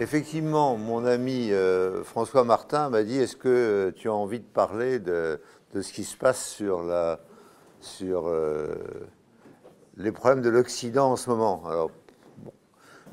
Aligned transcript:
Effectivement, 0.00 0.76
mon 0.76 1.04
ami 1.04 1.50
euh, 1.50 2.04
François 2.04 2.44
Martin 2.44 2.88
m'a 2.88 3.02
dit 3.02 3.18
Est-ce 3.18 3.34
que 3.34 3.48
euh, 3.48 3.90
tu 3.90 4.08
as 4.08 4.12
envie 4.12 4.38
de 4.38 4.44
parler 4.44 5.00
de, 5.00 5.40
ce 5.74 5.92
qui 5.92 6.04
se 6.04 6.16
passe 6.16 6.46
sur, 6.46 6.84
la, 6.84 7.18
sur 7.80 8.28
euh, 8.28 8.76
les 9.96 10.12
problèmes 10.12 10.40
de 10.40 10.50
l'Occident 10.50 11.10
en 11.10 11.16
ce 11.16 11.28
moment? 11.28 11.64
Alors, 11.66 11.90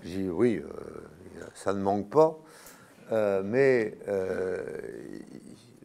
j'ai 0.03 0.23
dit 0.23 0.29
Oui, 0.29 0.61
ça 1.55 1.73
ne 1.73 1.81
manque 1.81 2.07
pas, 2.11 2.37
mais 3.43 3.97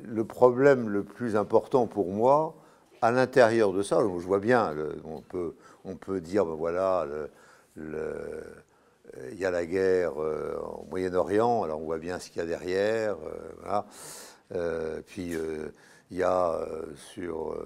le 0.05 0.25
problème 0.25 0.91
le 0.91 1.03
plus 1.03 1.35
important 1.35 1.87
pour 1.87 2.11
moi, 2.11 2.55
à 3.01 3.11
l'intérieur 3.11 3.73
de 3.73 3.81
ça, 3.81 4.01
je 4.01 4.27
vois 4.27 4.39
bien, 4.39 4.75
on, 5.05 5.23
peut, 5.23 5.55
on 5.87 5.97
peut 5.97 6.21
dire 6.21 6.45
ben 6.45 6.57
voilà, 6.57 7.07
le 7.75 8.11
il 9.33 9.39
y 9.39 9.45
a 9.45 9.51
la 9.51 9.67
guerre 9.67 10.21
euh, 10.21 10.57
au 10.59 10.87
Moyen-Orient, 10.91 11.63
alors 11.65 11.81
on 11.81 11.85
voit 11.85 11.99
bien 11.99 12.19
ce 12.19 12.31
qu'il 12.31 12.39
y 12.39 12.45
a 12.45 12.47
derrière. 12.47 13.17
Euh, 13.67 13.81
euh, 14.55 15.01
puis 15.07 15.35
il 16.11 16.17
y 16.17 16.23
a 16.23 16.61
sur 16.97 17.57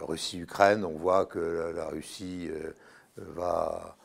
Russie-Ukraine, 0.00 0.84
on 0.84 0.96
voit 0.96 1.26
que 1.26 1.72
la, 1.74 1.86
Russie 1.86 2.50
va 3.16 3.96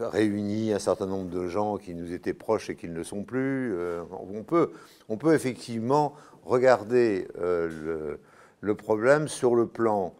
réunir 0.00 0.76
un 0.76 0.78
certain 0.78 1.06
nombre 1.06 1.30
de 1.30 1.46
gens 1.48 1.76
qui 1.76 1.94
nous 1.94 2.12
étaient 2.12 2.32
proches 2.34 2.70
et 2.70 2.76
qui 2.76 2.88
ne 2.88 2.94
le 2.94 3.04
sont 3.04 3.22
plus. 3.22 3.76
on, 4.10 4.42
peut, 4.42 4.72
on 5.08 5.18
peut 5.18 5.34
effectivement 5.34 6.14
regarder 6.44 7.28
le, 7.38 8.18
le, 8.60 8.74
problème 8.74 9.28
sur 9.28 9.54
le 9.54 9.66
plan 9.66 10.14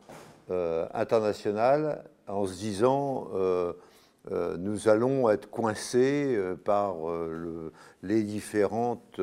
international 0.51 2.05
en 2.27 2.47
se 2.47 2.55
disant 2.55 3.29
euh, 3.35 3.73
nous 4.31 4.89
allons 4.89 5.29
être 5.29 5.51
coincés 5.51 6.35
euh, 6.35 6.55
par 6.55 7.09
euh, 7.09 7.73
les 8.03 8.23
différentes 8.23 9.21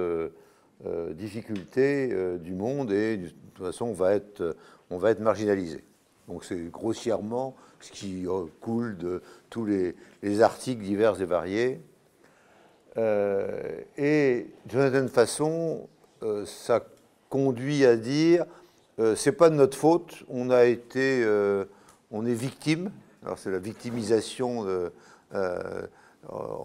difficultés 1.12 2.10
du 2.40 2.56
monde 2.56 2.92
et 2.92 3.18
de 3.18 3.28
toute 3.28 3.66
façon 3.66 3.86
on 3.86 3.94
va 3.94 4.14
être, 4.14 4.56
on 4.90 4.98
va 4.98 5.12
être 5.12 5.20
marginalisé. 5.20 5.84
Donc 6.28 6.44
c'est 6.44 6.72
grossièrement 6.72 7.56
ce 7.80 7.92
qui 7.92 8.26
coule 8.62 8.98
de 8.98 9.22
tous 9.52 9.68
les, 9.68 9.96
articles 10.42 10.82
divers 10.82 11.22
et 11.22 11.26
variés. 11.26 11.82
et 12.98 14.48
d'une 14.66 14.80
certaine 14.80 15.08
façon, 15.08 15.88
ça 16.46 16.84
conduit 17.30 17.86
à 17.86 17.96
dire 17.96 18.46
c'est 19.16 19.34
pas 19.34 19.52
de 19.52 19.56
notre 19.56 19.78
faute, 19.78 20.24
on 20.30 20.50
a 20.50 20.66
été, 20.66 21.24
on 22.10 22.26
est 22.26 22.34
victime 22.34 22.90
alors 23.24 23.38
c'est 23.38 23.52
la 23.52 23.60
victimisation 23.60 24.64
de, 24.64 24.92
euh, 25.34 25.84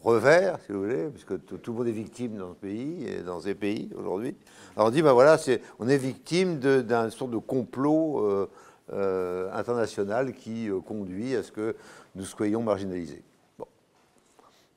revers, 0.04 0.58
si 0.66 0.72
vous 0.72 0.82
voulez, 0.82 1.08
puisque 1.08 1.44
tout, 1.46 1.72
le 1.72 1.72
monde 1.72 1.88
est 1.88 1.92
victime 1.92 2.36
dans 2.36 2.50
ce 2.50 2.58
pays 2.58 3.06
et 3.06 3.22
dans 3.22 3.40
ces 3.40 3.54
pays 3.54 3.90
aujourd'hui. 3.96 4.34
Alors 4.76 4.88
on 4.88 4.90
dit, 4.90 5.00
ben 5.00 5.12
voilà, 5.12 5.38
on 5.78 5.88
est 5.88 5.96
victime 5.96 6.58
d'un 6.58 7.08
sorte 7.08 7.30
de 7.30 7.38
complot 7.38 8.20
euh, 8.20 8.50
euh, 8.92 9.50
international 9.54 10.34
qui 10.34 10.68
conduit 10.86 11.34
à 11.34 11.42
ce 11.42 11.52
que 11.52 11.74
nous 12.14 12.24
soyons 12.24 12.62
marginalisés. 12.62 13.22
Bon. 13.58 13.66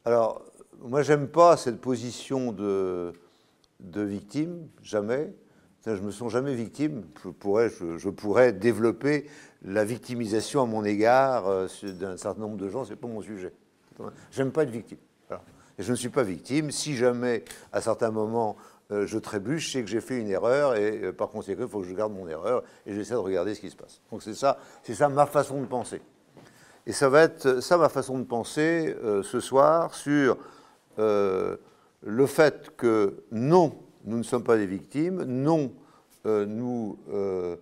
Alors, 0.05 0.43
moi, 0.81 1.02
j'aime 1.02 1.27
pas 1.27 1.58
cette 1.58 1.81
position 1.81 2.54
de 2.54 3.14
victime, 3.81 4.67
jamais. 4.81 5.33
Je 5.86 5.92
ne 5.92 6.02
me 6.02 6.12
sens 6.12 6.32
jamais 6.32 6.54
victime. 6.54 7.04
Je 7.23 8.10
pourrais, 8.10 8.54
développer 8.54 9.26
la 9.64 9.86
victimisation 9.86 10.62
à 10.62 10.66
mon 10.66 10.84
égard 10.84 11.48
euh, 11.48 11.67
d'un 11.84 12.17
certain 12.17 12.42
nombre 12.42 12.58
de 12.58 12.70
gens, 12.70 12.86
c'est 12.86 12.95
pas 12.95 13.08
mon 13.08 13.22
sujet. 13.22 13.54
J'aime 14.32 14.52
pas 14.52 14.64
être 14.64 14.70
victime. 14.70 14.98
Je 15.78 15.92
ne 15.92 15.95
suis 15.95 16.10
pas 16.10 16.23
victime. 16.23 16.72
Si 16.72 16.95
jamais, 16.95 17.44
à 17.72 17.80
certains 17.82 18.12
moments, 18.12 18.58
euh, 18.92 19.08
je 19.08 19.17
trébuche, 19.17 19.67
je 19.67 19.72
sais 19.72 19.82
que 19.82 19.90
j'ai 19.90 20.02
fait 20.02 20.17
une 20.17 20.30
erreur 20.30 20.76
et 20.76 21.04
euh, 21.04 21.14
par 21.14 21.30
conséquent, 21.30 21.64
il 21.64 21.70
faut 21.70 21.82
que 21.82 21.88
je 21.88 21.94
garde 21.94 22.14
mon 22.14 22.28
erreur 22.28 22.64
et 22.86 22.94
j'essaie 22.94 23.14
de 23.14 23.20
regarder 23.20 23.56
ce 23.56 23.61
qui 23.61 23.70
se 23.70 23.76
passe. 23.78 24.02
Donc 24.11 24.22
c'est 24.22 24.34
ça, 24.34 24.58
c'est 24.84 24.96
ça 24.96 25.08
ma 25.08 25.26
façon 25.26 25.61
de 25.61 25.66
penser. 25.66 26.02
Et 26.86 26.92
ça 26.92 27.08
va 27.08 27.22
être 27.23 27.61
ça 27.61 27.78
ma 27.78 27.88
façon 27.88 28.20
de 28.20 28.23
penser 28.23 28.96
ce 29.22 29.40
soir 29.40 29.94
sur 29.94 30.38
le 30.98 32.26
fait 32.26 32.76
que 32.76 33.23
non, 33.32 33.78
nous 34.09 34.17
ne 34.17 34.23
sommes 34.23 34.43
pas 34.43 34.58
des 34.58 34.65
victimes, 34.65 35.23
non, 35.23 35.71
euh, 36.25 36.45
nous, 36.45 36.97
euh, 37.14 37.55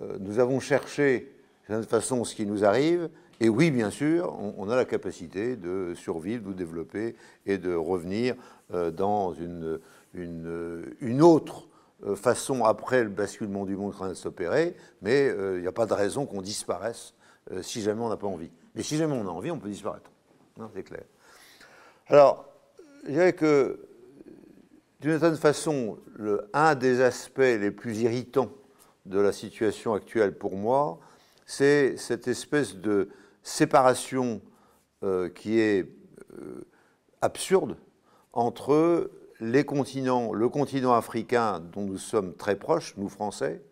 euh, 0.00 0.18
nous 0.20 0.38
avons 0.38 0.60
cherché 0.60 1.32
de 1.68 1.80
toute 1.80 1.88
façon 1.88 2.22
ce 2.24 2.34
qui 2.34 2.46
nous 2.46 2.64
arrive, 2.64 3.08
et 3.40 3.48
oui, 3.48 3.70
bien 3.70 3.90
sûr, 3.90 4.38
on, 4.56 4.70
a 4.70 4.76
la 4.76 4.84
capacité 4.84 5.56
de 5.56 5.92
survivre, 5.94 6.48
de 6.48 6.52
développer 6.54 7.16
et 7.44 7.58
de 7.58 7.74
revenir 7.74 8.34
dans 8.70 9.34
une, 9.34 9.78
une, 10.14 11.20
autre 11.20 11.68
façon 12.14 12.64
après 12.64 13.04
le 13.04 13.10
basculement 13.10 13.66
du 13.66 13.76
monde 13.76 13.90
en 13.90 13.96
train 13.96 14.08
de 14.08 14.14
s'opérer, 14.14 14.74
mais 15.02 15.26
il 15.26 15.60
n'y 15.60 15.66
a 15.66 15.72
pas 15.72 15.84
de 15.84 15.92
raison 15.92 16.24
qu'on 16.24 16.40
disparaisse 16.40 17.12
si 17.60 17.82
jamais 17.82 18.00
on 18.00 18.08
n'a 18.08 18.16
pas 18.16 18.26
envie. 18.26 18.50
Mais 18.74 18.82
si 18.82 18.96
jamais 18.96 19.12
on 19.12 19.28
a 19.28 19.30
envie, 19.30 19.50
on 19.50 19.58
peut 19.58 19.68
disparaître. 19.68 20.10
C'est 20.74 20.84
clair. 20.84 21.04
Alors, 22.06 22.48
je 23.04 23.10
dirais 23.10 23.34
que 23.34 23.86
d'une 25.00 25.12
certaine 25.12 25.36
façon, 25.36 25.98
un 26.52 26.74
des 26.74 27.00
aspects 27.00 27.38
les 27.38 27.70
plus 27.70 28.00
irritants 28.00 28.50
de 29.04 29.20
la 29.20 29.32
situation 29.32 29.94
actuelle 29.94 30.36
pour 30.36 30.56
moi, 30.56 30.98
c'est 31.44 31.96
cette 31.96 32.28
espèce 32.28 32.76
de 32.76 33.08
séparation 33.42 34.40
euh, 35.04 35.28
qui 35.28 35.60
est 35.60 35.88
euh, 36.32 36.66
absurde 37.22 37.76
entre 38.32 39.10
les 39.40 39.64
continents, 39.64 40.32
le 40.32 40.48
continent 40.48 40.94
africain 40.94 41.60
dont 41.72 41.82
nous 41.82 41.98
sommes 41.98 42.34
très 42.34 42.56
proches, 42.56 42.94
nous 42.96 43.08
Français, 43.08 43.62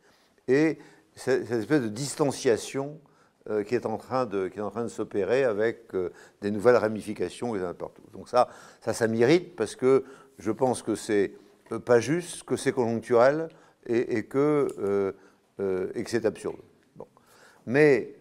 et 0.47 0.79
cette, 1.17 1.51
espèce 1.51 1.83
de 1.83 1.89
distanciation 1.89 3.01
euh, 3.49 3.65
qui 3.65 3.75
est 3.75 3.87
en 3.87 3.97
train 3.97 4.27
de, 4.27 4.49
qui 4.49 4.59
est 4.59 4.63
en 4.63 4.71
train 4.71 4.85
de 4.85 4.89
s'opérer 4.89 5.45
avec 5.45 5.93
des 6.41 6.51
nouvelles 6.51 6.77
ramifications 6.77 7.55
partout. 7.75 8.05
Donc 8.13 8.29
ça, 8.29 8.49
ça 8.81 9.07
m'irrite 9.09 9.57
parce 9.57 9.75
que 9.75 10.05
je 10.39 10.51
pense 10.51 10.83
que 10.83 10.95
c'est 10.95 11.33
euh, 11.73 11.79
pas 11.79 12.01
juste, 12.01 12.45
que 12.45 12.57
c'est 12.57 12.73
conjoncturel 12.73 13.49
et, 13.87 14.25
que, 14.25 14.69
euh, 14.79 15.13
euh, 15.61 15.93
que 15.93 16.11
c'est 16.11 16.25
absurde. 16.25 16.57
Mais, 17.67 18.15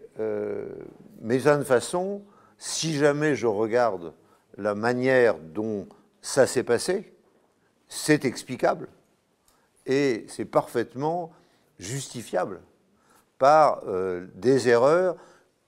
mais 1.21 1.37
d'une 1.37 1.63
façon, 1.63 2.21
si 2.57 2.95
jamais 2.95 3.35
je 3.35 3.47
regarde 3.47 4.13
la 4.57 4.75
manière 4.75 5.37
dont 5.37 5.87
ça 6.21 6.47
s'est 6.47 6.63
passé, 6.63 7.13
c'est 7.87 8.25
explicable 8.25 8.87
et 9.85 10.25
c'est 10.27 10.45
parfaitement 10.45 11.31
justifiable 11.79 12.61
par 13.37 13.83
des 14.35 14.69
erreurs 14.69 15.17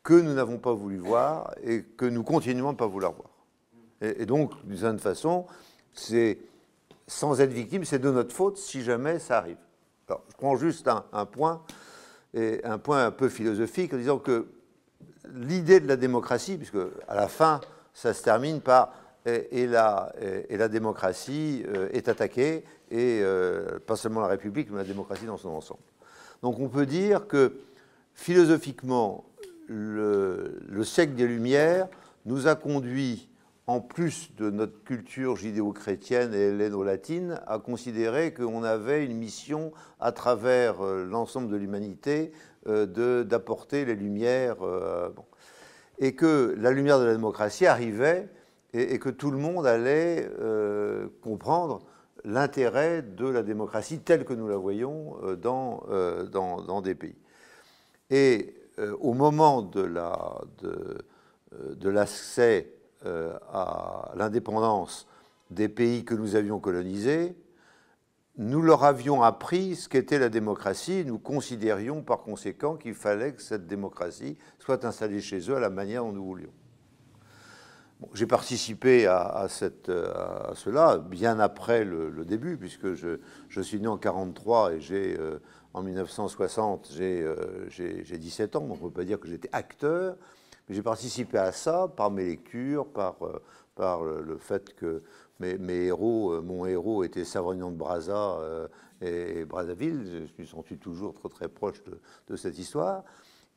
que 0.04 0.14
nous 0.14 0.34
n'avons 0.34 0.58
pas 0.58 0.74
voulu 0.74 0.98
voir 0.98 1.54
et 1.64 1.84
que 1.84 2.06
nous 2.06 2.24
continuons 2.24 2.70
à 2.70 2.72
ne 2.74 2.78
pas 2.78 2.88
vouloir 2.88 3.14
voir. 3.14 3.30
Et, 4.02 4.24
et 4.24 4.26
donc, 4.26 4.52
d'une 4.66 4.78
certaine 4.78 5.00
façon, 5.00 5.46
c'est 5.96 6.38
sans 7.08 7.40
être 7.42 7.52
victime, 7.52 7.86
c'est 7.86 8.00
de 8.00 8.12
notre 8.12 8.34
faute 8.34 8.58
si 8.58 8.84
jamais 8.84 9.20
ça 9.20 9.38
arrive. 9.38 9.58
Alors, 10.08 10.24
je 10.30 10.36
prends 10.36 10.56
juste 10.56 10.88
un, 10.88 11.26
point, 11.26 11.64
et 12.34 12.62
un 12.64 12.78
point 12.78 13.08
un 13.08 13.12
peu 13.12 13.30
philosophique, 13.30 13.94
en 13.94 13.98
disant 13.98 14.20
que 14.20 14.48
l'idée 15.34 15.80
de 15.80 15.88
la 15.88 15.96
démocratie, 15.96 16.58
puisque 16.58 16.78
à 17.08 17.16
la 17.16 17.28
fin, 17.28 17.62
ça 17.94 18.14
se 18.14 18.24
termine 18.24 18.62
par 18.62 18.94
et, 19.26 19.66
la, 19.66 20.14
et, 20.50 20.56
la, 20.56 20.68
démocratie 20.68 21.64
euh, 21.68 21.90
est 21.92 22.08
attaquée, 22.08 22.64
et 22.92 23.22
euh, 23.24 23.80
pas 23.80 23.96
seulement 23.96 24.22
la 24.22 24.28
République, 24.28 24.70
mais 24.70 24.78
la 24.78 24.84
démocratie 24.84 25.26
dans 25.26 25.38
son 25.38 25.50
ensemble. 25.50 25.82
Donc 26.44 26.60
on 26.60 26.70
peut 26.70 26.86
dire 26.86 27.26
que 27.26 27.54
philosophiquement, 28.14 29.26
le, 29.68 30.62
le 30.70 30.84
siècle 30.84 31.16
des 31.16 31.26
Lumières 31.26 31.88
nous 32.26 32.48
a 32.48 32.54
conduit 32.54 33.28
en 33.68 33.82
plus 33.82 34.36
de 34.36 34.50
notre 34.52 34.84
culture 34.84 35.36
judéo-chrétienne 35.36 36.34
et 36.34 36.50
helléno-latine, 36.50 37.42
à 37.48 37.58
considérer 37.58 38.34
qu'on 38.34 38.64
avait 38.64 39.04
une 39.04 39.18
mission 39.18 39.72
à 40.00 40.12
travers 40.12 40.86
euh, 40.86 41.06
l'ensemble 41.06 41.50
de 41.50 41.58
l'humanité 41.58 42.32
euh, 42.68 43.24
d'apporter 43.24 43.86
les 43.86 43.96
lumières, 43.96 44.64
euh, 44.64 45.10
et 45.98 46.14
que 46.14 46.56
la 46.60 46.72
lumière 46.72 47.00
de 47.00 47.06
la 47.06 47.14
démocratie 47.14 47.66
arrivait 47.66 48.30
et, 48.74 49.00
que 49.00 49.10
tout 49.10 49.32
le 49.32 49.38
monde 49.38 49.66
allait 49.66 50.30
comprendre 51.22 51.80
l'intérêt 52.26 53.02
de 53.02 53.26
la 53.26 53.44
démocratie 53.44 54.00
telle 54.00 54.26
que 54.26 54.34
nous 54.34 54.50
la 54.50 54.58
voyons 54.58 55.16
dans, 55.42 55.86
dans, 56.34 56.82
des 56.82 56.96
pays. 56.96 57.16
Et 58.10 58.54
au 59.00 59.14
moment 59.14 59.62
de 59.62 59.80
l'accès 61.90 62.62
de, 62.62 62.68
euh, 62.68 62.75
à 63.06 64.12
l'indépendance 64.16 65.08
des 65.52 65.70
pays 65.70 66.06
que 66.06 66.16
nous 66.16 66.36
avions 66.36 66.60
colonisés, 66.60 67.36
nous 68.38 68.62
leur 68.62 68.84
avions 68.84 69.24
appris 69.24 69.76
ce 69.76 69.88
qu'était 69.88 70.20
la 70.20 70.30
démocratie. 70.30 71.06
Nous 71.06 71.20
considérions 71.20 72.02
par 72.02 72.20
conséquent 72.20 72.76
qu'il 72.76 72.94
fallait 72.94 73.34
que 73.34 73.42
cette 73.42 73.66
démocratie 73.66 74.38
soit 74.60 74.84
installée 74.84 75.22
chez 75.22 75.40
eux 75.50 75.56
à 75.56 75.60
la 75.60 75.70
manière 75.70 76.04
dont 76.04 76.12
nous 76.12 76.26
voulions. 76.26 76.52
j'ai 78.14 78.28
participé 78.28 79.08
à, 79.08 79.48
cette, 79.48 79.88
à, 79.88 80.52
cela 80.54 80.98
bien 80.98 81.40
après 81.40 81.86
le, 81.86 82.26
début, 82.26 82.58
puisque 82.58 82.94
je, 82.94 83.62
suis 83.62 83.80
né 83.80 83.88
en 83.88 83.98
43 83.98 84.74
et 84.74 84.82
j'ai, 84.82 85.18
euh, 85.18 85.40
en 85.74 85.82
1960, 85.82 86.90
j'ai, 86.92 87.26
j'ai, 87.70 88.18
17 88.18 88.58
ans, 88.58 88.68
donc 88.68 88.82
on 88.82 88.86
ne 88.86 88.90
peut 88.90 89.00
pas 89.00 89.06
dire 89.06 89.20
que 89.20 89.30
j'étais 89.30 89.50
acteur, 89.54 90.18
j'ai 90.70 90.82
participé 90.82 91.38
à 91.38 91.52
ça 91.52 91.88
par 91.88 92.12
mes 92.12 92.26
lectures, 92.26 92.88
par, 92.88 93.18
par 93.76 94.04
le, 94.04 94.38
fait 94.38 94.74
que 94.76 95.04
mes, 95.40 95.86
héros, 95.86 96.42
mon 96.42 96.66
héros 96.66 97.04
était 97.04 97.24
Savrignon 97.24 97.72
de 97.72 97.78
Brazza 97.78 98.40
et, 99.02 99.46
Brazzaville, 99.46 100.06
je 100.12 100.18
me 100.20 100.28
suis 100.28 100.48
senti 100.48 100.78
toujours 100.78 101.14
très 101.14 101.30
très 101.30 101.48
proche 101.48 101.84
de, 101.84 102.00
de 102.30 102.36
cette 102.36 102.58
histoire. 102.58 103.04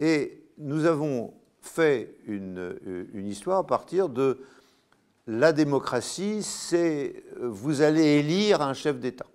Et 0.01 0.45
nous 0.59 0.85
avons 0.85 1.33
fait 1.61 2.15
une, 2.27 2.79
une, 3.15 3.27
histoire 3.27 3.59
à 3.59 3.67
partir 3.67 4.09
de 4.09 4.41
la 5.27 5.53
démocratie, 5.53 6.43
c'est 6.43 7.23
vous 7.41 7.83
allez 7.83 8.19
élire 8.19 8.63
un 8.63 8.75
chef 8.75 8.99
d'État. 8.99 9.27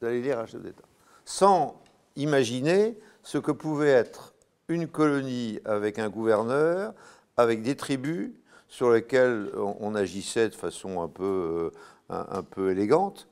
Vous 0.00 0.06
allez 0.06 0.18
élire 0.18 0.38
un 0.38 0.46
chef 0.46 0.62
d'État. 0.62 0.84
Sans 1.24 1.80
imaginer 2.16 2.98
ce 3.22 3.38
que 3.38 3.52
pouvait 3.52 3.90
être 3.90 4.34
une 4.68 4.86
colonie 4.86 5.60
avec 5.64 5.98
un 5.98 6.08
gouverneur, 6.08 6.94
avec 7.36 7.62
des 7.62 7.76
tribus 7.76 8.32
sur 8.68 8.90
lesquelles 8.90 9.50
on, 9.56 9.94
agissait 9.94 10.50
de 10.50 10.54
façon 10.54 11.00
un 11.00 11.08
peu, 11.08 11.72
euh, 12.10 12.24
un, 12.28 12.42
peu 12.42 12.70
élégante. 12.70 13.28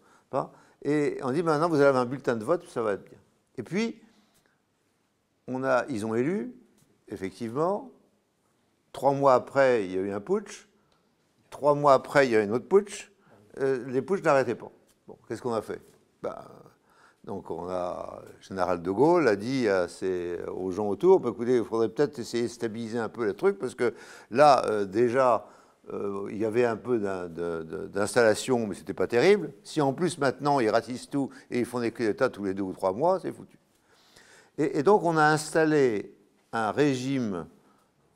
Et 0.82 1.18
on 1.22 1.32
dit 1.32 1.42
maintenant 1.42 1.68
vous 1.68 1.80
avez 1.80 1.98
un 1.98 2.04
bulletin 2.04 2.36
de 2.36 2.44
vote, 2.44 2.66
ça 2.68 2.80
va 2.80 2.92
être 2.92 3.04
bien. 3.04 3.18
Et 3.58 3.62
puis, 3.62 4.00
on 5.48 5.64
a, 5.64 5.84
ils 5.88 6.06
ont 6.06 6.14
élu, 6.14 6.54
effectivement. 7.08 7.90
Trois 8.92 9.12
mois 9.12 9.34
après, 9.34 9.84
il 9.84 9.92
y 9.92 9.98
a 9.98 10.00
eu 10.00 10.12
un 10.12 10.20
putsch. 10.20 10.68
Trois 11.50 11.74
mois 11.74 11.94
après, 11.94 12.26
il 12.26 12.32
y 12.32 12.36
a 12.36 12.40
eu 12.40 12.44
une 12.44 12.52
autre 12.52 12.68
putsch. 12.68 13.10
Euh, 13.58 13.84
les 13.88 14.00
putschs 14.00 14.22
n'arrêtaient 14.22 14.54
pas. 14.54 14.70
Bon, 15.06 15.18
qu'est-ce 15.28 15.42
qu'on 15.42 15.54
a 15.54 15.62
fait? 15.62 15.80
Ben, 16.22 16.36
Donc, 17.26 17.50
on 17.50 17.68
a, 17.68 18.22
le 18.24 18.40
général 18.40 18.82
de 18.82 18.90
Gaulle 18.90 19.26
a 19.26 19.34
dit 19.34 19.66
aux 20.54 20.70
gens 20.70 20.88
autour 20.88 21.18
bah, 21.18 21.30
écoutez, 21.30 21.56
il 21.56 21.64
faudrait 21.64 21.88
peut-être 21.88 22.20
essayer 22.20 22.44
de 22.44 22.48
stabiliser 22.48 22.98
un 22.98 23.08
peu 23.08 23.24
le 23.24 23.34
truc, 23.34 23.58
parce 23.58 23.74
que 23.74 23.94
là, 24.30 24.64
euh, 24.66 24.84
déjà, 24.84 25.44
euh, 25.92 26.28
il 26.30 26.38
y 26.38 26.44
avait 26.44 26.64
un 26.64 26.76
peu 26.76 27.00
d'installation, 27.88 28.68
mais 28.68 28.74
ce 28.74 28.80
n'était 28.80 28.94
pas 28.94 29.08
terrible. 29.08 29.52
Si 29.64 29.80
en 29.80 29.92
plus, 29.92 30.18
maintenant, 30.18 30.60
ils 30.60 30.70
ratissent 30.70 31.10
tout 31.10 31.30
et 31.50 31.58
ils 31.58 31.64
font 31.64 31.80
des 31.80 31.90
coups 31.90 32.08
d'État 32.08 32.28
tous 32.28 32.44
les 32.44 32.54
deux 32.54 32.62
ou 32.62 32.72
trois 32.72 32.92
mois, 32.92 33.18
c'est 33.18 33.32
foutu. 33.32 33.58
Et, 34.56 34.78
et, 34.78 34.82
donc, 34.84 35.02
on 35.02 35.16
a 35.16 35.24
installé 35.24 36.14
un 36.52 36.70
régime. 36.70 37.46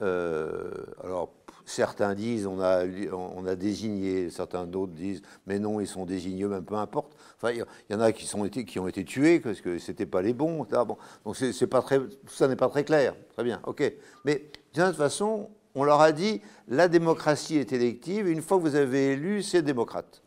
Euh, 0.03 0.71
alors, 1.03 1.33
certains 1.71 2.15
disent 2.15 2.47
on 2.47 2.61
a, 2.61 2.85
on 3.13 3.47
a 3.47 3.55
désigné, 3.55 4.31
certains 4.31 4.67
d'autres 4.67 4.93
disent 4.93 5.23
mais 5.47 5.59
non, 5.59 5.81
ils 5.81 5.87
sont 5.87 6.05
désignés, 6.05 6.47
même 6.47 6.65
peu 6.65 6.75
importe. 6.75 7.17
Enfin, 7.37 7.53
il 7.53 7.65
y, 7.91 7.95
en 7.95 8.01
a 8.01 8.13
qui, 8.13 8.27
sont 8.27 8.45
été, 8.45 8.65
qui 8.65 8.79
ont 8.79 8.89
été 8.89 9.05
tués 9.05 9.41
parce 9.41 9.61
que 9.61 9.79
c'était 9.79 10.07
pas 10.07 10.23
les 10.23 10.33
bons. 10.33 10.67
Bon, 10.71 10.97
donc, 11.25 11.37
pas 11.71 11.83
très, 11.83 11.99
tout 11.99 12.35
ça 12.35 12.49
n'est 12.49 12.57
pas 12.57 12.69
très 12.69 12.85
clair. 12.85 13.15
Très 13.33 13.45
bien, 13.45 13.61
ok. 13.67 13.93
Mais 14.25 14.51
de 14.75 14.85
toute 14.85 14.97
façon, 14.97 15.51
on 15.75 15.85
leur 15.85 16.01
a 16.01 16.13
dit 16.13 16.41
la 16.69 16.89
démocratie 16.89 17.57
est 17.57 17.73
élective, 17.73 18.27
et 18.27 18.33
une 18.33 18.43
fois 18.43 18.59
que 18.59 18.63
vous 18.63 18.77
avez 18.77 19.13
élu, 19.13 19.43
c'est 19.43 19.63
démocrate. 19.63 20.23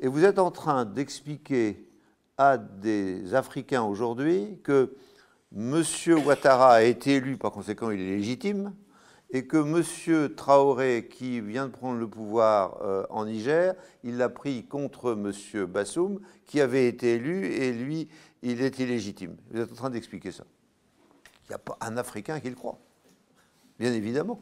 Et 0.00 0.08
vous 0.08 0.24
êtes 0.24 0.38
en 0.38 0.50
train 0.50 0.84
d'expliquer 0.84 1.88
à 2.36 2.58
des 2.58 3.34
Africains 3.34 3.84
aujourd'hui 3.84 4.58
que 4.62 4.94
M. 5.56 5.82
Ouattara 6.26 6.74
a 6.74 6.82
été 6.82 7.14
élu, 7.14 7.36
par 7.36 7.52
conséquent, 7.52 7.90
il 7.90 8.00
est 8.00 8.16
légitime, 8.16 8.74
et 9.34 9.46
que 9.46 9.56
M. 9.56 10.32
Traoré, 10.36 11.08
qui 11.10 11.40
vient 11.40 11.66
de 11.66 11.72
prendre 11.72 11.98
le 11.98 12.06
pouvoir 12.08 12.80
euh, 12.82 13.04
en 13.10 13.26
Niger, 13.26 13.74
il 14.04 14.16
l'a 14.16 14.28
pris 14.28 14.64
contre 14.64 15.12
M. 15.12 15.66
Bassoum, 15.66 16.20
qui 16.46 16.60
avait 16.60 16.86
été 16.86 17.14
élu, 17.14 17.46
et 17.46 17.72
lui, 17.72 18.08
il 18.42 18.62
est 18.62 18.78
illégitime. 18.78 19.36
Vous 19.50 19.60
êtes 19.60 19.72
en 19.72 19.74
train 19.74 19.90
d'expliquer 19.90 20.30
ça. 20.30 20.44
Il 21.44 21.48
n'y 21.48 21.56
a 21.56 21.58
pas 21.58 21.76
un 21.80 21.96
Africain 21.96 22.38
qui 22.38 22.48
le 22.48 22.54
croit, 22.54 22.78
bien 23.78 23.92
évidemment. 23.92 24.40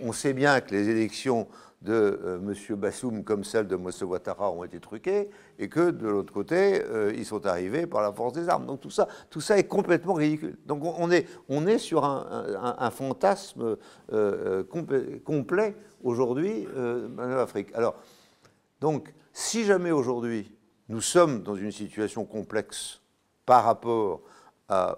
On 0.00 0.12
sait 0.12 0.32
bien 0.32 0.60
que 0.60 0.74
les 0.74 0.88
élections 0.88 1.46
de 1.82 2.20
euh, 2.24 2.38
M. 2.38 2.76
Bassoum 2.76 3.24
comme 3.24 3.44
celles 3.44 3.66
de 3.66 3.74
M. 3.74 3.90
Ouattara 4.02 4.50
ont 4.50 4.64
été 4.64 4.78
truquées 4.78 5.30
et 5.58 5.68
que 5.68 5.90
de 5.90 6.06
l'autre 6.06 6.32
côté, 6.32 6.82
euh, 6.84 7.12
ils 7.14 7.26
sont 7.26 7.44
arrivés 7.46 7.86
par 7.86 8.02
la 8.02 8.12
force 8.12 8.32
des 8.32 8.48
armes. 8.48 8.66
Donc 8.66 8.80
tout 8.80 8.90
ça, 8.90 9.08
tout 9.30 9.40
ça 9.40 9.58
est 9.58 9.64
complètement 9.64 10.14
ridicule. 10.14 10.56
Donc 10.66 10.82
on 10.84 11.10
est, 11.10 11.78
sur 11.78 12.04
un, 12.04 12.90
fantasme 12.90 13.76
euh, 14.12 14.62
complet, 15.24 15.76
aujourd'hui 16.02 16.66
en 17.18 17.30
Afrique. 17.38 17.68
Alors, 17.74 17.94
donc, 18.80 19.12
si 19.32 19.64
jamais 19.64 19.90
aujourd'hui 19.90 20.54
nous 20.88 21.00
sommes 21.00 21.42
dans 21.42 21.54
une 21.54 21.72
situation 21.72 22.24
complexe 22.24 23.00
par 23.46 23.64
rapport 23.64 24.22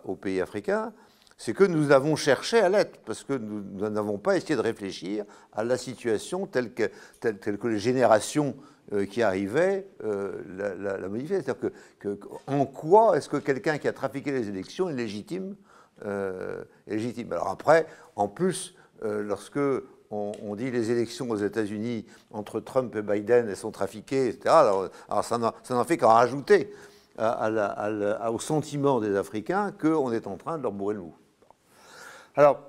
aux 0.04 0.16
pays 0.16 0.40
africains, 0.40 0.92
c'est 1.36 1.52
que 1.52 1.64
nous 1.64 1.90
avons 1.90 2.16
cherché 2.16 2.60
à 2.60 2.68
l'être, 2.68 3.00
parce 3.04 3.24
que 3.24 3.34
nous 3.34 3.88
n'avons 3.90 4.18
pas 4.18 4.36
essayé 4.36 4.56
de 4.56 4.60
réfléchir 4.60 5.24
à 5.52 5.64
la 5.64 5.76
situation 5.76 6.46
telle 6.46 6.72
que, 6.72 7.66
les 7.66 7.78
générations 7.78 8.54
euh, 8.92 9.04
qui 9.06 9.22
arrivaient 9.22 9.86
euh, 10.04 10.40
la, 10.56 10.98
la, 10.98 11.08
modifiaient. 11.08 11.42
C'est-à-dire 11.42 11.70
que, 11.98 12.18
en 12.46 12.66
quoi 12.66 13.16
est-ce 13.16 13.28
que 13.28 13.38
quelqu'un 13.38 13.78
qui 13.78 13.88
a 13.88 13.92
trafiqué 13.92 14.30
les 14.30 14.48
élections 14.48 14.88
est 14.88 14.94
légitime, 14.94 15.56
euh, 16.06 16.62
légitime? 16.86 17.32
Alors 17.32 17.48
après, 17.48 17.86
en 18.16 18.28
plus, 18.28 18.74
lorsque 19.02 19.58
on, 20.10 20.54
dit 20.54 20.70
les 20.70 20.90
élections 20.90 21.28
aux 21.28 21.36
États-Unis 21.36 22.06
entre 22.30 22.60
Trump 22.60 22.94
et 22.96 23.02
Biden, 23.02 23.48
elles 23.48 23.56
sont 23.56 23.72
trafiquées, 23.72 24.28
etc., 24.28 24.54
alors, 24.54 24.88
ça 25.24 25.36
n'en 25.36 25.84
fait 25.84 25.98
qu'en 25.98 26.14
rajouter 26.14 26.72
au 27.18 28.38
sentiment 28.38 29.00
des 29.00 29.16
Africains 29.16 29.72
qu'on 29.72 30.12
est 30.12 30.26
en 30.26 30.36
train 30.36 30.56
de 30.56 30.62
leur 30.62 30.72
bourrer 30.72 30.94
le 30.94 31.00
mou. 31.00 31.14
Alors, 32.36 32.60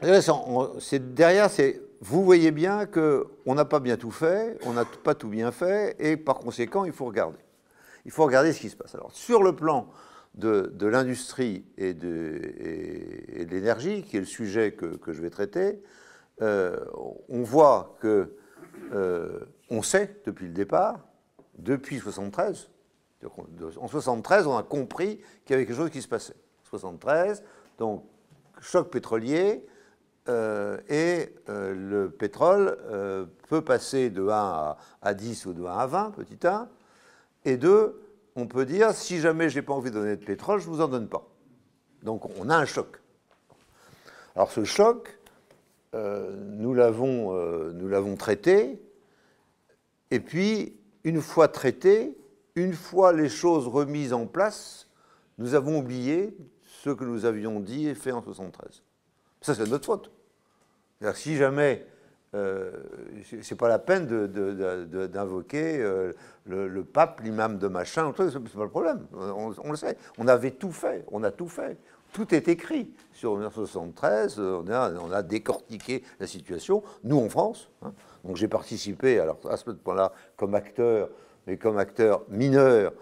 derrière, 0.00 1.50
c'est 1.50 1.80
vous 2.00 2.24
voyez 2.24 2.50
bien 2.50 2.86
qu'on 2.86 3.54
n'a 3.54 3.64
pas 3.64 3.78
bien 3.78 3.96
tout 3.96 4.10
fait, 4.10 4.58
on 4.64 4.72
n'a 4.72 4.84
pas 4.84 5.14
tout 5.14 5.28
bien 5.28 5.52
fait, 5.52 5.94
et 6.00 6.16
par 6.16 6.38
conséquent, 6.38 6.84
il 6.84 6.92
faut 6.92 7.04
regarder. 7.04 7.38
Il 8.04 8.10
faut 8.10 8.24
regarder 8.24 8.52
ce 8.52 8.60
qui 8.60 8.70
se 8.70 8.76
passe. 8.76 8.94
Alors, 8.96 9.12
sur 9.12 9.44
le 9.44 9.54
plan 9.54 9.88
de, 10.34 10.72
l'industrie 10.80 11.64
et 11.78 11.94
de, 11.94 12.40
l'énergie, 13.48 14.02
qui 14.02 14.16
est 14.16 14.20
le 14.20 14.26
sujet 14.26 14.72
que, 14.72 15.12
je 15.12 15.22
vais 15.22 15.30
traiter, 15.30 15.80
euh, 16.40 16.76
on 17.28 17.42
voit 17.42 17.96
que 18.00 18.36
euh, 18.92 19.38
on 19.70 19.82
sait 19.82 20.20
depuis 20.26 20.46
le 20.46 20.52
départ, 20.52 21.06
depuis 21.56 22.00
73, 22.00 22.68
en 23.80 23.86
73, 23.86 24.48
on 24.48 24.56
a 24.56 24.64
compris 24.64 25.20
qu'il 25.44 25.50
y 25.50 25.54
avait 25.54 25.66
quelque 25.66 25.76
chose 25.76 25.90
qui 25.90 26.02
se 26.02 26.08
passait. 26.08 26.34
73, 26.64 27.44
donc 27.78 28.04
choc 28.62 28.90
pétrolier, 28.90 29.66
euh, 30.28 30.78
et 30.88 31.34
euh, 31.48 31.74
le 31.74 32.10
pétrole 32.10 32.78
euh, 32.84 33.26
peut 33.48 33.60
passer 33.60 34.08
de 34.08 34.28
1 34.28 34.76
à, 35.02 35.14
10 35.14 35.46
ou 35.46 35.52
de 35.52 35.64
1 35.64 35.66
à 35.66 35.86
20, 35.86 36.10
petit 36.12 36.46
1. 36.46 36.68
Et 37.44 37.56
2, 37.56 38.00
on 38.36 38.46
peut 38.46 38.64
dire, 38.64 38.92
si 38.92 39.20
jamais 39.20 39.50
je 39.50 39.56
n'ai 39.56 39.62
pas 39.62 39.72
envie 39.74 39.90
de 39.90 39.98
donner 39.98 40.16
de 40.16 40.24
pétrole, 40.24 40.60
je 40.60 40.68
ne 40.68 40.74
vous 40.74 40.80
en 40.80 40.88
donne 40.88 41.08
pas. 41.08 41.28
Donc 42.04 42.30
on 42.38 42.48
a 42.48 42.56
un 42.56 42.64
choc. 42.64 43.00
Alors 44.36 44.50
ce 44.50 44.64
choc, 44.64 45.18
nous 45.92 46.72
l'avons 46.72 48.16
traité, 48.16 48.80
et 50.12 50.20
puis, 50.20 50.76
une 51.04 51.22
fois 51.22 51.48
traité, 51.48 52.16
une 52.54 52.74
fois 52.74 53.14
les 53.14 53.30
choses 53.30 53.66
remises 53.66 54.12
en 54.12 54.26
place, 54.26 54.88
nous 55.38 55.54
avons 55.54 55.78
oublié 55.78 56.36
ce 56.82 56.90
que 56.90 57.04
nous 57.04 57.26
avions 57.26 57.60
dit 57.60 57.86
et 57.86 57.94
fait 57.94 58.10
en 58.10 58.22
73. 58.22 58.82
Ça, 59.40 59.54
c'est 59.54 59.68
notre 59.68 59.86
faute. 59.86 60.10
Si 61.14 61.36
jamais, 61.36 61.86
euh, 62.34 62.72
c'est 63.42 63.54
pas 63.54 63.68
la 63.68 63.78
peine 63.78 64.06
d'invoquer 65.06 65.78
euh, 65.80 66.12
le, 66.44 66.82
pape, 66.82 67.20
l'imam 67.20 67.58
de 67.58 67.68
machin, 67.68 68.12
c'est 68.16 68.32
pas 68.32 68.64
le 68.64 68.68
problème. 68.68 69.06
On, 69.12 69.70
le 69.70 69.76
sait. 69.76 69.96
On 70.18 70.26
avait 70.26 70.50
tout 70.50 70.72
fait. 70.72 71.04
On 71.12 71.22
a 71.22 71.30
tout 71.30 71.46
fait. 71.46 71.78
Tout 72.12 72.34
est 72.34 72.48
écrit 72.48 72.92
sur 73.12 73.34
1973. 73.34 74.40
On 74.40 75.12
a, 75.12 75.22
décortiqué 75.22 76.02
la 76.18 76.26
situation. 76.26 76.82
Nous, 77.04 77.18
en 77.18 77.28
France. 77.28 77.70
Hein. 77.82 77.92
donc 78.24 78.36
j'ai 78.36 78.48
participé, 78.48 79.20
alors 79.20 79.38
à 79.48 79.56
ce 79.56 79.70
point-là, 79.70 80.12
comme 80.36 80.56
acteur, 80.56 81.10
mais 81.46 81.56
comme 81.56 81.78
acteur 81.78 82.24
mineur 82.28 82.92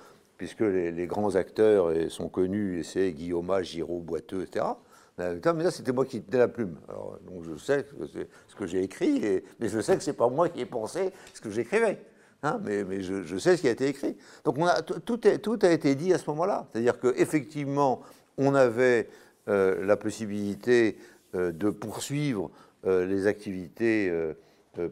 puisque 0.41 0.61
les, 0.61 1.07
grands 1.07 1.37
acteurs 1.37 1.93
sont 2.09 2.31
connus, 2.31 2.79
et 2.79 2.83
c'est 2.83 3.13
Guillaume, 3.13 3.53
Giraud, 3.61 4.01
Boiteux, 4.01 4.41
etc. 4.41 4.65
Mais 5.19 5.35
là, 5.63 5.71
c'était 5.71 5.93
moi 5.93 6.07
qui 6.07 6.23
tenais 6.23 6.39
la 6.39 6.49
plume. 6.49 6.77
donc 6.89 7.45
je 7.45 7.59
sais 7.59 7.85
ce 8.49 8.55
que 8.55 8.67
j'ai 8.67 8.83
écrit, 8.83 9.43
mais 9.59 9.69
je 9.69 9.81
sais 9.81 9.99
que 9.99 10.03
c'est 10.03 10.15
pas 10.15 10.31
moi 10.31 10.49
qui 10.49 10.63
ai 10.63 10.65
pensé 10.65 11.13
ce 11.35 11.43
que 11.43 11.51
j'écrivais. 11.51 11.99
Hein, 12.43 12.59
mais, 12.65 13.03
je, 13.03 13.37
sais 13.37 13.59
ce 13.59 13.61
qui 13.61 13.69
a 13.69 13.73
été 13.73 13.87
écrit. 13.87 14.17
Donc 14.45 14.57
tout, 15.05 15.21
a 15.63 15.71
été 15.71 15.95
dit 15.95 16.15
à 16.15 16.17
ce 16.17 16.25
moment-là. 16.31 16.67
C'est-à-dire 16.73 16.99
qu'effectivement, 16.99 18.01
on 18.39 18.55
avait 18.55 19.11
euh, 19.51 19.85
la 19.85 19.99
possibilité 19.99 20.97
euh, 21.35 21.53
de 21.53 21.69
poursuivre 21.69 22.51
les 22.87 23.27
activités 23.27 24.11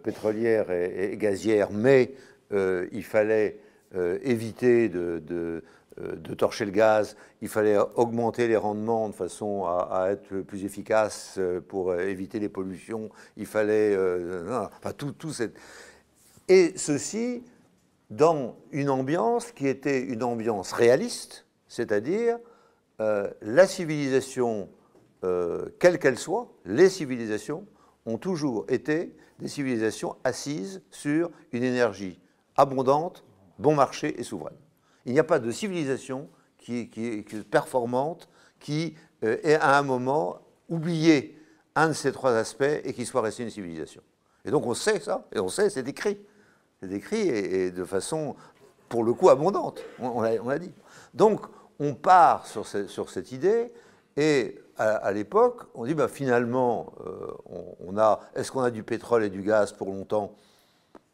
pétrolières 0.02 0.70
et, 0.70 1.16
gazières, 1.16 1.70
mais 1.72 2.12
il 2.50 3.02
fallait 3.02 3.60
éviter 3.94 4.88
de 4.88 5.62
euh, 6.00 6.16
de 6.16 6.34
torcher 6.34 6.64
le 6.64 6.70
gaz, 6.70 7.16
il 7.40 7.48
fallait 7.48 7.76
augmenter 7.96 8.46
les 8.46 8.56
rendements 8.56 9.08
de 9.08 9.14
façon 9.14 9.64
à, 9.64 10.08
être 10.10 10.30
le 10.30 10.44
plus 10.44 10.64
efficace 10.64 11.36
euh, 11.38 11.60
pour 11.60 11.90
euh, 11.90 12.00
éviter 12.00 12.38
les 12.38 12.48
pollutions, 12.48 13.10
il 13.36 13.46
fallait... 13.46 13.96
enfin, 14.48 14.92
tout, 14.96 15.12
tout. 15.12 15.32
Et 16.48 16.72
ceci 16.76 17.42
dans 18.10 18.56
une 18.70 18.90
ambiance 18.90 19.50
qui 19.52 19.66
était 19.66 20.00
une 20.00 20.22
ambiance 20.22 20.72
réaliste, 20.72 21.46
c'est-à-dire 21.66 22.38
la 22.98 23.66
civilisation, 23.66 24.68
quelle 25.78 25.98
qu'elle 26.00 26.18
soit, 26.18 26.50
les 26.64 26.88
civilisations 26.88 27.66
ont 28.06 28.18
toujours 28.18 28.64
été 28.68 29.14
des 29.38 29.48
civilisations 29.48 30.16
assises 30.24 30.82
sur 30.90 31.30
une 31.52 31.62
énergie 31.62 32.18
abondante, 32.56 33.24
bon 33.58 33.74
marché 33.74 34.18
et 34.18 34.22
souveraine. 34.22 34.56
Il 35.06 35.12
n'y 35.12 35.18
a 35.18 35.24
pas 35.24 35.38
de 35.38 35.50
civilisation 35.50 36.28
qui, 36.58 36.90
est 36.96 37.44
performante 37.44 38.28
qui 38.60 38.94
euh, 39.24 39.38
ait 39.42 39.54
à 39.54 39.78
un 39.78 39.82
moment 39.82 40.40
oublié 40.68 41.40
un 41.74 41.88
de 41.88 41.92
ces 41.92 42.12
trois 42.12 42.34
aspects 42.34 42.64
et 42.84 42.92
qui 42.92 43.06
soit 43.06 43.22
resté 43.22 43.42
une 43.42 43.50
civilisation. 43.50 44.02
Et 44.44 44.50
donc 44.50 44.66
on 44.66 44.74
sait 44.74 45.00
ça, 45.00 45.26
et 45.32 45.40
on 45.40 45.48
sait, 45.48 45.70
c'est 45.70 45.86
écrit. 45.88 46.18
C'est 46.80 46.90
écrit 46.92 47.28
et, 47.28 47.70
de 47.70 47.84
façon, 47.84 48.36
pour 48.88 49.02
le 49.02 49.12
coup, 49.12 49.30
abondante, 49.30 49.82
on, 49.98 50.20
l'a 50.20 50.58
dit. 50.58 50.72
Donc 51.14 51.46
on 51.80 51.94
part 51.94 52.46
sur, 52.46 52.66
cette 52.66 53.32
idée, 53.32 53.72
et 54.16 54.58
à, 54.76 55.12
l'époque, 55.12 55.62
on 55.74 55.84
dit 55.84 55.94
bah, 55.94 56.08
finalement, 56.08 56.92
euh, 57.06 57.32
on, 57.86 57.98
a, 57.98 58.20
est-ce 58.34 58.52
qu'on 58.52 58.62
a 58.62 58.70
du 58.70 58.82
pétrole 58.82 59.24
et 59.24 59.30
du 59.30 59.42
gaz 59.42 59.72
pour 59.72 59.88
longtemps? 59.88 60.34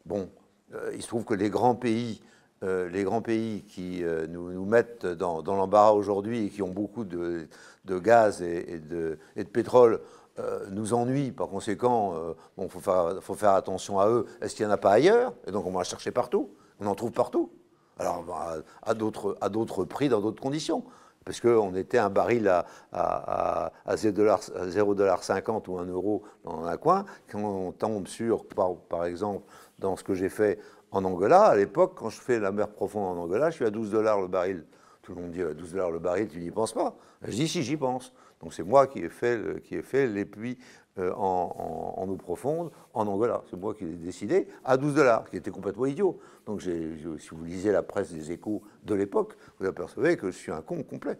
Bon, 0.05 0.29
euh, 0.73 0.91
il 0.93 1.01
se 1.01 1.07
trouve 1.07 1.25
que 1.25 1.33
les 1.33 1.49
grands 1.49 1.75
pays 1.75 2.21
euh, 2.65 2.89
les 2.89 3.03
grands 3.03 3.21
pays 3.21 3.63
qui 3.67 4.03
euh, 4.03 4.25
nous, 4.27 4.65
mettent 4.65 5.05
dans, 5.05 5.43
l'embarras 5.43 5.91
aujourd'hui 5.91 6.45
et 6.45 6.49
qui 6.49 6.61
ont 6.61 6.69
beaucoup 6.69 7.03
de, 7.03 7.47
gaz 7.87 8.41
et, 8.41 8.79
de, 8.79 9.17
pétrole 9.53 10.01
euh, 10.39 10.65
nous 10.71 10.93
ennuient. 10.93 11.31
Par 11.31 11.47
conséquent, 11.47 12.15
il 12.57 12.67
faut, 12.69 13.35
faire, 13.35 13.53
attention 13.53 13.99
à 13.99 14.09
eux. 14.09 14.25
Est-ce 14.41 14.55
qu'il 14.55 14.65
n'y 14.65 14.71
en 14.71 14.75
a 14.75 14.77
pas 14.77 14.91
ailleurs? 14.91 15.33
Et 15.47 15.51
donc 15.51 15.65
on 15.65 15.71
va 15.71 15.83
chercher 15.83 16.11
partout. 16.11 16.49
On 16.79 16.87
en 16.87 16.95
trouve 16.95 17.11
partout. 17.11 17.51
Alors 17.99 18.23
bah, 18.23 18.57
à 18.81 18.93
d'autres 18.93 19.85
prix, 19.85 20.09
dans 20.09 20.21
d'autres 20.21 20.41
conditions 20.41 20.83
parce 21.25 21.41
qu'on 21.41 21.75
était 21.75 21.97
un 21.97 22.11
baril 22.11 22.47
à, 22.47 22.65
à, 22.93 23.71
à 23.85 23.95
0,50$ 23.95 25.67
ou 25.67 25.79
1 25.79 25.85
euro 25.85 26.23
dans 26.43 26.65
un 26.65 26.77
coin, 26.77 27.03
quand 27.29 27.39
on 27.39 27.71
tombe 27.71 28.07
sur, 28.07 28.45
par, 28.45 28.75
par 28.75 29.05
exemple, 29.05 29.43
dans 29.79 29.95
ce 29.95 30.03
que 30.03 30.13
j'ai 30.13 30.29
fait 30.29 30.59
en 30.91 31.03
Angola, 31.03 31.43
à 31.43 31.55
l'époque, 31.55 31.93
quand 31.95 32.09
je 32.09 32.19
fais 32.21 32.39
la 32.39 32.51
mer 32.51 32.69
profonde 32.69 33.17
en 33.17 33.21
Angola, 33.21 33.49
je 33.49 33.55
suis 33.55 33.65
à 33.65 33.69
12 33.69 33.91
dollars 33.91 34.21
le 34.21 34.27
baril. 34.27 34.65
Tout 35.01 35.13
le 35.13 35.21
monde 35.21 35.31
dit 35.31 35.41
à 35.41 35.53
12 35.53 35.71
dollars 35.71 35.91
le 35.91 35.99
baril, 35.99 36.27
tu 36.27 36.39
n'y 36.39 36.51
penses 36.51 36.73
pas. 36.73 36.95
Je 37.21 37.31
dis 37.31 37.47
si, 37.47 37.63
j'y 37.63 37.77
pense. 37.77 38.13
Donc 38.41 38.53
c'est 38.53 38.63
moi 38.63 38.87
qui 38.87 38.99
ai 38.99 39.09
fait, 39.09 40.07
les 40.07 40.25
puits 40.25 40.57
euh, 40.97 41.11
en, 41.15 42.05
eau 42.07 42.15
profonde 42.15 42.71
en 42.93 43.07
Angola. 43.07 43.43
C'est 43.49 43.57
moi 43.57 43.73
qui 43.73 43.85
ai 43.85 43.95
décidé 43.95 44.47
à 44.63 44.77
12 44.77 44.95
dollars, 44.95 45.29
qui 45.29 45.37
était 45.37 45.51
complètement 45.51 45.85
idiot. 45.85 46.19
Donc 46.45 46.61
si 46.61 47.29
vous 47.31 47.45
lisez 47.45 47.71
la 47.71 47.83
presse 47.83 48.11
des 48.11 48.31
échos 48.31 48.61
de 48.83 48.95
l'époque, 48.95 49.35
vous 49.59 49.65
apercevez 49.65 50.17
que 50.17 50.31
je 50.31 50.37
suis 50.37 50.51
un 50.51 50.61
con 50.61 50.83
complet. 50.83 51.17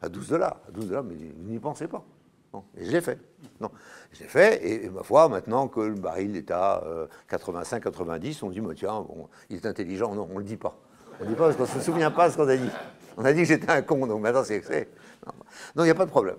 À 0.00 0.08
12 0.08 0.28
dollars, 0.28 0.60
à 0.68 0.70
12 0.70 0.88
dollars, 0.88 1.04
mais 1.04 1.14
vous 1.14 1.50
n'y 1.50 1.58
pensez 1.58 1.88
pas. 1.88 2.04
Et 2.76 2.84
je 2.84 2.92
l'ai 2.92 3.00
fait. 3.00 3.18
Non. 3.60 3.70
Je 4.12 4.20
l'ai 4.20 4.28
fait, 4.28 4.66
et, 4.66 4.90
ma 4.90 5.02
foi, 5.02 5.28
maintenant 5.28 5.68
que 5.68 5.80
le 5.80 5.94
baril 5.94 6.36
est 6.36 6.50
à 6.50 6.82
85-90, 7.30 7.84
euh, 7.88 8.32
on 8.42 8.50
dit, 8.50 8.60
bah, 8.60 8.72
tiens, 8.76 9.00
bon, 9.00 9.28
il 9.50 9.56
est 9.56 9.66
intelligent. 9.66 10.14
Non, 10.14 10.28
on 10.30 10.34
ne 10.34 10.38
le 10.38 10.44
dit 10.44 10.56
pas. 10.56 10.76
On 11.20 11.24
ne 11.24 11.30
dit 11.30 11.34
pas 11.34 11.44
parce 11.44 11.56
qu'on 11.56 11.62
ne 11.62 11.68
se 11.68 11.80
souvient 11.80 12.10
pas 12.10 12.28
de 12.28 12.32
ce 12.32 12.36
qu'on 12.36 12.48
a 12.48 12.56
dit. 12.56 12.70
On 13.16 13.24
a 13.24 13.32
dit 13.32 13.40
que 13.40 13.48
j'étais 13.48 13.70
un 13.70 13.82
con, 13.82 14.06
donc 14.06 14.20
maintenant 14.20 14.44
c'est. 14.44 14.88
Non, 15.74 15.82
il 15.82 15.84
n'y 15.84 15.90
a 15.90 15.94
pas 15.94 16.04
de 16.04 16.10
problème. 16.10 16.36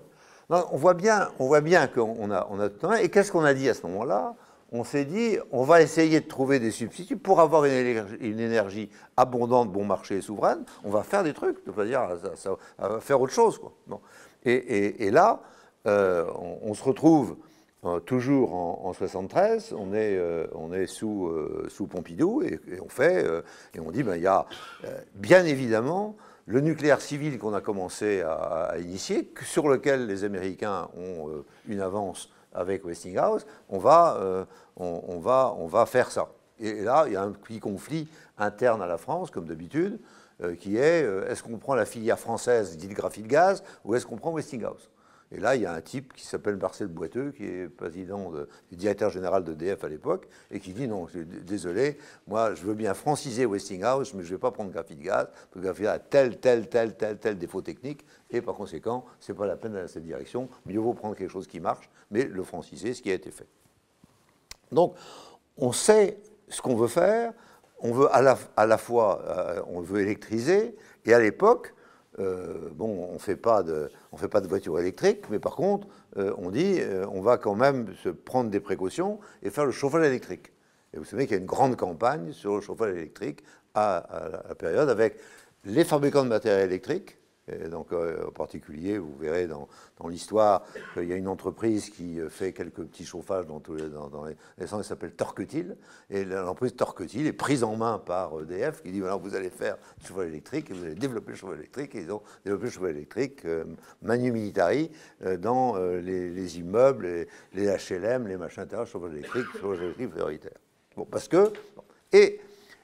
on 0.50 0.78
voit 0.78 0.94
bien, 0.94 1.30
on 1.40 1.48
voit 1.48 1.62
bien 1.62 1.88
qu'on 1.88 2.32
a, 2.32 2.48
on 2.50 2.60
a 2.60 2.70
tout 2.70 2.92
Et 2.94 3.10
qu'est-ce 3.10 3.32
qu'on 3.32 3.44
a 3.44 3.54
dit 3.54 3.68
à 3.70 3.74
ce 3.74 3.86
moment-là? 3.88 4.36
On 4.72 4.84
s'est 4.84 5.06
dit, 5.06 5.38
on 5.52 5.64
va 5.64 5.82
essayer 5.82 6.20
de 6.20 6.28
trouver 6.28 6.60
des 6.60 6.72
substituts 6.72 7.18
pour 7.18 7.40
avoir 7.40 7.64
une 7.66 8.40
énergie, 8.40 8.90
abondante, 9.16 9.72
bon 9.72 9.86
marché 9.86 10.18
et 10.18 10.22
souveraine. 10.22 10.64
On 10.84 10.90
va 10.90 11.04
faire 11.04 11.24
des 11.24 11.34
trucs, 11.34 11.66
de 11.66 11.84
dire 11.86 12.02
à, 12.02 13.00
faire 13.00 13.22
autre 13.22 13.34
chose. 13.34 13.60
Quoi. 13.60 14.02
et, 14.44 15.10
là, 15.10 15.42
euh, 15.88 16.26
on, 16.62 16.74
se 16.74 16.84
retrouve 16.84 17.38
euh, 17.86 18.00
toujours 18.00 18.54
en, 18.54 18.92
73, 18.92 19.74
on 19.78 19.94
est, 19.94 20.18
euh, 20.18 20.46
on 20.54 20.74
est 20.74 20.86
sous, 20.86 21.32
sous 21.70 21.88
Pompidou 21.88 22.42
et, 22.44 22.60
on 22.84 22.90
fait, 22.90 23.26
et 23.74 23.80
on 23.80 23.92
dit, 23.92 24.04
ben, 24.04 24.18
y 24.18 24.28
a 24.28 24.46
bien 25.16 25.46
évidemment 25.46 26.18
le 26.46 26.62
nucléaire 26.62 27.02
civil 27.02 27.38
qu'on 27.40 27.54
a 27.54 27.62
commencé 27.62 28.22
à, 28.22 28.74
initier, 28.80 29.32
sur 29.44 29.68
lequel 29.68 30.08
les 30.08 30.24
Américains 30.24 30.90
ont 30.98 31.44
une 31.68 31.82
avance 31.82 32.30
avec 32.54 32.86
Westinghouse, 32.86 33.46
on 33.70 33.78
va, 33.78 34.48
faire 35.86 36.12
ça. 36.12 36.30
Et 36.60 36.82
là, 36.82 37.06
il 37.08 37.14
y 37.14 37.16
a 37.16 37.22
un 37.22 37.32
petit 37.32 37.60
conflit 37.60 38.08
interne 38.38 38.82
à 38.82 38.88
la 38.88 38.98
France, 38.98 39.30
comme 39.30 39.46
d'habitude, 39.46 40.00
qui 40.60 40.78
est 40.78 41.06
est-ce 41.30 41.44
qu'on 41.44 41.58
prend 41.58 41.76
la 41.76 41.86
filière 41.86 42.20
française 42.20 42.78
dite 42.78 42.94
graphite 42.94 43.28
gaz 43.28 43.64
ou 43.84 43.96
est-ce 43.96 44.06
qu'on 44.06 44.18
prend 44.18 44.32
Westinghouse? 44.32 44.90
Et 45.32 45.40
là, 45.40 45.56
il 45.56 45.62
y 45.62 45.66
a 45.66 45.74
un 45.74 45.82
type 45.82 46.14
qui 46.14 46.26
s'appelle 46.26 46.56
Marcel 46.56 46.88
Boiteux, 46.88 47.32
qui 47.32 47.44
est 47.44 47.68
président 47.68 48.32
du 48.70 48.78
directeur 48.78 49.10
général 49.10 49.44
de 49.44 49.54
DF 49.54 49.84
à 49.84 49.90
l'époque, 49.90 50.30
et 50.52 50.62
qui 50.62 50.72
dit 50.72 50.88
non, 50.88 51.08
désolé, 51.46 51.98
moi 52.28 52.54
je 52.54 52.64
veux 52.64 52.76
bien 52.76 52.94
franciser 52.94 53.46
Westinghouse, 53.46 54.14
mais 54.14 54.24
je 54.24 54.30
ne 54.30 54.36
vais 54.36 54.40
pas 54.40 54.52
prendre 54.52 54.72
Graphite 54.72 55.00
Gaz, 55.00 55.28
parce 55.28 55.54
que 55.54 55.60
Graphite 55.60 55.88
a 55.88 56.00
tel, 56.00 56.38
tel, 56.40 56.70
tel, 56.70 56.96
tel, 56.96 57.18
tel 57.18 57.38
défaut 57.38 57.62
technique, 57.62 58.06
et 58.32 58.42
par 58.42 58.56
conséquent, 58.56 59.04
ce 59.20 59.32
n'est 59.32 59.38
pas 59.38 59.46
la 59.46 59.58
peine 59.58 59.74
d'aller 59.74 59.86
dans 59.86 59.92
cette 59.92 60.06
direction, 60.06 60.48
mieux 60.66 60.80
vaut 60.80 60.94
prendre 60.94 61.16
quelque 61.16 61.32
chose 61.32 61.48
qui 61.48 61.60
marche, 61.60 61.90
mais 62.10 62.24
le 62.24 62.44
franciser, 62.44 62.94
ce 62.94 63.02
qui 63.02 63.12
a 63.12 63.16
été 63.16 63.32
fait. 63.32 63.48
Donc, 64.72 64.96
on 65.58 65.74
sait 65.74 66.20
ce 66.48 66.62
qu'on 66.62 66.76
veut 66.76 66.88
faire, 66.88 67.34
on 67.80 67.92
veut 67.92 68.08
à 68.16 68.22
la, 68.22 68.38
à 68.56 68.66
la 68.66 68.78
fois, 68.78 69.22
euh, 69.28 69.62
on 69.68 69.82
veut 69.82 70.00
électriser, 70.00 70.76
et 71.06 71.14
à 71.14 71.20
l'époque, 71.20 71.74
euh, 72.20 72.70
bon, 72.74 73.10
on 73.10 73.14
ne 73.14 73.20
fait 73.20 73.36
pas 73.36 73.62
de, 73.64 73.90
voiture 74.48 74.80
électrique, 74.80 75.30
mais 75.30 75.40
par 75.40 75.56
contre, 75.56 75.88
euh, 76.18 76.34
on 76.38 76.50
dit, 76.50 76.78
euh, 76.80 77.06
on 77.12 77.22
va 77.22 77.38
quand 77.38 77.56
même 77.56 77.94
se 78.04 78.10
prendre 78.10 78.50
des 78.50 78.60
précautions 78.60 79.20
et 79.44 79.52
faire 79.52 79.66
le 79.66 79.72
chauffage 79.72 80.06
électrique. 80.06 80.52
Et 80.94 80.98
vous 80.98 81.06
savez 81.06 81.26
qu'il 81.26 81.36
y 81.36 81.40
a 81.40 81.42
une 81.42 81.48
grande 81.48 81.76
campagne 81.76 82.32
sur 82.32 82.56
le 82.56 82.62
chauffage 82.62 82.96
électrique 82.96 83.44
à, 83.76 83.98
à 83.98 84.48
la 84.50 84.56
période 84.56 84.90
avec 84.90 85.18
les 85.64 85.84
fabricants 85.84 86.24
de 86.24 86.30
matériel 86.30 86.68
électrique, 86.68 87.18
donc, 87.70 87.94
euh, 87.94 88.28
en 88.28 88.32
particulier, 88.32 88.98
vous 88.98 89.16
verrez 89.16 89.48
dans, 89.48 89.68
l'histoire 90.08 90.64
qu'il 90.94 91.06
y 91.06 91.14
a 91.14 91.16
une 91.16 91.28
entreprise 91.28 91.90
qui 91.90 92.20
euh, 92.20 92.30
fait 92.30 92.52
quelques 92.52 92.84
petits 92.84 93.06
chauffages 93.06 93.46
dans, 93.48 93.60
tous 93.60 93.76
les, 93.76 93.90
dans, 93.90 94.26
les 94.58 94.68
centres 94.68 94.84
qui 94.84 94.90
s'appelle 94.90 95.14
Torquetil. 95.14 95.78
Et 96.10 96.26
l'entreprise 96.26 96.76
Torquetil 96.76 97.26
est 97.26 97.34
prise 97.34 97.64
en 97.64 97.76
main 97.78 98.00
par 98.00 98.40
EDF 98.42 98.84
qui 98.84 98.92
dit 98.92 99.00
voilà, 99.00 99.16
vous 99.16 99.34
allez 99.34 99.50
faire 99.50 99.78
du 100.00 100.08
chauffage 100.08 100.28
électrique 100.28 100.70
et 100.70 100.74
vous 100.74 100.84
allez 100.84 100.96
développer 100.96 101.32
le 101.32 101.38
chauffage 101.38 101.60
électrique. 101.60 101.96
Et 101.96 102.02
ils 102.02 102.12
ont 102.12 102.22
développé 102.44 102.66
le 102.66 102.72
chauffage 102.72 102.92
électrique 102.92 103.46
euh, 103.46 103.64
manu 104.02 104.32
militari 104.32 104.92
dans 105.40 105.78
les, 105.78 106.60
immeubles, 106.60 107.28
les, 107.54 107.66
HLM, 107.66 108.28
les 108.28 108.38
machins 108.38 108.64
intérieurs, 108.64 108.88
chauffage 108.88 109.14
électrique, 109.14 109.46
chauffage 109.60 109.82
électrique 109.82 110.10
prioritaire. 110.12 110.58
Bon, 110.96 111.06
parce 111.06 111.28
que. 111.28 111.52
Et 112.14 112.40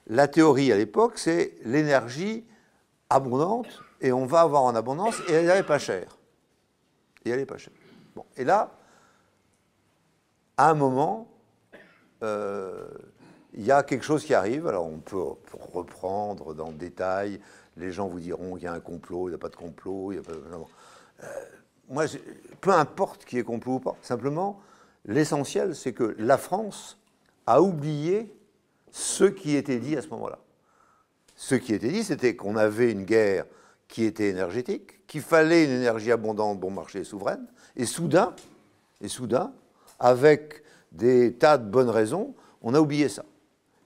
la 0.06 0.28
théorie 0.28 0.70
à 0.70 0.76
l'époque, 0.76 1.18
c'est 1.18 1.54
l'énergie 1.64 2.44
abondante 3.08 3.82
et 4.04 4.12
on 4.12 4.26
va 4.26 4.42
avoir 4.42 4.64
en 4.64 4.74
abondance, 4.74 5.16
et 5.28 5.32
elle 5.32 5.46
n'est 5.46 5.62
pas 5.62 5.78
chère. 5.78 6.18
Et 7.24 7.30
elle 7.30 7.38
n'est 7.38 7.46
pas 7.46 7.56
chère. 7.56 7.72
Bon, 8.14 8.26
et 8.36 8.44
là, 8.44 8.76
à 10.58 10.68
un 10.68 10.74
moment, 10.74 11.26
euh, 12.22 12.86
il 13.54 13.64
y 13.64 13.72
a 13.72 13.82
quelque 13.82 14.04
chose 14.04 14.22
qui 14.22 14.34
arrive. 14.34 14.66
Alors 14.66 14.86
on 14.86 14.98
peut 14.98 15.24
reprendre 15.72 16.52
dans 16.52 16.68
le 16.68 16.74
détail. 16.74 17.40
Les 17.78 17.92
gens 17.92 18.06
vous 18.06 18.20
diront 18.20 18.56
qu'il 18.56 18.64
y 18.64 18.66
a 18.66 18.74
un 18.74 18.80
complot, 18.80 19.28
il 19.28 19.30
n'y 19.30 19.36
a 19.36 19.38
pas 19.38 19.48
de 19.48 19.56
complot. 19.56 20.12
A 20.12 20.22
pas, 20.22 20.32
euh, 20.32 21.26
moi, 21.88 22.04
peu 22.60 22.72
importe 22.72 23.24
qui 23.24 23.38
est 23.38 23.42
complot 23.42 23.76
ou 23.76 23.80
pas. 23.80 23.96
Simplement, 24.02 24.60
l'essentiel, 25.06 25.74
c'est 25.74 25.94
que 25.94 26.14
la 26.18 26.36
France 26.36 27.00
a 27.46 27.62
oublié 27.62 28.36
ce 28.90 29.24
qui 29.24 29.56
était 29.56 29.78
dit 29.78 29.96
à 29.96 30.02
ce 30.02 30.08
moment-là. 30.08 30.40
Ce 31.36 31.54
qui 31.54 31.72
était 31.72 31.88
dit, 31.88 32.04
c'était 32.04 32.36
qu'on 32.36 32.56
avait 32.56 32.92
une 32.92 33.04
guerre 33.04 33.46
qui 33.88 34.04
était 34.04 34.28
énergétique, 34.28 35.06
qu'il 35.06 35.20
fallait 35.20 35.64
une 35.64 35.70
énergie 35.70 36.10
abondante, 36.10 36.58
bon 36.60 36.70
marché 36.70 37.00
et 37.00 37.04
souveraine, 37.04 37.46
et 37.76 37.86
soudain, 37.86 38.34
et 39.00 39.08
soudain, 39.08 39.52
avec 39.98 40.62
des 40.92 41.34
tas 41.34 41.58
de 41.58 41.68
bonnes 41.68 41.90
raisons, 41.90 42.34
on 42.62 42.74
a 42.74 42.80
oublié 42.80 43.08
ça. 43.08 43.24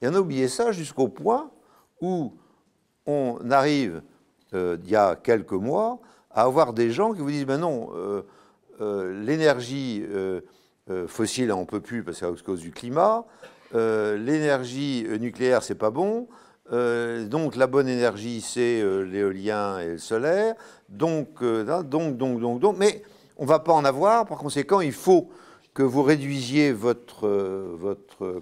Et 0.01 0.09
on 0.09 0.15
a 0.15 0.21
oublié 0.21 0.49
ça 0.49 0.73
jusqu'au 0.73 1.09
point 1.09 1.51
où 2.01 2.33
on 3.07 3.51
arrive, 3.51 4.03
euh, 4.55 4.77
il 4.85 4.91
y 4.91 4.97
a 4.97 5.17
quelques 5.17 5.53
mois, 5.53 5.99
à 6.31 6.43
avoir 6.43 6.73
des 6.73 6.91
gens 6.91 7.13
qui 7.13 7.21
vous 7.21 7.31
disent, 7.31 7.47
ben 7.47 7.59
non, 7.59 7.89
euh, 7.95 8.23
euh, 8.81 9.25
l'énergie 9.25 10.05
fossile, 11.07 11.53
on 11.53 11.61
ne 11.61 11.67
peut 11.67 11.81
plus 11.81 12.03
parce 12.03 12.21
que 12.21 12.27
à 12.27 12.33
cause 12.45 12.61
du 12.61 12.71
climat. 12.71 13.27
L'énergie 13.75 15.07
nucléaire, 15.21 15.63
c'est 15.63 15.75
pas 15.75 15.91
bon. 15.91 16.29
Donc 16.71 17.57
la 17.57 17.67
bonne 17.67 17.89
énergie, 17.89 18.41
c'est 18.41 18.83
l'éolien 19.05 19.79
et 19.79 19.87
le 19.93 19.99
solaire. 19.99 20.55
Donc, 20.89 21.43
donc, 21.43 22.17
donc, 22.17 22.41
donc, 22.41 22.61
donc. 22.61 22.77
Mais 22.79 23.03
on 23.37 23.45
ne 23.45 23.49
va 23.49 23.59
pas 23.59 23.73
en 23.73 23.85
avoir. 23.85 24.27
Par 24.27 24.39
conséquent, 24.39 24.81
il 24.81 24.93
faut 24.93 25.31
que 25.79 25.85
vous 25.85 26.03
réduisiez 26.03 26.73
votre, 26.73 27.29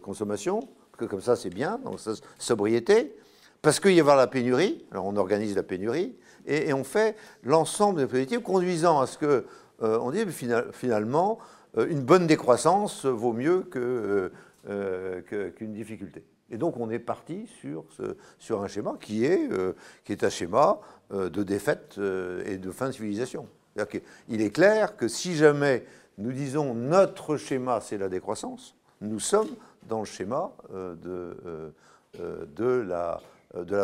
consommation, 0.03 0.61
comme 0.97 1.21
ça 1.21 1.37
c'est 1.37 1.51
bien, 1.51 1.79
donc 1.85 2.01
sobriété, 2.39 3.15
parce 3.61 3.79
qu'il 3.79 3.93
y 3.93 4.01
avoir 4.01 4.17
la 4.17 4.27
pénurie, 4.27 4.87
alors 4.91 5.05
on 5.05 5.17
organise 5.17 5.55
la 5.55 5.63
pénurie, 5.63 6.17
et, 6.47 6.73
on 6.73 6.83
fait 6.83 7.17
l'ensemble 7.43 7.99
des 8.01 8.07
politiques 8.07 8.43
conduisant 8.43 9.01
à 9.01 9.07
ce 9.07 9.19
que, 9.19 9.45
euh, 9.83 9.99
on 10.01 10.13
dit 10.13 10.25
finalement, 10.73 11.39
euh, 11.77 11.87
une 11.91 12.01
bonne 12.01 12.27
décroissance 12.27 13.05
vaut 13.05 13.33
mieux 13.33 13.69
euh, 13.77 14.31
qu'une 15.57 15.75
difficulté. 15.75 16.25
Et 16.51 16.59
donc 16.59 16.77
on 16.77 16.91
est 16.91 16.99
parti 16.99 17.49
sur, 17.61 17.85
un 18.61 18.69
schéma 18.69 18.97
qui 19.01 19.25
est, 19.25 19.49
est 20.09 20.25
un 20.25 20.31
schéma 20.31 20.81
de 21.11 21.43
défaite 21.43 21.99
et 21.99 22.59
de 22.59 22.71
fin 22.71 22.87
de 22.89 22.93
civilisation. 22.93 23.49
il 24.29 24.41
est 24.41 24.51
clair 24.51 24.97
que 24.97 25.09
si 25.09 25.35
jamais 25.35 25.85
nous 26.19 26.33
disons 26.33 26.75
notre 26.75 27.37
schéma 27.37 27.81
c'est 27.81 27.99
la 27.99 28.09
décroissance, 28.09 28.77
nous 29.01 29.19
sommes 29.19 29.51
dans 29.89 30.01
le 30.01 30.05
schéma 30.05 30.53
de, 30.73 31.75
la, 32.87 33.21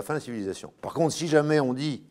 fin 0.02 0.14
de 0.14 0.21
civilisation. 0.21 0.73
Par 0.81 0.95
contre, 0.95 1.14
si 1.14 1.26
jamais 1.26 1.59
on 1.59 1.75
dit 1.75 2.04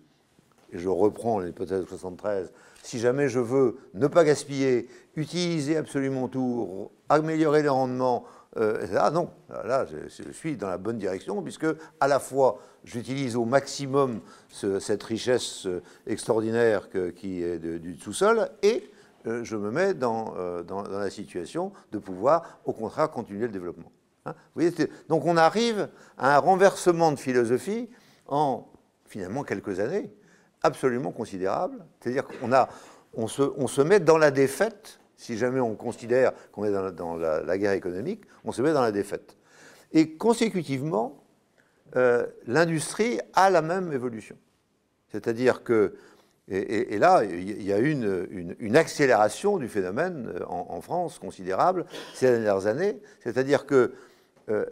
et 0.73 0.77
je 0.77 0.89
reprends 0.89 1.39
l'hypothèse 1.39 1.85
73, 1.85 2.51
si 2.83 2.99
jamais 2.99 3.29
je 3.29 3.39
veux 3.39 3.77
ne 3.93 4.07
pas 4.07 4.23
gaspiller, 4.23 4.87
utiliser 5.15 5.77
absolument 5.77 6.27
tout, 6.27 6.89
améliorer 7.09 7.61
les 7.61 7.69
rendements, 7.69 8.25
euh, 8.57 8.85
ah 8.97 9.11
non, 9.11 9.29
là 9.49 9.85
je, 9.85 10.31
suis 10.31 10.57
dans 10.57 10.67
la 10.67 10.77
bonne 10.77 10.97
direction 10.97 11.41
puisque 11.41 11.67
à 12.01 12.07
la 12.07 12.19
fois 12.19 12.59
j'utilise 12.83 13.37
au 13.37 13.45
maximum 13.45 14.19
cette 14.49 15.03
richesse 15.03 15.67
euh, 15.67 15.81
extraordinaire 16.05 16.89
qui 17.15 17.43
est 17.43 17.59
du 17.59 17.97
sous-sol 17.97 18.49
et 18.61 18.91
euh, 19.25 19.45
je 19.45 19.55
me 19.55 19.71
mets 19.71 19.93
dans, 19.93 20.35
dans, 20.63 20.81
la 20.81 21.09
situation 21.09 21.71
de 21.93 21.97
pouvoir 21.97 22.59
au 22.65 22.73
contraire 22.73 23.09
continuer 23.09 23.43
le 23.43 23.53
développement. 23.53 23.91
Hein. 24.25 24.35
Donc 25.07 25.25
on 25.25 25.37
arrive 25.37 25.87
à 26.17 26.35
un 26.35 26.39
renversement 26.39 27.13
de 27.13 27.19
philosophie 27.19 27.89
en 28.27 28.67
finalement 29.05 29.43
quelques 29.43 29.79
années 29.79 30.11
absolument 30.63 31.11
considérable. 31.11 31.85
C'est-à-dire 31.99 32.25
qu'on 32.27 32.51
on 33.13 33.27
se, 33.27 33.41
on 33.57 33.67
se, 33.67 33.81
met 33.81 33.99
dans 33.99 34.17
la 34.17 34.31
défaite, 34.31 34.99
si 35.21 35.37
jamais 35.37 35.59
on 35.59 35.75
considère 35.75 36.33
qu'on 36.51 36.65
est 36.65 36.71
dans, 36.71 37.15
la, 37.15 37.57
guerre 37.59 37.73
économique, 37.73 38.23
on 38.43 38.51
se 38.51 38.63
met 38.63 38.73
dans 38.73 38.81
la 38.81 38.91
défaite. 38.91 39.37
Et 39.93 40.15
consécutivement, 40.15 41.23
euh, 41.95 42.25
l'industrie 42.47 43.19
a 43.33 43.51
la 43.51 43.61
même 43.61 43.93
évolution. 43.93 44.35
C'est-à-dire 45.11 45.63
que, 45.63 45.95
et, 46.47 46.97
là, 46.97 47.23
il 47.23 47.61
y 47.61 47.71
a 47.71 47.77
une, 47.77 48.55
une, 48.59 48.75
accélération 48.75 49.57
du 49.57 49.67
phénomène 49.67 50.33
euh, 50.35 50.45
en, 50.47 50.81
France 50.81 51.19
considérable 51.19 51.85
ces 52.15 52.25
dernières 52.31 52.65
années. 52.65 52.99
C'est-à-dire 53.19 53.67
que 53.67 53.93
euh, 54.49 54.65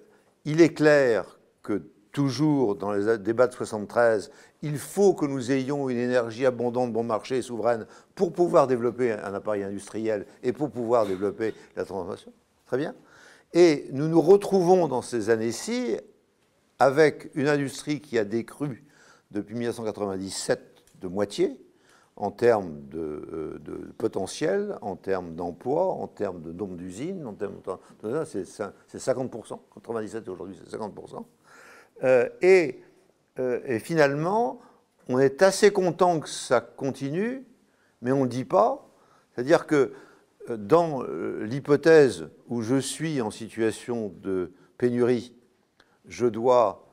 est 0.46 0.74
clair 0.74 1.40
que 1.62 1.84
toujours 2.12 2.76
dans 2.76 2.92
les 2.92 3.18
débats 3.18 3.48
de 3.48 3.54
73, 3.54 4.32
il 4.62 4.78
faut 4.78 5.14
que 5.14 5.26
nous 5.26 5.52
ayons 5.52 5.90
une 5.90 5.98
énergie 5.98 6.46
abondante, 6.46 6.92
bon 6.92 7.04
marché 7.04 7.38
et 7.38 7.42
souveraine 7.42 7.86
pour 8.16 8.34
pouvoir 8.34 8.68
développer 8.68 9.12
un 9.12 9.34
appareil 9.34 9.64
industriel 9.64 10.26
et 10.44 10.52
pour 10.52 10.70
pouvoir 10.72 11.06
développer 11.06 11.54
la 11.76 11.86
transformation. 11.86 12.32
Très 12.66 12.78
bien. 12.78 12.96
Et 13.54 13.88
nous 13.92 14.08
nous 14.08 14.22
retrouvons 14.22 14.88
dans 14.88 15.02
ces 15.02 15.30
années-ci 15.30 15.98
avec 16.78 17.32
une 17.36 17.48
industrie 17.48 18.00
qui 18.00 18.18
a 18.18 18.26
décru 18.26 18.86
depuis 19.32 19.56
1997 19.56 20.62
de 21.02 21.08
moitié 21.08 21.60
en 22.16 22.32
termes 22.32 22.82
de, 22.90 23.60
euh, 23.70 23.94
potentiel, 23.98 24.78
en 24.82 24.98
termes 24.98 25.36
d'emploi, 25.36 25.86
en 25.86 26.08
termes 26.08 26.42
de 26.42 26.52
nombre 26.52 26.76
d'usines, 26.76 27.26
en 27.26 27.34
termes 27.34 27.56
de, 28.04 28.24
c'est 28.26 28.44
50%. 28.98 29.60
97 29.74 30.28
aujourd'hui, 30.28 30.60
c'est 30.62 30.78
50%. 30.78 31.24
Euh, 32.04 32.30
euh, 33.40 33.60
et, 33.66 33.80
finalement, 33.80 34.60
on 35.08 35.20
est 35.20 35.42
assez 35.42 35.72
content 35.72 36.20
que 36.20 36.30
ça 36.30 36.62
continue, 36.62 37.46
mais 38.02 38.12
on 38.12 38.24
ne 38.24 38.30
dit 38.30 38.46
pas. 38.46 38.90
C'est-à-dire 39.34 39.66
que 39.66 39.94
euh, 40.50 40.58
dans 40.58 41.04
l'hypothèse 41.04 42.30
où 42.48 42.62
je 42.62 42.80
suis 42.80 43.22
en 43.22 43.32
situation 43.32 44.14
de 44.22 44.52
pénurie, 44.78 45.34
je 46.06 46.26
dois 46.26 46.86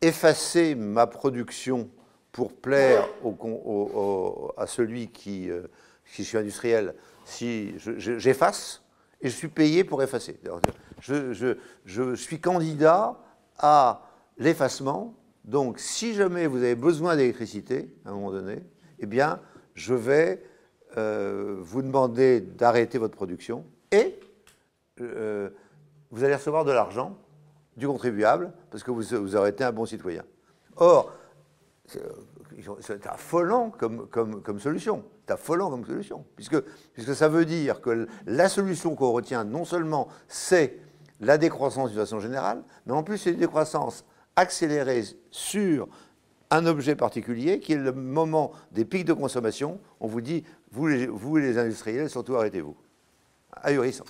effacer 0.00 0.74
ma 0.74 1.06
production 1.06 1.90
pour 2.32 2.54
plaire 2.54 3.06
à 4.56 4.66
celui 4.66 5.08
qui, 5.08 5.50
si 6.06 6.22
je 6.22 6.28
suis 6.28 6.38
industriel, 6.38 6.94
si 7.26 7.74
j'efface, 7.76 8.82
et 9.20 9.28
je 9.28 9.36
suis 9.36 9.48
payé 9.48 9.84
pour 9.84 10.02
effacer. 10.02 10.40
Je 11.00 12.14
suis 12.14 12.40
candidat 12.40 13.18
à 13.58 14.02
l'effacement. 14.38 15.14
Donc, 15.44 15.78
si 15.78 16.14
jamais 16.14 16.46
vous 16.46 16.58
avez 16.58 16.74
besoin 16.74 17.16
d'électricité, 17.16 17.94
à 18.04 18.10
un 18.10 18.12
moment 18.12 18.32
donné, 18.32 18.62
eh 18.98 19.06
bien, 19.06 19.40
je 19.74 19.94
vais 19.94 20.42
euh, 20.96 21.56
vous 21.60 21.82
demander 21.82 22.40
d'arrêter 22.40 22.98
votre 22.98 23.14
production 23.14 23.64
et 23.90 24.18
euh, 25.00 25.50
vous 26.10 26.24
allez 26.24 26.34
recevoir 26.34 26.64
de 26.64 26.72
l'argent 26.72 27.18
du 27.76 27.86
contribuable 27.86 28.52
parce 28.70 28.82
que 28.82 28.90
vous, 28.90 29.02
vous, 29.02 29.36
aurez 29.36 29.50
été 29.50 29.64
un 29.64 29.72
bon 29.72 29.84
citoyen. 29.84 30.24
Or, 30.76 31.12
c'est 32.80 33.06
affolant 33.06 33.70
comme, 33.70 34.08
comme, 34.08 34.42
comme 34.42 34.58
solution. 34.58 35.04
C'est 35.26 35.34
affolant 35.34 35.70
comme 35.70 35.84
solution. 35.84 36.24
Puisque, 36.36 36.60
puisque 36.92 37.14
ça 37.14 37.28
veut 37.28 37.44
dire 37.44 37.80
que 37.80 38.08
la 38.26 38.48
solution 38.48 38.94
qu'on 38.94 39.12
retient, 39.12 39.44
non 39.44 39.64
seulement 39.64 40.08
c'est 40.28 40.80
la 41.20 41.38
décroissance 41.38 41.90
d'une 41.90 42.00
façon 42.00 42.20
générale, 42.20 42.62
mais 42.86 42.92
en 42.92 43.02
plus 43.02 43.18
c'est 43.18 43.30
une 43.30 43.38
décroissance 43.38 44.04
accélérée 44.36 45.04
sur 45.30 45.88
un 46.50 46.66
objet 46.66 46.94
particulier 46.94 47.58
qui 47.58 47.72
est 47.72 47.76
le 47.76 47.92
moment 47.92 48.52
des 48.72 48.84
pics 48.84 49.04
de 49.04 49.12
consommation. 49.12 49.80
On 50.00 50.06
vous 50.06 50.20
dit, 50.20 50.44
vous 50.70 50.86
les, 50.86 51.08
les 51.40 51.58
industriels, 51.58 52.08
surtout 52.08 52.36
arrêtez-vous. 52.36 52.76
Ahurissant. 53.62 54.04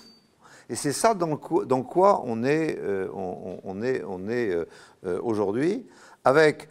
Et 0.69 0.75
c'est 0.75 0.93
ça 0.93 1.15
dans, 1.15 1.37
quoi 1.37 2.23
on 2.25 2.43
est, 2.43 2.77
euh, 2.79 3.09
euh, 3.15 4.65
euh, 5.05 5.21
aujourd'hui, 5.23 5.87
avec 6.25 6.69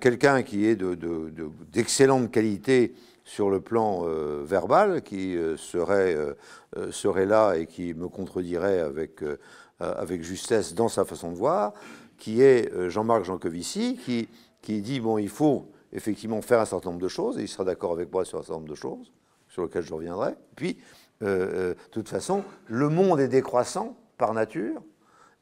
quelqu'un 0.00 0.42
qui 0.42 0.66
est 0.66 0.76
d'excellente 1.72 2.24
de, 2.24 2.28
qualité 2.28 2.94
sur 3.26 3.50
le 3.50 3.60
plan 3.60 4.04
euh, 4.04 4.44
verbal, 4.44 5.02
qui 5.02 5.36
euh, 5.36 5.56
serait, 5.56 6.14
euh, 6.14 6.92
serait 6.92 7.26
là 7.26 7.54
et 7.54 7.66
qui 7.66 7.92
me 7.92 8.08
contredirait 8.08 8.78
avec, 8.78 9.22
avec 9.80 10.22
justesse 10.22 10.74
dans 10.74 10.88
sa 10.88 11.04
façon 11.04 11.32
de 11.32 11.36
voir, 11.36 11.74
qui 12.16 12.40
est 12.40 12.70
Jean-Marc 12.88 13.24
Jancovici, 13.24 13.98
qui, 14.02 14.28
qui 14.62 14.80
dit, 14.80 15.00
bon, 15.00 15.18
il 15.18 15.28
faut 15.28 15.66
effectivement 15.92 16.40
faire 16.40 16.60
un 16.60 16.64
certain 16.64 16.90
nombre 16.90 17.02
de 17.02 17.08
choses, 17.08 17.38
et 17.38 17.42
il 17.42 17.48
sera 17.48 17.64
d'accord 17.64 17.92
avec 17.92 18.12
moi 18.12 18.24
sur 18.24 18.38
un 18.38 18.42
certain 18.42 18.54
nombre 18.54 18.68
de 18.68 18.76
choses, 18.76 19.12
sur 19.48 19.64
lesquelles 19.64 19.82
je 19.82 19.92
reviendrai. 19.92 20.34
Puis, 20.54 20.78
de 21.20 21.74
toute 21.90 22.08
façon, 22.08 22.44
le 22.68 22.88
monde 22.88 23.18
est 23.20 23.28
décroissant 23.28 23.96
par 24.18 24.34
nature, 24.34 24.82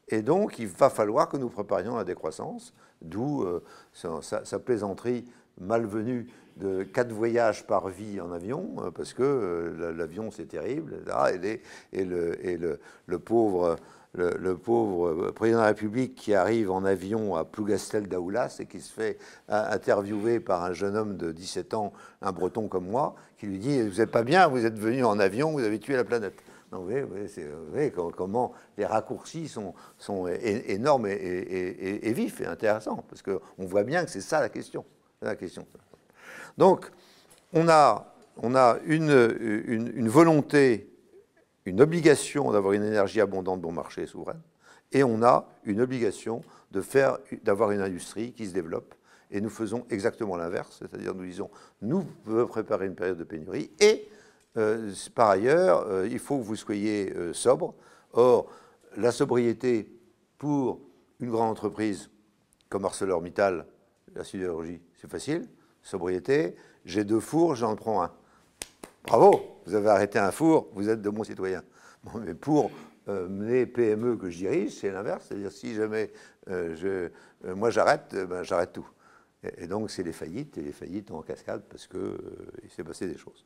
et 0.09 0.21
donc 0.21 0.59
il 0.59 0.67
va 0.67 0.89
falloir 0.89 1.29
que 1.29 1.37
nous 1.37 1.49
préparions 1.49 1.95
la 1.95 2.03
décroissance, 2.03 2.73
d'où 3.01 3.45
sa, 3.93 4.59
plaisanterie 4.59 5.25
malvenue 5.59 6.27
de 6.57 6.83
quatre 6.83 7.11
voyages 7.11 7.65
par 7.67 7.89
vie 7.89 8.21
en 8.21 8.31
avion, 8.31 8.75
euh, 8.79 8.91
parce 8.91 9.13
que 9.13 9.23
euh, 9.23 9.93
l'avion 9.93 10.31
c'est 10.31 10.45
terrible, 10.45 11.03
et, 11.33 12.05
le, 12.05 13.19
pauvre, 13.19 13.75
le, 14.13 14.55
pauvre 14.55 15.31
président 15.31 15.59
de 15.59 15.63
la 15.63 15.69
République 15.69 16.15
qui 16.15 16.33
arrive 16.33 16.71
en 16.71 16.85
avion 16.85 17.35
à 17.35 17.43
Plougastel 17.43 18.07
d'Aoulas 18.07 18.57
et 18.59 18.67
qui 18.67 18.79
se 18.79 18.93
fait 18.93 19.17
interviewer 19.49 20.39
par 20.39 20.63
un 20.63 20.73
jeune 20.73 20.95
homme 20.95 21.17
de 21.17 21.31
17 21.31 21.73
ans, 21.73 21.91
un 22.21 22.31
breton 22.31 22.67
comme 22.67 22.87
moi, 22.87 23.15
qui 23.37 23.47
lui 23.47 23.59
dit 23.59 23.81
Vous 23.81 23.97
n'êtes 23.97 24.11
pas 24.11 24.23
bien, 24.23 24.47
vous 24.47 24.65
êtes 24.65 24.79
venu 24.79 25.03
en 25.03 25.19
avion, 25.19 25.51
vous 25.51 25.63
avez 25.63 25.79
tué 25.79 25.97
la 25.97 26.05
planète. 26.05 26.41
vous 26.71 26.85
voyez, 26.85 27.91
comment 28.15 28.53
les 28.77 28.85
raccourcis 28.85 29.49
sont, 29.49 29.73
sont 29.97 30.27
énormes 30.27 31.07
et, 31.07 32.13
vifs 32.13 32.39
et 32.39 32.45
intéressants, 32.45 33.03
parce 33.09 33.21
qu'on 33.21 33.65
voit 33.65 33.83
bien 33.83 34.05
que 34.05 34.11
c'est 34.11 34.21
ça 34.21 34.39
la 34.39 34.49
question. 34.49 34.85
La 35.21 35.35
question. 35.35 35.65
Donc, 36.57 36.91
on 37.53 37.67
a, 37.67 38.11
une, 38.85 40.07
volonté, 40.07 40.89
une 41.65 41.81
obligation 41.81 42.51
d'avoir 42.51 42.73
une 42.73 42.83
énergie 42.83 43.21
abondante 43.21 43.61
bon 43.61 43.71
marché 43.71 44.03
et 44.03 44.07
souveraine, 44.07 44.41
et 44.91 45.03
on 45.03 45.23
a 45.23 45.47
une 45.63 45.81
obligation 45.81 46.43
d'avoir 47.43 47.71
une 47.71 47.81
industrie 47.81 48.33
qui 48.33 48.45
se 48.45 48.53
développe. 48.53 48.93
Et 49.31 49.41
nous 49.41 49.49
faisons 49.49 49.85
exactement 49.89 50.37
l'inverse, 50.37 50.77
c'est-à-dire 50.79 51.15
nous 51.15 51.25
disons, 51.25 51.49
nous 51.81 52.03
pouvons 52.23 52.45
préparer 52.45 52.85
une 52.85 52.95
période 52.95 53.17
de 53.17 53.23
pénurie 53.23 53.71
et 53.79 54.07
par 55.13 55.31
ailleurs, 55.31 56.05
il 56.05 56.19
faut 56.19 56.37
que 56.37 56.43
vous 56.43 56.55
soyez 56.55 57.13
sobre. 57.33 57.73
Or, 58.13 58.49
la 58.95 59.11
sobriété 59.11 59.89
pour 60.37 60.79
une 61.19 61.29
grande 61.29 61.51
entreprise 61.51 62.09
comme 62.69 62.85
ArcelorMittal, 62.85 63.65
la 64.15 64.23
sidérurgie, 64.23 64.81
c'est 65.05 65.11
facile. 65.11 65.47
Sobriété, 65.83 66.55
j'ai 66.83 67.03
deux 67.03 67.19
fours, 67.19 67.55
j'en 67.55 67.75
prends 67.75 68.03
un. 68.03 68.11
Bravo, 69.05 69.59
vous 69.65 69.75
avez 69.75 69.89
arrêté 69.89 70.17
un 70.17 70.31
four, 70.31 70.67
vous 70.73 70.89
êtes 70.89 71.01
de 71.01 71.09
bons 71.09 71.23
citoyens. 71.23 71.63
mais 72.15 72.33
pour 72.33 72.71
euh, 73.07 73.65
PME 73.67 74.15
que 74.17 74.31
je 74.31 74.37
dirige, 74.37 74.71
c'est 74.71 74.91
l'inverse. 74.91 75.25
C'est-à-dire, 75.27 75.51
si 75.51 75.75
jamais 75.75 76.11
euh, 76.49 77.09
euh, 77.45 77.55
moi 77.55 77.69
j'arrête, 77.69 78.15
ben, 78.27 78.41
j'arrête 78.41 78.73
tout. 78.73 78.87
Et, 79.57 79.67
donc, 79.67 79.91
c'est 79.91 80.01
les 80.01 80.11
faillites, 80.11 80.57
et 80.57 80.61
les 80.61 80.71
faillites 80.71 81.11
en 81.11 81.21
cascade 81.21 81.61
parce 81.69 81.85
qu'il 81.85 82.71
s'est 82.75 82.83
passé 82.83 83.05
des 83.05 83.17
choses. 83.17 83.45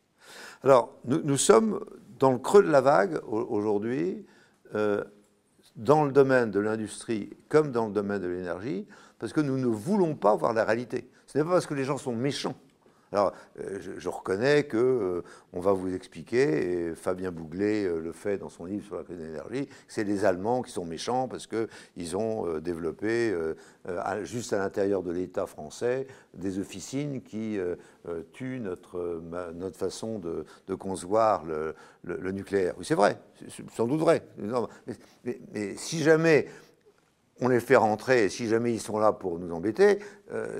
Alors, 0.63 0.97
nous, 1.03 1.35
sommes 1.35 1.83
dans 2.19 2.31
le 2.31 2.37
creux 2.37 2.63
de 2.63 2.69
la 2.69 2.79
vague 2.79 3.19
aujourd'hui, 3.27 4.25
dans 5.75 6.05
le 6.05 6.11
domaine 6.13 6.51
de 6.51 6.59
l'industrie 6.61 7.31
comme 7.49 7.71
dans 7.71 7.87
le 7.87 7.91
domaine 7.91 8.21
de 8.21 8.27
l'énergie, 8.27 8.87
parce 9.17 9.33
que 9.33 9.41
nous 9.41 9.57
ne 9.57 9.65
voulons 9.65 10.15
pas 10.15 10.37
voir 10.37 10.53
la 10.53 10.63
réalité. 10.63 11.09
Ce 11.29 11.37
n'est 11.37 11.43
pas 11.43 11.51
parce 11.51 11.67
que 11.67 11.75
les 11.75 11.83
gens 11.83 11.99
sont 11.99 12.15
méchants 12.15 12.55
alors, 13.11 13.33
euh, 13.59 13.79
je, 13.97 14.09
reconnais 14.09 14.65
que 14.65 14.77
euh, 14.77 15.23
on 15.53 15.59
va 15.61 15.73
vous 15.73 15.93
expliquer, 15.95 16.89
et 16.89 16.95
Fabien 16.95 17.31
Bouglet 17.31 17.85
euh, 17.85 17.99
le 17.99 18.11
fait 18.11 18.37
dans 18.37 18.49
son 18.49 18.65
livre 18.65 18.85
sur 18.85 18.97
la 18.97 19.03
crise 19.03 19.17
de 19.17 19.23
l'énergie, 19.23 19.65
que 19.65 19.73
c'est 19.87 20.03
les 20.03 20.25
Allemands 20.25 20.61
qui 20.61 20.71
sont 20.71 20.85
méchants 20.85 21.27
parce 21.27 21.47
qu'ils 21.47 22.17
ont 22.17 22.59
développé, 22.59 23.33
juste 24.23 24.53
à 24.53 24.59
l'intérieur 24.59 25.01
de 25.01 25.11
l'État 25.11 25.47
français, 25.47 26.05
des 26.35 26.59
officines 26.59 27.21
qui 27.21 27.57
tuent 28.33 28.59
notre, 28.59 29.21
notre 29.53 29.77
façon 29.77 30.19
de, 30.19 30.75
concevoir 30.75 31.45
le, 31.45 31.75
nucléaire. 32.31 32.75
Oui, 32.77 32.85
c'est 32.85 32.95
vrai, 32.95 33.19
c'est 33.47 33.67
sans 33.71 33.87
doute 33.87 33.99
vrai. 33.99 34.23
mais, 35.53 35.75
si 35.75 35.99
jamais 36.03 36.47
on 37.41 37.47
les 37.47 37.59
fait 37.59 37.75
rentrer, 37.75 38.25
et 38.25 38.29
si 38.29 38.47
jamais 38.47 38.73
ils 38.73 38.81
sont 38.81 38.99
là 38.99 39.13
pour 39.13 39.39
nous 39.39 39.53
embêter, 39.53 39.99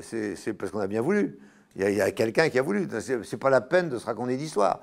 c'est 0.01 0.53
parce 0.53 0.71
qu'on 0.71 0.79
a 0.79 0.87
bien 0.87 1.01
voulu. 1.01 1.39
Il 1.75 1.93
y 1.93 2.01
a, 2.01 2.11
quelqu'un 2.11 2.49
qui 2.49 2.59
a 2.59 2.61
voulu. 2.61 2.87
C'est 3.23 3.37
pas 3.37 3.49
la 3.49 3.61
peine 3.61 3.89
de 3.89 3.97
se 3.97 4.05
raconter 4.05 4.37
d'histoire. 4.37 4.81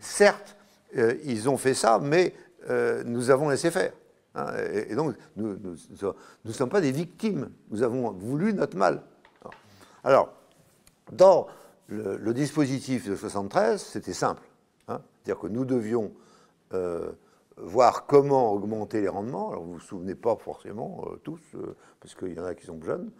Certes, 0.00 0.56
euh, 0.96 1.14
ils 1.24 1.48
ont 1.48 1.56
fait 1.56 1.74
ça, 1.74 1.98
mais 2.02 2.34
euh, 2.68 3.02
nous 3.04 3.30
avons 3.30 3.48
laissé 3.48 3.70
faire. 3.70 3.92
Hein. 4.34 4.46
et, 4.88 4.94
donc, 4.94 5.14
nous 5.36 5.56
ne 6.44 6.52
sommes 6.52 6.68
pas 6.68 6.80
des 6.80 6.92
victimes. 6.92 7.50
Nous 7.70 7.82
avons 7.82 8.10
voulu 8.10 8.52
notre 8.52 8.76
mal. 8.76 9.02
Alors, 10.02 10.32
dans 11.12 11.46
le, 11.86 12.34
dispositif 12.34 13.08
de 13.08 13.16
73, 13.16 13.80
c'était 13.80 14.12
simple. 14.12 14.42
Hein. 14.88 15.00
C'est-à-dire 15.22 15.40
que 15.40 15.48
nous 15.48 15.64
devions 15.64 16.12
euh, 16.72 17.12
voir 17.56 18.06
comment 18.06 18.52
augmenter 18.52 19.00
les 19.00 19.08
rendements. 19.08 19.50
Alors, 19.50 19.62
vous 19.62 19.74
ne 19.74 19.74
vous 19.74 19.80
souvenez 19.80 20.14
pas 20.14 20.36
forcément 20.36 21.04
tous, 21.22 21.40
parce 22.00 22.14
qu'il 22.14 22.32
y 22.32 22.40
en 22.40 22.44
a 22.44 22.54
qui 22.54 22.66
sont 22.66 22.80
jeunes. 22.82 23.10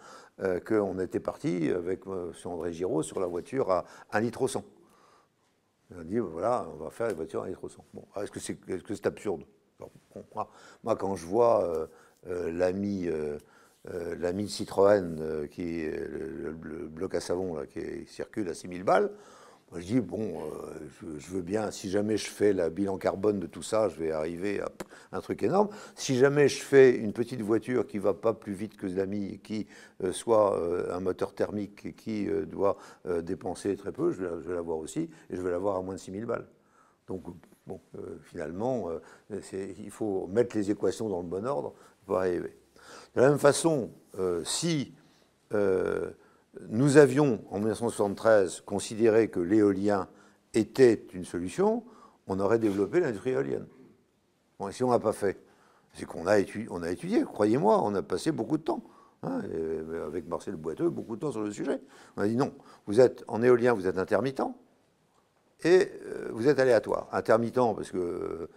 Euh, 0.41 0.59
qu'on 0.59 0.99
était 0.99 1.21
parti 1.21 1.71
avec 1.71 2.09
euh, 2.09 2.33
sur 2.33 2.51
André 2.51 2.73
Giraud 2.73 3.05
sur 3.05 3.21
la 3.21 3.29
voiture 3.29 3.71
à 3.71 3.85
1 4.11 4.19
litre 4.19 4.43
au 4.43 4.49
100. 4.49 4.65
On 5.95 6.01
a 6.01 6.03
dit, 6.03 6.19
voilà, 6.19 6.67
on 6.75 6.83
va 6.83 6.91
faire 6.91 7.07
les 7.07 7.15
voitures 7.15 7.43
à 7.43 7.45
1 7.45 7.51
litre 7.51 7.63
au 7.63 7.69
100. 7.69 7.85
Bon, 7.95 8.05
est-ce 8.17 8.33
que 8.33 8.41
c'est 8.41 8.59
est 8.69 8.85
-ce 8.85 9.07
absurde? 9.07 9.45
Moi, 10.35 10.97
quand 10.97 11.15
je 11.15 11.25
vois 11.25 11.89
euh, 12.27 12.51
l'ami 12.51 13.09
l'ami 14.19 14.49
Citroën, 14.49 15.47
qui 15.49 15.83
est 15.83 16.09
le, 16.09 16.89
bloc 16.89 17.15
à 17.15 17.21
savon 17.21 17.55
là, 17.55 17.67
qui 17.67 18.05
circule 18.07 18.49
à 18.49 18.55
6000 18.55 18.83
balles, 18.83 19.13
je 19.77 19.87
dis, 19.87 20.01
bon, 20.01 20.41
euh, 20.41 21.17
je, 21.19 21.31
veux 21.31 21.43
bien, 21.43 21.71
si 21.71 21.91
jamais 21.91 22.17
je 22.17 22.29
fais 22.29 22.53
la 22.53 22.71
bilan 22.71 22.97
carbone 22.97 23.41
de 23.41 23.47
tout 23.47 23.63
ça, 23.63 23.89
je 23.89 23.99
vais 23.99 24.13
arriver 24.13 24.61
à 24.61 24.69
un 25.13 25.21
truc 25.21 25.43
énorme. 25.43 25.69
Si 25.95 26.17
jamais 26.17 26.49
je 26.49 26.63
fais 26.63 26.95
une 26.95 27.13
petite 27.13 27.41
voiture 27.41 27.87
qui 27.87 27.97
ne 27.97 28.03
va 28.03 28.15
pas 28.15 28.35
plus 28.35 28.53
vite 28.53 28.77
que 28.77 28.87
l'ami, 28.87 29.41
qui 29.43 29.67
euh, 30.03 30.13
soit 30.13 30.59
euh, 30.59 30.95
un 30.95 31.01
moteur 31.01 31.35
thermique 31.35 31.87
et 31.87 31.93
qui 31.93 32.27
doit 32.47 32.77
dépenser 33.23 33.77
très 33.77 33.93
peu, 33.93 34.13
je 34.13 34.25
vais, 34.25 34.55
l'avoir 34.55 34.79
aussi, 34.79 35.11
et 35.31 35.37
je 35.37 35.41
vais 35.41 35.51
l'avoir 35.51 35.77
à 35.77 35.83
moins 35.83 35.95
de 35.95 36.01
6000 36.01 36.27
balles. 36.27 36.47
Donc, 37.07 37.23
bon, 37.67 37.81
finalement, 38.23 38.89
il 39.31 39.91
faut 39.91 40.27
mettre 40.29 40.57
les 40.57 40.71
équations 40.71 41.09
dans 41.09 41.21
le 41.21 41.27
bon 41.27 41.47
ordre 41.47 41.75
pour 42.07 42.19
arriver. 42.19 42.57
De 43.15 43.21
la 43.21 43.29
même 43.29 43.39
façon, 43.39 43.91
si 44.45 44.95
nous 46.69 46.97
avions, 46.97 47.41
en 47.51 47.59
1973, 47.59 48.63
considéré 48.67 49.29
que 49.29 49.41
l'éolien 49.41 50.09
était 50.55 51.07
une 51.13 51.25
solution, 51.25 51.85
on 52.27 52.41
aurait 52.41 52.59
développé 52.59 53.01
l'industrie 53.01 53.31
éolienne. 53.31 53.67
Et 54.67 54.73
si 54.73 54.85
on 54.85 54.91
n'a 54.91 54.99
pas 54.99 55.13
fait, 55.13 55.39
c'est 55.93 56.07
qu'on 56.07 56.27
a, 56.27 56.39
étudié, 56.39 57.23
croyez-moi, 57.23 57.81
on 57.83 57.95
a 57.95 58.03
passé 58.03 58.33
beaucoup 58.33 58.57
de 58.57 58.63
temps. 58.63 58.83
Hein, 59.23 59.41
avec 60.07 60.29
Marcel 60.29 60.57
Boiteux, 60.57 60.91
beaucoup 60.91 61.17
de 61.17 61.21
temps 61.21 61.33
sur 61.33 61.43
le 61.43 61.51
sujet. 61.51 61.81
On 62.17 62.23
a 62.23 62.29
dit 62.29 62.37
non, 62.37 62.53
vous 62.87 63.01
êtes 63.01 63.25
en 63.27 63.43
éolien, 63.43 63.73
vous 63.73 63.87
êtes 63.87 63.97
intermittent, 63.97 64.43
et 65.63 65.91
euh, 66.07 66.29
vous 66.33 66.47
êtes 66.47 66.59
aléatoire. 66.59 67.09
Intermittent 67.11 67.75
parce 67.75 67.91
que, 67.91 68.49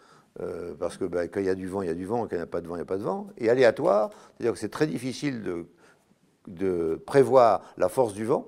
euh, 0.42 0.74
parce 0.78 0.98
que 0.98 1.06
ben, 1.06 1.30
quand 1.30 1.40
il 1.40 1.46
y 1.46 1.50
a 1.50 1.56
du 1.56 1.68
vent, 1.68 1.82
il 1.84 1.88
y 1.88 1.92
a 1.92 1.94
du 1.94 2.06
vent, 2.06 2.24
quand 2.24 2.34
il 2.34 2.38
n'y 2.38 2.42
a 2.44 2.48
pas 2.48 2.60
de 2.60 2.68
vent, 2.68 2.76
il 2.76 2.80
n'y 2.80 2.84
a 2.84 2.86
pas 2.86 2.98
de 2.98 3.04
vent. 3.04 3.30
Et 3.38 3.50
aléatoire, 3.50 4.10
c'est-à-dire 4.36 4.54
que 4.54 4.60
c'est 4.60 4.70
très 4.70 4.88
difficile 4.88 5.42
de 5.42 5.68
de 6.48 7.02
prévoir 7.06 7.62
la 7.78 7.90
force 7.90 8.14
du 8.14 8.26
vent, 8.26 8.48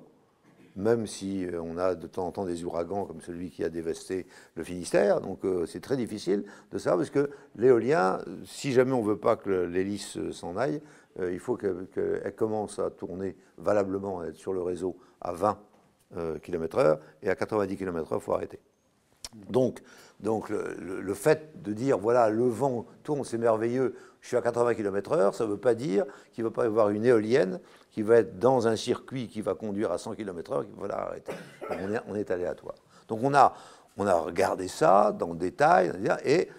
même 0.75 1.07
si 1.07 1.45
euh, 1.45 1.61
on 1.61 1.77
a 1.77 1.95
de 1.95 2.07
temps 2.07 2.27
en 2.27 2.31
temps 2.31 2.45
des 2.45 2.63
ouragans 2.63 3.05
comme 3.05 3.21
celui 3.21 3.49
qui 3.49 3.63
a 3.63 3.69
dévasté 3.69 4.25
le 4.55 4.63
Finistère. 4.63 5.21
Donc 5.21 5.43
euh, 5.43 5.65
c'est 5.65 5.81
très 5.81 5.97
difficile 5.97 6.45
de 6.71 6.77
savoir, 6.77 6.99
parce 6.99 7.09
que 7.09 7.29
l'éolien, 7.55 8.19
si 8.45 8.71
jamais 8.71 8.93
on 8.93 9.01
ne 9.03 9.07
veut 9.07 9.17
pas 9.17 9.35
que 9.35 9.49
l'hélice 9.49 10.17
s'en 10.31 10.57
aille, 10.57 10.81
euh, 11.19 11.31
il 11.33 11.39
faut 11.39 11.57
qu'elle 11.57 12.33
commence 12.35 12.79
à 12.79 12.89
tourner 12.89 13.35
valablement, 13.57 14.21
à 14.21 14.27
être 14.27 14.37
sur 14.37 14.53
le 14.53 14.61
réseau 14.61 14.97
à 15.21 15.33
20 15.33 15.59
km/h, 16.41 16.97
et 17.21 17.29
à 17.29 17.35
90 17.35 17.77
km/h, 17.77 18.17
il 18.17 18.21
faut 18.21 18.33
arrêter. 18.33 18.59
Donc, 19.49 19.83
donc 20.21 20.49
le, 20.49 21.13
fait 21.13 21.61
de 21.61 21.71
dire, 21.71 21.99
voilà, 21.99 22.31
le 22.31 22.47
vent 22.47 22.87
tourne, 23.03 23.23
c'est 23.23 23.37
merveilleux, 23.37 23.95
je 24.21 24.27
suis 24.27 24.37
à 24.37 24.41
80 24.41 24.75
km/h, 24.75 25.33
ça 25.33 25.45
ne 25.45 25.51
veut 25.51 25.57
pas 25.57 25.75
dire 25.75 26.05
qu'il 26.33 26.43
ne 26.43 26.49
va 26.49 26.53
pas 26.53 26.63
y 26.63 26.67
avoir 26.67 26.89
une 26.89 27.05
éolienne 27.05 27.59
qui 27.91 28.01
va 28.01 28.17
être 28.17 28.37
dans 28.39 28.67
un 28.67 28.75
circuit 28.75 29.27
qui 29.27 29.41
va 29.41 29.53
conduire 29.53 29.91
à 29.91 29.97
100 29.97 30.15
km/h, 30.15 30.65
qu'il 30.65 30.75
va 30.75 30.87
l'arrêter. 30.87 31.31
On 31.69 31.93
est, 31.93 31.99
on 32.07 32.15
est 32.15 32.29
aléatoire. 32.31 32.75
Donc 33.07 33.21
on 33.23 33.33
a, 33.33 33.53
regardé 33.97 34.67
ça 34.67 35.11
dans 35.11 35.31
le 35.31 35.37
détail, 35.37 35.91
et 36.23 36.49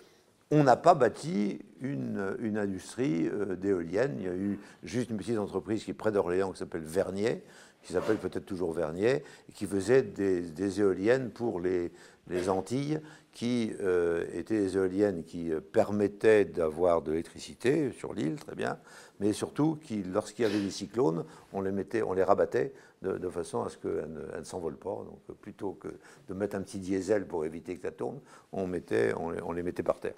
on 0.50 0.64
n'a 0.64 0.76
pas 0.76 0.94
bâti 0.94 1.60
une, 1.80 2.36
une 2.40 2.58
industrie 2.58 3.28
euh, 3.28 3.56
d'éoliennes. 3.56 4.16
Il 4.18 4.24
y 4.24 4.28
a 4.28 4.34
eu 4.34 4.58
juste 4.82 5.10
une 5.10 5.16
petite 5.16 5.38
entreprise 5.38 5.84
qui 5.84 5.92
est 5.92 5.94
près 5.94 6.12
d'Orléans 6.12 6.52
qui 6.52 6.58
s'appelle 6.58 6.82
Vernier, 6.82 7.42
qui 7.82 7.92
s'appelle 7.92 8.18
peut-être 8.18 8.46
toujours 8.46 8.72
Vernier, 8.72 9.22
et 9.48 9.52
qui 9.52 9.66
faisait 9.66 10.02
des, 10.02 10.80
éoliennes 10.80 11.30
pour 11.30 11.60
les, 11.60 11.92
les 12.28 12.48
Antilles, 12.48 13.00
qui 13.32 13.72
euh, 13.80 14.26
étaient 14.32 14.58
des 14.58 14.76
éoliennes 14.76 15.24
qui 15.24 15.52
euh, 15.52 15.60
permettaient 15.60 16.44
d'avoir 16.44 17.02
de 17.02 17.12
l'électricité 17.12 17.92
sur 17.92 18.12
l'île, 18.12 18.36
très 18.36 18.54
bien, 18.54 18.78
mais 19.20 19.32
surtout 19.32 19.78
qui, 19.82 20.02
lorsqu'il 20.02 20.44
y 20.44 20.48
avait 20.48 20.60
des 20.60 20.70
cyclones, 20.70 21.24
on 21.52 21.60
les, 21.60 21.70
mettait, 21.70 22.02
on 22.02 22.12
les 22.12 22.24
rabattait 22.24 22.72
de, 23.02 23.28
façon 23.28 23.62
à 23.62 23.68
ce 23.68 23.78
qu'elles 23.78 24.12
ne, 24.38 24.44
s'envolent 24.44 24.76
pas. 24.76 25.04
Donc 25.04 25.20
plutôt 25.40 25.72
que 25.72 25.88
de 26.28 26.34
mettre 26.34 26.56
un 26.56 26.62
petit 26.62 26.78
diesel 26.78 27.26
pour 27.26 27.44
éviter 27.44 27.76
que 27.76 27.82
ça 27.82 27.92
tourne, 27.92 28.20
on, 28.52 28.66
mettait, 28.66 29.14
on, 29.16 29.52
les 29.52 29.62
mettait 29.62 29.82
par 29.82 30.00
terre. 30.00 30.14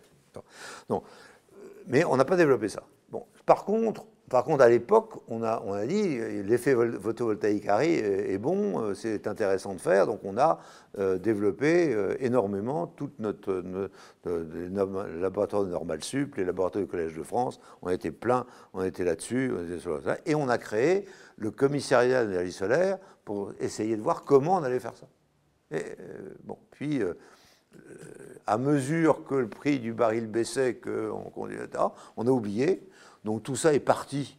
Mais 1.87 2.05
on 2.05 2.17
n'a 2.17 2.25
pas 2.25 2.37
développé 2.37 2.69
ça. 2.69 2.83
Bon. 3.11 3.27
Par 3.45 3.65
contre, 3.65 4.07
par 4.33 4.45
contre, 4.45 4.65
à 4.65 4.71
l'époque, 4.71 5.23
on 5.29 5.43
a, 5.43 5.85
dit 5.85 6.17
l'effet 6.43 6.75
photovoltaïque 6.75 7.67
est 7.67 8.39
bon, 8.39 8.81
euh, 8.81 8.95
c'est 8.95 9.27
intéressant 9.27 9.75
de 9.75 9.79
faire, 9.79 10.07
donc 10.07 10.21
on 10.25 10.39
a 10.39 10.59
euh, 10.99 11.19
développé 11.19 11.93
euh, 11.93 12.17
énormément 12.19 12.87
tout 12.87 13.11
notre, 13.19 13.63
laboratoire 14.25 15.65
de 15.65 15.69
Normal 15.69 16.03
Sup, 16.03 16.37
les 16.37 16.47
laboratoires 16.47 16.83
du 16.83 16.91
Collège 16.91 17.15
de 17.15 17.23
France, 17.23 17.61
on 17.83 17.91
était 17.91 18.11
plein, 18.11 18.47
on 18.73 18.83
était 18.83 19.05
là-dessus, 19.05 19.53
et 20.25 20.35
on 20.35 20.49
a 20.49 20.57
créé 20.57 21.05
le 21.37 21.51
commissariat 21.51 22.25
d'énergie 22.25 22.53
solaire 22.53 22.97
pour 23.27 23.53
essayer 23.61 23.99
de 23.99 24.03
voir 24.03 24.25
comment 24.25 24.57
on 24.57 24.63
allait 24.63 24.81
faire 24.81 24.97
ça. 24.97 25.09
Et, 25.77 25.85
bon, 26.45 26.57
puis 26.71 27.03
à 28.47 28.57
mesure 28.57 29.25
que 29.25 29.35
le 29.35 29.49
prix 29.49 29.79
du 29.79 29.93
baril 29.93 30.27
baissait, 30.27 30.77
qu'on 30.77 31.31
on 32.17 32.27
a 32.27 32.31
oublié. 32.31 32.89
Donc 33.25 33.43
tout 33.43 33.57
ça 33.57 33.73
est 33.75 33.81
parti, 33.81 34.37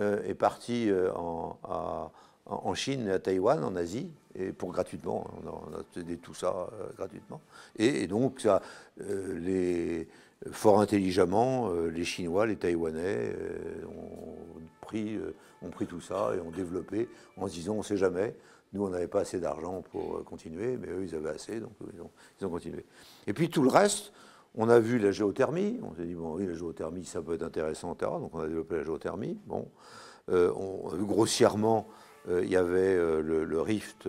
euh, 0.00 0.22
est 0.24 0.34
parti 0.34 0.90
euh, 0.90 1.10
en, 1.14 2.74
Chine, 2.74 3.08
à 3.08 3.18
Taïwan, 3.18 3.62
en 3.64 3.76
Asie, 3.76 4.08
et 4.34 4.52
pour 4.52 4.72
gratuitement. 4.72 5.26
On 5.42 5.48
a, 5.48 5.80
on 5.80 6.16
tout 6.16 6.34
ça 6.34 6.68
euh, 6.72 6.88
gratuitement. 6.96 7.40
Et, 7.78 8.06
donc 8.06 8.40
ça, 8.40 8.62
les, 8.98 10.08
fort 10.50 10.80
intelligemment, 10.80 11.70
les 11.72 12.04
Chinois, 12.04 12.46
les 12.46 12.56
Taïwanais 12.56 13.34
ont 13.86 14.80
pris, 14.80 15.18
tout 15.88 16.00
ça 16.00 16.32
et 16.36 16.40
ont 16.40 16.50
développé 16.50 17.08
en 17.36 17.48
se 17.48 17.54
disant 17.54 17.74
on 17.74 17.78
ne 17.78 17.82
sait 17.82 17.96
jamais. 17.96 18.34
nous, 18.72 18.84
on 18.84 18.90
n'avait 18.90 19.08
pas 19.08 19.20
assez 19.20 19.40
d'argent 19.40 19.82
pour 19.90 20.22
continuer, 20.24 20.76
mais 20.76 20.88
eux, 20.88 21.04
ils 21.04 21.14
avaient 21.14 21.30
assez, 21.30 21.58
donc 21.58 21.72
ils 22.38 22.46
ont, 22.46 22.50
continué. 22.50 22.84
Et 23.26 23.32
puis 23.32 23.48
tout 23.48 23.62
le 23.62 23.70
reste, 23.70 24.12
on 24.56 24.68
a 24.68 24.78
vu 24.78 24.98
la 24.98 25.12
géothermie, 25.12 25.78
on 25.82 25.94
s'est 25.94 26.04
dit, 26.04 26.14
bon, 26.14 26.34
oui, 26.34 26.46
la 26.46 26.54
géothermie, 26.54 27.04
ça 27.04 27.22
peut 27.22 27.34
être 27.34 27.42
intéressant, 27.42 27.94
etc. 27.94 28.10
Donc 28.20 28.34
on 28.34 28.40
a 28.40 28.46
développé 28.46 28.76
la 28.76 28.84
géothermie. 28.84 29.38
Bon, 29.46 29.68
on, 30.28 30.90
grossièrement, 31.02 31.86
il 32.28 32.48
y 32.48 32.56
avait 32.56 32.96
le, 32.96 33.60
rift 33.60 34.08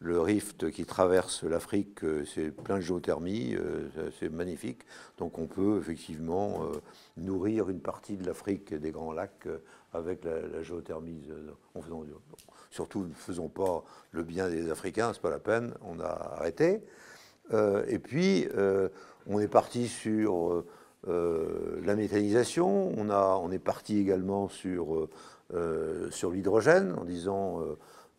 le 0.00 0.20
rift 0.20 0.70
qui 0.70 0.84
traverse 0.84 1.42
l'Afrique, 1.42 2.04
euh, 2.04 2.24
c'est 2.24 2.50
plein 2.50 2.76
de 2.76 2.82
géothermie, 2.82 3.56
euh, 3.56 3.88
c'est 4.18 4.28
magnifique. 4.28 4.82
Donc 5.18 5.38
on 5.38 5.46
peut 5.46 5.78
effectivement 5.78 6.62
euh, 6.62 6.80
nourrir 7.16 7.68
une 7.68 7.80
partie 7.80 8.16
de 8.16 8.24
l'Afrique 8.24 8.74
des 8.74 8.92
Grands 8.92 9.12
Lacs 9.12 9.48
avec 9.92 10.24
la, 10.24 10.62
géothermie. 10.62 11.28
Surtout 12.70 13.06
ne 13.06 13.14
faisons 13.14 13.48
pas 13.48 13.82
le 14.12 14.22
bien 14.22 14.48
des 14.48 14.70
Africains, 14.70 15.12
c'est 15.12 15.22
pas 15.22 15.30
la 15.30 15.38
peine, 15.38 15.74
on 15.82 15.98
a 15.98 16.36
arrêté. 16.36 16.82
et 17.52 17.98
puis 17.98 18.46
on 19.28 19.38
est 19.40 19.48
parti 19.48 19.88
sur 19.88 20.64
la 21.06 21.94
méthanisation, 21.94 22.92
on, 22.96 23.08
a, 23.08 23.40
on 23.42 23.50
est 23.50 23.58
parti 23.58 23.98
également 23.98 24.48
sur, 24.48 25.08
sur 26.10 26.30
l'hydrogène 26.30 26.94
en 26.98 27.04
disant 27.04 27.62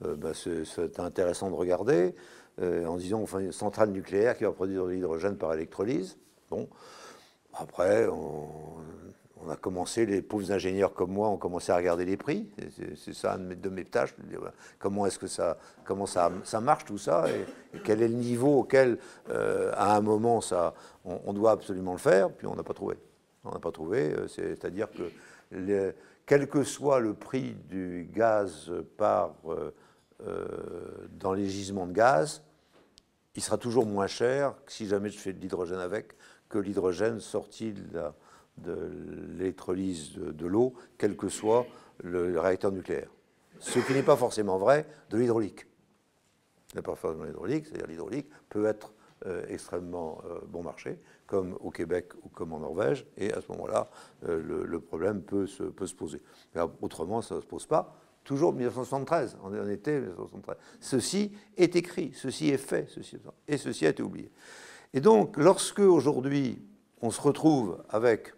euh, 0.06 0.16
bah, 0.16 0.32
c'est 0.34 1.00
intéressant 1.00 1.50
de 1.50 1.56
regarder, 1.56 2.16
euh, 2.62 2.86
en 2.86 2.96
disant 2.96 3.26
une 3.40 3.52
centrale 3.52 3.90
nucléaire 3.90 4.38
qui 4.38 4.46
va 4.46 4.52
produire 4.52 4.86
de 4.86 4.92
l'hydrogène 4.92 5.38
par 5.38 5.54
électrolyse. 5.54 6.18
Bon. 6.50 6.70
Après, 7.54 8.08
on, 8.08 8.76
a 9.48 9.56
commencé, 9.56 10.06
les 10.06 10.22
pauvres 10.22 10.52
ingénieurs 10.52 10.94
comme 10.94 11.12
moi 11.12 11.30
ont 11.30 11.38
commencé 11.38 11.72
à 11.72 11.78
regarder 11.78 12.06
les 12.06 12.18
prix. 12.18 12.50
C'est 12.96 13.14
ça 13.14 13.36
une 13.36 13.56
de 13.56 13.70
mes 13.70 13.86
tâches. 13.86 14.14
Comment 14.80 15.06
est-ce 15.06 15.20
que 15.20 15.28
ça, 15.28 15.58
comment 15.86 16.06
ça, 16.06 16.30
marche 16.62 16.86
tout 16.86 16.98
ça 16.98 17.26
et, 17.30 17.46
quel 17.84 18.02
est 18.02 18.08
le 18.08 18.16
niveau 18.16 18.60
auquel, 18.60 18.98
euh, 19.30 19.72
à 19.76 19.96
un 19.96 20.02
moment, 20.02 20.42
ça, 20.42 20.74
on, 21.06 21.34
doit 21.34 21.52
absolument 21.52 21.94
le 21.94 22.00
faire. 22.00 22.32
Puis 22.32 22.48
on 22.48 22.56
n'a 22.56 22.64
pas 22.64 22.74
trouvé. 22.74 22.98
On 23.44 23.52
n'a 23.52 23.60
pas 23.60 23.72
trouvé. 23.72 24.14
C'est-à-dire 24.28 24.88
que 24.92 25.94
quel 26.26 26.48
que 26.48 26.64
soit 26.64 27.00
le 27.00 27.14
prix 27.14 27.56
du 27.70 28.10
gaz 28.12 28.72
par 28.98 29.36
euh, 30.28 31.08
dans 31.12 31.32
les 31.32 31.48
gisements 31.48 31.88
de 31.88 31.94
gaz, 31.94 32.42
il 33.36 33.42
sera 33.42 33.58
toujours 33.58 33.86
moins 33.86 34.08
cher 34.08 34.54
si 34.68 34.86
jamais 34.86 35.10
je 35.10 35.18
fais 35.18 35.32
de 35.32 35.40
l'hydrogène 35.40 35.80
avec 35.80 36.14
que 36.50 36.58
l'hydrogène 36.58 37.22
sorti 37.22 37.72
de 37.72 38.02
l'électrolyse 39.38 40.14
de, 40.16 40.46
l'eau, 40.48 40.74
quel 40.98 41.16
que 41.16 41.30
soit 41.30 41.66
le, 42.04 42.40
réacteur 42.40 42.72
nucléaire. 42.72 43.10
Ce 43.60 43.80
qui 43.80 43.94
n'est 43.94 44.04
pas 44.04 44.16
forcément 44.16 44.58
vrai 44.58 44.86
de 45.10 45.18
l'hydraulique. 45.18 45.66
La 46.76 46.82
performance 46.82 47.22
de 47.22 47.26
l'hydraulique, 47.28 47.66
c'est-à-dire 47.66 47.88
l'hydraulique 47.88 48.30
peut 48.48 48.66
être 48.66 48.94
euh, 49.26 49.44
extrêmement 49.50 50.22
euh, 50.26 50.40
bon 50.48 50.64
marché, 50.64 51.00
comme 51.28 51.58
au 51.60 51.72
Québec 51.72 52.14
ou 52.24 52.30
comme 52.30 52.54
en 52.54 52.60
Norvège, 52.60 53.06
et 53.18 53.34
à 53.34 53.42
ce 53.42 53.52
moment-là, 53.52 53.90
le, 54.24 54.80
problème 54.80 55.22
peut 55.22 55.46
se, 55.46 55.64
poser. 55.64 56.22
Autrement, 56.82 57.22
ça 57.22 57.36
ne 57.36 57.42
se 57.42 57.46
pose 57.46 57.66
pas 57.66 57.96
toujours 58.24 58.54
1973, 58.54 59.38
on 59.44 59.48
en 59.48 59.68
été 59.68 60.00
1973. 60.00 60.58
Ceci 60.80 61.32
est 61.58 61.76
écrit, 61.76 62.12
ceci 62.14 62.50
est 62.50 62.58
fait, 62.58 62.88
ceci, 62.90 63.18
et 63.48 63.58
ceci 63.58 63.88
a 63.88 63.90
été 63.90 64.04
oublié. 64.04 64.32
Et 64.94 65.02
donc, 65.02 65.38
lorsque 65.38 65.80
aujourd'hui 65.80 66.62
on 67.02 67.12
se 67.12 67.22
retrouve 67.22 67.84
avec 67.90 68.34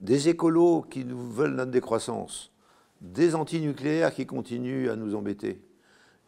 des 0.00 0.28
écolos 0.28 0.82
qui 0.82 1.04
nous 1.04 1.30
veulent 1.30 1.54
notre 1.54 1.70
décroissance, 1.70 2.52
des 3.00 3.34
antinucléaires 3.34 4.12
qui 4.12 4.26
continuent 4.26 4.90
à 4.90 4.96
nous 4.96 5.14
embêter, 5.14 5.60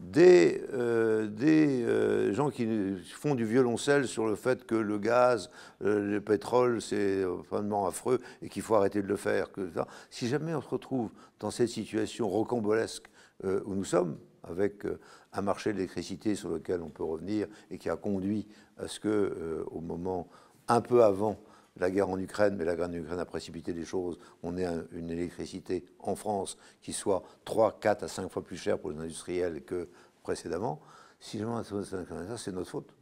des, 0.01 0.63
euh, 0.73 1.27
des 1.27 1.83
euh, 1.83 2.33
gens 2.33 2.51
qui 2.51 2.97
font 3.15 3.35
du 3.35 3.45
violoncelle 3.45 4.07
sur 4.07 4.27
le 4.27 4.37
fait 4.37 4.65
que 4.65 4.77
le 4.77 4.99
gaz, 4.99 5.51
euh, 5.83 6.13
le 6.13 6.21
pétrole, 6.21 6.81
c'est 6.81 7.25
vraiment 7.25 7.87
affreux 7.87 8.21
et 8.41 8.49
qu'il 8.49 8.63
faut 8.63 8.77
arrêter 8.77 9.03
de 9.03 9.09
le 9.09 9.17
faire. 9.17 9.51
Que, 9.51 9.69
si 10.11 10.29
jamais 10.29 10.55
on 10.55 10.61
se 10.61 10.69
retrouve 10.69 11.11
dans 11.41 11.51
cette 11.51 11.69
situation 11.69 12.29
rocambolesque 12.29 13.07
où 13.45 13.75
nous 13.75 13.85
sommes, 13.85 14.19
avec 14.43 14.83
un 15.33 15.43
marché 15.43 15.73
de 15.73 15.77
l'électricité 15.77 16.35
sur 16.35 16.49
lequel 16.49 16.83
on 16.83 16.89
peut 16.89 17.05
revenir 17.05 17.47
et 17.71 17.79
qui 17.79 17.89
a 17.89 17.95
conduit 17.95 18.49
à 18.79 18.89
ce 18.89 18.99
que, 18.99 19.65
au 19.71 19.81
moment 19.81 20.29
un 20.67 20.81
peu 20.81 21.05
avant 21.05 21.39
la 21.79 21.91
guerre 21.91 22.09
en 22.09 22.19
Ukraine, 22.19 22.57
mais 22.57 22.65
la 22.65 22.75
guerre 22.75 22.89
en 22.89 22.93
Ukraine 22.93 23.19
a 23.19 23.25
précipité 23.25 23.73
des 23.73 23.85
choses. 23.85 24.19
On 24.43 24.57
ait 24.57 24.67
une 24.93 25.11
électricité 25.11 25.85
en 25.99 26.17
France 26.17 26.59
qui 26.83 26.93
soit 26.93 27.23
3, 27.45 27.79
4 27.81 28.05
à 28.05 28.09
5 28.09 28.31
fois 28.31 28.43
plus 28.43 28.57
chère 28.57 28.79
pour 28.79 28.91
les 28.91 28.99
industriels 28.99 29.63
que 29.63 29.89
précédemment. 30.23 30.81
Si 31.21 31.39
jamais 31.39 31.63
c'est 32.37 32.53
notre 32.53 32.71
faute. 32.71 32.95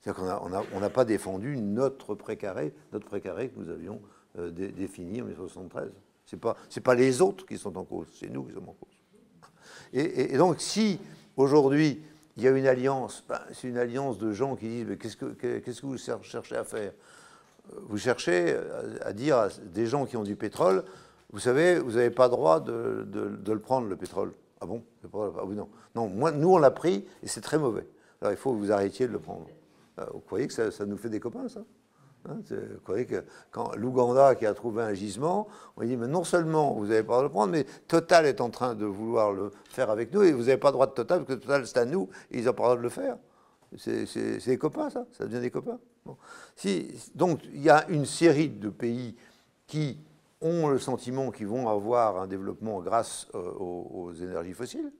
C'est-à-dire 0.00 0.38
qu'on 0.70 0.80
n'a 0.80 0.90
pas 0.90 1.04
défendu 1.04 1.56
notre 1.58 2.14
précaré, 2.14 2.74
notre 2.92 3.06
précaré 3.06 3.50
que 3.50 3.58
nous 3.60 3.70
avions 3.70 4.00
euh, 4.38 4.50
défini 4.50 5.22
en 5.22 5.26
1973. 5.26 5.90
Ce 6.24 6.36
n'est 6.36 6.82
pas, 6.82 6.94
les 6.94 7.20
autres 7.20 7.46
qui 7.46 7.58
sont 7.58 7.76
en 7.76 7.84
cause, 7.84 8.06
c'est 8.18 8.28
nous 8.28 8.44
qui 8.44 8.52
sommes 8.52 8.68
en 8.68 8.74
cause. 8.74 8.88
Et, 9.92 10.36
donc, 10.38 10.60
si 10.60 10.98
aujourd'hui 11.36 12.02
il 12.36 12.42
y 12.42 12.48
a 12.48 12.50
une 12.50 12.66
alliance, 12.66 13.22
ben, 13.28 13.40
c'est 13.52 13.68
une 13.68 13.76
alliance 13.76 14.18
de 14.18 14.32
gens 14.32 14.56
qui 14.56 14.68
disent 14.68 14.96
que, 14.96 15.58
qu'est-ce 15.58 15.80
que 15.82 15.86
vous 15.86 15.98
cherchez 15.98 16.56
à 16.56 16.64
faire? 16.64 16.92
Vous 17.88 17.98
cherchez 17.98 18.56
à 19.02 19.12
dire 19.12 19.36
à 19.38 19.48
des 19.72 19.86
gens 19.86 20.04
qui 20.06 20.16
ont 20.16 20.24
du 20.24 20.36
pétrole, 20.36 20.84
vous 21.32 21.38
savez, 21.38 21.78
vous 21.78 21.92
n'avez 21.92 22.10
pas 22.10 22.28
droit 22.28 22.60
de, 22.60 23.06
le 23.46 23.58
prendre, 23.58 23.88
le 23.88 23.96
pétrole. 23.96 24.32
Ah 24.60 24.66
bon 24.66 24.82
Ah 25.14 25.44
oui, 25.44 25.56
non. 25.56 25.68
Non, 25.94 26.08
nous, 26.08 26.54
on 26.54 26.58
l'a 26.58 26.70
pris 26.70 27.06
et 27.22 27.26
c'est 27.26 27.40
très 27.40 27.58
mauvais. 27.58 27.86
Alors 28.20 28.32
il 28.32 28.36
faut 28.36 28.52
que 28.52 28.58
vous 28.58 28.70
arrêtiez 28.70 29.08
de 29.08 29.12
le 29.12 29.18
prendre. 29.18 29.46
Euh, 29.98 30.04
vous 30.12 30.20
croyez 30.20 30.46
que 30.46 30.52
ça, 30.52 30.86
nous 30.86 30.96
fait 30.96 31.08
des 31.08 31.20
copains, 31.20 31.48
ça? 31.48 31.60
Hein, 32.28 32.36
Vous 32.48 32.80
croyez 32.84 33.04
que 33.04 33.24
quand 33.50 33.74
l'Ouganda 33.74 34.36
qui 34.36 34.46
a 34.46 34.54
trouvé 34.54 34.82
un 34.82 34.94
gisement, 34.94 35.48
on 35.76 35.82
dit, 35.82 35.96
mais 35.96 36.06
non 36.06 36.22
seulement 36.22 36.74
vous 36.74 36.86
n'avez 36.86 37.02
pas 37.02 37.20
le 37.20 37.22
droit 37.22 37.22
de 37.22 37.24
le 37.24 37.30
prendre, 37.30 37.52
mais 37.52 37.66
Total 37.88 38.26
est 38.26 38.40
en 38.40 38.50
train 38.50 38.76
de 38.76 38.84
vouloir 38.84 39.32
le 39.32 39.50
faire 39.70 39.90
avec 39.90 40.12
nous 40.12 40.22
et 40.22 40.32
vous 40.32 40.44
n'avez 40.44 40.56
pas 40.56 40.70
droit 40.70 40.86
de 40.86 40.92
Total 40.92 41.24
parce 41.24 41.36
que 41.36 41.42
Total 41.42 41.66
c'est 41.66 41.78
à 41.78 41.84
nous 41.84 42.08
et 42.30 42.38
ils 42.38 42.44
n'ont 42.44 42.52
pas 42.52 42.62
le 42.62 42.68
droit 42.68 42.76
de 42.76 42.82
le 42.82 42.88
faire. 42.90 43.16
C'est 43.76 44.44
des 44.46 44.58
copains, 44.58 44.90
ça 44.90 45.06
Ça 45.12 45.24
devient 45.24 45.40
des 45.40 45.50
copains 45.50 45.78
Donc, 47.14 47.40
il 47.52 47.62
y 47.62 47.70
a 47.70 47.88
une 47.88 48.06
série 48.06 48.48
de 48.48 48.68
pays 48.68 49.16
qui 49.66 49.98
ont 50.40 50.68
le 50.68 50.78
sentiment 50.78 51.30
qu'ils 51.30 51.46
vont 51.46 51.68
avoir 51.68 52.20
un 52.20 52.26
développement 52.26 52.80
grâce 52.80 53.28
euh, 53.34 53.52
aux, 53.52 54.12
énergies 54.12 54.52
fossiles 54.52 54.92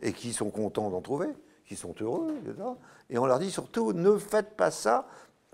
et 0.00 0.12
qui 0.12 0.32
sont 0.32 0.50
contents 0.50 0.90
d'en 0.90 1.00
trouver, 1.00 1.28
qui 1.66 1.76
sont 1.76 1.94
heureux, 2.00 2.34
etc. 2.40 2.68
Et 3.10 3.18
on 3.18 3.26
leur 3.26 3.38
dit 3.38 3.50
surtout, 3.50 3.92
ne 3.92 4.16
faites 4.16 4.56
pas 4.56 4.70
ça. 4.70 5.06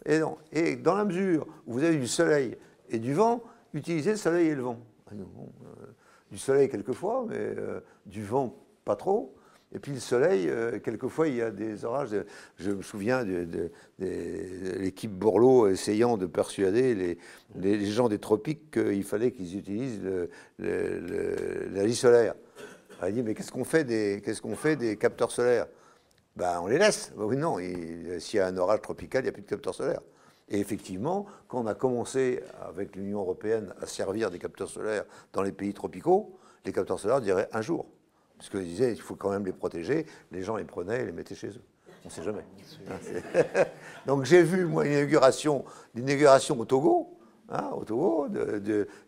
Et, 0.05 0.77
dans 0.77 0.95
la 0.95 1.05
mesure 1.05 1.47
où 1.67 1.75
vous 1.75 1.83
avez 1.85 1.97
du 1.97 2.09
soleil 2.09 2.57
et 2.89 2.99
du 2.99 3.15
vent, 3.15 3.43
utilisez 3.75 4.13
le 4.13 4.17
soleil 4.17 4.49
et 4.49 4.55
le 4.55 4.63
vent. 4.63 4.79
Euh, 5.13 5.17
du 6.31 6.39
soleil 6.39 6.69
quelquefois, 6.69 7.27
mais 7.29 7.37
euh, 7.39 7.81
du 8.07 8.25
vent 8.25 8.55
pas 8.85 8.97
trop. 8.97 9.35
Et 9.75 9.79
puis 9.79 9.93
le 9.93 10.01
soleil, 10.01 10.49
euh, 10.49 10.79
quelquefois, 10.81 11.29
il 11.29 11.37
y 11.37 11.43
a 11.43 11.51
des 11.51 11.85
orages. 11.85 12.11
Je 12.59 12.71
me 12.71 12.83
souviens 12.83 13.25
de, 13.25 13.71
l'équipe 13.99 15.11
Borloo 15.11 15.69
essayant 15.69 16.17
de 16.17 16.27
persuader 16.27 17.19
les, 17.55 17.87
gens 17.87 18.09
des 18.09 18.19
tropiques 18.19 18.71
qu'il 18.71 19.05
fallait 19.05 19.31
qu'ils 19.31 19.57
utilisent 19.57 20.03
la 20.59 21.85
vie 21.85 21.97
solaire. 21.97 22.35
Elle 23.01 23.09
a 23.09 23.11
dit, 23.13 23.23
mais 23.23 23.35
qu'est-ce 23.35 23.51
qu'on 23.51 23.65
fait, 23.65 23.85
des, 23.85 24.23
qu'on 24.43 24.57
fait 24.57 24.77
des 24.77 24.97
capteurs 24.97 25.31
solaires? 25.31 25.67
Ben, 26.37 26.61
On 26.63 26.67
les 26.67 26.79
laisse. 26.79 27.13
Ben 27.17 27.25
oui, 27.25 27.37
non, 27.37 27.57
s'il 28.19 28.37
y 28.37 28.41
a 28.41 28.47
un 28.47 28.57
orage 28.57 28.83
tropical, 28.83 29.23
il 29.23 29.25
n'y 29.25 29.31
a 29.31 29.33
plus 29.33 29.43
de 29.43 29.49
capteurs 29.49 29.75
solaires. 29.75 30.03
Et 30.49 30.61
effectivement, 30.61 31.27
quand 31.49 31.63
on 31.63 31.67
a 31.67 31.75
commencé 31.75 32.43
avec 32.61 32.95
l'Union 32.95 33.21
européenne 33.21 33.75
à 33.81 33.87
servir 33.87 34.31
des 34.31 34.39
capteurs 34.39 34.69
solaires 34.69 35.05
dans 35.33 35.43
les 35.43 35.53
pays 35.53 35.73
tropicaux, 35.73 36.39
les 36.65 36.73
capteurs 36.73 37.01
solaires 37.01 37.21
diraient 37.21 37.49
un 37.53 37.63
jour. 37.63 37.87
Parce 38.43 38.51
qu'ils 38.51 38.69
disaient, 38.69 38.91
il 38.91 39.01
faut 39.01 39.15
quand 39.15 39.31
même 39.31 39.47
les 39.47 39.53
protéger. 39.53 40.05
Les 40.33 40.43
gens 40.43 40.57
les 40.57 40.65
prenaient 40.65 41.03
et 41.03 41.07
les 41.07 41.13
mettaient 41.13 41.37
chez 41.37 41.51
eux. 41.51 41.63
On 42.05 42.09
ne 42.09 42.13
sait 42.13 42.25
jamais. 42.25 42.45
Hein, 42.91 43.65
Donc 44.07 44.25
j'ai 44.25 44.43
vu, 44.43 44.65
moi, 44.67 44.85
une 44.85 44.95
inauguration, 44.95 45.65
au 46.59 46.65
Togo, 46.65 47.17
hein, 47.49 47.71
au 47.73 47.85
Togo, 47.85 48.27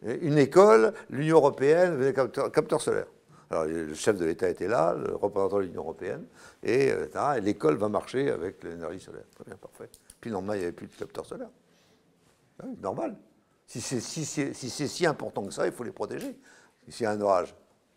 une 0.04 0.38
école, 0.38 0.94
l'Union 1.10 1.38
européenne, 1.38 2.12
capteurs, 2.12 2.52
capteurs 2.52 2.80
solaires. 2.80 3.08
Alors, 3.50 3.64
le 3.64 3.92
chef 3.94 4.16
de 4.16 4.24
l'État 4.24 4.48
était 4.48 4.68
là, 4.68 4.94
le 4.94 5.16
représentant 5.16 5.56
de 5.56 5.62
l'Union 5.62 5.82
européenne, 5.82 6.26
et, 6.62 6.92
euh, 6.92 7.40
l'école 7.40 7.74
va 7.74 7.88
marcher 7.88 8.30
avec 8.30 8.62
l'énergie 8.62 9.00
solaire. 9.00 9.24
Très 9.34 9.44
bien, 9.46 9.56
parfait. 9.56 9.90
Puis 10.20 10.30
le 10.30 10.34
lendemain, 10.34 10.54
il 10.54 10.58
n'y 10.58 10.64
avait 10.64 10.72
plus 10.72 10.86
de 10.86 10.94
capteurs 10.94 11.26
solaires. 11.26 11.50
Ah 12.62 12.66
normal. 12.80 13.16
Si 13.66 13.80
c'est 13.80 13.98
si, 13.98 15.06
important 15.06 15.44
que 15.44 15.52
ça, 15.52 15.66
il 15.66 15.72
faut 15.72 15.82
les 15.82 15.90
protéger. 15.90 16.38
S'il 16.88 17.02
y 17.02 17.06
a 17.06 17.10
un 17.10 17.20
orage. 17.20 17.52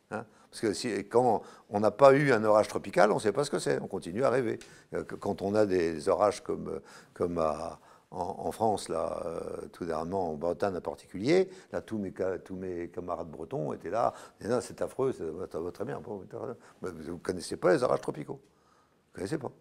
Hein. 0.09 0.25
Parce 0.61 0.79
que 0.79 1.01
quand 1.01 1.41
on 1.69 1.79
n'a 1.79 1.91
pas 1.91 2.13
eu 2.13 2.31
un 2.31 2.43
orage 2.43 2.67
tropical, 2.67 3.11
on 3.11 3.15
ne 3.15 3.19
sait 3.19 3.31
pas 3.31 3.43
ce 3.43 3.51
que 3.51 3.59
c'est. 3.59 3.79
On 3.81 3.87
continue 3.87 4.23
à 4.23 4.29
rêver. 4.29 4.59
Euh, 4.93 5.03
quand 5.03 5.41
on 5.41 5.55
a 5.55 5.65
des 5.65 6.09
orages 6.09 6.43
comme, 6.43 6.81
en, 8.11 8.51
France, 8.51 8.89
là, 8.89 9.21
euh, 9.25 9.67
tout 9.73 9.85
dernièrement, 9.85 10.31
en 10.31 10.33
Bretagne 10.35 10.75
en 10.75 10.81
particulier, 10.81 11.49
là, 11.71 11.81
tous 11.81 11.97
mes, 11.97 12.89
camarades 12.89 13.29
bretons 13.29 13.73
étaient 13.73 13.89
là. 13.89 14.13
c'est 14.61 14.81
affreux, 14.81 15.11
ça 15.11 15.59
va, 15.59 15.71
très 15.71 15.85
bien. 15.85 16.01
Vous 16.03 16.23
ne 16.81 17.17
connaissez 17.17 17.57
pas 17.57 17.73
les 17.73 17.83
orages 17.83 18.01
tropicaux? 18.01 18.39
Vous 18.39 19.11
ne 19.11 19.15
connaissez 19.15 19.37
pas. 19.37 19.51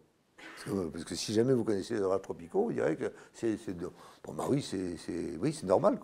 Parce 0.92 1.04
que, 1.04 1.14
si 1.14 1.34
jamais 1.34 1.52
vous 1.52 1.64
connaissez 1.64 1.94
les 1.94 2.02
orages 2.02 2.22
tropicaux, 2.22 2.64
vous 2.64 2.72
direz 2.72 2.96
que 2.96 3.12
c'est. 3.32 3.56
Bon, 4.24 4.32
bah 4.32 4.44
oui, 4.48 4.62
c'est 4.62 5.62
normal. 5.64 5.98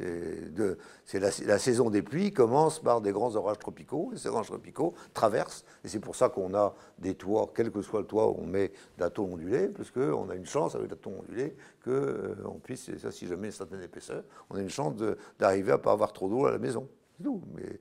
La, 0.00 1.58
saison 1.58 1.90
des 1.90 2.02
pluies 2.02 2.32
commence 2.32 2.78
par 2.78 3.00
des 3.00 3.12
grands 3.12 3.34
orages 3.34 3.58
tropicaux. 3.58 4.12
Et 4.14 4.18
ces 4.18 4.28
orages 4.28 4.46
tropicaux 4.46 4.94
traversent. 5.12 5.64
Et 5.84 5.88
c'est 5.88 5.98
pour 6.00 6.14
ça 6.14 6.28
qu'on 6.28 6.54
a 6.54 6.74
des 6.98 7.14
toits, 7.14 7.50
quel 7.54 7.70
que 7.70 7.82
soit 7.82 8.00
le 8.00 8.06
toit, 8.06 8.28
on 8.28 8.46
met 8.46 8.72
tôle 9.10 9.32
ondulée, 9.32 9.68
parce 9.68 9.90
qu'on 9.90 10.30
a 10.30 10.34
une 10.34 10.46
chance 10.46 10.74
avec 10.74 10.90
la 10.90 10.96
tôle 10.96 11.14
ondulée 11.14 11.56
qu'on 11.84 11.90
euh, 11.90 12.60
puisse, 12.62 12.96
ça, 12.98 13.10
si 13.10 13.26
jamais 13.26 13.48
une 13.48 13.52
certaine 13.52 13.82
épaisseur, 13.82 14.22
on 14.50 14.56
a 14.56 14.60
une 14.60 14.70
chance 14.70 14.94
d'arriver 15.38 15.72
à 15.72 15.76
ne 15.76 15.82
pas 15.82 15.92
avoir 15.92 16.12
trop 16.12 16.28
d'eau 16.28 16.46
à 16.46 16.52
la 16.52 16.58
maison. 16.58 16.88
C'est. 17.20 17.42
Mais, 17.54 17.80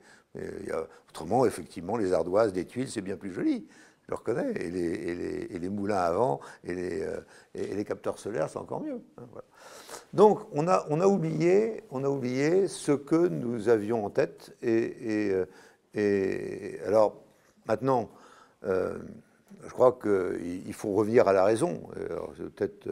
autrement, 1.10 1.45
effectivement, 1.45 1.97
les 1.97 2.13
ardoises, 2.13 2.53
les 2.53 2.65
tuiles, 2.65 2.89
c'est 2.89 3.01
bien 3.01 3.17
plus 3.17 3.32
joli 3.32 3.67
je 4.07 4.13
le 4.13 4.17
reconnais, 4.17 4.51
et 4.53 5.59
les, 5.59 5.69
moulins 5.69 5.97
à 5.97 6.11
vent 6.13 6.39
et 6.63 6.73
les, 6.73 7.01
euh, 7.01 7.19
et 7.53 7.75
les 7.75 7.83
capteurs 7.83 8.17
solaires, 8.19 8.49
c'est 8.49 8.57
encore 8.57 8.79
mieux. 8.79 9.01
Hein. 9.17 9.25
Donc 10.13 10.39
on 10.53 10.67
a, 10.67 11.07
oublié, 11.07 11.83
on 11.91 12.05
a 12.05 12.09
oublié 12.09 12.69
ce 12.69 12.93
que 12.93 13.27
nous 13.27 13.67
avions 13.67 14.05
en 14.05 14.09
tête. 14.09 14.55
Et, 14.61 15.33
et 15.93 16.79
alors 16.85 17.21
maintenant, 17.67 18.09
euh, 18.63 18.97
je 19.65 19.69
crois 19.71 19.99
qu'il 20.01 20.73
faut 20.73 20.93
revenir 20.93 21.27
à 21.27 21.33
la 21.33 21.43
raison. 21.43 21.81
Peut-être 22.55 22.87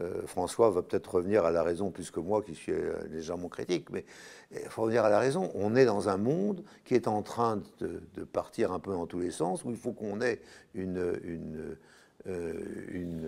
euh, 0.00 0.26
François 0.26 0.70
va 0.70 0.82
peut-être 0.82 1.14
revenir 1.14 1.44
à 1.44 1.50
la 1.50 1.62
raison 1.62 1.90
plus 1.90 2.10
que 2.10 2.20
moi 2.20 2.42
qui 2.42 2.54
suis 2.54 2.72
légèrement 3.10 3.48
critique, 3.48 3.90
mais 3.90 4.04
il 4.52 4.68
faut 4.68 4.82
revenir 4.82 5.04
à 5.04 5.10
la 5.10 5.18
raison. 5.18 5.50
On 5.54 5.76
est 5.76 5.84
dans 5.84 6.08
un 6.08 6.16
monde 6.16 6.62
qui 6.84 6.94
est 6.94 7.08
en 7.08 7.22
train 7.22 7.62
de, 7.80 8.24
partir 8.24 8.72
un 8.72 8.78
peu 8.78 8.92
dans 8.92 9.06
tous 9.06 9.20
les 9.20 9.30
sens, 9.30 9.64
où 9.64 9.70
il 9.70 9.76
faut 9.76 9.92
qu'on 9.92 10.20
ait 10.20 10.40
euh, 10.76 11.16
une 12.90 13.26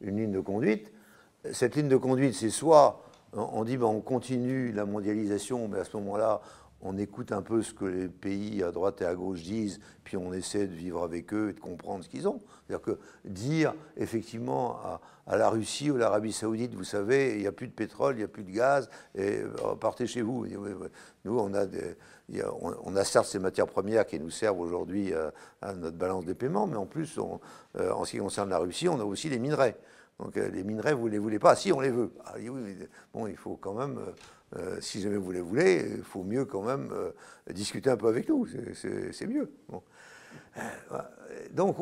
ligne 0.00 0.32
de 0.32 0.40
conduite 0.40 0.92
cette 1.52 1.76
ligne 1.76 1.88
de 1.88 1.96
conduite, 1.96 2.34
c'est 2.34 2.50
soit 2.50 3.02
on 3.32 3.64
dit 3.64 3.76
ben, 3.76 3.86
on 3.86 4.00
continue 4.00 4.72
la 4.72 4.84
mondialisation, 4.84 5.68
mais 5.68 5.78
à 5.78 5.84
ce 5.84 5.96
moment-là, 5.96 6.40
on 6.82 6.96
écoute 6.96 7.32
un 7.32 7.42
peu 7.42 7.62
ce 7.62 7.74
que 7.74 7.84
les 7.84 8.08
pays 8.08 8.62
à 8.62 8.70
droite 8.70 9.02
et 9.02 9.04
à 9.04 9.14
gauche 9.14 9.42
disent, 9.42 9.80
puis 10.02 10.16
on 10.16 10.32
essaie 10.32 10.66
de 10.66 10.74
vivre 10.74 11.02
avec 11.02 11.32
eux 11.34 11.50
et 11.50 11.52
de 11.52 11.60
comprendre 11.60 12.04
ce 12.04 12.08
qu'ils 12.08 12.26
ont. 12.26 12.40
C'est-à-dire 12.66 12.82
que 12.82 12.98
dire 13.24 13.74
effectivement 13.96 14.78
à, 15.26 15.36
la 15.36 15.48
Russie 15.48 15.90
ou 15.90 15.96
l'Arabie 15.96 16.32
Saoudite, 16.32 16.74
vous 16.74 16.84
savez, 16.84 17.34
il 17.34 17.40
n'y 17.40 17.46
a 17.46 17.52
plus 17.52 17.68
de 17.68 17.72
pétrole, 17.72 18.14
il 18.14 18.18
n'y 18.18 18.24
a 18.24 18.28
plus 18.28 18.42
de 18.42 18.50
gaz, 18.50 18.88
et 19.14 19.42
euh, 19.42 19.76
partez 19.78 20.06
chez 20.06 20.22
vous. 20.22 20.46
Nous, 21.24 21.38
on 21.38 21.54
a, 21.54 21.66
on, 22.84 22.96
a 22.96 23.04
certes 23.04 23.26
ces 23.26 23.38
matières 23.38 23.68
premières 23.68 24.06
qui 24.06 24.18
nous 24.18 24.30
servent 24.30 24.60
aujourd'hui 24.60 25.12
à, 25.62 25.74
notre 25.74 25.96
balance 25.96 26.24
des 26.24 26.34
paiements, 26.34 26.66
mais 26.66 26.76
en 26.76 26.86
plus, 26.86 27.18
euh, 27.18 27.92
en 27.92 28.04
ce 28.04 28.12
qui 28.12 28.18
concerne 28.18 28.50
la 28.50 28.58
Russie, 28.58 28.88
on 28.88 28.98
a 28.98 29.04
aussi 29.04 29.28
les 29.28 29.38
minerais. 29.38 29.76
Donc 30.20 30.36
euh, 30.36 30.50
les 30.50 30.62
minerais, 30.62 30.92
vous 30.92 31.06
ne 31.06 31.12
les 31.12 31.18
voulez 31.18 31.38
pas? 31.38 31.56
Si, 31.56 31.72
on 31.72 31.80
les 31.80 31.90
veut. 31.90 32.10
Ah, 32.24 32.34
oui, 32.38 32.76
bon, 33.12 33.26
il 33.26 33.36
faut 33.36 33.56
quand 33.56 33.74
même, 33.74 33.98
euh, 33.98 34.58
euh, 34.58 34.80
si 34.80 35.00
jamais 35.00 35.16
vous 35.16 35.32
les 35.32 35.40
voulez, 35.40 35.94
il 35.96 36.02
faut 36.02 36.22
mieux 36.22 36.44
quand 36.44 36.62
même 36.62 36.92
discuter 37.50 37.90
un 37.90 37.96
peu 37.96 38.08
avec 38.08 38.28
nous. 38.28 38.46
C'est 39.12 39.26
mieux. 39.26 39.50
Donc 41.52 41.76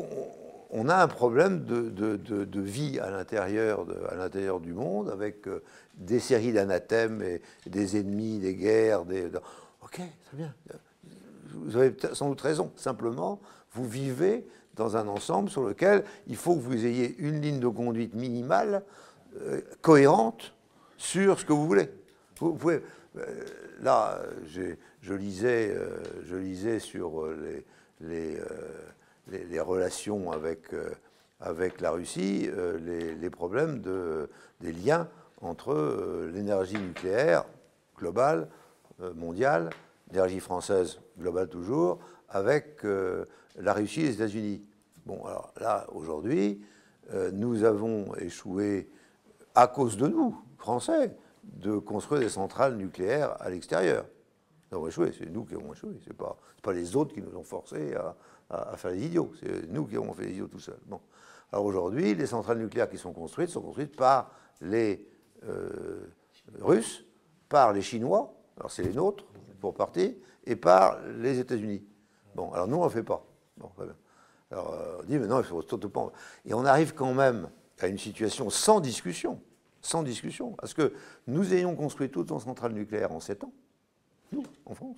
on, 0.71 0.87
a 0.87 0.95
un 0.95 1.07
problème 1.07 1.65
de, 1.65 2.61
vie 2.61 2.99
à 2.99 3.09
l'intérieur 3.09 4.59
du 4.61 4.73
monde 4.73 5.09
avec 5.09 5.47
des 5.95 6.19
séries 6.19 6.53
d'anathèmes 6.53 7.21
et 7.21 7.41
des 7.69 7.97
ennemis, 7.97 8.39
des 8.39 8.55
guerres. 8.55 9.05
Des, 9.05 9.25
ok, 9.83 9.95
très 9.95 10.37
bien. 10.37 10.53
Vous 11.53 11.75
avez 11.75 11.93
sans 12.13 12.29
doute 12.29 12.41
raison. 12.41 12.71
Simplement, 12.77 13.41
vous 13.73 13.87
vivez 13.87 14.47
dans 14.79 14.95
un 14.95 15.07
ensemble 15.09 15.49
sur 15.49 15.63
lequel 15.63 16.05
il 16.27 16.37
faut 16.37 16.55
que 16.55 16.61
vous 16.61 16.85
ayez 16.85 17.15
une 17.19 17.41
ligne 17.41 17.59
de 17.59 17.67
conduite 17.67 18.15
minimale, 18.15 18.81
euh, 19.41 19.61
cohérente, 19.81 20.55
sur 20.97 21.37
ce 21.39 21.45
que 21.45 21.53
vous 21.53 21.67
voulez. 21.67 21.89
Vous, 22.39 22.53
pouvez, 22.53 22.81
euh, 23.17 23.43
là, 23.81 24.21
je 24.47 25.13
lisais, 25.13 25.69
euh, 25.75 25.99
je 26.23 26.35
lisais 26.37 26.79
sur 26.79 27.27
les, 27.99 28.39
relations 29.59 30.31
avec, 30.31 30.59
avec 31.41 31.81
la 31.81 31.91
Russie, 31.91 32.49
les, 32.81 33.29
problèmes 33.29 33.81
de, 33.81 34.29
des 34.61 34.71
liens 34.71 35.09
entre 35.41 36.29
l'énergie 36.33 36.77
nucléaire 36.77 37.43
globale, 37.97 38.47
mondiale, 39.15 39.69
l'énergie 40.09 40.39
française 40.39 40.99
globale 41.19 41.49
toujours, 41.49 41.99
avec 42.29 42.83
la 42.83 43.73
Russie 43.73 44.01
et 44.01 44.05
les 44.05 44.13
États-Unis. 44.13 44.61
Bon, 45.09 45.25
alors 45.25 45.51
là, 45.59 45.87
aujourd'hui, 45.91 46.61
euh, 47.11 47.31
nous 47.31 47.63
avons 47.63 48.13
échoué 48.17 48.91
à 49.55 49.65
cause 49.65 49.97
de 49.97 50.07
nous, 50.07 50.39
Français, 50.59 51.17
de 51.41 51.79
construire 51.79 52.21
des 52.21 52.29
centrales 52.29 52.75
nucléaires 52.75 53.35
à 53.41 53.49
l'extérieur. 53.49 54.05
Nous 54.69 54.77
avons 54.77 54.87
échoué, 54.87 55.11
c'est 55.17 55.25
nous 55.31 55.45
qui 55.45 55.55
avons 55.55 55.73
échoué, 55.73 55.99
ce 56.03 56.09
n'est 56.09 56.15
pas, 56.15 56.37
pas, 56.61 56.73
les 56.73 56.95
autres 56.95 57.15
qui 57.15 57.23
nous 57.23 57.35
ont 57.35 57.43
forcés 57.43 57.95
à, 58.51 58.77
faire 58.77 58.91
les 58.91 59.03
idiots, 59.07 59.31
c'est 59.39 59.67
nous 59.71 59.87
qui 59.87 59.95
avons 59.95 60.13
fait 60.13 60.25
les 60.25 60.33
idiots 60.33 60.47
tout 60.47 60.59
seuls. 60.59 60.77
Bon. 60.85 61.01
Alors 61.51 61.65
aujourd'hui, 61.65 62.13
les 62.13 62.27
centrales 62.27 62.59
nucléaires 62.59 62.87
qui 62.87 62.99
sont 62.99 63.11
construites 63.11 63.49
sont 63.49 63.61
construites 63.61 63.95
par 63.95 64.29
les 64.61 65.07
euh, 65.43 66.05
Russes, 66.61 67.03
par 67.47 67.73
les 67.73 67.81
Chinois, 67.81 68.31
alors 68.59 68.69
c'est 68.69 68.83
les 68.83 68.93
nôtres 68.93 69.25
pour 69.59 69.73
partie, 69.73 70.19
et 70.45 70.55
par 70.55 70.99
les 71.17 71.39
États-Unis. 71.39 71.83
Bon, 72.35 72.51
alors 72.51 72.67
nous, 72.67 72.77
on 72.77 72.85
ne 72.85 72.89
fait 72.89 73.01
pas. 73.01 73.25
Bon, 73.57 73.69
très 73.69 73.85
bien. 73.85 73.95
Alors 74.51 74.75
on 74.99 75.03
dit, 75.03 75.17
mais 75.17 75.27
non, 75.27 75.39
il 75.39 75.45
faut 75.45 75.61
surtout 75.61 75.89
pas. 75.89 76.11
Et 76.45 76.53
on 76.53 76.65
arrive 76.65 76.93
quand 76.93 77.13
même 77.13 77.49
à 77.79 77.87
une 77.87 77.97
situation 77.97 78.49
sans 78.49 78.79
discussion, 78.79 79.41
sans 79.81 80.03
discussion, 80.03 80.51
parce 80.53 80.73
que 80.73 80.93
nous 81.27 81.53
ayons 81.53 81.75
construit 81.75 82.09
toutes 82.09 82.31
nos 82.31 82.39
centrales 82.39 82.73
nucléaires 82.73 83.11
en 83.11 83.19
7 83.19 83.43
ans, 83.43 83.53
nous, 84.31 84.43
en 84.65 84.73
France, 84.73 84.97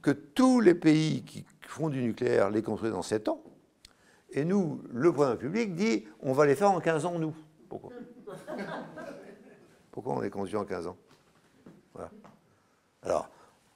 que 0.00 0.10
tous 0.10 0.60
les 0.60 0.74
pays 0.74 1.22
qui 1.22 1.44
font 1.60 1.88
du 1.88 2.02
nucléaire 2.02 2.50
les 2.50 2.62
construisent 2.62 2.94
en 2.94 3.02
7 3.02 3.28
ans, 3.28 3.42
et 4.30 4.44
nous, 4.44 4.82
le 4.90 5.12
point 5.12 5.36
public 5.36 5.74
dit, 5.74 6.06
on 6.20 6.32
va 6.32 6.46
les 6.46 6.56
faire 6.56 6.70
en 6.70 6.80
15 6.80 7.04
ans, 7.04 7.18
nous. 7.18 7.34
Pourquoi? 7.68 7.90
Pourquoi 9.90 10.14
on 10.14 10.20
les 10.20 10.30
construit 10.30 10.56
en 10.56 10.64
15 10.64 10.86
ans? 10.86 10.96
Alors, 13.02 13.28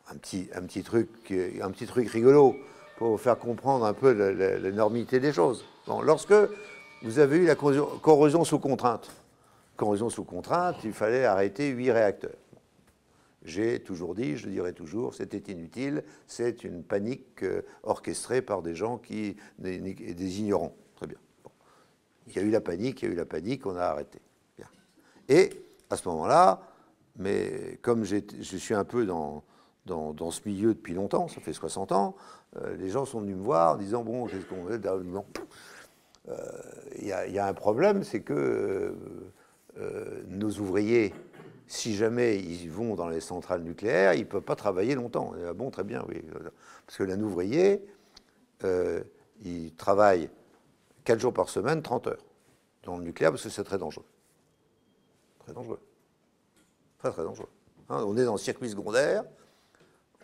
un 0.09 0.16
petit, 0.16 0.49
un 0.55 0.62
petit, 0.62 0.83
truc, 0.83 1.11
un 1.31 1.70
petit 1.70 1.87
truc 1.87 2.09
rigolo 2.09 2.57
pour 2.97 3.21
faire 3.21 3.39
comprendre 3.39 3.85
un 3.85 3.93
peu 3.93 4.13
l'énormité 4.59 5.21
des 5.21 5.33
choses. 5.33 5.65
lorsque 6.03 6.35
vous 7.03 7.19
avez 7.19 7.37
eu 7.37 7.47
la 7.47 7.55
corrosion 7.55 8.45
sous 8.45 8.59
contrainte, 8.59 9.11
corrosion 9.77 10.09
sous 10.09 10.25
contrainte, 10.25 10.77
il 10.85 10.93
fallait 10.93 11.25
arrêter 11.25 11.69
huit 11.69 11.91
réacteurs. 11.91 12.37
J'ai 13.45 13.79
toujours 13.79 14.15
dit, 14.15 14.37
je 14.37 14.47
le 14.47 14.53
dirai 14.53 14.73
toujours, 14.73 15.15
c'était 15.15 15.53
inutile, 15.53 16.03
c'est 16.27 16.65
une 16.65 16.83
panique 16.83 17.45
euh, 17.45 17.63
orchestrée 17.85 18.43
par 18.43 18.61
des 18.61 18.75
gens 18.75 18.99
qui, 18.99 19.37
des, 19.59 20.41
ignorants. 20.41 20.75
Très 20.97 21.07
bien. 21.07 21.19
Il 22.27 22.35
y 22.35 22.39
a 22.41 22.43
eu 22.43 22.51
la 22.51 22.61
panique, 22.61 23.03
il 23.03 23.05
y 23.05 23.09
a 23.09 23.15
eu 23.15 23.17
la 23.17 23.25
panique, 23.25 23.65
on 23.67 23.77
a 23.77 23.83
arrêté. 23.83 24.19
Et 25.29 25.51
à 25.91 25.97
ce 25.97 26.09
moment-là, 26.09 26.61
mais 27.17 27.79
comme 27.83 28.05
je 28.05 28.57
suis 28.57 28.75
un 28.75 28.85
peu 28.85 29.07
dans, 29.07 29.45
dans, 29.87 30.31
ce 30.31 30.40
milieu 30.46 30.75
depuis 30.75 30.94
longtemps, 30.94 31.29
ça 31.29 31.40
fait 31.40 31.53
60 31.53 31.92
ans, 31.92 32.16
euh, 32.56 32.77
les 32.77 32.90
gens 32.90 33.04
sont 33.04 33.21
venus 33.21 33.37
me 33.37 33.42
voir 33.42 33.75
en 33.75 33.77
disant 33.77 34.02
Bon, 34.02 34.27
qu'est-ce 34.27 34.46
qu'on 34.46 34.65
veut 34.65 34.81
euh, 36.29 36.37
Il 36.98 37.06
y, 37.06 37.38
a 37.38 37.46
un 37.46 37.54
problème, 37.54 38.02
c'est 38.02 38.21
que 38.21 38.94
euh, 39.79 40.23
nos 40.29 40.50
ouvriers, 40.50 41.15
si 41.67 41.94
jamais 41.94 42.38
ils 42.38 42.71
vont 42.71 42.94
dans 42.94 43.08
les 43.08 43.21
centrales 43.21 43.63
nucléaires, 43.63 44.15
ils 44.15 44.21
ne 44.21 44.25
peuvent 44.25 44.42
pas 44.42 44.56
travailler 44.56 44.94
longtemps. 44.94 45.33
Ah 45.48 45.52
bon, 45.52 45.71
très 45.71 45.85
bien, 45.85 46.04
oui. 46.08 46.23
Parce 46.87 46.98
que 46.98 47.04
l'un 47.04 47.21
ouvrier, 47.21 47.85
il 49.44 49.75
travaille 49.77 50.31
4 51.04 51.21
jours 51.21 51.33
par 51.33 51.48
semaine, 51.48 51.83
30 51.83 52.08
heures 52.08 52.25
dans 52.85 52.96
le 52.98 53.04
nucléaire, 53.04 53.33
parce 53.33 53.42
que 53.42 53.48
c'est 53.48 53.65
très 53.65 53.79
dangereux. 53.79 54.04
Très 55.40 55.52
dangereux. 55.52 55.81
Très, 56.98 57.11
très 57.11 57.23
dangereux. 57.23 57.48
Hein, 57.88 58.04
on 58.06 58.17
est 58.17 58.25
dans 58.25 58.33
le 58.33 58.38
circuit 58.38 58.71
secondaire, 58.71 59.25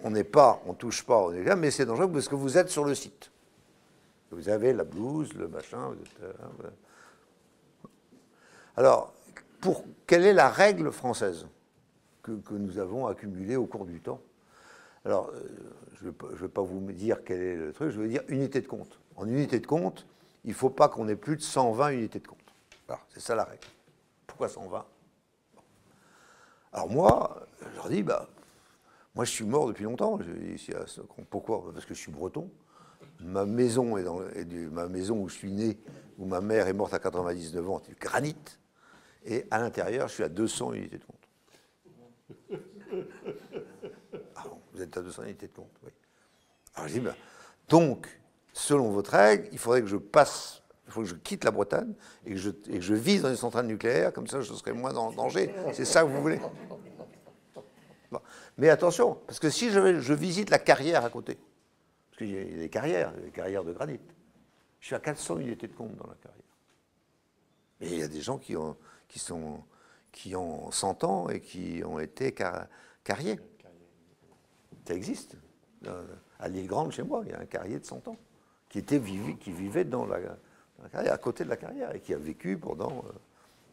on 0.02 0.10
n'est 0.10 0.24
pas, 0.24 0.60
on 0.66 0.74
touche 0.74 1.04
pas 1.04 1.18
au 1.18 1.32
nucléaire, 1.32 1.56
mais 1.56 1.70
c'est 1.70 1.86
dangereux 1.86 2.10
parce 2.10 2.28
que 2.28 2.34
vous 2.34 2.58
êtes 2.58 2.68
sur 2.68 2.84
le 2.84 2.94
site. 2.94 3.30
Vous 4.30 4.48
avez 4.48 4.72
la 4.72 4.84
blouse, 4.84 5.32
le 5.34 5.46
machin. 5.46 5.94
Euh, 6.22 6.32
Alors, 8.76 9.14
pour, 9.60 9.84
quelle 10.06 10.24
est 10.24 10.32
la 10.32 10.48
règle 10.48 10.90
française 10.90 11.46
que, 12.22 12.32
nous 12.50 12.78
avons 12.78 13.06
accumulée 13.06 13.56
au 13.56 13.66
cours 13.66 13.84
du 13.84 14.00
temps? 14.00 14.20
Alors, 15.04 15.30
euh, 15.34 15.42
je 16.00 16.06
ne 16.06 16.36
vais, 16.36 16.48
pas 16.48 16.62
vous 16.62 16.80
dire 16.92 17.22
quel 17.24 17.40
est 17.40 17.56
le 17.56 17.72
truc, 17.72 17.90
je 17.90 18.00
veux 18.00 18.08
dire 18.08 18.22
unité 18.28 18.60
de 18.60 18.66
compte. 18.66 18.98
En 19.16 19.28
unité 19.28 19.60
de 19.60 19.66
compte, 19.66 20.06
il 20.44 20.50
ne 20.50 20.54
faut 20.54 20.70
pas 20.70 20.88
qu'on 20.88 21.08
ait 21.08 21.16
plus 21.16 21.36
de 21.36 21.42
120 21.42 21.90
unités 21.90 22.18
de 22.18 22.26
compte. 22.26 22.38
c'est 23.10 23.20
ça 23.20 23.34
la 23.34 23.44
règle. 23.44 23.66
pourquoi 24.26 24.48
120 24.48 24.84
Alors 26.72 26.88
moi, 26.88 27.46
je 27.60 27.76
leur 27.76 27.88
dis, 27.88 28.02
bah, 28.02 28.28
moi 29.14 29.24
je 29.24 29.30
suis 29.30 29.44
mort 29.44 29.66
depuis 29.68 29.84
longtemps. 29.84 30.18
pourquoi? 31.30 31.72
Parce 31.72 31.84
que 31.84 31.94
je 31.94 32.00
suis 32.00 32.12
breton. 32.12 32.50
Ma 33.20 33.44
maison, 33.44 33.96
est 33.96 34.04
dans, 34.04 34.20
ma 34.72 34.88
maison 34.88 35.20
où 35.20 35.28
je 35.28 35.34
suis 35.34 35.52
né, 35.52 35.78
où 36.18 36.26
ma 36.26 36.40
mère 36.40 36.66
est 36.66 36.72
morte 36.72 36.94
à 36.94 36.98
99 36.98 37.70
ans, 37.70 37.80
c'est 37.84 37.90
du 37.90 37.96
granit. 37.96 38.34
Et 39.24 39.46
à 39.50 39.58
l'intérieur, 39.58 40.08
je 40.08 40.14
suis 40.14 40.24
à 40.24 40.28
200 40.28 40.72
unités 40.72 40.98
de 40.98 41.04
compte. 41.04 41.16
Ah 44.34 44.44
vous 44.74 44.82
êtes 44.82 44.96
à 44.96 45.02
200 45.02 45.24
unités 45.24 45.46
de 45.46 45.52
compte, 45.52 45.72
oui. 45.84 45.90
Alors 46.74 46.88
je 46.88 46.94
dis, 46.94 47.00
bah, 47.00 47.14
donc, 47.68 48.06
selon 48.52 48.90
votre 48.90 49.12
règle, 49.12 49.48
il 49.52 49.58
faudrait 49.58 49.82
que 49.82 49.86
je 49.86 49.96
passe, 49.96 50.62
il 50.86 50.92
faut 50.92 51.00
que 51.02 51.06
je 51.06 51.14
quitte 51.14 51.44
la 51.44 51.50
Bretagne 51.50 51.94
et 52.26 52.32
que 52.32 52.36
je, 52.36 52.50
et 52.68 52.76
que 52.76 52.80
je 52.80 52.94
vise 52.94 53.22
dans 53.22 53.30
une 53.30 53.36
centrale 53.36 53.66
nucléaire, 53.66 54.12
comme 54.12 54.26
ça 54.26 54.40
je 54.40 54.52
serai 54.52 54.72
moins 54.72 54.94
en 54.96 55.12
danger. 55.12 55.54
C'est 55.72 55.84
ça 55.84 56.02
que 56.02 56.08
vous 56.08 56.20
voulez? 56.20 56.40
Mais 58.58 58.68
attention, 58.68 59.14
parce 59.26 59.40
que 59.40 59.50
si 59.50 59.70
je, 59.70 60.12
visite 60.12 60.50
la 60.50 60.58
carrière 60.58 61.04
à 61.04 61.10
côté, 61.10 61.38
parce 62.10 62.18
qu'il 62.18 62.30
y 62.30 62.38
a 62.38 62.44
des 62.44 62.68
carrières, 62.68 63.12
des 63.12 63.30
carrières 63.30 63.64
de 63.64 63.72
granit, 63.72 64.00
je 64.80 64.86
suis 64.86 64.94
à 64.94 65.00
400 65.00 65.38
unités 65.38 65.68
de 65.68 65.74
compte 65.74 65.96
dans 65.96 66.08
la 66.08 66.16
carrière. 66.16 66.42
Et 67.80 67.88
il 67.94 67.98
y 67.98 68.02
a 68.02 68.08
des 68.08 68.20
gens 68.20 68.38
qui 68.38 68.56
ont, 68.56 68.76
qui 69.08 69.18
sont, 69.18 69.62
qui 70.10 70.36
ont 70.36 70.70
100 70.70 71.04
ans 71.04 71.28
et 71.28 71.40
qui 71.40 71.82
ont 71.84 71.98
été 71.98 72.34
carriers. 73.04 73.40
Ça 74.86 74.94
existe. 74.94 75.36
À 76.38 76.48
l'île 76.48 76.66
Grande, 76.66 76.92
chez 76.92 77.02
moi, 77.02 77.22
il 77.24 77.30
y 77.30 77.34
a 77.34 77.40
un 77.40 77.46
carrier 77.46 77.78
de 77.78 77.84
100 77.84 78.08
ans 78.08 78.16
qui, 78.68 78.78
était, 78.78 79.00
qui 79.40 79.52
vivait 79.52 79.84
dans 79.84 80.06
la, 80.06 80.18
carrière, 80.90 81.12
à 81.12 81.18
côté 81.18 81.44
de 81.44 81.48
la 81.48 81.56
carrière, 81.56 81.94
et 81.94 82.00
qui 82.00 82.14
a 82.14 82.18
vécu 82.18 82.56
pendant 82.56 83.04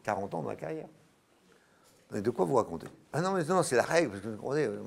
40 0.04 0.34
euh, 0.34 0.36
ans 0.36 0.42
dans 0.42 0.48
la 0.48 0.56
carrière. 0.56 0.88
Mais 2.10 2.22
de 2.22 2.30
quoi 2.30 2.44
vous 2.44 2.54
racontez? 2.54 2.86
Ah 3.12 3.20
non, 3.20 3.32
mais 3.32 3.44
non, 3.44 3.62
c'est 3.62 3.76
la 3.76 3.82
règle. 3.82 4.20
Euh, 4.24 4.78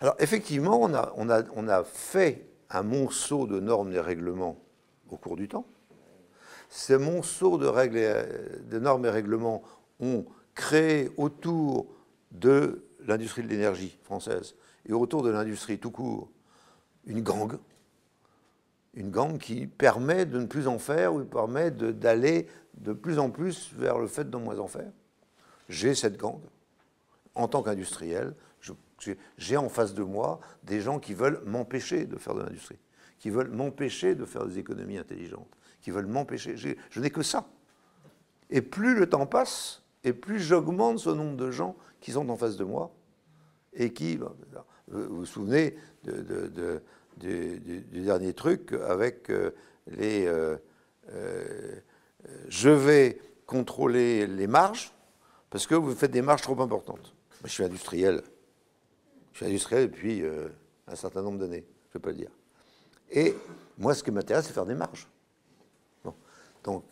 Alors, 0.00 0.14
effectivement, 0.18 0.80
on 0.80 1.68
a, 1.68 1.84
fait 1.84 2.46
un 2.70 2.82
monceau 2.82 3.46
de 3.46 3.60
normes 3.60 3.92
et 3.92 4.00
règlements 4.00 4.58
au 5.10 5.16
cours 5.16 5.36
du 5.36 5.48
temps. 5.48 5.66
Ces 6.68 6.98
monceaux 6.98 7.58
de, 7.58 7.66
règles 7.66 8.00
de 8.68 8.78
normes 8.78 9.04
et 9.06 9.10
règlements 9.10 9.62
ont 10.00 10.24
créé 10.54 11.10
autour 11.16 11.86
de 12.32 12.84
l'industrie 13.06 13.42
de 13.42 13.48
l'énergie 13.48 13.98
française 14.02 14.54
et 14.86 14.92
autour 14.92 15.22
de 15.22 15.30
l'industrie 15.30 15.78
tout 15.78 15.90
court 15.90 16.30
une 17.06 17.22
gangue. 17.22 17.58
Une 18.94 19.10
gangue 19.10 19.38
qui 19.38 19.66
permet 19.66 20.24
de 20.24 20.38
ne 20.38 20.46
plus 20.46 20.68
en 20.68 20.78
faire 20.78 21.14
ou 21.14 21.24
permet 21.24 21.70
d'aller 21.70 22.46
de, 22.74 22.92
plus 22.92 23.18
en 23.18 23.30
plus 23.30 23.72
vers 23.76 23.98
le 23.98 24.06
fait 24.06 24.28
de 24.28 24.36
moins 24.36 24.58
en 24.58 24.68
faire. 24.68 24.90
J'ai 25.68 25.94
cette 25.94 26.16
gangue. 26.16 26.42
En 27.34 27.48
tant 27.48 27.62
qu'industriel, 27.62 28.34
j'ai 29.36 29.56
en 29.56 29.68
face 29.68 29.94
de 29.94 30.02
moi 30.02 30.40
des 30.62 30.80
gens 30.80 30.98
qui 30.98 31.14
veulent 31.14 31.42
m'empêcher 31.44 32.06
de 32.06 32.16
faire 32.16 32.34
de 32.34 32.42
l'industrie, 32.42 32.78
qui 33.18 33.30
veulent 33.30 33.50
m'empêcher 33.50 34.14
de 34.14 34.24
faire 34.24 34.46
des 34.46 34.58
économies 34.58 34.98
intelligentes, 34.98 35.50
qui 35.82 35.90
veulent 35.90 36.06
m'empêcher. 36.06 36.56
Je 36.56 37.00
n'ai 37.00 37.10
que 37.10 37.22
ça. 37.22 37.48
Et 38.50 38.62
plus 38.62 38.94
le 38.94 39.08
temps 39.08 39.26
passe, 39.26 39.82
et 40.04 40.12
plus 40.12 40.38
j'augmente 40.38 40.98
ce 40.98 41.10
nombre 41.10 41.36
de 41.36 41.50
gens 41.50 41.76
qui 42.00 42.12
sont 42.12 42.28
en 42.28 42.36
face 42.36 42.56
de 42.56 42.64
moi, 42.64 42.94
et 43.74 43.92
qui, 43.92 44.16
vous 44.16 44.28
vous 44.88 45.26
souvenez 45.26 45.76
du, 47.16 48.02
dernier 48.02 48.32
truc 48.32 48.72
avec 48.86 49.30
euh, 49.30 49.50
les... 49.86 50.26
Euh, 50.26 50.56
euh, 51.10 51.80
je 52.48 52.70
vais 52.70 53.18
contrôler 53.46 54.26
les 54.26 54.46
marges, 54.46 54.93
parce 55.54 55.68
que 55.68 55.76
vous 55.76 55.94
faites 55.94 56.10
des 56.10 56.20
marges 56.20 56.42
trop 56.42 56.60
importantes. 56.60 57.14
Moi, 57.40 57.44
je 57.44 57.50
suis 57.52 57.62
industriel. 57.62 58.24
Je 59.30 59.36
suis 59.36 59.46
industriel 59.46 59.88
depuis 59.88 60.20
un 60.88 60.96
certain 60.96 61.22
nombre 61.22 61.38
d'années, 61.38 61.64
je 61.64 61.88
ne 61.90 61.92
peux 61.92 62.00
pas 62.00 62.08
le 62.08 62.16
dire. 62.16 62.30
Et 63.08 63.36
moi, 63.78 63.94
ce 63.94 64.02
qui 64.02 64.10
m'intéresse, 64.10 64.46
c'est 64.48 64.52
faire 64.52 64.66
des 64.66 64.74
marges. 64.74 65.06
Donc, 66.64 66.82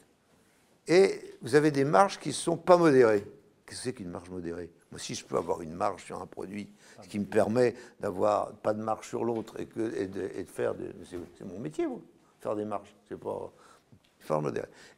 et 0.87 1.35
vous 1.43 1.57
avez 1.57 1.73
des 1.73 1.83
marges 1.83 2.21
qui 2.21 2.29
ne 2.29 2.35
sont 2.35 2.57
pas 2.57 2.77
modérées. 2.77 3.27
Qu'est-ce 3.67 3.79
que 3.79 3.83
c'est 3.83 3.93
qu'une 3.95 4.11
marge 4.11 4.31
modérée? 4.31 4.71
Moi, 4.93 5.01
si 5.01 5.17
je 5.17 5.25
peux 5.25 5.39
avoir 5.39 5.61
une 5.63 5.75
marge 5.75 6.05
sur 6.05 6.23
un 6.23 6.27
produit, 6.27 6.71
ce 7.03 7.09
qui 7.09 7.19
me 7.19 7.25
permet 7.25 7.75
d'avoir 7.99 8.53
pas 8.53 8.75
de 8.75 8.81
marge 8.81 9.09
sur 9.09 9.25
l'autre 9.25 9.59
et, 9.59 9.67
de, 9.67 10.45
faire. 10.47 10.77
C'est 11.11 11.45
mon 11.45 11.59
métier, 11.59 11.87
vous, 11.87 12.01
faire 12.39 12.55
des 12.55 12.65
marges. 12.65 12.95
C'est 13.09 13.19
pas. 13.19 13.53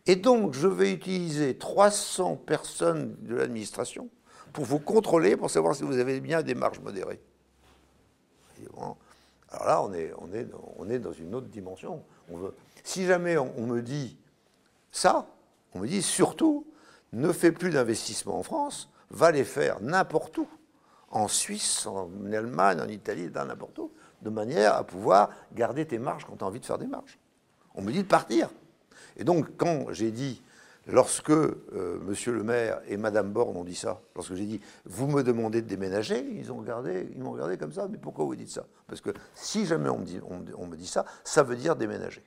Et 0.07 0.16
donc, 0.16 0.55
je 0.55 0.68
vais 0.68 0.93
utiliser 0.93 1.57
300 1.57 2.37
personnes 2.37 3.16
de 3.20 3.35
l'administration 3.35 4.09
pour 4.53 4.64
vous 4.64 4.79
contrôler, 4.79 5.37
pour 5.37 5.51
savoir 5.51 5.75
si 5.75 5.83
vous 5.83 5.99
avez 5.99 6.20
bien 6.20 6.43
des 6.43 6.55
marges 6.55 6.81
modérées. 6.81 7.20
Alors 9.51 9.66
là, 9.66 9.83
on 9.83 9.93
est, 9.93 10.12
on 10.18 10.33
est, 10.33 10.47
on 10.77 10.89
est 10.89 10.99
dans 10.99 11.12
une 11.12 11.35
autre 11.35 11.49
dimension. 11.49 12.03
On 12.31 12.53
si 12.83 13.07
jamais 13.07 13.39
on 13.39 13.66
me 13.66 13.81
dit 13.81 14.18
ça, 14.93 15.27
on 15.75 15.81
me 15.81 15.89
dit 15.89 16.03
surtout, 16.03 16.66
ne 17.12 17.33
fais 17.33 17.53
plus 17.53 17.70
d'investissement 17.70 18.39
en 18.39 18.43
France, 18.43 18.91
va 19.11 19.31
les 19.31 19.45
faire 19.45 19.81
n'importe 19.81 20.39
où, 20.39 20.49
en 21.11 21.29
Suisse, 21.29 21.87
en 21.87 22.11
Allemagne, 22.33 22.81
en 22.81 22.89
Italie, 22.89 23.31
n'importe 23.31 23.79
où, 23.79 23.93
de 24.22 24.31
manière 24.31 24.75
à 24.75 24.85
pouvoir 24.85 25.31
garder 25.53 25.87
tes 25.87 25.99
marges 25.99 26.25
quand 26.25 26.37
tu 26.37 26.45
as 26.45 26.47
envie 26.47 26.61
de 26.61 26.66
faire 26.66 26.79
des 26.79 26.87
marges. 26.87 27.18
On 27.75 27.83
me 27.83 27.93
dit 27.93 28.03
de 28.03 28.09
partir. 28.09 28.51
Et 29.17 29.25
donc, 29.25 29.57
quand 29.57 29.93
j'ai 29.93 30.11
dit, 30.11 30.43
lorsque 30.87 31.31
euh, 31.31 31.99
Monsieur 32.03 32.33
le 32.33 32.43
maire 32.43 32.81
et 32.89 32.97
Madame 32.97 33.33
Borne 33.33 33.57
ont 33.57 33.65
dit 33.65 33.75
ça, 33.75 34.01
lorsque 34.15 34.35
j'ai 34.35 34.47
dit, 34.47 34.61
vous 34.85 35.07
me 35.07 35.23
demandez 35.23 35.62
de 35.62 35.69
déménager, 35.69 36.25
ils 36.37 36.53
ont 36.53 36.59
regardé, 36.59 37.09
ils 37.15 37.23
m'ont 37.23 37.33
regardé 37.33 37.57
comme 37.57 37.73
ça, 37.73 37.89
mais 37.89 37.99
pourquoi 37.99 38.25
vous 38.25 38.37
dites 38.37 38.51
ça? 38.51 38.67
Parce 38.87 39.01
que 39.01 39.11
si 39.35 39.67
jamais 39.67 39.91
me, 39.91 40.55
on 40.57 40.67
me 40.67 40.77
dit 40.77 40.87
ça, 40.87 41.05
ça 41.25 41.43
veut 41.43 41.57
dire 41.57 41.77
déménager. 41.77 42.23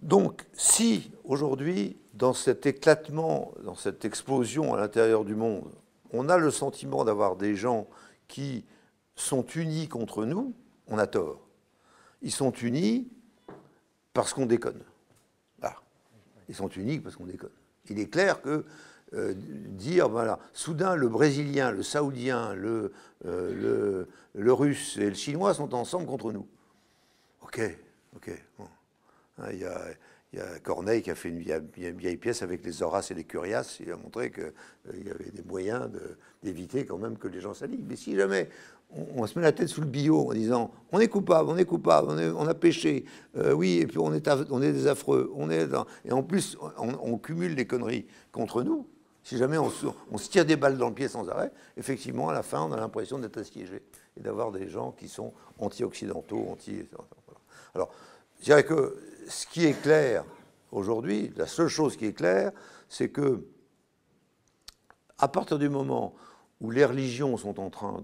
Donc, 0.00 0.44
si 0.52 1.12
aujourd'hui, 1.24 1.96
dans 2.14 2.32
cet 2.32 2.66
éclatement, 2.66 3.52
dans 3.64 3.76
cette 3.76 4.04
explosion 4.04 4.74
à 4.74 4.76
l'intérieur 4.80 5.24
du 5.24 5.36
monde, 5.36 5.70
on 6.10 6.28
a 6.28 6.38
le 6.38 6.50
sentiment 6.50 7.04
d'avoir 7.04 7.36
des 7.36 7.54
gens 7.54 7.86
qui 8.26 8.64
sont 9.14 9.46
unis 9.54 9.88
contre 9.88 10.24
nous, 10.24 10.54
on 10.88 10.98
a 10.98 11.06
tort. 11.06 11.40
Ils 12.20 12.32
sont 12.32 12.50
unis 12.50 13.08
parce 14.12 14.32
qu'on 14.34 14.46
déconne. 14.46 14.80
Ah. 15.62 15.76
Ils 16.48 16.54
sont 16.54 16.68
unis 16.68 17.00
parce 17.00 17.16
qu'on 17.16 17.26
déconne. 17.26 17.50
Il 17.88 17.98
est 17.98 18.08
clair 18.08 18.40
que 18.42 18.64
euh, 19.14 19.34
dire, 19.36 20.08
voilà, 20.08 20.38
soudain 20.54 20.94
le 20.96 21.08
Brésilien, 21.08 21.70
le 21.70 21.82
Saoudien, 21.82 22.54
le, 22.54 22.92
euh, 23.26 24.06
le, 24.34 24.52
Russe 24.52 24.96
et 24.96 25.08
le 25.08 25.14
Chinois 25.14 25.52
sont 25.52 25.74
ensemble 25.74 26.06
contre 26.06 26.32
nous. 26.32 26.46
Ok, 27.42 27.60
ok. 28.16 28.30
Hein, 29.38 29.50
il 30.32 30.38
y, 30.38 30.42
a, 30.42 30.58
Corneille 30.60 31.02
qui 31.02 31.10
a 31.10 31.14
fait 31.14 31.28
une 31.28 31.38
vieille, 31.38 32.16
pièce 32.16 32.42
avec 32.42 32.64
les 32.64 32.82
Horaces 32.82 33.10
et 33.10 33.14
les 33.14 33.24
Curias. 33.24 33.78
Il 33.80 33.92
a 33.92 33.96
montré 33.96 34.30
qu'il 34.30 34.44
euh, 34.44 35.04
y 35.04 35.10
avait 35.10 35.30
des 35.30 35.42
moyens 35.42 35.90
d'éviter 36.42 36.86
quand 36.86 36.98
même 36.98 37.18
que 37.18 37.28
les 37.28 37.40
gens 37.40 37.52
s'allient. 37.52 37.84
Mais 37.86 37.96
si 37.96 38.16
jamais 38.16 38.48
on, 39.14 39.26
se 39.26 39.38
met 39.38 39.44
la 39.44 39.52
tête 39.52 39.68
sous 39.68 39.80
le 39.80 39.86
bio 39.86 40.30
en 40.30 40.32
disant 40.32 40.70
on 40.90 41.00
est 41.00 41.08
coupable, 41.08 41.48
on 41.50 41.56
est 41.56 41.64
coupable, 41.64 42.08
on, 42.10 42.46
a 42.46 42.54
péché, 42.54 43.04
euh, 43.36 43.52
oui, 43.52 43.78
et 43.78 43.86
puis 43.86 43.98
on 43.98 44.12
est, 44.12 44.20
des 44.72 44.86
affreux, 44.86 45.30
on 45.34 45.50
est 45.50 45.68
et 46.04 46.12
en 46.12 46.22
plus 46.22 46.56
on, 46.78 47.18
cumule 47.18 47.54
des 47.54 47.66
conneries 47.66 48.06
contre 48.30 48.62
nous. 48.62 48.86
Si 49.24 49.36
jamais 49.36 49.56
on, 49.56 49.70
se 49.70 50.30
tire 50.30 50.44
des 50.44 50.56
balles 50.56 50.76
dans 50.76 50.88
le 50.88 50.94
pied 50.94 51.06
sans 51.06 51.28
arrêt, 51.28 51.52
effectivement, 51.76 52.28
à 52.28 52.32
la 52.32 52.42
fin, 52.42 52.60
on 52.62 52.72
a 52.72 52.76
l'impression 52.76 53.18
d'être 53.18 53.38
assiégé 53.38 53.82
et 54.16 54.20
d'avoir 54.20 54.50
des 54.50 54.68
gens 54.68 54.90
qui 54.90 55.08
sont 55.08 55.32
anti-occidentaux, 55.58 56.44
anti. 56.50 56.82
Alors, 57.74 57.92
je 58.40 58.44
dirais 58.44 58.64
que 58.64 58.96
ce 59.32 59.46
qui 59.46 59.64
est 59.64 59.80
clair 59.80 60.24
aujourd'hui, 60.70 61.32
la 61.36 61.46
seule 61.46 61.68
chose 61.68 61.96
qui 61.96 62.06
est 62.06 62.12
claire, 62.12 62.52
c'est 62.88 63.08
que 63.08 63.46
à 65.18 65.28
partir 65.28 65.58
du 65.58 65.68
moment 65.68 66.14
où 66.60 66.70
les 66.70 66.84
religions 66.84 67.36
sont 67.36 67.58
en 67.58 67.70
train 67.70 68.02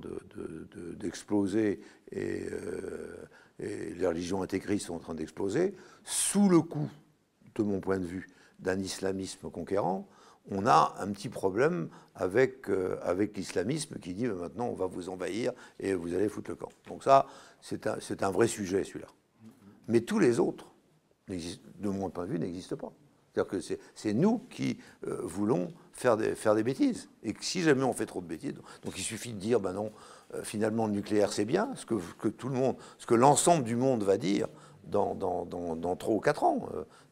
d'exploser 0.99 1.81
euh, 2.17 3.17
et, 3.59 3.95
les 3.95 4.07
religions 4.07 4.43
intégristes 4.43 4.87
sont 4.87 4.95
en 4.95 5.01
train 5.01 5.15
d'exploser, 5.15 5.75
sous 6.05 6.49
le 6.49 6.61
coup, 6.61 6.89
de 7.55 7.63
mon 7.63 7.81
point 7.81 7.99
de 7.99 8.05
vue, 8.05 8.29
d'un 8.59 8.79
islamisme 8.79 9.51
conquérant, 9.51 10.09
on 10.51 10.67
a 10.67 10.95
un 10.99 11.11
petit 11.13 11.29
problème 11.29 11.89
avec, 12.15 12.71
euh, 12.71 12.99
avec 13.03 13.37
l'islamisme 13.37 13.99
qui 13.99 14.15
dit 14.15 14.27
maintenant 14.27 14.69
on 14.69 14.75
va 14.75 14.87
vous 14.87 15.11
envahir 15.11 15.53
et 15.79 15.95
vous 15.95 16.15
allez 16.15 16.29
foutre 16.29 16.51
le 16.51 16.57
camp. 16.57 16.71
Donc 16.87 17.05
ça, 17.05 17.27
c'est 17.61 17.87
un, 17.87 17.99
un 18.21 18.31
vrai 18.31 18.49
sujet 18.49 18.83
celui-là. 18.83 19.09
Mais 19.89 20.01
tous 20.01 20.19
les 20.19 20.41
autres, 20.41 20.73
de 21.29 21.89
mon 21.89 22.11
point 22.11 22.27
de 22.27 22.33
vue, 22.33 22.39
n'existent 22.39 22.77
pas. 22.77 22.93
C'est-à-dire 23.33 23.51
que 23.51 23.79
c'est 23.95 24.15
nous 24.15 24.39
qui 24.51 24.79
euh, 25.07 25.21
voulons 25.23 25.73
faire 25.93 26.17
des, 26.17 26.35
faire 26.35 26.55
des 26.55 26.63
bêtises. 26.63 27.09
Et 27.23 27.35
si 27.41 27.63
jamais 27.63 27.85
on 27.85 27.93
fait 27.93 28.07
trop 28.07 28.21
de 28.21 28.27
bêtises, 28.27 28.55
donc 28.85 28.95
il 28.97 29.03
suffit 29.03 29.33
de 29.33 29.39
dire, 29.39 29.61
ben 29.61 29.73
non, 29.73 29.93
euh, 30.35 30.43
finalement 30.43 30.87
le 30.87 30.93
nucléaire 30.93 31.33
c'est 31.33 31.45
bien, 31.45 31.71
ce 31.77 31.87
que, 31.87 32.29
tout 32.29 32.49
le 32.49 32.55
monde, 32.55 32.77
ce 32.99 33.07
que 33.07 33.15
l'ensemble 33.15 33.65
du 33.65 33.77
monde 33.77 34.03
va 34.03 34.17
dire 34.17 34.49
dans, 34.85 35.15
dans, 35.15 35.45
dans, 35.45 35.97
3 35.97 36.15
ou 36.15 36.21
4 36.21 36.45
ans, 36.45 36.69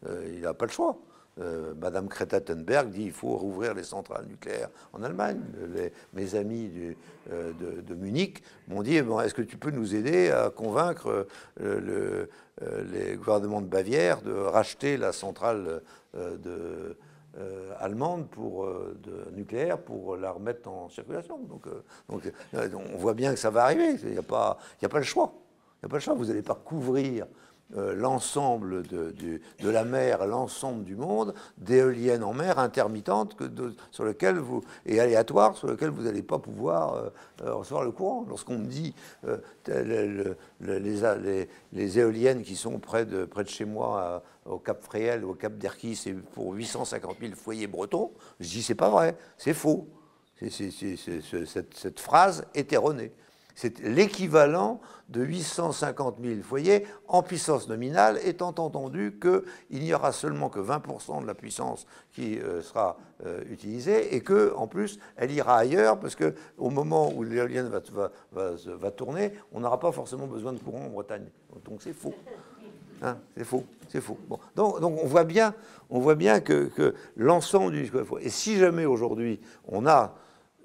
euh, 0.07 0.33
il 0.35 0.41
n'a 0.41 0.55
pas 0.55 0.67
le 0.67 0.73
choix. 0.73 0.99
Euh, 1.39 1.75
Madame 1.75 2.07
Greta 2.07 2.41
Thunberg 2.41 2.89
dit 2.89 3.03
qu'il 3.03 3.13
faut 3.13 3.37
rouvrir 3.37 3.75
les 3.75 3.83
centrales 3.83 4.25
nucléaires 4.27 4.71
en 4.95 5.03
Allemagne. 5.03 5.41
mes 6.15 6.35
amis 6.35 6.71
euh, 7.31 7.53
de, 7.83 7.95
Munich 7.95 8.43
m'ont 8.69 8.83
dit 8.83 9.03
bon, 9.03 9.21
est-ce 9.21 9.35
que 9.35 9.43
tu 9.43 9.59
peux 9.59 9.71
nous 9.71 9.95
aider 9.95 10.31
à 10.31 10.49
convaincre 10.49 11.27
le, 11.61 12.31
les 12.91 13.17
gouvernements 13.17 13.61
de 13.61 13.67
Bavière 13.67 14.23
de 14.23 14.33
racheter 14.33 14.97
la 14.97 15.13
centrale 15.13 15.83
de, 16.15 16.97
allemande 17.79 18.29
nucléaire 19.35 19.79
pour 19.79 20.17
la 20.17 20.31
remettre 20.31 20.71
en 20.71 20.89
circulation? 20.89 21.39
On 22.09 22.97
voit 22.97 23.15
bien 23.15 23.35
que 23.35 23.39
ça 23.39 23.51
va 23.51 23.65
arriver. 23.65 23.97
Il 24.05 24.11
n'y 24.13 24.23
pas 24.23 24.59
le 24.81 25.03
choix. 25.03 25.35
Il 25.83 25.87
n'y 25.87 25.89
a 25.89 25.91
pas 25.91 25.97
le 25.97 26.01
choix. 26.01 26.15
Vous 26.15 26.27
n'allez 26.27 26.43
pas 26.43 26.55
couvrir 26.55 27.27
euh, 27.75 27.97
l'ensemble 27.97 28.85
de, 28.85 29.41
la 29.61 29.85
mer, 29.85 30.25
l'ensemble 30.25 30.85
du 30.85 30.95
monde, 30.95 31.35
d'éoliennes 31.59 32.23
en 32.23 32.33
mer 32.33 32.61
intermittentes 32.61 33.37
sur 33.91 34.05
et 34.87 35.01
aléatoires 35.01 35.57
sur 35.57 35.67
lesquelles 35.69 35.91
vous 35.91 36.05
n'allez 36.05 36.23
pas 36.23 36.39
pouvoir 36.39 36.95
euh, 36.95 37.09
euh, 37.43 37.55
recevoir 37.55 37.83
le 37.83 37.91
courant. 37.91 38.25
Lorsqu'on 38.29 38.59
me 38.59 38.67
dit 38.67 38.95
les, 39.67 40.37
les, 41.73 41.99
éoliennes 41.99 42.45
qui 42.45 42.55
sont 42.55 42.79
près 42.79 43.05
de, 43.05 43.29
chez 43.47 43.65
moi, 43.65 44.23
au 44.45 44.59
Cap 44.59 44.81
Fréhel, 44.85 45.25
au 45.25 45.35
Cap 45.35 45.59
d'Erquy, 45.59 45.97
c'est 45.97 46.13
pour 46.13 46.53
850 46.55 47.17
000 47.21 47.33
foyers 47.35 47.67
bretons, 47.67 48.13
je 48.39 48.49
dis 48.49 48.63
c'est 48.63 48.77
pas 48.77 48.91
vrai, 48.91 49.17
c'est 49.39 49.55
faux. 49.55 49.89
cette 50.41 51.99
phrase 51.99 52.45
est 52.55 52.73
erronée. 52.73 53.13
C'est 53.57 53.81
l'équivalent 53.81 54.81
de 55.09 55.23
850 55.23 56.17
000 56.23 56.43
foyers 56.43 56.87
en 57.09 57.23
puissance 57.23 57.69
nominale, 57.69 58.21
étant 58.23 58.55
entendu 58.59 59.19
qu'il 59.19 59.83
n'y 59.83 59.95
aura 59.95 60.13
seulement 60.13 60.51
que 60.51 60.61
20% 60.61 61.23
de 61.23 61.27
la 61.27 61.35
puissance 61.35 61.87
qui 62.13 62.39
euh, 62.39 62.61
sera 62.61 62.99
euh, 63.25 63.43
utilisée 63.51 64.15
et 64.15 64.21
qu'en 64.21 64.67
plus, 64.67 64.99
elle 65.17 65.33
ira 65.33 65.57
ailleurs 65.57 65.99
parce 65.99 66.17
qu'au 66.17 66.71
moment 66.71 67.11
où 67.15 67.23
l'éolienne 67.23 67.71
va, 68.33 68.91
tourner, 68.91 69.33
on 69.53 69.61
n'aura 69.61 69.81
pas 69.81 69.91
forcément 69.91 70.27
besoin 70.27 70.53
de 70.53 70.59
courant 70.59 70.85
en 70.85 70.91
Bretagne. 70.91 71.27
Donc 71.65 71.81
c'est 71.81 71.95
faux. 71.95 72.15
Hein, 73.01 73.17
c'est 73.37 73.45
faux. 73.45 73.65
Donc, 74.55 74.83
on 74.83 75.07
voit 75.07 75.25
bien, 75.25 75.55
on 75.89 76.01
voit 76.01 76.15
bien 76.15 76.41
que, 76.41 76.67
que 76.67 76.95
l'ensemble 77.17 77.73
du... 77.73 77.91
Et 78.21 78.29
si 78.29 78.59
jamais 78.59 78.85
aujourd'hui 78.85 79.41
on 79.67 79.87
a 79.87 80.15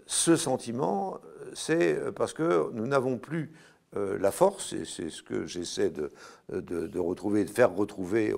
ce 0.07 0.35
sentiment, 0.35 1.19
c'est 1.53 2.11
parce 2.15 2.33
que 2.33 2.71
nous 2.73 2.87
n'avons 2.87 3.17
plus 3.17 3.51
euh, 3.97 4.17
la 4.19 4.31
force, 4.31 4.73
et 4.73 4.85
c'est 4.85 5.09
ce 5.09 5.21
que 5.21 5.45
j'essaie 5.45 5.89
de, 5.89 6.11
de, 6.49 6.99
retrouver, 6.99 7.43
de 7.43 7.49
faire 7.49 7.73
retrouver 7.75 8.33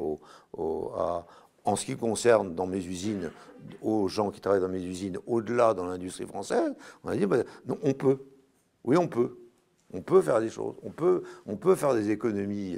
en 0.56 1.76
ce 1.76 1.86
qui 1.86 1.96
concerne 1.96 2.56
dans 2.56 2.66
mes 2.68 2.84
usines, 2.86 3.32
aux 3.82 4.08
gens 4.08 4.32
qui 4.32 4.42
travaillent 4.42 4.62
dans 4.62 4.68
mes 4.68 4.84
usines, 4.84 5.18
au-delà 5.28 5.74
dans 5.74 5.86
l'industrie 5.86 6.26
française, 6.26 6.74
on 7.04 7.10
a 7.10 7.16
dit, 7.16 7.26
ben, 7.26 7.44
on 7.84 7.94
peut. 7.94 8.20
Oui, 8.84 8.98
on 8.98 9.08
peut. 9.08 9.38
On 9.94 10.02
peut 10.02 10.22
faire 10.22 10.42
des 10.42 10.50
choses. 10.50 10.76
On 10.82 10.90
peut, 10.90 11.24
on 11.46 11.56
peut 11.56 11.76
faire 11.76 11.94
des 11.94 12.10
économies, 12.10 12.78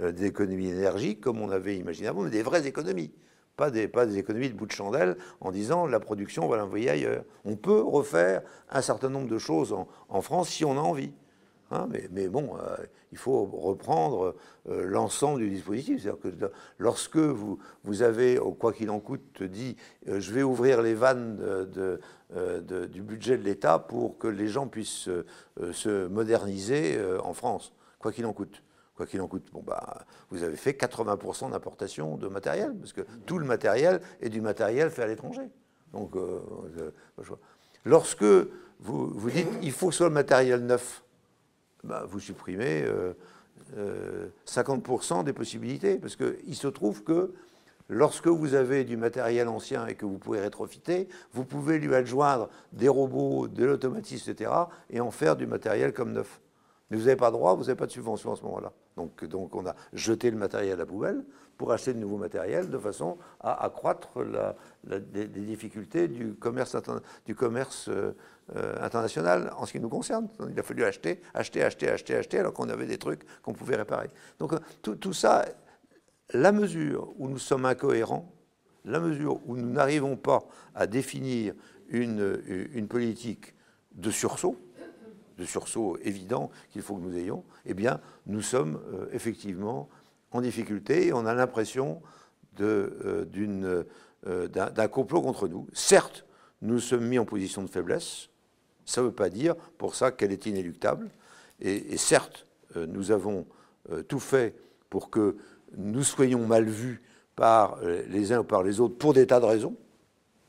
euh, 0.00 0.12
des 0.12 0.26
économies 0.26 0.68
énergiques 0.68 1.20
comme 1.20 1.40
on 1.40 1.50
avait 1.50 1.76
imaginé 1.76 2.08
avant, 2.08 2.22
mais 2.22 2.30
des 2.30 2.42
vraies 2.42 2.66
économies 2.66 3.12
pas 3.56 3.70
des, 3.70 4.18
économies 4.18 4.50
de 4.50 4.54
bout 4.54 4.66
de 4.66 4.72
chandelle 4.72 5.16
en 5.40 5.50
disant 5.50 5.86
la 5.86 6.00
production, 6.00 6.44
on 6.44 6.48
va 6.48 6.58
l'envoyer 6.58 6.90
ailleurs. 6.90 7.24
On 7.44 7.56
peut 7.56 7.80
refaire 7.80 8.42
un 8.70 8.82
certain 8.82 9.08
nombre 9.08 9.28
de 9.28 9.38
choses 9.38 9.74
en, 10.08 10.20
France 10.20 10.50
si 10.50 10.64
on 10.64 10.72
a 10.72 10.80
envie. 10.80 11.12
Hein, 11.72 11.88
mais, 12.12 12.28
bon, 12.28 12.56
euh, 12.56 12.76
il 13.10 13.18
faut 13.18 13.44
reprendre 13.44 14.36
euh, 14.68 14.84
l'ensemble 14.84 15.40
du 15.40 15.50
dispositif. 15.50 16.00
C'est-à-dire 16.00 16.20
que 16.20 16.28
lorsque 16.78 17.16
vous, 17.16 17.58
avez, 18.02 18.38
quoi 18.60 18.72
qu'il 18.72 18.90
en 18.90 19.00
coûte, 19.00 19.42
dit 19.42 19.76
euh, 20.08 20.20
je 20.20 20.32
vais 20.32 20.44
ouvrir 20.44 20.80
les 20.80 20.94
vannes 20.94 21.38
du 22.92 23.02
budget 23.02 23.36
de 23.36 23.42
l'État 23.42 23.80
pour 23.80 24.18
que 24.18 24.28
les 24.28 24.46
gens 24.46 24.68
puissent 24.68 25.08
se 25.72 26.06
moderniser 26.06 27.00
en 27.24 27.34
France, 27.34 27.72
quoi 27.98 28.12
qu'il 28.12 28.26
en 28.26 28.32
coûte 28.32 28.62
quoi 28.96 29.06
qu'il 29.06 29.20
en 29.20 29.28
coûte. 29.28 29.46
Bon, 29.52 29.62
bah, 29.64 30.04
vous 30.30 30.42
avez 30.42 30.56
fait 30.56 30.72
80% 30.72 31.50
d'importation 31.50 32.16
de 32.16 32.28
matériel, 32.28 32.74
parce 32.78 32.92
que 32.92 33.02
tout 33.26 33.38
le 33.38 33.44
matériel 33.44 34.00
est 34.20 34.30
du 34.30 34.40
matériel 34.40 34.90
fait 34.90 35.02
à 35.02 35.06
l'étranger. 35.06 35.48
Donc, 35.92 36.16
euh, 36.16 36.40
lorsque 37.84 38.24
vous, 38.80 39.08
vous 39.08 39.30
dites 39.30 39.48
il 39.62 39.72
faut 39.72 39.88
que 39.88 39.92
ce 39.92 39.98
soit 39.98 40.08
le 40.08 40.14
matériel 40.14 40.64
neuf, 40.64 41.02
bah, 41.84 42.04
vous 42.08 42.20
supprimez 42.20 42.84
50% 43.74 43.76
euh, 43.76 45.20
euh, 45.20 45.22
des 45.22 45.32
possibilités, 45.32 45.96
parce 45.98 46.16
qu'il 46.16 46.56
se 46.56 46.68
trouve 46.68 47.04
que 47.04 47.32
lorsque 47.88 48.26
vous 48.26 48.54
avez 48.54 48.84
du 48.84 48.96
matériel 48.96 49.48
ancien 49.48 49.86
et 49.86 49.94
que 49.94 50.06
vous 50.06 50.18
pouvez 50.18 50.40
rétrofiter, 50.40 51.08
vous 51.32 51.44
pouvez 51.44 51.78
lui 51.78 51.94
adjoindre 51.94 52.48
des 52.72 52.88
robots, 52.88 53.46
de 53.46 53.64
l'automatisme, 53.64 54.30
etc., 54.30 54.50
et 54.90 55.00
en 55.00 55.10
faire 55.10 55.36
du 55.36 55.46
matériel 55.46 55.92
comme 55.92 56.12
neuf. 56.12 56.40
Mais 56.90 56.96
vous 56.96 57.04
n'avez 57.04 57.16
pas 57.16 57.30
droit, 57.30 57.54
vous 57.54 57.64
n'avez 57.64 57.76
pas 57.76 57.86
de 57.86 57.92
subvention 57.92 58.32
à 58.32 58.36
ce 58.36 58.42
moment-là. 58.42 58.72
Donc, 58.96 59.52
on 59.54 59.66
a 59.66 59.74
jeté 59.92 60.30
le 60.30 60.38
matériel 60.38 60.74
à 60.74 60.76
la 60.76 60.86
poubelle 60.86 61.22
pour 61.56 61.72
acheter 61.72 61.94
de 61.94 61.98
nouveaux 61.98 62.16
matériels 62.16 62.70
de 62.70 62.78
façon 62.78 63.18
à 63.40 63.64
accroître 63.64 64.08
les, 64.84 65.26
difficultés 65.26 66.08
du 66.08 66.34
commerce, 66.34 66.76
euh, 67.88 68.12
euh, 68.54 68.74
international 68.80 69.52
en 69.56 69.66
ce 69.66 69.72
qui 69.72 69.80
nous 69.80 69.88
concerne. 69.88 70.28
Il 70.50 70.58
a 70.58 70.62
fallu 70.62 70.84
acheter, 70.84 71.20
acheter, 71.34 71.62
acheter, 71.62 71.90
acheter, 71.90 72.16
acheter, 72.16 72.38
alors 72.38 72.52
qu'on 72.52 72.68
avait 72.68 72.86
des 72.86 72.98
trucs 72.98 73.22
qu'on 73.42 73.52
pouvait 73.52 73.76
réparer. 73.76 74.10
Donc 74.38 74.52
euh, 74.52 74.58
tout, 74.94 75.12
ça, 75.12 75.44
la 76.32 76.52
mesure 76.52 77.12
où 77.18 77.28
nous 77.28 77.38
sommes 77.38 77.66
incohérents, 77.66 78.32
la 78.84 79.00
mesure 79.00 79.40
où 79.46 79.56
nous 79.56 79.70
n'arrivons 79.70 80.16
pas 80.16 80.46
à 80.74 80.86
définir 80.86 81.54
une 81.88 82.86
politique 82.88 83.54
de 83.92 84.10
sursaut, 84.10 84.56
de 85.38 85.44
sursaut 85.44 85.98
évident 86.02 86.50
qu'il 86.70 86.82
faut 86.82 86.96
que 86.96 87.02
nous 87.02 87.16
ayons, 87.16 87.44
eh 87.64 87.74
bien, 87.74 88.00
nous 88.26 88.42
sommes 88.42 88.80
euh, 88.92 89.06
effectivement 89.12 89.88
en 90.32 90.40
difficulté 90.40 91.08
et 91.08 91.12
on 91.12 91.26
a 91.26 91.34
l'impression 91.34 92.02
euh, 92.60 93.24
euh, 94.26 94.48
d'un 94.48 94.88
complot 94.88 95.22
contre 95.22 95.48
nous. 95.48 95.66
Certes, 95.72 96.24
nous 96.62 96.80
sommes 96.80 97.06
mis 97.06 97.18
en 97.18 97.24
position 97.24 97.62
de 97.62 97.68
faiblesse, 97.68 98.28
ça 98.84 99.00
ne 99.00 99.06
veut 99.06 99.12
pas 99.12 99.28
dire 99.28 99.54
pour 99.78 99.94
ça 99.94 100.10
qu'elle 100.10 100.32
est 100.32 100.46
inéluctable, 100.46 101.10
et, 101.60 101.96
certes, 101.96 102.46
nous 102.74 103.12
avons 103.12 103.46
tout 104.08 104.20
fait 104.20 104.54
pour 104.90 105.08
que 105.08 105.36
nous 105.74 106.02
soyons 106.02 106.46
mal 106.46 106.64
vus 106.64 107.02
par 107.34 107.78
les 108.08 108.32
uns 108.32 108.40
ou 108.40 108.44
par 108.44 108.62
les 108.62 108.78
autres 108.78 108.96
pour 108.96 109.14
des 109.14 109.26
tas 109.26 109.40
de 109.40 109.46
raisons, 109.46 109.74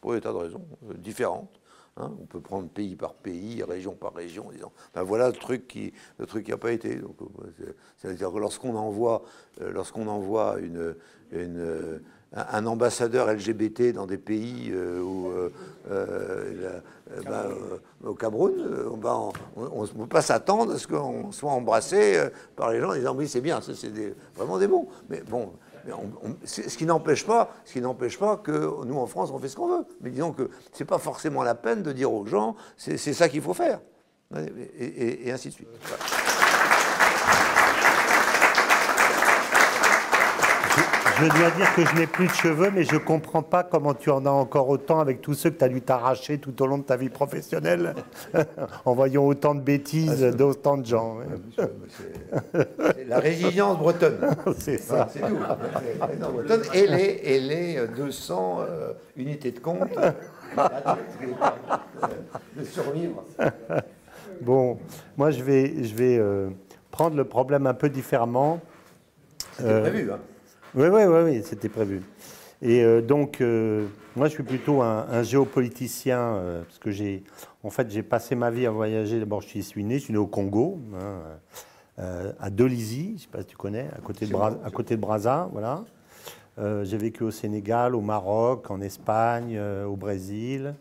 pour 0.01 0.13
des 0.13 0.21
tas 0.21 0.33
de 0.33 0.37
raisons 0.37 0.65
différentes. 0.95 1.56
Hein, 1.99 2.11
on 2.21 2.25
peut 2.25 2.41
prendre 2.41 2.69
pays 2.69 2.95
par 2.95 3.13
pays, 3.13 3.63
région 3.63 3.93
par 3.93 4.13
région, 4.13 4.47
en 4.47 4.51
disant 4.51 4.71
ben 4.93 5.01
voilà 5.01 5.27
le 5.27 5.33
truc 5.33 5.67
qui 5.67 5.93
le 6.19 6.27
truc 6.27 6.45
qui 6.45 6.51
n'a 6.51 6.57
pas 6.57 6.71
été. 6.71 6.97
Euh, 6.97 7.73
c'est-à-dire 7.97 8.31
que 8.31 8.37
lorsqu'on 8.37 8.75
envoie, 8.75 9.23
euh, 9.61 9.71
lorsqu'on 9.71 10.07
envoie 10.07 10.57
une, 10.59 10.93
euh, 11.33 11.99
un 12.33 12.65
ambassadeur 12.67 13.33
LGBT 13.33 13.93
dans 13.93 14.05
des 14.05 14.17
pays 14.17 14.71
où, 14.75 15.31
ben, 15.89 17.45
au 18.03 18.13
Cameroun, 18.13 18.53
on 19.55 19.83
ne 19.83 19.87
peut 19.87 20.07
pas 20.07 20.21
s'attendre 20.21 20.73
à 20.73 20.77
ce 20.77 20.87
qu'on 20.87 21.31
soit 21.31 21.51
embrassé 21.51 22.21
par 22.55 22.71
les 22.71 22.81
gens 22.81 22.89
en 22.89 22.95
disant 22.95 23.15
oui 23.15 23.29
c'est 23.29 23.41
bien, 23.41 23.61
c'est 23.61 23.89
vraiment 24.35 24.59
des 24.59 24.67
bons. 24.67 24.87
Mais 25.09 25.21
bon, 25.21 25.53
ce 26.43 26.77
qui 26.77 26.85
n'empêche 26.85 27.25
pas, 27.25 27.51
ce 27.65 27.73
qui 27.73 27.81
n'empêche 27.81 28.17
pas 28.17 28.37
que 28.37 28.85
nous 28.85 28.97
en 28.97 29.07
France 29.07 29.31
on 29.33 29.39
fait 29.39 29.49
ce 29.49 29.55
qu'on 29.55 29.67
veut. 29.67 29.85
Mais 30.01 30.09
disons 30.09 30.31
que 30.31 30.49
c'est 30.73 30.85
pas 30.85 30.97
forcément 30.97 31.43
la 31.43 31.55
peine 31.55 31.83
de 31.83 31.91
dire 31.91 32.11
aux 32.11 32.25
gens 32.25 32.55
c'est 32.77 32.97
ça 32.97 33.29
qu'il 33.29 33.41
faut 33.41 33.53
faire, 33.53 33.79
et, 34.35 35.31
ainsi 35.31 35.49
de 35.49 35.53
suite. 35.53 35.67
Je 41.19 41.25
dois 41.25 41.49
dire 41.51 41.73
que 41.73 41.83
je 41.83 41.95
n'ai 41.95 42.05
plus 42.05 42.27
de 42.27 42.33
cheveux, 42.33 42.69
mais 42.69 42.83
je 42.83 42.93
ne 42.93 42.99
comprends 42.99 43.41
pas 43.41 43.63
comment 43.63 43.95
tu 43.95 44.11
en 44.11 44.23
as 44.27 44.31
encore 44.31 44.69
autant 44.69 44.99
avec 44.99 45.19
tous 45.19 45.33
ceux 45.33 45.49
que 45.49 45.57
tu 45.57 45.63
as 45.63 45.69
dû 45.69 45.81
t'arracher 45.81 46.37
tout 46.37 46.61
au 46.61 46.67
long 46.67 46.77
de 46.77 46.83
ta 46.83 46.95
vie 46.95 47.09
professionnelle, 47.09 47.95
en 48.85 48.93
voyant 48.93 49.25
autant 49.25 49.55
de 49.55 49.61
bêtises 49.61 50.23
ah, 50.23 50.31
d'autant 50.31 50.77
de 50.77 50.85
gens. 50.85 51.17
la 53.07 53.19
résilience 53.19 53.79
bretonne. 53.79 54.19
C'est 54.59 54.77
ça. 54.77 55.07
C'est 55.11 55.21
tout. 55.21 55.37
Et 56.75 56.85
les, 56.85 57.19
et 57.23 57.39
les 57.39 57.87
200 57.95 58.59
euh, 58.59 58.93
unités 59.15 59.51
de 59.51 59.59
compte 59.59 59.89
de 62.55 62.63
survivre. 62.63 63.23
Bon, 64.41 64.77
moi 65.17 65.31
je 65.31 65.41
vais, 65.41 65.83
je 65.83 65.95
vais 65.95 66.19
euh, 66.19 66.49
prendre 66.91 67.15
le 67.15 67.25
problème 67.25 67.65
un 67.65 67.73
peu 67.73 67.89
différemment. 67.89 68.59
C'était 69.57 69.81
prévu, 69.81 70.11
hein 70.11 70.19
oui, 70.77 70.87
oui, 70.87 71.03
oui, 71.05 71.19
oui 71.23 71.41
c'était 71.43 71.69
prévu. 71.69 72.01
Et 72.61 72.83
euh, 72.83 73.01
donc, 73.01 73.41
euh, 73.41 73.87
moi, 74.15 74.27
je 74.27 74.33
suis 74.33 74.43
plutôt 74.43 74.81
un, 74.81 75.23
géopoliticien, 75.23 76.19
euh, 76.19 76.63
parce 76.63 76.79
que 76.79 76.91
j'ai, 76.91 77.23
en 77.63 77.69
fait, 77.69 77.89
j'ai 77.91 78.03
passé 78.03 78.35
ma 78.35 78.49
vie 78.49 78.65
à 78.65 78.71
voyager. 78.71 79.19
D'abord, 79.19 79.41
je 79.41 79.59
suis 79.59 79.83
né, 79.83 79.99
je 79.99 80.05
suis 80.05 80.13
né 80.13 80.19
au 80.19 80.27
Congo, 80.27 80.79
hein, 80.95 81.21
à 82.39 82.49
Dolisie, 82.51 83.09
je 83.09 83.13
ne 83.13 83.17
sais 83.19 83.27
pas 83.31 83.39
si 83.41 83.47
tu 83.47 83.57
connais, 83.57 83.87
à 83.95 84.01
côté 84.01 84.27
de, 84.27 84.35
à 84.35 84.69
côté 84.71 84.97
de 84.97 85.01
voilà. 85.03 85.83
j'ai 86.83 86.97
vécu 86.97 87.23
au 87.23 87.31
Sénégal, 87.31 87.95
au 87.95 88.01
Maroc, 88.01 88.69
en 88.69 88.81
Espagne, 88.81 89.59
au 89.59 89.95
Brésil. 89.95 90.75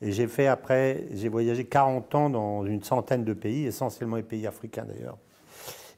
Et 0.00 0.12
j'ai 0.12 0.26
fait 0.26 0.46
après, 0.46 1.04
j'ai 1.12 1.28
voyagé 1.28 1.64
40 1.64 2.14
ans 2.14 2.30
dans 2.30 2.64
une 2.64 2.82
centaine 2.82 3.24
de 3.24 3.34
pays, 3.34 3.66
essentiellement 3.66 4.16
les 4.16 4.22
pays 4.22 4.46
africains 4.46 4.86
d'ailleurs. 4.86 5.18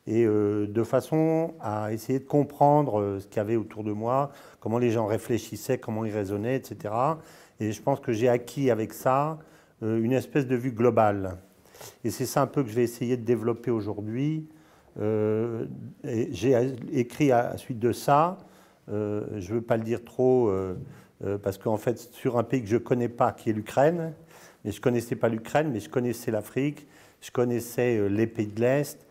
Et 0.06 0.24
de 0.24 0.82
façon 0.82 1.54
à 1.60 1.92
essayer 1.92 2.18
de 2.18 2.24
comprendre 2.24 3.18
ce 3.20 3.26
qu'il 3.26 3.36
y 3.36 3.40
avait 3.40 3.56
autour 3.56 3.84
de 3.84 3.92
moi, 3.92 4.32
comment 4.58 4.78
les 4.78 4.90
gens 4.90 5.06
réfléchissaient, 5.06 5.78
comment 5.78 6.04
ils 6.04 6.12
raisonnaient, 6.12 6.56
etc. 6.56 6.92
Et 7.60 7.70
je 7.70 7.80
pense 7.80 8.00
que 8.00 8.12
j'ai 8.12 8.28
acquis 8.28 8.70
avec 8.70 8.92
ça 8.92 9.38
une 9.82 10.12
espèce 10.12 10.46
de 10.46 10.56
vue 10.56 10.72
globale. 10.72 11.36
Et 12.04 12.10
c'est 12.10 12.26
ça 12.26 12.42
un 12.42 12.46
peu 12.46 12.62
que 12.62 12.70
je 12.70 12.74
vais 12.74 12.82
essayer 12.82 13.16
de 13.16 13.24
développer 13.24 13.70
aujourd'hui. 13.70 14.48
Euh, 15.00 15.66
j'ai 16.04 16.74
écrit 16.92 17.32
à 17.32 17.50
la 17.50 17.58
suite 17.58 17.78
de 17.78 17.92
ça, 17.92 18.38
euh, 18.90 19.24
je 19.38 19.50
ne 19.50 19.58
veux 19.58 19.62
pas 19.64 19.76
le 19.76 19.84
dire 19.84 20.04
trop, 20.04 20.48
euh, 20.48 20.74
parce 21.42 21.58
qu'en 21.58 21.76
fait, 21.76 21.98
sur 21.98 22.38
un 22.38 22.42
pays 22.42 22.62
que 22.62 22.68
je 22.68 22.76
ne 22.76 22.80
connais 22.80 23.08
pas, 23.08 23.32
qui 23.32 23.50
est 23.50 23.52
l'Ukraine, 23.52 24.14
mais 24.64 24.72
je 24.72 24.78
ne 24.78 24.82
connaissais 24.82 25.16
pas 25.16 25.28
l'Ukraine, 25.28 25.70
mais 25.72 25.80
je 25.80 25.88
connaissais 25.88 26.30
l'Afrique, 26.30 26.86
je 27.20 27.30
connaissais 27.30 28.08
les 28.08 28.26
pays 28.26 28.46
de 28.46 28.60
l'Est. 28.60 29.06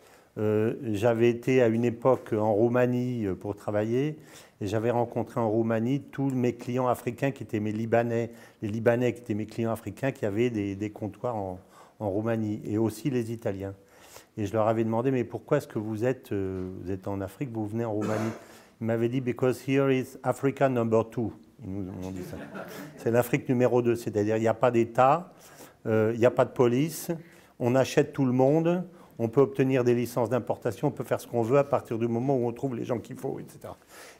J'avais 0.83 1.29
été 1.29 1.61
à 1.61 1.67
une 1.67 1.83
époque 1.83 2.33
en 2.33 2.53
Roumanie 2.53 3.27
pour 3.41 3.55
travailler 3.55 4.17
et 4.61 4.67
j'avais 4.67 4.91
rencontré 4.91 5.39
en 5.39 5.49
Roumanie 5.49 6.01
tous 6.01 6.29
mes 6.29 6.53
clients 6.53 6.87
africains 6.87 7.31
qui 7.31 7.43
étaient 7.43 7.59
mes 7.59 7.71
Libanais, 7.71 8.31
les 8.61 8.67
Libanais 8.67 9.13
qui 9.13 9.19
étaient 9.21 9.33
mes 9.33 9.45
clients 9.45 9.71
africains 9.71 10.11
qui 10.11 10.25
avaient 10.25 10.49
des, 10.49 10.89
comptoirs 10.89 11.35
en, 11.35 11.59
Roumanie 11.99 12.61
et 12.65 12.77
aussi 12.77 13.09
les 13.09 13.33
Italiens. 13.33 13.73
Et 14.37 14.45
je 14.45 14.53
leur 14.53 14.69
avais 14.69 14.85
demandé, 14.85 15.11
mais 15.11 15.25
pourquoi 15.25 15.57
est-ce 15.57 15.67
que 15.67 15.79
vous 15.79 16.05
êtes, 16.05 16.31
euh, 16.31 16.69
en 17.05 17.19
Afrique, 17.19 17.49
vous 17.51 17.67
venez 17.67 17.83
en 17.83 17.91
Roumanie? 17.91 18.31
Ils 18.79 18.87
m'avaient 18.87 19.09
dit, 19.09 19.19
because 19.19 19.61
here 19.67 19.93
is 19.93 20.17
Africa 20.23 20.69
number 20.69 21.09
two. 21.09 21.33
Ils 21.61 21.69
nous 21.69 22.07
ont 22.07 22.11
dit 22.11 22.23
ça. 22.23 22.37
C'est 22.95 23.11
l'Afrique 23.11 23.49
numéro 23.49 23.81
2, 23.81 23.95
c'est-à-dire 23.95 24.37
il 24.37 24.41
n'y 24.41 24.47
a 24.47 24.53
pas 24.53 24.71
d'État, 24.71 25.33
euh, 25.85 26.11
il 26.13 26.19
n'y 26.19 26.25
a 26.25 26.31
pas 26.31 26.45
de 26.45 26.51
police, 26.51 27.11
on 27.59 27.75
achète 27.75 28.13
tout 28.13 28.25
le 28.25 28.31
monde, 28.31 28.85
on 29.19 29.27
peut 29.27 29.41
obtenir 29.41 29.83
des 29.83 29.93
licences 29.93 30.29
d'importation, 30.29 30.87
on 30.87 30.91
peut 30.91 31.03
faire 31.03 31.19
ce 31.19 31.27
qu'on 31.27 31.41
veut 31.41 31.57
à 31.57 31.65
partir 31.65 31.99
du 31.99 32.07
moment 32.07 32.37
où 32.37 32.47
on 32.47 32.53
trouve 32.53 32.75
les 32.75 32.85
gens 32.85 32.99
qu'il 32.99 33.17
faut, 33.17 33.39
etc. 33.39 33.73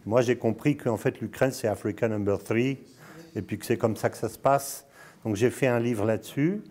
Moi, 0.05 0.21
j'ai 0.21 0.35
compris 0.35 0.75
qu'en 0.75 0.97
fait, 0.97 1.21
l'Ukraine, 1.21 1.51
c'est 1.51 1.69
Africa 1.69 2.09
number 2.09 2.37
3, 2.37 2.57
et 2.57 3.41
puis 3.41 3.57
que 3.57 3.65
c'est 3.65 3.77
comme 3.77 3.95
ça 3.95 4.09
que 4.09 4.17
ça 4.17 4.27
se 4.27 4.37
passe. 4.37 4.85
Donc 5.23 5.35
j'ai 5.35 5.49
fait 5.49 5.67
un 5.67 5.79
livre 5.79 6.05
là-dessus. 6.05 6.61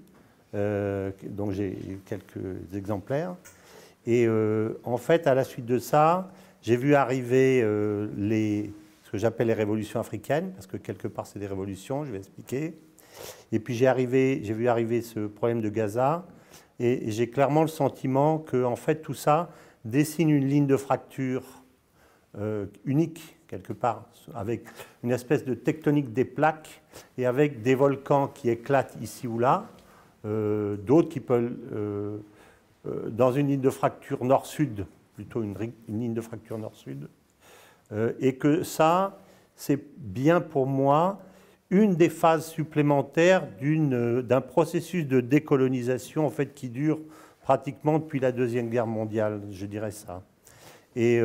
Euh, 0.54 1.10
donc 1.24 1.52
j'ai 1.52 1.76
quelques 2.06 2.74
exemplaires. 2.74 3.34
Et 4.06 4.26
euh, 4.26 4.74
en 4.84 4.96
fait, 4.96 5.26
à 5.26 5.34
la 5.34 5.44
suite 5.44 5.66
de 5.66 5.78
ça, 5.78 6.30
j'ai 6.62 6.76
vu 6.76 6.94
arriver 6.94 7.60
euh, 7.62 8.08
les, 8.16 8.72
ce 9.04 9.10
que 9.10 9.18
j'appelle 9.18 9.48
les 9.48 9.54
révolutions 9.54 10.00
africaines, 10.00 10.50
parce 10.52 10.66
que 10.66 10.76
quelque 10.76 11.08
part 11.08 11.26
c'est 11.26 11.38
des 11.38 11.46
révolutions, 11.46 12.04
je 12.04 12.12
vais 12.12 12.18
expliquer. 12.18 12.74
Et 13.52 13.58
puis 13.58 13.74
j'ai 13.74 13.94
vu 13.94 14.68
arriver 14.68 15.02
ce 15.02 15.26
problème 15.26 15.60
de 15.60 15.68
Gaza, 15.68 16.26
et, 16.78 17.10
j'ai 17.10 17.28
clairement 17.28 17.62
le 17.62 17.68
sentiment 17.68 18.38
que 18.38 18.64
en 18.64 18.76
fait 18.76 19.02
tout 19.02 19.14
ça 19.14 19.50
dessine 19.84 20.30
une 20.30 20.46
ligne 20.46 20.66
de 20.66 20.76
fracture 20.76 21.42
unique 22.84 23.38
quelque 23.48 23.72
part, 23.72 24.04
avec 24.34 24.64
une 25.02 25.10
espèce 25.10 25.44
de 25.44 25.54
tectonique 25.54 26.12
des 26.12 26.24
plaques 26.24 26.82
et 27.16 27.26
avec 27.26 27.62
des 27.62 27.74
volcans 27.74 28.28
qui 28.28 28.50
éclatent 28.50 28.96
ici 29.00 29.26
ou 29.26 29.38
là, 29.38 29.66
euh, 30.24 30.76
d'autres 30.76 31.08
qui 31.08 31.20
peuvent, 31.20 31.56
euh, 31.72 32.18
euh, 32.86 33.08
dans 33.08 33.32
une 33.32 33.48
ligne 33.48 33.60
de 33.60 33.70
fracture 33.70 34.22
nord-sud, 34.24 34.86
plutôt 35.14 35.42
une, 35.42 35.54
ligne 35.88 36.14
de 36.14 36.20
fracture 36.20 36.58
nord-sud, 36.58 37.08
et 38.20 38.36
que 38.36 38.64
ça, 38.64 39.18
c'est 39.56 39.82
bien 39.96 40.42
pour 40.42 40.66
moi 40.66 41.20
une 41.70 41.96
des 41.96 42.08
phases 42.08 42.46
supplémentaires 42.46 43.46
d'un 43.60 44.40
processus 44.40 45.06
de 45.06 45.20
décolonisation 45.20 46.26
en 46.26 46.30
fait, 46.30 46.54
qui 46.54 46.68
dure 46.68 46.98
pratiquement 47.42 47.98
depuis 47.98 48.20
la 48.20 48.32
Deuxième 48.32 48.68
Guerre 48.68 48.86
mondiale, 48.86 49.40
je 49.50 49.66
dirais 49.66 49.90
ça. 49.90 50.22
Et 50.96 51.20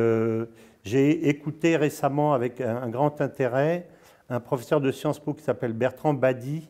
j'ai 0.84 1.28
écouté 1.28 1.76
récemment 1.76 2.34
avec 2.34 2.60
un, 2.60 2.76
un, 2.76 2.88
grand 2.88 3.20
intérêt 3.20 3.88
un 4.30 4.40
professeur 4.40 4.80
de 4.80 4.90
Sciences 4.90 5.18
Po 5.18 5.34
qui 5.34 5.42
s'appelle 5.42 5.72
Bertrand 5.72 6.14
Badi, 6.14 6.68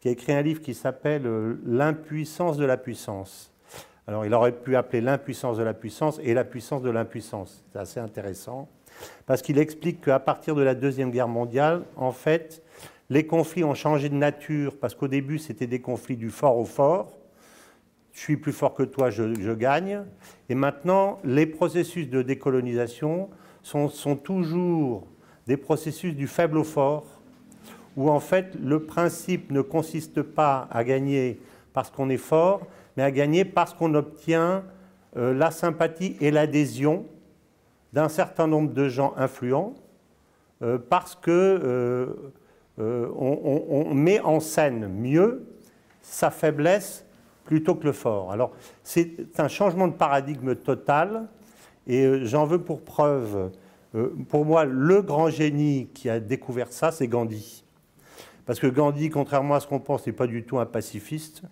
qui 0.00 0.08
a 0.08 0.10
écrit 0.10 0.32
un 0.32 0.42
livre 0.42 0.60
qui 0.60 0.74
s'appelle 0.74 1.26
euh, 1.26 1.60
L'impuissance 1.64 2.56
de 2.56 2.64
la 2.64 2.76
puissance. 2.76 3.52
Alors 4.06 4.26
il 4.26 4.34
aurait 4.34 4.52
pu 4.52 4.76
appeler 4.76 5.00
l'impuissance 5.00 5.56
de 5.56 5.62
la 5.62 5.74
puissance 5.74 6.18
et 6.22 6.34
la 6.34 6.44
puissance 6.44 6.82
de 6.82 6.90
l'impuissance. 6.90 7.64
C'est 7.72 7.78
assez 7.78 8.00
intéressant, 8.00 8.68
parce 9.26 9.42
qu'il 9.42 9.58
explique 9.58 10.02
qu'à 10.02 10.18
partir 10.18 10.54
de 10.54 10.62
la 10.62 10.74
Deuxième 10.74 11.10
Guerre 11.10 11.28
mondiale, 11.28 11.84
en 11.96 12.12
fait, 12.12 12.62
les 13.10 13.26
conflits 13.26 13.64
ont 13.64 13.74
changé 13.74 14.08
de 14.08 14.14
nature, 14.14 14.76
parce 14.78 14.94
qu'au 14.94 15.08
début, 15.08 15.38
c'était 15.38 15.66
des 15.66 15.80
conflits 15.80 16.16
du 16.16 16.30
fort 16.30 16.56
au 16.56 16.64
fort. 16.64 17.18
Je 18.12 18.20
suis 18.20 18.36
plus 18.36 18.52
fort 18.52 18.74
que 18.74 18.82
toi, 18.82 19.10
je, 19.10 19.52
gagne. 19.54 20.04
Et 20.48 20.54
maintenant, 20.54 21.18
les 21.24 21.46
processus 21.46 22.08
de 22.08 22.22
décolonisation 22.22 23.30
sont, 23.62 24.16
toujours 24.16 25.06
des 25.46 25.56
processus 25.56 26.14
du 26.14 26.26
faible 26.26 26.58
au 26.58 26.64
fort, 26.64 27.04
où 27.96 28.10
en 28.10 28.20
fait 28.20 28.54
le 28.62 28.84
principe 28.84 29.50
ne 29.50 29.60
consiste 29.60 30.22
pas 30.22 30.68
à 30.70 30.84
gagner 30.84 31.40
parce 31.72 31.90
qu'on 31.90 32.08
est 32.10 32.16
fort, 32.16 32.62
mais 32.96 33.02
à 33.02 33.10
gagner 33.10 33.44
parce 33.44 33.74
qu'on 33.74 33.94
obtient 33.94 34.64
euh, 35.16 35.34
la 35.34 35.50
sympathie 35.50 36.16
et 36.20 36.30
l'adhésion 36.30 37.06
d'un 37.92 38.08
certain 38.08 38.46
nombre 38.46 38.72
de 38.72 38.88
gens 38.88 39.14
influents, 39.16 39.74
euh, 40.62 40.78
parce 40.78 41.14
que 41.14 41.30
euh, 41.30 42.06
on, 42.78 43.94
met 43.94 44.20
en 44.20 44.40
scène 44.40 44.88
mieux 44.88 45.46
sa 46.00 46.30
faiblesse 46.30 47.04
plutôt 47.44 47.74
que 47.74 47.84
le 47.84 47.92
fort. 47.92 48.32
Alors 48.32 48.52
c'est 48.82 49.38
un 49.38 49.48
changement 49.48 49.88
de 49.88 49.94
paradigme 49.94 50.54
total, 50.54 51.28
et 51.86 52.24
j'en 52.24 52.46
veux 52.46 52.60
pour 52.60 52.82
preuve, 52.82 53.50
pour 54.28 54.44
moi, 54.44 54.64
le 54.64 55.02
grand 55.02 55.28
génie 55.28 55.88
qui 55.92 56.08
a 56.08 56.18
découvert 56.18 56.72
ça, 56.72 56.92
c'est 56.92 57.08
Gandhi. 57.08 57.64
Parce 58.46 58.58
que 58.58 58.66
Gandhi, 58.66 59.10
contrairement 59.10 59.54
à 59.54 59.60
ce 59.60 59.66
qu'on 59.66 59.80
pense, 59.80 60.06
n'est 60.06 60.12
pas 60.12 60.26
du 60.26 60.44
tout 60.44 60.58
un 60.58 60.66
pacifiste. 60.66 61.42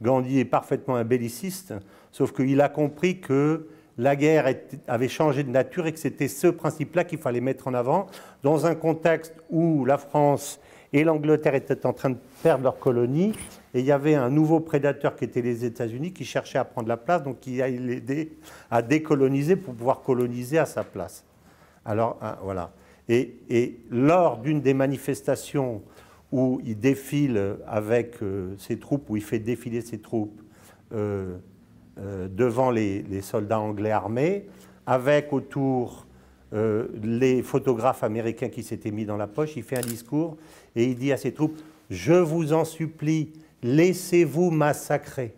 Gandhi 0.00 0.40
est 0.40 0.46
parfaitement 0.46 0.96
un 0.96 1.04
belliciste, 1.04 1.74
sauf 2.10 2.32
qu'il 2.32 2.60
a 2.60 2.68
compris 2.70 3.20
que 3.20 3.68
la 3.98 4.16
guerre 4.16 4.46
avait 4.88 5.08
changé 5.08 5.42
de 5.42 5.50
nature 5.50 5.86
et 5.86 5.92
que 5.92 5.98
c'était 5.98 6.28
ce 6.28 6.46
principe-là 6.46 7.04
qu'il 7.04 7.18
fallait 7.18 7.42
mettre 7.42 7.68
en 7.68 7.74
avant 7.74 8.06
dans 8.42 8.64
un 8.64 8.74
contexte 8.74 9.34
où 9.50 9.84
la 9.84 9.98
France 9.98 10.58
et 10.92 11.04
l'Angleterre 11.04 11.54
étaient 11.54 11.86
en 11.86 11.92
train 11.92 12.10
de 12.10 12.18
perdre 12.42 12.64
leur 12.64 12.78
colonie 12.78 13.32
et 13.74 13.80
il 13.80 13.84
y 13.84 13.92
avait 13.92 14.14
un 14.14 14.30
nouveau 14.30 14.60
prédateur 14.60 15.14
qui 15.14 15.24
était 15.24 15.42
les 15.42 15.64
États-Unis 15.64 16.12
qui 16.12 16.24
cherchait 16.24 16.58
à 16.58 16.64
prendre 16.64 16.88
la 16.88 16.96
place, 16.96 17.22
donc 17.22 17.40
qui 17.40 17.62
allait 17.62 17.78
l'aider 17.78 18.32
à 18.70 18.82
décoloniser 18.82 19.56
pour 19.56 19.74
pouvoir 19.74 20.02
coloniser 20.02 20.58
à 20.58 20.66
sa 20.66 20.82
place. 20.82 21.24
Alors 21.84 22.18
hein, 22.20 22.36
voilà. 22.42 22.72
Et, 23.08 23.80
lors 23.90 24.38
d'une 24.38 24.60
des 24.60 24.74
manifestations 24.74 25.82
où 26.30 26.60
il 26.64 26.78
défile 26.78 27.56
avec 27.66 28.22
euh, 28.22 28.54
ses 28.56 28.78
troupes, 28.78 29.10
où 29.10 29.16
il 29.16 29.22
fait 29.22 29.40
défiler 29.40 29.80
ses 29.80 29.98
troupes 29.98 30.40
euh, 30.92 31.36
euh, 31.98 32.28
devant 32.28 32.70
les, 32.70 33.20
soldats 33.20 33.58
anglais 33.58 33.90
armés, 33.90 34.46
avec 34.86 35.32
autour 35.32 36.06
les 36.52 37.42
photographes 37.42 38.02
américains 38.02 38.48
qui 38.48 38.62
s'étaient 38.62 38.90
mis 38.90 39.04
dans 39.04 39.16
la 39.16 39.26
poche. 39.26 39.56
Il 39.56 39.62
fait 39.62 39.78
un 39.78 39.86
discours 39.86 40.36
et 40.74 40.84
il 40.84 40.96
dit 40.96 41.12
à 41.12 41.16
ses 41.16 41.32
troupes 41.32 41.58
Je 41.90 42.14
vous 42.14 42.52
en 42.52 42.64
supplie, 42.64 43.32
laissez-vous 43.62 44.50
massacrer. 44.50 45.34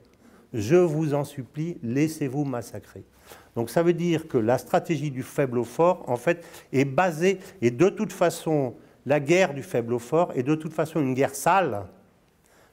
Je 0.53 0.77
vous 0.77 1.15
en 1.15 1.25
supplie, 1.25 1.79
laissez-vous 1.83 2.45
massacrer. 2.45 3.05
Donc 3.57 3.71
ça 3.71 3.83
veut 3.83 3.93
dire 3.93 4.29
que 4.29 4.39
la 4.39 4.59
stratégie 4.59 5.11
du 5.11 5.23
faible 5.23 5.59
au 5.59 5.65
fort, 5.65 6.05
en 6.09 6.17
fait, 6.17 6.45
est 6.73 6.85
basée, 6.85 7.39
et 7.61 7.71
de 7.71 7.89
toute 7.89 8.13
façon, 8.13 8.75
la 9.07 9.21
guerre 9.21 9.55
du 9.55 9.63
faible 9.63 9.95
au 9.95 9.99
fort 9.99 10.33
est 10.35 10.43
de 10.43 10.55
toute 10.55 10.73
façon 10.73 11.01
une 11.01 11.15
guerre 11.15 11.35
sale. 11.35 11.87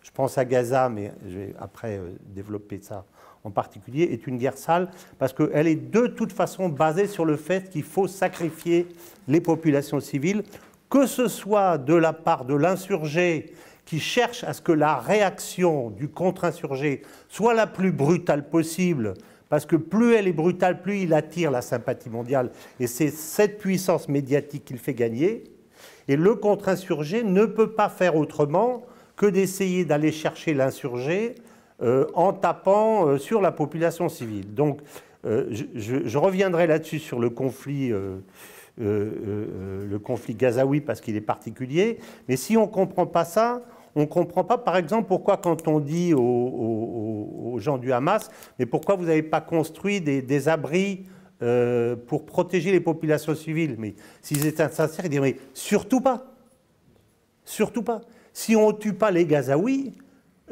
Je 0.02 0.12
pense 0.12 0.38
à 0.38 0.46
Gaza, 0.46 0.90
mais 0.90 1.12
je 1.28 1.38
vais 1.38 1.56
après 1.60 1.98
euh, 1.98 2.12
développer 2.34 2.80
ça 2.82 3.06
en 3.44 3.52
particulier, 3.52 4.10
est 4.12 4.28
une 4.28 4.38
guerre 4.38 4.58
sale 4.58 4.90
parce 5.18 5.34
qu'elle 5.34 5.68
est 5.68 5.76
de 5.76 6.08
toute 6.08 6.34
façon 6.34 6.70
basée 6.70 7.08
sur 7.08 7.26
le 7.26 7.38
fait 7.38 7.70
qu'il 7.70 7.84
faut 7.84 8.08
sacrifier 8.08 8.88
les 9.28 9.42
populations 9.42 10.00
civiles, 10.00 10.44
que 10.90 11.06
ce 11.06 11.28
soit 11.28 11.78
de 11.78 11.94
la 11.94 12.14
part 12.14 12.46
de 12.46 12.56
l'insurgé 12.56 13.54
qui 13.86 14.00
cherche 14.00 14.44
à 14.44 14.54
ce 14.54 14.62
que 14.62 14.72
la 14.72 14.98
réaction 14.98 15.90
du 15.90 16.10
contre-insurgé 16.10 17.02
soit 17.28 17.54
la 17.54 17.66
plus 17.66 17.92
brutale 17.92 18.48
possible, 18.48 19.16
parce 19.50 19.66
que 19.66 19.76
plus 19.76 20.14
elle 20.14 20.28
est 20.28 20.34
brutale, 20.34 20.82
plus 20.82 21.00
il 21.00 21.14
attire 21.14 21.50
la 21.50 21.62
sympathie 21.62 22.10
mondiale, 22.10 22.52
et 22.80 22.86
c'est 22.86 23.10
cette 23.10 23.58
puissance 23.58 24.08
médiatique 24.08 24.66
qu'il 24.66 24.78
fait 24.78 24.94
gagner, 24.94 25.44
et 26.08 26.16
le 26.16 26.36
contre-insurgé 26.36 27.24
ne 27.24 27.46
peut 27.46 27.72
pas 27.72 27.90
faire 27.90 28.16
autrement 28.16 28.84
que 29.16 29.26
d'essayer 29.26 29.86
d'aller 29.86 30.12
chercher 30.12 30.54
l'insurgé 30.54 31.36
en 32.14 32.34
tapant 32.34 33.08
euh, 33.08 33.18
sur 33.18 33.42
la 33.42 33.52
population 33.52 34.10
civile. 34.10 34.54
Donc, 34.54 34.80
euh, 35.26 35.48
je, 35.52 36.18
reviendrai 36.18 36.68
là-dessus 36.68 37.00
sur 37.00 37.20
le 37.20 37.30
conflit 37.30 37.94
le 38.78 39.98
conflit 39.98 40.36
gazaoui 40.36 40.80
parce 40.82 41.02
qu'il 41.02 41.16
est 41.16 41.22
particulier. 41.22 42.00
Mais 42.28 42.38
si 42.38 42.56
on 42.56 42.62
ne 42.62 42.72
comprend 42.72 43.06
pas 43.06 43.26
ça, 43.26 43.62
on 43.96 44.02
ne 44.02 44.06
comprend 44.06 44.46
pas, 44.46 44.58
par 44.58 44.78
exemple, 44.78 45.08
pourquoi 45.08 45.38
quand 45.38 45.68
on 45.68 45.80
dit 45.80 46.14
aux, 46.14 47.58
gens 47.60 47.78
du 47.78 47.92
Hamas, 47.92 48.30
mais 48.58 48.66
pourquoi 48.66 48.96
vous 48.96 49.06
n'avez 49.06 49.24
pas 49.24 49.42
construit 49.42 50.00
des, 50.00 50.48
abris 50.48 51.04
pour 52.08 52.26
protéger 52.26 52.72
les 52.72 52.80
populations 52.80 53.36
civiles? 53.36 53.76
Mais 53.78 53.96
s'ils 54.22 54.46
étaient 54.46 54.70
sincères, 54.70 55.04
ils 55.04 55.12
diraient, 55.12 55.34
mais 55.34 55.40
surtout 55.54 56.00
pas. 56.00 56.28
Surtout 57.44 57.84
pas. 57.84 58.00
Si 58.32 58.56
on 58.56 58.70
ne 58.70 58.78
tue 58.78 58.94
pas 58.94 59.12
les 59.12 59.26
Gazaouis, 59.26 59.92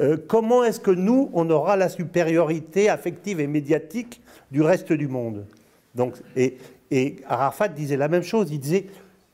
euh, 0.00 0.16
comment 0.26 0.64
est-ce 0.64 0.80
que 0.80 0.90
nous, 0.90 1.30
on 1.32 1.48
aura 1.50 1.76
la 1.76 1.88
supériorité 1.88 2.88
affective 2.88 3.40
et 3.40 3.46
médiatique 3.46 4.20
du 4.50 4.62
reste 4.62 4.92
du 4.92 5.08
monde? 5.08 5.44
Et, 6.36 7.16
Arafat 7.28 7.68
disait 7.68 7.96
la 7.96 8.08
même 8.08 8.22
chose, 8.22 8.50
il 8.50 8.60
disait, 8.60 8.86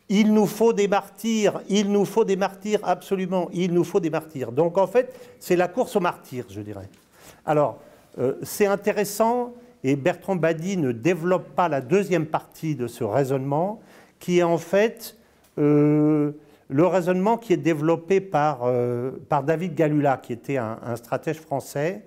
il 0.09 0.33
nous 0.33 0.47
faut 0.47 0.73
des 0.73 0.89
martyrs, 0.89 1.61
il 1.69 1.93
nous 1.93 2.05
faut 2.05 2.25
des 2.25 2.37
martyrs, 2.37 2.81
absolument, 2.83 3.49
il 3.53 3.73
nous 3.73 3.85
faut 3.85 4.01
des 4.01 4.11
martyrs. 4.11 4.53
Donc 4.53 4.79
en 4.79 4.87
fait, 4.87 5.15
c'est 5.39 5.57
la 5.57 5.69
course 5.69 5.97
aux 5.97 6.01
martyrs, 6.01 6.47
je 6.49 6.61
dirais. 6.61 6.89
Alors, 7.47 7.79
euh, 8.19 8.35
c'est 8.43 8.67
intéressant, 8.67 9.53
et 9.83 9.97
Bertrand 9.97 10.37
Badi 10.37 10.77
ne 10.77 10.93
développe 10.93 11.55
pas 11.55 11.69
la 11.69 11.81
deuxième 11.81 12.27
partie 12.27 12.75
de 12.75 12.87
ce 12.87 13.05
raisonnement, 13.05 13.81
qui 14.19 14.39
est 14.39 14.43
en 14.43 14.59
fait... 14.59 15.17
Euh, 15.59 16.33
le 16.75 16.89
raisonnement 16.89 17.37
qui 17.37 17.53
est 17.53 17.57
développé 17.57 18.21
par, 18.21 18.63
euh, 18.65 19.13
David 19.47 19.77
Galula, 19.77 20.17
qui 20.17 20.33
était 20.33 20.57
un, 20.57 20.97
stratège 20.97 21.37
français, 21.37 22.03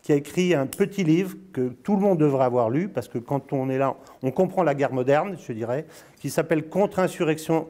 qui 0.00 0.12
a 0.12 0.14
écrit 0.14 0.54
un 0.54 0.66
petit 0.66 1.02
livre 1.02 1.34
que 1.52 1.70
tout 1.70 1.96
le 1.96 2.02
monde 2.02 2.18
devrait 2.18 2.44
avoir 2.44 2.70
lu, 2.70 2.88
parce 2.88 3.08
que 3.08 3.18
quand 3.18 3.52
on 3.52 3.68
est 3.68 3.78
là, 3.78 3.96
on 4.22 4.30
comprend 4.30 4.62
la 4.62 4.76
guerre 4.76 4.92
moderne, 4.92 5.36
je 5.44 5.52
dirais, 5.52 5.86
qui 6.20 6.30
s'appelle 6.30 6.68
Contre-insurrection, 6.68 7.66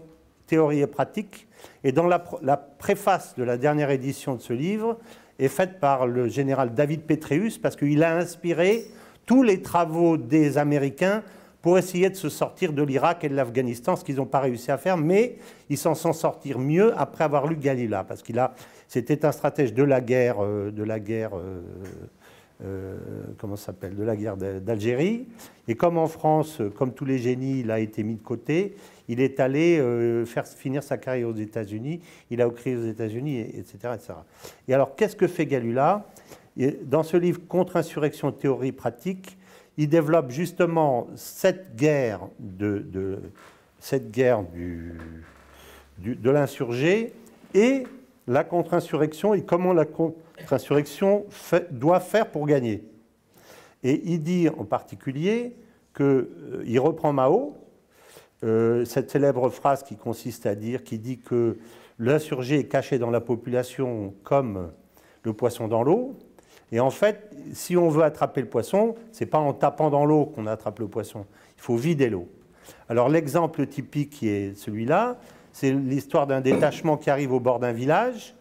théorie 0.46 0.80
et 0.80 0.86
pratique. 0.86 1.48
Et 1.84 1.92
dans 1.92 2.07
la, 2.07 2.22
la, 2.42 2.59
préface 2.59 3.34
de 3.34 3.44
la 3.44 3.57
dernière 3.57 3.88
édition 3.88 4.34
de 4.34 4.42
ce 4.42 4.53
livre 4.53 4.98
est 5.38 5.48
faite 5.48 5.80
par 5.80 6.07
le 6.07 6.28
général 6.28 6.74
David 6.74 7.05
Petraeus, 7.05 7.57
parce 7.62 7.76
qu'il 7.76 8.03
a 8.03 8.14
inspiré 8.14 8.84
tous 9.24 9.42
les 9.42 9.62
travaux 9.62 10.18
des 10.18 10.59
Américains 10.59 11.22
pour 11.62 11.78
essayer 11.78 12.10
de 12.10 12.16
se 12.16 12.28
sortir 12.28 12.72
de 12.72 12.82
l'Irak 12.82 13.22
et 13.22 13.28
de 13.28 13.36
l'Afghanistan, 13.36 13.94
ce 13.94 14.04
qu'ils 14.04 14.16
n'ont 14.16 14.26
pas 14.26 14.40
réussi 14.40 14.72
à 14.72 14.78
faire, 14.78 14.96
mais 14.96 15.36
ils 15.70 15.78
s'en 15.78 15.94
sont 15.94 16.12
sortir 16.12 16.58
mieux 16.58 16.92
après 16.98 17.22
avoir 17.22 17.46
lu 17.46 17.56
Galila, 17.56 18.02
parce 18.02 18.22
qu'il 18.22 18.38
a, 18.40 18.52
c'était 18.88 19.24
un 19.24 19.30
stratège 19.30 19.72
de 19.72 19.84
la 19.84 20.00
guerre, 20.00 20.44
euh, 20.44 20.72
de 20.72 20.82
la 20.82 20.98
guerre, 20.98 21.36
euh, 21.36 21.62
euh, 22.64 22.98
comment 23.38 23.54
s'appelle, 23.54 23.94
de 23.94 24.02
la 24.02 24.16
guerre 24.16 24.36
d'Algérie, 24.36 25.28
et 25.68 25.76
comme 25.76 25.98
en 25.98 26.08
France, 26.08 26.60
comme 26.76 26.92
tous 26.92 27.04
les 27.04 27.18
génies, 27.18 27.60
il 27.60 27.70
a 27.70 27.78
été 27.78 28.02
mis 28.02 28.16
de 28.16 28.22
côté, 28.22 28.74
il 29.06 29.20
est 29.20 29.38
allé 29.38 29.78
faire 30.26 30.46
finir 30.46 30.82
sa 30.82 30.96
carrière 30.96 31.28
aux 31.28 31.34
États-Unis, 31.34 32.00
il 32.30 32.40
a 32.40 32.46
écrit 32.46 32.76
aux 32.76 32.86
États-Unis, 32.86 33.40
etc., 33.40 33.74
etc. 33.94 34.14
Et 34.68 34.74
alors, 34.74 34.94
qu'est-ce 34.96 35.16
que 35.16 35.26
fait 35.26 35.44
Galula 35.44 36.06
Dans 36.84 37.02
ce 37.02 37.16
livre 37.16 37.40
Contre-insurrection, 37.48 38.30
théorie 38.32 38.72
pratique, 38.72 39.36
il 39.79 39.89
développe 39.89 40.31
justement 40.31 41.09
cette 41.16 41.77
guerre 41.77 42.20
de, 42.39 43.20
l'insurgé 46.25 47.12
et 47.55 47.85
la 48.27 48.45
contre-insurrection 48.45 49.35
et 49.35 49.43
comment 49.43 49.73
la 49.73 49.85
contre-insurrection 49.85 51.27
doit 51.70 52.01
faire 52.01 52.31
pour 52.31 52.47
gagner. 52.47 52.85
Et 53.83 54.01
il 54.05 54.23
dit 54.23 54.49
en 54.49 54.64
particulier 54.64 55.57
qu'il 55.95 56.05
euh, 56.05 56.81
reprend 56.81 57.12
Mao, 57.12 57.57
euh, 58.45 58.85
cette 58.85 59.11
célèbre 59.11 59.49
phrase 59.51 59.83
qui 59.83 59.97
consiste 59.97 60.47
à 60.47 60.55
dire, 60.55 60.85
qui 60.85 60.99
dit 60.99 61.18
que 61.18 61.59
l'insurgé 61.99 62.61
est 62.61 62.68
caché 62.68 62.99
dans 62.99 63.11
la 63.11 63.20
population 63.20 64.14
comme 64.23 64.70
le 65.23 65.33
poisson 65.33 65.68
dans 65.68 65.83
l'eau, 65.83 66.16
et 66.73 66.81
en 66.81 66.91
fait, 66.91 67.31
si 67.53 67.77
on 67.77 67.91
veut 67.91 68.03
attraper 68.03 68.41
le 68.41 68.49
poisson, 68.49 68.95
ce 69.12 69.23
n'est 69.23 69.31
pas 69.31 69.39
en 69.39 69.53
tapant 69.53 69.91
dans 69.91 70.07
l'eau 70.07 70.25
qu'on 70.25 70.47
attrape 70.47 70.79
le 70.79 70.89
poisson. 70.89 71.27
Il 71.59 71.62
faut 71.62 71.77
vider 71.77 72.09
l'eau. 72.09 72.29
Alors 72.89 73.11
l'exemple 73.11 73.66
typique 73.66 74.11
qui 74.11 74.29
est 74.29 74.57
celui-là, 74.57 75.18
c'est 75.53 75.70
l'histoire 75.70 76.27
d'un 76.27 76.41
détachement 76.41 76.97
qui 76.97 77.11
arrive 77.11 77.33
au 77.33 77.41
bord 77.41 77.59
d'un 77.59 77.73
village. 77.73 78.35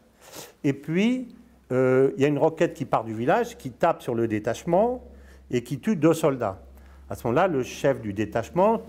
Et 0.64 0.72
puis, 0.72 1.36
euh, 1.74 2.12
il 2.16 2.22
y 2.22 2.26
a 2.26 2.30
une 2.30 2.38
roquette 2.38 2.74
qui 2.74 2.86
part 2.86 3.04
du 3.04 3.14
village, 3.14 3.58
qui 3.58 3.70
tape 3.70 4.02
sur 4.02 4.16
le 4.16 4.30
détachement 4.30 5.04
et 5.52 5.62
qui 5.62 5.80
tue 5.80 5.98
deux 5.98 6.14
soldats. 6.14 6.62
À 7.10 7.16
ce 7.16 7.28
moment-là, 7.28 7.50
le 7.50 7.64
chef 7.64 8.00
du 8.00 8.14
détachement 8.14 8.82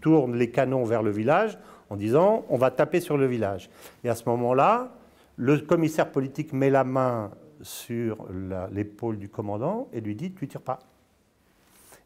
tourne 0.00 0.34
les 0.34 0.50
canons 0.50 0.84
vers 0.84 1.04
le 1.04 1.12
village 1.12 1.56
en 1.88 1.96
disant 1.96 2.44
on 2.48 2.56
va 2.56 2.72
taper 2.72 2.98
sur 2.98 3.16
le 3.16 3.26
village. 3.26 3.70
Et 4.02 4.08
à 4.08 4.16
ce 4.16 4.24
moment-là, 4.28 4.92
le 5.36 5.58
commissaire 5.58 6.10
politique 6.10 6.52
met 6.52 6.70
la 6.70 6.82
main 6.82 7.30
sur 7.62 8.26
l'épaule 8.70 9.18
du 9.18 9.28
commandant 9.28 9.88
et 9.92 10.00
lui 10.00 10.14
dit 10.14 10.32
Tu 10.32 10.48
tires 10.48 10.60
pas. 10.60 10.78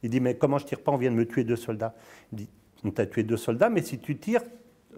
Il 0.02 0.10
dit 0.10 0.20
Mais 0.20 0.36
comment 0.36 0.58
je 0.58 0.66
tire 0.66 0.80
pas? 0.80 0.92
On 0.92 0.96
vient 0.96 1.10
de 1.10 1.16
me 1.16 1.26
tuer 1.26 1.44
deux 1.44 1.56
soldats. 1.56 1.94
Il 2.32 2.38
dit 2.38 2.48
On 2.84 2.90
t'a 2.90 3.06
tué 3.06 3.22
deux 3.22 3.36
soldats, 3.36 3.68
mais 3.68 3.82
si 3.82 3.98
tu 3.98 4.16
tires, 4.16 4.42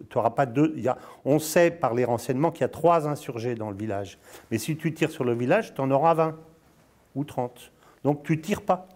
tu 0.09 0.19
n'auras 0.19 0.31
pas 0.31 0.47
deux. 0.47 0.77
On 1.25 1.39
sait 1.39 1.71
par 1.71 1.95
les 1.95 2.05
renseignements 2.05 2.51
qu'il 2.51 2.63
y 2.63 2.65
a 2.65 2.69
trois 2.69 3.07
insurgés 3.07 3.55
dans 3.55 3.71
le 3.71 3.77
village. 3.77 4.19
Mais 4.51 4.59
si 4.59 4.77
tu 4.77 4.93
tires 4.93 5.11
sur 5.11 5.25
le 5.25 5.35
village, 5.35 5.75
tu 5.75 5.81
en 5.81 5.91
auras 5.91 6.15
20 6.15 6.39
ou 7.15 7.25
30. 7.25 7.73
Donc 8.03 8.23
tu 8.25 8.41
tires 8.41 8.63
pas. 8.63 8.89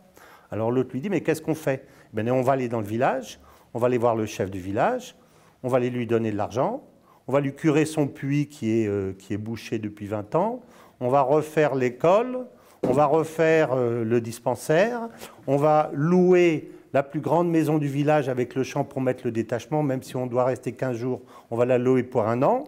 Alors 0.51 0.71
l'autre 0.71 0.91
lui 0.93 1.01
dit 1.01 1.11
Mais 1.11 1.21
qu'est-ce 1.21 1.43
qu'on 1.43 1.55
fait? 1.55 1.87
Ben, 2.13 2.29
On 2.31 2.43
va 2.43 2.53
aller 2.53 2.69
dans 2.69 2.81
le 2.81 2.87
village, 2.87 3.39
on 3.75 3.79
va 3.79 3.87
aller 3.87 3.99
voir 3.99 4.17
le 4.17 4.27
chef 4.27 4.51
du 4.51 4.61
village, 4.61 5.15
on 5.63 5.69
va 5.69 5.77
aller 5.77 5.91
lui 5.91 6.07
donner 6.07 6.33
de 6.33 6.37
l'argent, 6.37 6.83
on 7.27 7.33
va 7.33 7.41
lui 7.41 7.55
curer 7.55 7.85
son 7.85 8.07
puits 8.09 8.49
qui 8.49 8.71
est, 8.71 8.87
euh, 8.87 9.13
qui 9.13 9.35
est 9.35 9.39
bouché 9.39 9.79
depuis 9.79 10.07
20 10.07 10.35
ans, 10.35 10.63
on 11.01 11.09
va 11.09 11.23
refaire 11.23 11.75
l'école, 11.75 12.47
on 12.83 12.93
va 12.93 13.07
refaire 13.07 13.71
euh, 13.73 14.05
le 14.05 14.21
dispensaire, 14.21 15.09
on 15.47 15.57
va 15.57 15.91
louer 15.93 16.71
la 16.93 17.03
plus 17.03 17.21
grande 17.21 17.51
maison 17.51 17.79
du 17.79 17.89
village 17.89 18.29
avec 18.29 18.55
le 18.55 18.63
champ 18.63 18.85
pour 18.85 19.01
mettre 19.01 19.23
le 19.25 19.33
détachement, 19.33 19.83
même 19.83 20.03
si 20.03 20.17
on 20.17 20.27
doit 20.27 20.45
rester 20.45 20.73
15 20.73 20.97
jours, 20.97 21.21
on 21.51 21.57
va 21.57 21.67
la 21.67 21.79
louer 21.79 22.03
pour 22.03 22.27
un 22.27 22.43
an. 22.43 22.65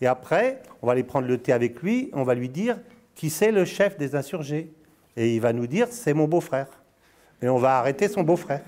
Et 0.00 0.06
après, 0.06 0.60
on 0.82 0.86
va 0.86 0.92
aller 0.92 1.04
prendre 1.04 1.26
le 1.26 1.38
thé 1.38 1.52
avec 1.52 1.82
lui, 1.82 2.10
on 2.12 2.24
va 2.24 2.34
lui 2.34 2.48
dire 2.48 2.76
qui 3.14 3.30
c'est 3.30 3.52
le 3.52 3.64
chef 3.64 3.96
des 3.96 4.16
insurgés? 4.16 4.72
Et 5.16 5.34
il 5.34 5.40
va 5.40 5.52
nous 5.52 5.66
dire 5.66 5.86
c'est 5.90 6.14
mon 6.14 6.26
beau-frère. 6.26 6.66
Et 7.40 7.48
on 7.48 7.58
va 7.58 7.78
arrêter 7.78 8.08
son 8.08 8.22
beau-frère. 8.22 8.62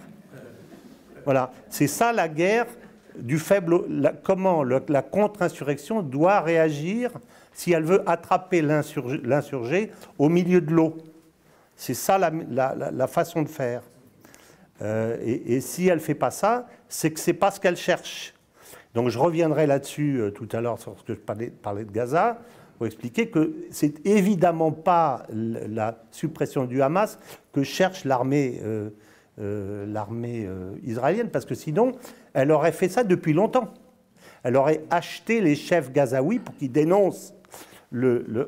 Voilà, 1.25 1.51
c'est 1.69 1.89
ça 1.89 2.13
la 2.13 2.29
guerre 2.29 2.67
du 3.17 3.39
faible. 3.39 4.13
comment 4.23 4.63
la 4.63 5.03
contre-insurrection 5.03 6.03
doit 6.03 6.41
réagir 6.41 7.11
si 7.57 7.73
elle 7.73 7.85
veut 7.85 8.03
attraper 8.07 8.61
l'insurgé 8.61 9.91
au 10.19 10.29
milieu 10.29 10.61
de 10.61 10.75
l'eau. 10.75 10.99
C'est 11.75 11.95
ça 11.95 12.19
la, 12.19 13.07
façon 13.07 13.43
de 13.43 13.49
faire. 13.49 13.81
Euh, 14.83 15.17
et, 15.25 15.63
si 15.63 15.89
elle 15.89 15.97
ne 15.97 16.03
fait 16.03 16.15
pas 16.15 16.31
ça, 16.31 16.67
c'est 16.91 17.11
que 17.11 17.19
ce 17.19 17.31
n'est 17.31 17.37
pas 17.37 17.51
ce 17.51 17.59
qu'elle 17.59 17.79
cherche. 17.79 18.35
Donc 18.95 19.09
je 19.09 19.19
reviendrai 19.19 19.67
là-dessus 19.67 20.21
euh, 20.21 20.31
tout 20.31 20.49
à 20.53 20.61
l'heure 20.61 20.79
sur 20.79 20.99
ce 20.99 21.05
que 21.05 21.15
je 21.15 21.19
parlais, 21.19 21.85
de 21.85 21.91
Gaza, 21.91 22.41
pour 22.77 22.87
expliquer 22.87 23.31
que 23.31 23.55
c'est 23.71 24.07
évidemment 24.07 24.71
pas 24.71 25.23
la 25.31 26.05
suppression 26.11 26.67
du 26.67 26.83
Hamas 26.83 27.19
que 27.55 27.63
cherche 27.63 28.05
l'armée 28.05 28.61
euh, 28.63 28.91
l'armée 29.87 30.47
israélienne, 30.83 31.31
parce 31.31 31.47
que 31.47 31.55
sinon, 31.55 31.93
elle 32.35 32.51
aurait 32.51 32.73
fait 32.73 32.91
ça 32.91 33.03
depuis 33.03 33.33
longtemps. 33.33 33.73
Elle 34.43 34.57
aurait 34.57 34.83
acheté 34.91 35.41
les 35.41 35.57
chefs 35.57 35.91
gazaouis 35.91 36.39
pour 36.39 36.55
qu'ils 36.57 36.71
dénoncent 36.71 37.35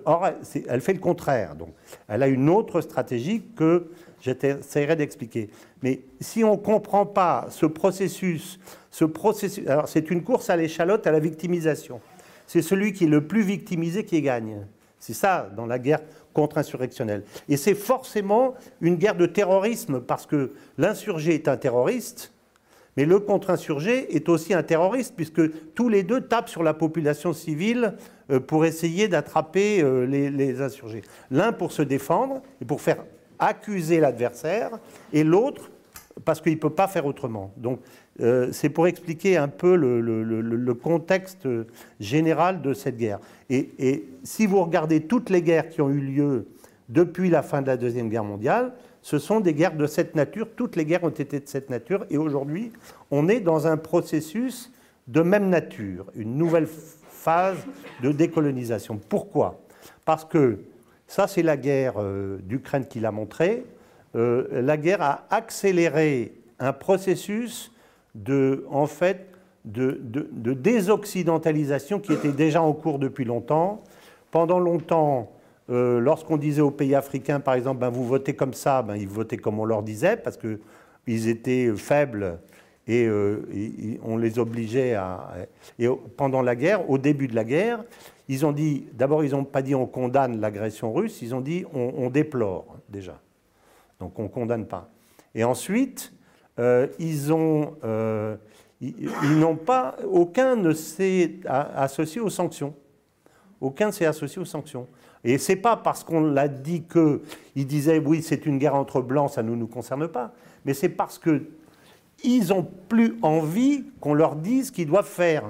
or, 0.05 0.29
elle 0.69 0.81
fait 0.81 0.93
le 0.93 0.99
contraire. 0.99 1.55
Donc, 1.55 1.71
elle 2.09 2.23
a 2.23 2.29
une 2.29 2.49
autre 2.49 2.81
stratégie 2.81 3.43
que 3.57 3.91
j'essaierai 4.21 4.97
d'expliquer. 4.97 5.51
Mais 5.83 6.01
si 6.21 6.45
on 6.45 6.53
ne 6.53 6.57
comprend 6.57 7.07
pas 7.07 7.47
ce 7.51 7.67
processus, 7.67 8.59
ce 8.91 9.05
processus, 9.05 9.67
alors 9.67 9.89
c'est 9.89 10.11
une 10.11 10.23
course 10.23 10.51
à 10.51 10.57
l'échalote, 10.57 11.07
à 11.07 11.13
la 11.13 11.21
victimisation. 11.21 12.01
C'est 12.47 12.63
celui 12.63 12.93
qui 12.93 13.05
est 13.05 13.09
le 13.09 13.27
plus 13.27 13.43
victimisé 13.43 14.05
qui 14.05 14.21
gagne. 14.23 14.67
C'est 14.99 15.15
ça 15.15 15.51
dans 15.55 15.67
la 15.67 15.79
guerre 15.79 16.01
contre-insurrectionnelle. 16.33 17.23
Et 17.49 17.57
c'est 17.57 17.75
forcément 17.75 18.55
une 18.81 18.97
guerre 18.97 19.15
de 19.15 19.27
terrorisme 19.27 20.01
parce 20.01 20.27
que 20.27 20.53
l'insurgé 20.77 21.35
est 21.35 21.49
un 21.49 21.57
terroriste, 21.57 22.33
mais 22.99 23.05
le 23.05 23.21
contre-insurgé 23.21 24.17
est 24.17 24.29
aussi 24.29 24.55
un 24.55 24.65
terroriste 24.65 25.15
puisque 25.15 25.73
tous 25.77 25.89
les 25.89 26.03
deux 26.03 26.23
tapent 26.23 26.49
sur 26.49 26.65
la 26.65 26.75
population 26.75 27.33
civile 27.33 27.95
euh, 28.29 28.41
pour 28.41 28.65
essayer 28.65 29.07
d'attraper 29.07 29.81
euh, 29.81 30.05
les, 30.05 30.61
insurgés. 30.61 31.03
L'un 31.31 31.53
pour 31.53 31.71
se 31.71 31.83
défendre 31.83 32.43
et 32.61 32.65
pour 32.65 32.81
faire 32.81 33.05
accuser 33.39 34.01
l'adversaire, 34.01 34.71
et 35.13 35.23
l'autre 35.23 35.71
parce 36.25 36.41
qu'il 36.41 36.55
ne 36.55 36.59
peut 36.59 36.71
pas 36.71 36.89
faire 36.89 37.07
autrement. 37.07 37.53
Donc 37.57 37.79
euh, 38.19 38.49
c'est 38.51 38.69
pour 38.69 38.89
expliquer 38.89 39.37
un 39.37 39.47
peu 39.47 39.77
le, 39.77 40.75
contexte 40.75 41.47
général 42.01 42.63
de 42.63 42.75
cette 42.75 42.97
guerre. 42.97 43.21
Et, 43.49 43.71
et, 43.79 44.09
si 44.25 44.45
vous 44.45 44.61
regardez 44.61 45.03
toutes 45.03 45.31
les 45.31 45.43
guerres 45.43 45.69
qui 45.69 45.81
ont 45.83 45.91
eu 45.91 46.01
lieu 46.01 46.49
depuis 46.89 47.31
la 47.31 47.45
fin 47.45 47.63
de 47.63 47.69
la 47.69 47.77
Deuxième 47.77 48.09
Guerre 48.09 48.25
mondiale, 48.25 48.73
ce 49.09 49.19
sont 49.19 49.41
des 49.41 49.55
guerres 49.55 49.75
de 49.75 49.87
cette 49.87 50.15
nature. 50.15 50.49
Toutes 50.55 50.77
les 50.77 50.85
guerres 50.85 51.03
ont 51.03 51.09
été 51.09 51.41
de 51.41 51.49
cette 51.49 51.71
nature. 51.71 52.05
Et 52.11 52.19
aujourd'hui, 52.19 52.73
on 53.11 53.27
est 53.27 53.41
dans 53.41 53.67
un 53.67 53.79
processus 53.79 54.71
de 55.07 55.23
même 55.23 55.49
nature, 55.49 56.05
une 56.15 56.37
nouvelle 56.37 56.67
phase 56.67 57.57
de 58.03 58.13
décolonisation. 58.13 59.01
Pourquoi? 59.09 59.61
Parce 60.05 60.27
que 60.27 60.59
ça, 61.07 61.27
c'est 61.27 61.43
la 61.43 61.57
guerre 61.57 61.95
euh, 61.97 62.37
d'Ukraine 62.43 62.85
qui 62.87 63.01
l'a 63.01 63.11
montré. 63.11 63.65
Euh, 64.15 64.61
la 64.61 64.77
guerre 64.77 65.01
a 65.01 65.25
accéléré 65.31 66.35
un 66.59 66.75
processus 66.75 67.73
de, 68.15 68.67
en 68.69 68.87
fait, 68.87 69.27
de, 69.65 69.99
désoccidentalisation 70.53 71.99
qui 71.99 72.13
était 72.13 72.33
déjà 72.33 72.61
en 72.61 72.75
cours 72.75 72.99
depuis 72.99 73.25
longtemps. 73.25 73.83
Pendant 74.31 74.59
longtemps, 74.59 75.33
euh, 75.71 76.01
lorsqu'on 76.01 76.39
disait 76.39 76.63
aux 76.63 76.71
pays 76.71 76.95
africains, 76.95 77.41
par 77.41 77.55
exemple, 77.55 77.81
ben, 77.81 77.91
vous 77.91 78.07
votez 78.07 78.35
comme 78.35 78.55
ça, 78.55 78.83
ben, 78.83 78.97
ils 78.97 79.09
votaient 79.09 79.37
comme 79.37 79.61
on 79.61 79.67
leur 79.67 79.83
disait, 79.83 80.17
parce 80.17 80.39
qu'ils 80.39 81.29
étaient 81.29 81.71
faibles 81.77 82.39
et, 82.87 83.07
euh, 83.07 83.99
on 84.03 84.17
les 84.17 84.39
obligeait 84.39 84.95
à... 84.95 85.35
Et 85.79 85.87
pendant 86.17 86.41
la 86.41 86.57
guerre, 86.57 86.89
au 86.89 86.97
début 86.97 87.29
de 87.29 87.35
la 87.35 87.45
guerre, 87.45 87.85
ils 88.29 88.47
ont 88.47 88.53
dit, 88.53 88.87
d'abord 88.95 89.25
ils 89.25 89.33
n'ont 89.33 89.45
pas 89.45 89.61
dit 89.61 89.75
on 89.75 89.87
condamne 89.87 90.41
l'agression 90.41 90.93
russe, 90.93 91.21
ils 91.21 91.35
ont 91.35 91.43
dit 91.43 91.67
on, 91.75 92.09
déplore 92.09 92.79
déjà. 92.89 93.21
Donc 94.01 94.19
on 94.19 94.25
ne 94.25 94.29
condamne 94.29 94.67
pas. 94.67 94.89
Et 95.35 95.45
ensuite, 95.45 96.15
euh, 96.59 96.87
ils 96.99 97.31
ont... 97.31 97.75
ils, 98.81 99.39
n'ont 99.39 99.57
pas... 99.57 99.97
Aucun 100.11 100.57
ne 100.57 100.73
s'est 100.73 101.41
associé 101.47 102.23
aux 102.23 102.31
sanctions. 102.31 102.75
Aucun 103.61 103.87
ne 103.87 103.93
s'est 103.93 104.07
associé 104.07 104.41
aux 104.41 104.45
sanctions. 104.45 104.87
Et 105.25 105.39
ce 105.39 105.53
n'est 105.53 105.57
pas 105.57 105.77
parce 105.77 106.05
qu'on 106.05 106.21
l'a 106.21 106.49
dit 106.49 106.83
qu'ils 106.83 107.67
disaient 107.67 107.99
oui, 107.99 108.23
c'est 108.23 108.47
une 108.47 108.59
guerre 108.59 108.77
entre 108.77 109.01
blancs, 109.01 109.31
ça 109.31 109.43
ne 109.43 109.55
nous 109.55 109.67
concerne 109.67 110.07
pas, 110.09 110.33
mais 110.65 110.75
c'est 110.75 110.89
parce 110.89 111.19
qu'ils 111.19 112.49
n'ont 112.49 112.67
plus 112.89 113.17
envie 113.23 113.85
qu'on 114.01 114.15
leur 114.15 114.37
dise 114.37 114.69
ce 114.69 114.73
qu'ils 114.73 114.87
doivent 114.87 115.09
faire. 115.09 115.45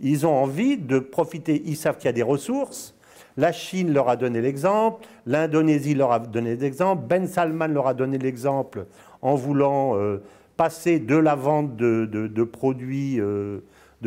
Ils 0.00 0.26
ont 0.26 0.34
envie 0.34 0.76
de 0.76 0.98
profiter, 0.98 1.62
ils 1.66 1.76
savent 1.76 1.96
qu'il 1.96 2.06
y 2.06 2.08
a 2.08 2.12
des 2.12 2.22
ressources. 2.22 2.94
La 3.36 3.52
Chine 3.52 3.92
leur 3.92 4.08
a 4.08 4.16
donné 4.16 4.40
l'exemple, 4.40 5.06
l'Indonésie 5.26 5.94
leur 5.94 6.12
a 6.12 6.20
donné 6.20 6.56
l'exemple, 6.56 7.04
Ben 7.06 7.26
Salman 7.26 7.66
leur 7.66 7.86
a 7.86 7.94
donné 7.94 8.16
l'exemple 8.16 8.86
en 9.22 9.34
voulant 9.34 9.96
euh, 9.96 10.22
passer 10.56 11.00
de 11.00 11.16
la 11.16 11.34
vente 11.34 11.76
de, 11.76 12.06
produits, 12.06 12.34
de 12.34 12.44
produits 12.44 13.20
euh, 13.20 13.58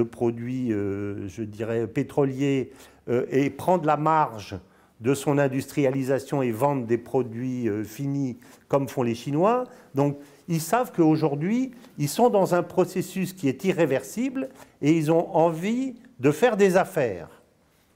euh, 0.02 1.28
je 1.28 1.44
dirais, 1.44 1.88
pétroliers 1.88 2.72
euh, 3.10 3.26
et 3.30 3.50
prendre 3.50 3.86
la 3.86 3.98
marge 3.98 4.58
de 5.00 5.14
son 5.14 5.38
industrialisation 5.38 6.42
et 6.42 6.52
vendre 6.52 6.86
des 6.86 6.98
produits 6.98 7.70
euh, 7.70 7.84
finis 7.84 8.38
comme 8.68 8.88
font 8.88 9.04
les 9.04 9.16
Chinois. 9.16 9.66
Donc 9.96 10.18
ils 10.48 10.62
savent 10.62 10.92
qu'aujourd'hui, 10.92 11.72
ils 11.98 12.10
sont 12.10 12.30
dans 12.30 12.56
un 12.56 12.64
processus 12.64 13.34
qui 13.34 13.48
est 13.48 13.64
irréversible 13.66 14.50
et 14.82 14.92
ils 14.92 15.12
ont 15.12 15.36
envie 15.36 15.96
de 16.20 16.32
faire 16.32 16.58
des 16.58 16.78
affaires. 16.78 17.30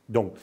Donc, 0.09 0.33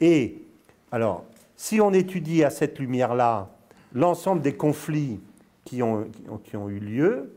et 0.00 0.42
alors, 0.90 1.24
si 1.56 1.80
on 1.80 1.92
étudie 1.92 2.42
à 2.42 2.50
cette 2.50 2.78
lumière-là 2.78 3.48
l'ensemble 3.94 4.42
des 4.42 4.54
conflits 4.54 5.20
qui 5.64 5.82
ont, 5.82 6.06
eu 6.68 6.78
lieu, 6.78 7.32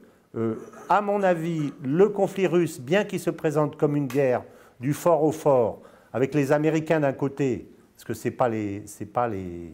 à 0.90 1.02
mon 1.02 1.24
avis, 1.24 1.74
le 1.84 2.10
conflit 2.10 2.48
russe, 2.48 2.80
bien 2.80 3.06
qu'il 3.06 3.20
se 3.20 3.30
présente 3.30 3.78
comme 3.78 3.96
une 3.96 4.08
guerre 4.08 4.44
du 4.80 4.94
fort 4.94 5.24
au 5.24 5.32
fort, 5.32 5.82
avec 6.14 6.34
les 6.34 6.52
Américains 6.52 7.00
d'un 7.00 7.14
côté, 7.14 7.70
parce 7.96 8.06
que 8.06 8.14
ce 8.14 8.28
n'est 8.28 8.36
pas, 8.36 8.50
les, 8.50 8.84
pas 9.12 9.28
les, 9.28 9.72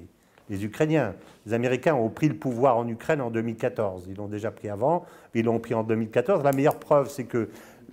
Ukrainiens. 0.64 1.16
Les 1.46 1.54
Américains 1.54 1.96
ont 1.96 2.10
pris 2.10 2.30
le 2.30 2.36
pouvoir 2.36 2.78
en 2.78 2.88
Ukraine 2.88 3.22
en 3.22 3.30
2014. 3.32 4.06
Ils 4.08 4.16
l'ont 4.16 4.28
déjà 4.28 4.52
pris 4.52 4.70
avant, 4.70 5.06
ils 5.34 5.44
l'ont 5.44 5.60
pris 5.60 5.74
en 5.74 5.84
2014. 5.84 6.44
La 6.44 6.54
meilleure 6.54 6.80
preuve, 6.80 7.10
c'est 7.10 7.26
que 7.26 7.50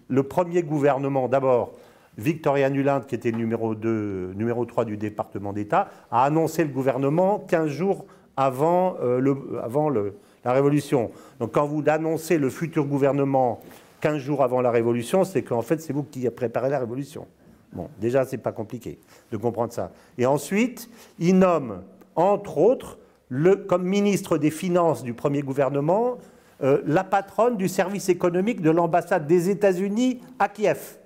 le 0.09 0.23
premier 0.23 0.63
gouvernement, 0.63 1.29
d'abord, 1.29 1.73
Victoria 2.19 2.69
Nuland, 2.71 3.01
qui 3.01 3.15
était 3.15 3.31
le 3.31 3.39
numéro, 3.39 3.75
2, 3.75 4.35
numéro 4.37 4.65
3 4.65 4.85
du 4.85 4.97
département 4.97 5.53
d'État, 5.53 5.89
a 6.11 6.25
annoncé 6.25 6.65
le 6.65 6.71
gouvernement 6.71 7.39
15 7.49 7.69
jours 7.69 8.05
avant, 8.37 8.97
euh, 9.01 9.21
le, 9.21 10.15
la 10.45 10.53
Révolution. 10.53 11.11
Donc 11.39 11.53
quand 11.53 11.67
vous 11.67 11.83
annoncez 11.87 12.39
le 12.39 12.51
futur 12.51 12.87
gouvernement 12.87 13.61
15 14.01 14.19
jours 14.19 14.43
avant 14.43 14.61
la 14.61 14.71
Révolution, 14.71 15.25
c'est 15.25 15.43
qu'en 15.43 15.63
fait, 15.63 15.81
c'est 15.81 15.93
vous 15.93 16.03
qui 16.03 16.21
avez 16.21 16.31
préparé 16.31 16.71
la 16.71 16.79
Révolution. 16.79 17.27
Bon, 17.73 17.89
déjà, 18.01 18.25
c'est 18.25 18.39
pas 18.39 18.53
compliqué 18.53 18.99
de 19.31 19.37
comprendre 19.37 19.73
ça. 19.73 19.93
Et 20.19 20.27
ensuite, 20.27 20.91
il 21.19 21.39
nomme, 21.39 21.83
entre 22.17 22.59
autres, 22.59 22.99
comme 23.69 23.85
ministre 23.85 24.39
des 24.39 24.51
Finances 24.51 25.05
du 25.05 25.15
premier 25.15 25.43
gouvernement, 25.43 26.19
euh, 26.63 26.83
la 26.85 27.05
patronne 27.05 27.57
du 27.57 27.69
service 27.69 28.09
économique 28.09 28.61
de 28.61 28.71
l'ambassade 28.71 29.27
des 29.27 29.51
États-Unis 29.51 30.21
à 30.39 30.49
Kiev. 30.49 30.99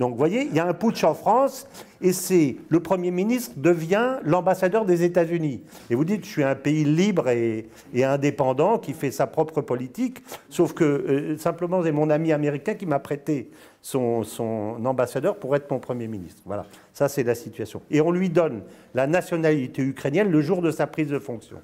Donc 0.00 0.12
vous 0.12 0.16
voyez, 0.16 0.44
il 0.44 0.56
y 0.56 0.58
a 0.58 0.66
un 0.66 0.72
putsch 0.72 1.04
en 1.04 1.12
France 1.12 1.68
et 2.00 2.14
c'est 2.14 2.56
le 2.70 2.80
Premier 2.80 3.10
ministre 3.10 3.52
devient 3.58 4.16
l'ambassadeur 4.24 4.86
des 4.86 5.02
États-Unis. 5.02 5.62
Et 5.90 5.94
vous 5.94 6.06
dites, 6.06 6.24
je 6.24 6.30
suis 6.30 6.42
un 6.42 6.54
pays 6.54 6.84
libre 6.84 7.28
et, 7.28 7.68
indépendant 8.02 8.78
qui 8.78 8.94
fait 8.94 9.10
sa 9.10 9.26
propre 9.26 9.60
politique, 9.60 10.22
sauf 10.48 10.72
que 10.72 10.84
euh, 10.84 11.36
simplement 11.36 11.82
c'est 11.82 11.92
mon 11.92 12.08
ami 12.08 12.32
américain 12.32 12.72
qui 12.72 12.86
m'a 12.86 12.98
prêté 12.98 13.50
son, 13.82 14.24
ambassadeur 14.86 15.36
pour 15.36 15.54
être 15.54 15.70
mon 15.70 15.80
Premier 15.80 16.08
ministre. 16.08 16.40
Voilà, 16.46 16.64
ça 16.94 17.10
c'est 17.10 17.22
la 17.22 17.34
situation. 17.34 17.82
Et 17.90 18.00
on 18.00 18.10
lui 18.10 18.30
donne 18.30 18.62
la 18.94 19.06
nationalité 19.06 19.82
ukrainienne 19.82 20.30
le 20.30 20.40
jour 20.40 20.62
de 20.62 20.70
sa 20.70 20.86
prise 20.86 21.08
de 21.08 21.18
fonction. 21.18 21.58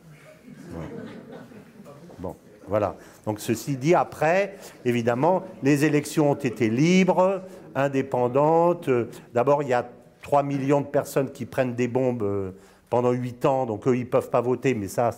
Bon, 2.19 2.37
voilà. 2.69 2.97
Donc 3.25 3.41
ceci 3.41 3.77
dit, 3.77 3.95
après, 3.95 4.57
évidemment, 4.85 5.43
les 5.63 5.85
élections 5.85 6.31
ont 6.31 6.35
été 6.35 6.69
libres, 6.69 7.43
indépendante. 7.77 8.91
D'abord, 9.33 9.63
il 9.63 9.69
y 9.69 9.75
a 9.75 9.89
3 10.23 10.43
millions 10.43 10.81
de 10.81 10.87
personnes 10.87 11.31
qui 11.31 11.45
prennent 11.45 11.77
des 11.77 11.87
bombes 11.87 12.25
euh, 12.25 12.51
pendant 12.91 13.13
8 13.13 13.45
ans, 13.45 13.67
donc 13.67 13.87
eux, 13.87 13.97
ils 13.97 14.01
ne 14.01 14.07
peuvent 14.07 14.31
pas 14.31 14.41
voter, 14.41 14.75
mais 14.75 14.89
ça, 14.89 15.11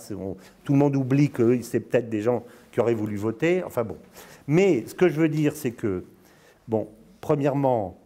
tout 0.64 0.72
le 0.72 0.78
monde 0.78 0.96
oublie 0.96 1.30
que 1.30 1.60
c'est 1.62 1.80
peut-être 1.80 2.10
des 2.10 2.20
gens 2.20 2.44
qui 2.72 2.80
auraient 2.80 2.94
voulu 2.94 3.16
voter. 3.16 3.62
Enfin 3.64 3.84
bon. 3.84 3.96
Mais 4.46 4.84
ce 4.86 4.94
que 4.94 5.08
je 5.08 5.20
veux 5.20 5.28
dire, 5.28 5.54
c'est 5.54 5.70
que, 5.70 6.04
bon, 6.66 6.88
premièrement, 7.20 7.98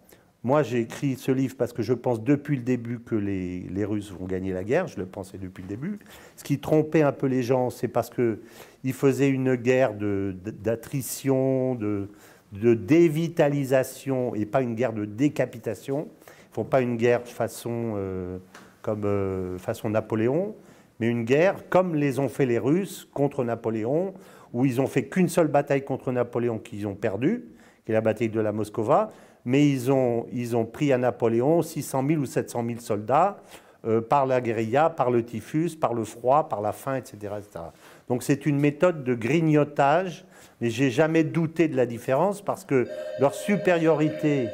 moi, 0.45 0.65
j'ai 0.65 0.81
écrit 0.81 1.15
ce 1.15 1.31
livre 1.31 1.55
parce 1.57 1.73
que 1.73 1.83
je 1.83 1.93
pense 1.93 2.21
depuis 2.21 2.57
le 2.57 2.63
début 2.63 2.99
que 2.99 3.15
les, 3.15 3.61
les, 3.61 3.85
Russes 3.85 4.11
vont 4.11 4.27
gagner 4.27 4.53
la 4.53 4.65
guerre. 4.65 4.89
Je 4.89 4.99
le 4.99 5.07
pensais 5.07 5.39
depuis 5.39 5.63
le 5.63 5.69
début. 5.69 6.01
Ce 6.37 6.43
qui 6.43 6.59
trompait 6.59 7.03
un 7.03 7.13
peu 7.13 7.29
les 7.29 7.45
gens, 7.45 7.71
c'est 7.71 7.87
parce 7.87 8.11
qu'ils 8.11 8.93
faisaient 8.93 9.29
une 9.29 9.55
guerre 9.55 9.95
d'attrition, 9.95 11.77
de, 11.77 12.09
de 12.53 12.75
dévitalisation 12.75 14.35
et 14.35 14.47
pas 14.47 14.63
une 14.63 14.75
guerre 14.75 14.93
de 14.93 15.05
décapitation. 15.05 16.09
Ils 16.27 16.51
ne 16.51 16.55
font 16.55 16.65
pas 16.65 16.83
une 16.83 16.97
guerre 16.97 17.27
façon, 17.27 17.95
euh, 17.97 18.39
comme 18.83 19.05
euh, 19.05 19.59
façon 19.59 19.91
Napoléon, 19.91 20.55
mais 21.01 21.09
une 21.09 21.25
guerre 21.25 21.69
comme 21.71 21.95
les 21.95 22.19
ont 22.19 22.29
fait 22.29 22.47
les 22.47 22.59
Russes 22.59 23.09
contre 23.13 23.43
Napoléon, 23.43 24.15
où 24.53 24.67
ils 24.67 24.81
ont 24.81 24.87
fait 24.87 25.07
qu'une 25.07 25.29
seule 25.29 25.49
bataille 25.49 25.85
contre 25.85 26.13
Napoléon 26.13 26.59
qu'ils 26.59 26.87
ont 26.87 26.95
perdue, 26.95 27.45
qui 27.85 27.93
est 27.93 27.95
la 27.95 28.03
bataille 28.03 28.29
de 28.29 28.41
la 28.41 28.53
Moscova, 28.53 29.11
mais 29.45 29.69
ils 29.69 29.91
ont, 29.91 30.27
ils 30.31 30.55
ont 30.55 30.67
pris 30.67 30.93
à 30.93 30.99
Napoléon 30.99 31.63
600 31.63 32.05
000 32.07 32.21
ou 32.21 32.27
700 32.27 32.65
000 32.67 32.81
soldats 32.81 33.39
euh, 33.85 34.01
par 34.01 34.27
la 34.27 34.41
guérilla, 34.41 34.91
par 34.91 35.11
le 35.11 35.25
typhus, 35.25 35.71
par 35.75 35.95
le 35.95 36.05
froid, 36.05 36.49
par 36.49 36.61
la 36.61 36.73
faim, 36.73 36.97
etc. 36.97 37.35
etc. 37.39 37.65
Donc 38.09 38.23
c'est 38.23 38.47
une 38.47 38.61
méthode 38.61 39.03
de 39.03 39.15
grignotage 39.15 40.25
mais 40.63 40.71
j'ai 40.71 40.93
jamais 40.93 41.25
douté 41.25 41.67
de 41.67 41.75
la 41.75 41.87
différence 41.87 42.41
parce 42.41 42.65
que 42.65 42.87
leur 43.19 43.35
supériorité, 43.35 44.47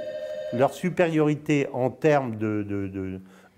leur 0.55 0.73
supériorité 0.73 1.67
en 1.75 1.91
termes 1.91 2.37
de, 2.37 2.63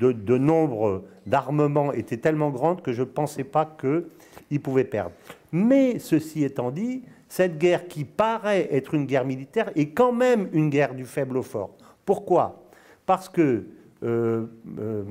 de, 0.01 0.36
nombre 0.36 1.05
d'armements 1.26 1.92
était 1.92 2.16
tellement 2.16 2.51
grande 2.51 2.82
que 2.82 2.92
je 2.92 3.03
ne 3.03 3.07
pensais 3.07 3.44
pas 3.44 3.76
qu'ils 3.80 4.61
pouvaient 4.61 4.82
perdre. 4.82 5.12
Mais 5.53 6.01
ceci 6.01 6.42
étant 6.42 6.72
dit, 6.72 7.05
cette 7.28 7.57
guerre 7.57 7.86
qui 7.86 8.05
paraît 8.05 8.68
être 8.72 8.94
une 8.94 9.07
guerre 9.07 9.24
militaire 9.24 9.70
est 9.76 9.90
quand 9.90 10.12
même 10.12 10.48
une 10.53 10.70
guerre 10.70 10.96
du 10.96 11.05
faible 11.05 11.36
au 11.36 11.44
fort. 11.44 11.76
Pourquoi? 12.05 12.64
Parce 13.07 13.28
que 13.28 13.66
euh, 14.03 14.46
euh, 14.80 15.05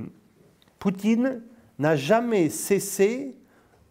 Poutine 0.77 1.41
n'a 1.77 1.95
jamais 1.95 2.49
cessé 2.49 3.33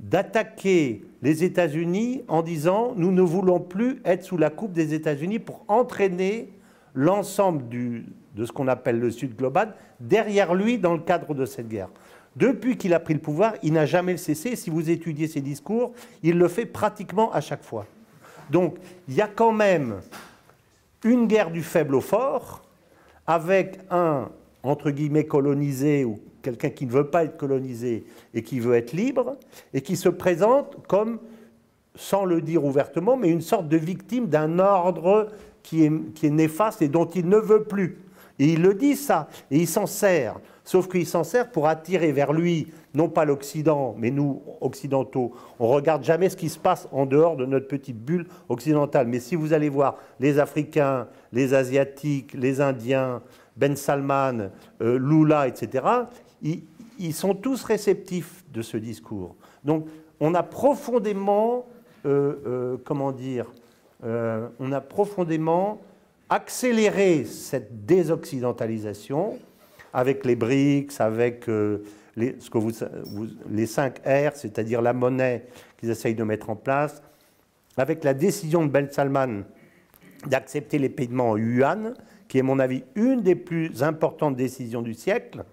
d'attaquer 0.00 1.02
les 1.22 1.44
États-Unis 1.44 2.22
en 2.28 2.42
disant 2.42 2.92
nous 2.96 3.12
ne 3.12 3.22
voulons 3.22 3.60
plus 3.60 4.00
être 4.04 4.24
sous 4.24 4.36
la 4.36 4.50
coupe 4.50 4.72
des 4.72 4.94
États-Unis 4.94 5.38
pour 5.38 5.64
entraîner 5.68 6.50
l'ensemble 6.94 7.64
de 7.68 8.44
ce 8.44 8.52
qu'on 8.52 8.68
appelle 8.68 9.00
le 9.00 9.10
Sud 9.10 9.36
global 9.36 9.74
derrière 10.00 10.54
lui 10.54 10.78
dans 10.78 10.92
le 10.92 11.00
cadre 11.00 11.34
de 11.34 11.44
cette 11.44 11.68
guerre. 11.68 11.90
Depuis 12.36 12.76
qu'il 12.76 12.94
a 12.94 13.00
pris 13.00 13.14
le 13.14 13.20
pouvoir, 13.20 13.54
il 13.62 13.72
n'a 13.72 13.86
jamais 13.86 14.16
cessé. 14.16 14.54
Si 14.54 14.70
vous 14.70 14.90
étudiez 14.90 15.26
ses 15.26 15.40
discours, 15.40 15.92
il 16.22 16.38
le 16.38 16.46
fait 16.46 16.66
pratiquement 16.66 17.32
à 17.32 17.40
chaque 17.40 17.64
fois. 17.64 17.86
Donc 18.50 18.76
il 19.08 19.14
y 19.14 19.20
a 19.20 19.26
quand 19.26 19.52
même 19.52 19.96
une 21.04 21.26
guerre 21.26 21.50
du 21.50 21.62
faible 21.62 21.94
au 21.94 22.00
fort, 22.00 22.62
avec 23.26 23.78
un, 23.90 24.28
entre 24.62 24.90
guillemets, 24.90 25.26
colonisé 25.26 26.04
ou 26.04 26.20
quelqu'un 26.48 26.70
qui 26.70 26.86
ne 26.86 26.92
veut 26.92 27.08
pas 27.10 27.24
être 27.24 27.36
colonisé 27.36 28.04
et 28.32 28.42
qui 28.42 28.58
veut 28.60 28.74
être 28.74 28.92
libre, 28.92 29.36
et 29.74 29.82
qui 29.82 29.96
se 29.96 30.08
présente 30.08 30.76
comme, 30.86 31.18
sans 31.94 32.24
le 32.24 32.40
dire 32.40 32.64
ouvertement, 32.64 33.16
mais 33.16 33.28
une 33.28 33.42
sorte 33.42 33.68
de 33.68 33.76
victime 33.76 34.28
d'un 34.28 34.58
ordre 34.58 35.28
qui 35.62 35.84
est, 35.84 35.92
qui 36.14 36.26
est 36.26 36.30
néfaste 36.30 36.80
et 36.80 36.88
dont 36.88 37.06
il 37.06 37.28
ne 37.28 37.36
veut 37.36 37.64
plus. 37.64 37.98
Et 38.38 38.52
il 38.52 38.62
le 38.62 38.72
dit 38.74 38.96
ça, 38.96 39.28
et 39.50 39.58
il 39.58 39.66
s'en 39.66 39.86
sert. 39.86 40.38
Sauf 40.64 40.88
qu'il 40.88 41.06
s'en 41.06 41.24
sert 41.24 41.50
pour 41.50 41.66
attirer 41.66 42.12
vers 42.12 42.32
lui, 42.32 42.68
non 42.94 43.08
pas 43.08 43.24
l'Occident, 43.24 43.94
mais 43.98 44.10
nous, 44.10 44.42
occidentaux. 44.60 45.32
On 45.58 45.68
regarde 45.68 46.04
jamais 46.04 46.28
ce 46.28 46.36
qui 46.36 46.48
se 46.48 46.58
passe 46.58 46.88
en 46.92 47.04
dehors 47.04 47.36
de 47.36 47.46
notre 47.46 47.66
petite 47.66 47.98
bulle 47.98 48.26
occidentale. 48.48 49.06
Mais 49.08 49.18
si 49.18 49.34
vous 49.34 49.52
allez 49.52 49.68
voir 49.68 49.96
les 50.20 50.38
Africains, 50.38 51.08
les 51.32 51.52
Asiatiques, 51.54 52.34
les 52.34 52.60
Indiens, 52.60 53.22
Ben 53.56 53.76
Salman, 53.76 54.50
euh, 54.80 54.98
Lula, 54.98 55.48
etc., 55.48 55.84
ils, 56.42 57.14
sont 57.14 57.34
tous 57.34 57.64
réceptifs 57.64 58.44
de 58.52 58.62
ce 58.62 58.76
discours. 58.76 59.34
Donc 59.64 59.86
on 60.20 60.34
a 60.34 60.42
profondément, 60.42 61.66
euh, 62.06 62.34
euh, 62.46 62.76
comment 62.84 63.12
dire, 63.12 63.46
on 64.02 64.70
a 64.70 64.80
profondément 64.80 65.80
accéléré 66.28 67.24
cette 67.24 67.84
désoccidentalisation 67.84 69.38
avec 69.92 70.24
les 70.24 70.36
BRICS, 70.36 71.00
avec 71.00 71.48
les, 72.16 72.36
ce 72.38 72.48
que 72.48 72.58
vous, 72.58 72.70
les 73.50 73.66
5 73.66 73.98
R, 74.06 74.36
c'est-à-dire 74.36 74.82
la 74.82 74.92
monnaie 74.92 75.46
qu'ils 75.78 75.90
essayent 75.90 76.14
de 76.14 76.22
mettre 76.22 76.48
en 76.48 76.54
place, 76.54 77.02
avec 77.76 78.04
la 78.04 78.14
décision 78.14 78.64
de 78.64 78.70
Ben 78.70 78.88
Salman 78.88 79.42
d'accepter 80.26 80.78
les 80.78 80.88
paiements 80.88 81.30
en 81.30 81.36
yuan, 81.36 81.94
qui 82.26 82.38
est, 82.38 82.40
à 82.40 82.44
mon 82.44 82.58
avis, 82.58 82.84
une 82.94 83.22
des 83.22 83.34
plus 83.34 83.82
importantes 83.82 84.36
décisions 84.36 84.82
du 84.82 84.94
siècle, 84.94 85.44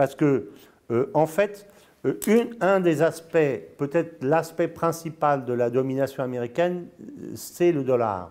parce 0.00 0.14
que, 0.14 0.48
euh, 0.90 1.10
en 1.12 1.26
fait, 1.26 1.66
euh, 2.06 2.14
un 2.62 2.80
des 2.80 3.02
aspects, 3.02 3.36
peut-être 3.76 4.24
l'aspect 4.24 4.66
principal 4.66 5.44
de 5.44 5.52
la 5.52 5.68
domination 5.68 6.24
américaine, 6.24 6.86
c'est 7.34 7.70
le 7.70 7.84
dollar. 7.84 8.30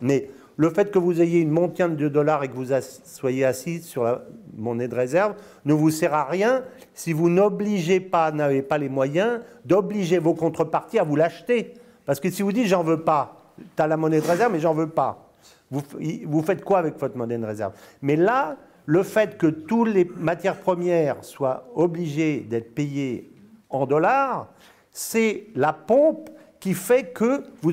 Mais 0.00 0.28
le 0.56 0.70
fait 0.70 0.90
que 0.90 0.98
vous 0.98 1.22
ayez 1.22 1.38
une 1.38 1.52
montagne 1.52 1.94
de 1.94 2.08
dollars 2.08 2.42
et 2.42 2.48
que 2.48 2.54
vous 2.54 2.74
soyez 3.04 3.44
assis 3.44 3.80
sur 3.80 4.02
la 4.02 4.22
monnaie 4.56 4.88
de 4.88 4.94
réserve 4.96 5.34
ne 5.64 5.72
vous 5.72 5.90
sert 5.90 6.14
à 6.14 6.24
rien 6.24 6.64
si 6.94 7.12
vous 7.12 7.30
n'obligez 7.30 8.00
pas, 8.00 8.32
n'avez 8.32 8.62
pas 8.62 8.78
les 8.78 8.88
moyens 8.88 9.38
d'obliger 9.64 10.18
vos 10.18 10.34
contreparties 10.34 10.98
à 10.98 11.04
vous 11.04 11.14
l'acheter. 11.14 11.74
Parce 12.06 12.18
que 12.18 12.28
si 12.28 12.42
vous 12.42 12.50
dites 12.50 12.66
j'en 12.66 12.82
veux 12.82 13.02
pas, 13.04 13.36
tu 13.76 13.80
as 13.80 13.86
la 13.86 13.96
monnaie 13.96 14.20
de 14.20 14.26
réserve 14.26 14.52
mais 14.52 14.58
j'en 14.58 14.74
veux 14.74 14.90
pas, 14.90 15.30
vous, 15.70 15.82
vous 16.26 16.42
faites 16.42 16.64
quoi 16.64 16.80
avec 16.80 16.98
votre 16.98 17.16
monnaie 17.16 17.38
de 17.38 17.46
réserve? 17.46 17.72
Mais 18.02 18.16
là, 18.16 18.56
le 18.86 19.02
fait 19.02 19.38
que 19.38 19.46
toutes 19.46 19.88
les 19.88 20.04
matières 20.16 20.58
premières 20.58 21.24
soient 21.24 21.68
obligées 21.74 22.40
d'être 22.40 22.74
payées 22.74 23.30
en 23.70 23.86
dollars, 23.86 24.48
c'est 24.90 25.46
la 25.54 25.72
pompe 25.72 26.30
qui 26.60 26.74
fait 26.74 27.12
que 27.12 27.44
vous, 27.62 27.72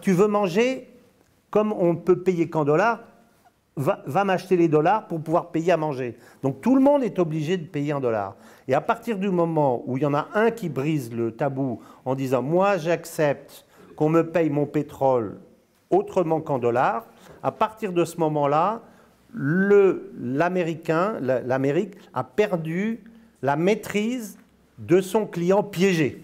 tu 0.00 0.12
veux 0.12 0.28
manger 0.28 0.88
comme 1.50 1.72
on 1.72 1.94
ne 1.94 1.98
peut 1.98 2.20
payer 2.20 2.48
qu'en 2.48 2.64
dollars, 2.64 3.00
va, 3.78 4.24
m'acheter 4.24 4.56
les 4.56 4.68
dollars 4.68 5.06
pour 5.06 5.20
pouvoir 5.20 5.50
payer 5.50 5.72
à 5.72 5.76
manger. 5.76 6.16
Donc 6.42 6.60
tout 6.60 6.74
le 6.74 6.80
monde 6.80 7.02
est 7.02 7.18
obligé 7.18 7.56
de 7.56 7.66
payer 7.66 7.92
en 7.92 8.00
dollars. 8.00 8.34
Et 8.66 8.74
à 8.74 8.80
partir 8.80 9.18
du 9.18 9.30
moment 9.30 9.82
où 9.86 9.96
il 9.96 10.02
y 10.02 10.06
en 10.06 10.14
a 10.14 10.28
un 10.34 10.50
qui 10.50 10.68
brise 10.68 11.12
le 11.12 11.32
tabou 11.32 11.80
en 12.04 12.14
disant 12.14 12.42
moi 12.42 12.76
j'accepte 12.76 13.64
qu'on 13.96 14.08
me 14.08 14.22
paye 14.22 14.50
mon 14.50 14.66
pétrole 14.66 15.38
autrement 15.90 16.40
qu'en 16.40 16.58
dollars, 16.58 17.06
à 17.42 17.52
partir 17.52 17.92
de 17.92 18.04
ce 18.04 18.18
moment-là, 18.18 18.82
l'Américain, 19.34 21.18
l'Amérique 21.20 21.94
a 22.14 22.24
perdu 22.24 23.00
la 23.42 23.56
maîtrise 23.56 24.38
de 24.78 25.00
son 25.00 25.26
client 25.26 25.62
piégé. 25.62 26.22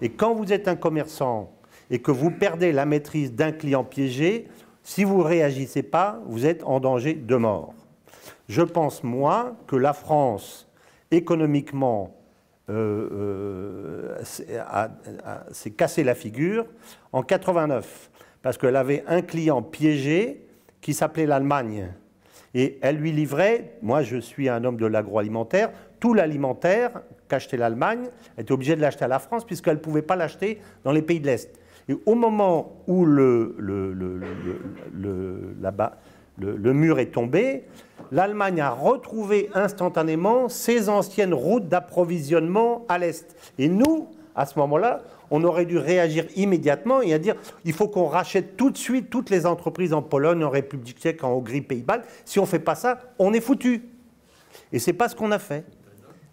Et 0.00 0.10
quand 0.10 0.34
vous 0.34 0.52
êtes 0.52 0.68
un 0.68 0.76
commerçant 0.76 1.52
et 1.90 2.00
que 2.00 2.10
vous 2.10 2.30
perdez 2.30 2.72
la 2.72 2.86
maîtrise 2.86 3.32
d'un 3.32 3.52
client 3.52 3.84
piégé, 3.84 4.48
si 4.82 5.04
vous 5.04 5.18
ne 5.18 5.24
réagissez 5.24 5.82
pas, 5.82 6.20
vous 6.26 6.46
êtes 6.46 6.62
en 6.64 6.80
danger 6.80 7.14
de 7.14 7.36
mort. 7.36 7.74
Je 8.48 8.62
pense, 8.62 9.04
moi, 9.04 9.56
que 9.66 9.76
la 9.76 9.92
France, 9.92 10.68
économiquement, 11.10 12.16
euh, 12.70 14.18
euh, 14.22 15.44
s'est 15.52 15.70
cassé 15.70 16.04
la 16.04 16.14
figure 16.14 16.66
en 17.12 17.22
89, 17.22 18.10
parce 18.40 18.58
qu'elle 18.58 18.76
avait 18.76 19.04
un 19.06 19.22
client 19.22 19.62
piégé 19.62 20.46
qui 20.80 20.94
s'appelait 20.94 21.26
l'Allemagne. 21.26 21.92
Et 22.54 22.78
elle 22.82 22.96
lui 22.96 23.12
livrait, 23.12 23.78
moi 23.82 24.02
je 24.02 24.18
suis 24.18 24.48
un 24.48 24.64
homme 24.64 24.76
de 24.76 24.86
l'agroalimentaire, 24.86 25.70
tout 26.00 26.14
l'alimentaire 26.14 27.02
qu'achetait 27.28 27.56
l'Allemagne, 27.56 28.08
était 28.36 28.52
obligée 28.52 28.76
de 28.76 28.80
l'acheter 28.80 29.04
à 29.04 29.08
la 29.08 29.18
France 29.18 29.44
puisqu'elle 29.44 29.76
ne 29.76 29.80
pouvait 29.80 30.02
pas 30.02 30.16
l'acheter 30.16 30.58
dans 30.84 30.92
les 30.92 31.02
pays 31.02 31.20
de 31.20 31.26
l'Est. 31.26 31.58
Et 31.88 31.96
au 32.06 32.14
moment 32.14 32.72
où 32.86 33.04
le, 33.04 33.56
le, 33.58 33.82
mur 36.72 36.98
est 36.98 37.12
tombé, 37.12 37.64
l'Allemagne 38.12 38.60
a 38.60 38.70
retrouvé 38.70 39.50
instantanément 39.54 40.48
ses 40.48 40.88
anciennes 40.88 41.34
routes 41.34 41.68
d'approvisionnement 41.68 42.84
à 42.88 42.98
l'Est. 42.98 43.34
Et 43.58 43.68
nous, 43.68 44.08
à 44.34 44.46
ce 44.46 44.58
moment-là, 44.58 45.02
on 45.32 45.42
aurait 45.44 45.64
dû 45.64 45.78
réagir 45.78 46.26
immédiatement 46.36 47.00
et 47.00 47.18
dire 47.18 47.34
il 47.64 47.72
faut 47.72 47.88
qu'on 47.88 48.06
rachète 48.06 48.56
tout 48.56 48.70
de 48.70 48.76
suite 48.76 49.10
toutes 49.10 49.30
les 49.30 49.46
entreprises 49.46 49.94
en 49.94 50.02
Pologne, 50.02 50.44
en 50.44 50.50
République 50.50 50.98
tchèque, 51.00 51.24
en 51.24 51.32
Hongrie, 51.32 51.62
Pays-Bas. 51.62 52.02
Si 52.24 52.38
on 52.38 52.42
ne 52.42 52.46
fait 52.46 52.58
pas 52.58 52.74
ça, 52.74 53.00
on 53.18 53.32
est 53.32 53.40
foutu. 53.40 53.82
Et 54.72 54.78
ce 54.78 54.90
n'est 54.90 54.96
pas 54.96 55.08
ce 55.08 55.16
qu'on 55.16 55.32
a 55.32 55.38
fait. 55.38 55.64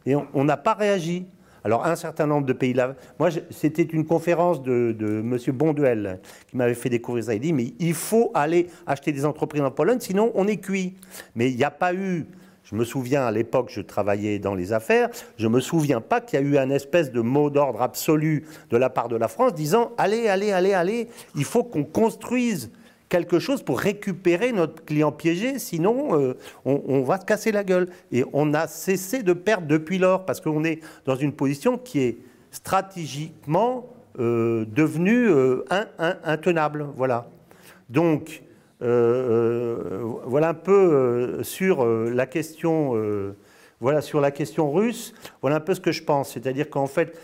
Et 0.05 0.15
on 0.15 0.43
n'a 0.43 0.57
pas 0.57 0.73
réagi. 0.73 1.25
Alors, 1.63 1.85
un 1.85 1.95
certain 1.95 2.25
nombre 2.25 2.45
de 2.45 2.53
pays 2.53 2.73
là. 2.73 2.95
Moi, 3.19 3.29
c'était 3.49 3.83
une 3.83 4.05
conférence 4.05 4.61
de, 4.61 4.95
de 4.97 5.19
M. 5.19 5.37
Bonduel 5.53 6.19
qui 6.47 6.57
m'avait 6.57 6.73
fait 6.73 6.89
découvrir 6.89 7.23
ça. 7.25 7.33
Il 7.33 7.41
dit 7.41 7.53
Mais 7.53 7.73
il 7.79 7.93
faut 7.93 8.31
aller 8.33 8.67
acheter 8.85 9.11
des 9.11 9.25
entreprises 9.25 9.61
en 9.61 9.71
Pologne, 9.71 9.99
sinon 9.99 10.31
on 10.35 10.47
est 10.47 10.57
cuit. 10.57 10.95
Mais 11.35 11.51
il 11.51 11.57
n'y 11.57 11.63
a 11.63 11.71
pas 11.71 11.93
eu. 11.93 12.25
Je 12.69 12.75
me 12.75 12.83
souviens 12.83 13.25
à 13.25 13.31
l'époque, 13.31 13.71
je 13.73 13.81
travaillais 13.81 14.37
dans 14.37 14.53
les 14.53 14.73
affaires, 14.73 15.09
je 15.37 15.47
ne 15.47 15.53
me 15.53 15.59
souviens 15.59 16.01
pas 16.01 16.21
qu'il 16.21 16.39
y 16.39 16.43
a 16.43 16.45
eu 16.45 16.57
un 16.59 16.69
espèce 16.69 17.11
de 17.11 17.19
mot 17.19 17.49
d'ordre 17.49 17.81
absolu 17.81 18.45
de 18.69 18.77
la 18.77 18.91
part 18.91 19.07
de 19.07 19.15
la 19.15 19.27
France 19.27 19.55
disant 19.55 19.91
Allez, 19.97 20.27
allez, 20.27 20.51
allez, 20.51 20.73
allez, 20.73 21.07
il 21.35 21.45
faut 21.45 21.63
qu'on 21.63 21.83
construise 21.83 22.69
quelque 23.07 23.39
chose 23.39 23.63
pour 23.63 23.79
récupérer 23.79 24.51
notre 24.51 24.85
client 24.85 25.11
piégé, 25.11 25.57
sinon 25.57 26.19
euh, 26.19 26.35
on, 26.63 27.01
va 27.01 27.19
se 27.19 27.25
casser 27.25 27.51
la 27.51 27.63
gueule. 27.63 27.89
Et 28.11 28.23
on 28.33 28.53
a 28.53 28.67
cessé 28.67 29.23
de 29.23 29.33
perdre 29.33 29.65
depuis 29.65 29.97
lors, 29.97 30.25
parce 30.25 30.39
qu'on 30.39 30.63
est 30.63 30.79
dans 31.05 31.15
une 31.15 31.33
position 31.33 31.79
qui 31.79 32.01
est 32.01 32.17
stratégiquement 32.51 33.87
euh, 34.19 34.65
devenue 34.67 35.27
euh, 35.27 35.65
intenable. 36.23 36.85
Voilà. 36.95 37.31
Donc, 37.89 38.43
voilà 38.79 40.49
un 40.49 40.53
peu 40.53 41.43
sur 41.43 41.85
la 41.85 42.25
question. 42.25 43.33
voilà 43.79 44.01
sur 44.01 44.21
la 44.21 44.31
question 44.31 44.71
russe, 44.71 45.13
voilà 45.41 45.57
un 45.57 45.61
peu 45.61 45.73
ce 45.73 45.81
que 45.81 45.91
je 45.91 46.03
pense. 46.03 46.33
C'est-à-dire 46.33 46.69
qu'en 46.69 46.87
fait, 46.87 47.17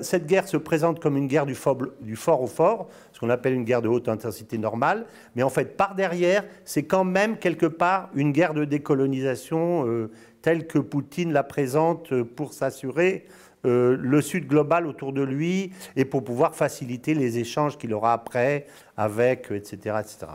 cette 0.00 0.26
guerre 0.26 0.48
se 0.48 0.56
présente 0.56 1.00
comme 1.00 1.16
une 1.16 1.28
guerre 1.28 1.46
du 1.46 1.54
fort, 1.54 2.42
au 2.42 2.46
fort, 2.46 2.88
ce 3.12 3.20
qu'on 3.20 3.30
appelle 3.30 3.54
une 3.54 3.64
guerre 3.64 3.82
de 3.82 3.88
haute 3.88 4.08
intensité 4.08 4.58
normale, 4.58 5.06
mais 5.36 5.42
en 5.42 5.50
fait, 5.50 5.76
par 5.76 5.94
derrière, 5.94 6.44
c'est 6.64 6.84
quand 6.84 7.04
même 7.04 7.38
quelque 7.38 7.66
part 7.66 8.10
une 8.14 8.32
guerre 8.32 8.54
de 8.54 8.64
décolonisation 8.64 9.86
euh, 9.86 10.10
telle 10.42 10.66
que 10.66 10.78
Poutine 10.78 11.32
la 11.32 11.44
présente 11.44 12.12
euh, 12.12 12.24
pour 12.24 12.52
s'assurer 12.52 13.26
euh, 13.66 13.96
le 14.00 14.20
Sud 14.20 14.46
global 14.46 14.86
autour 14.86 15.12
de 15.12 15.22
lui 15.22 15.72
et 15.96 16.04
pour 16.04 16.24
pouvoir 16.24 16.54
faciliter 16.54 17.14
les 17.14 17.38
échanges 17.38 17.78
qu'il 17.78 17.94
aura 17.94 18.12
après 18.12 18.66
avec, 18.96 19.50
etc. 19.50 19.96
etc. 20.00 20.26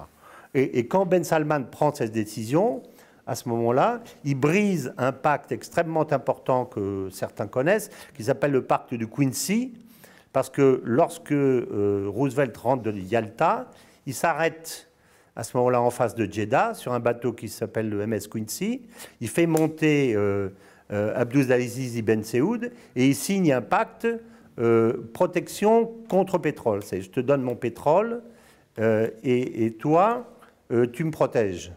Et, 0.54 0.88
quand 0.88 1.06
Ben 1.06 1.24
Salman 1.24 1.64
prend 1.64 1.94
cette 1.94 2.12
décision, 2.12 2.84
à 3.26 3.36
ce 3.36 3.50
moment-là, 3.50 4.02
il 4.24 4.36
brise 4.36 4.94
un 4.98 5.12
pacte 5.12 5.52
extrêmement 5.52 6.12
important 6.12 6.66
que 6.66 7.10
certains 7.12 7.48
connaissent, 7.48 7.90
qui 8.16 8.24
s'appelle 8.24 8.52
le 8.52 8.64
pacte 8.64 8.94
de 8.94 9.06
Quincy, 9.06 9.74
parce 10.32 10.50
que 10.50 10.82
lorsque 10.84 11.32
euh, 11.32 12.06
Roosevelt 12.08 12.56
rentre 12.58 12.84
de 12.84 12.92
Yalta, 12.92 13.70
il 14.06 14.14
s'arrête 14.14 14.90
à 15.36 15.44
ce 15.44 15.58
moment-là 15.58 15.82
en 15.82 15.90
face 15.90 16.14
de 16.14 16.32
Jeddah, 16.32 16.76
sur 16.76 16.94
un 16.94 17.00
bateau 17.00 17.34
qui 17.34 17.50
s'appelle 17.50 17.90
le 17.90 18.06
MS 18.06 18.28
Quincy, 18.32 18.82
il 19.22 19.30
fait 19.30 19.48
monter 19.48 20.14
euh, 20.16 20.50
euh, 20.92 21.26
Ibn 21.96 22.22
Saoud, 22.22 22.72
et 22.96 23.08
il 23.08 23.16
signe 23.16 23.52
un 23.54 23.62
pacte 23.62 24.08
protection 25.14 25.92
contre 26.08 26.38
pétrole. 26.38 26.84
C'est 26.84 27.02
je 27.02 27.10
te 27.10 27.20
donne 27.20 27.42
mon 27.42 27.56
pétrole, 27.56 28.22
et, 28.78 29.66
et, 29.66 29.72
toi, 29.72 30.33
tu 30.92 31.04
me 31.04 31.12
protèges. 31.12 31.72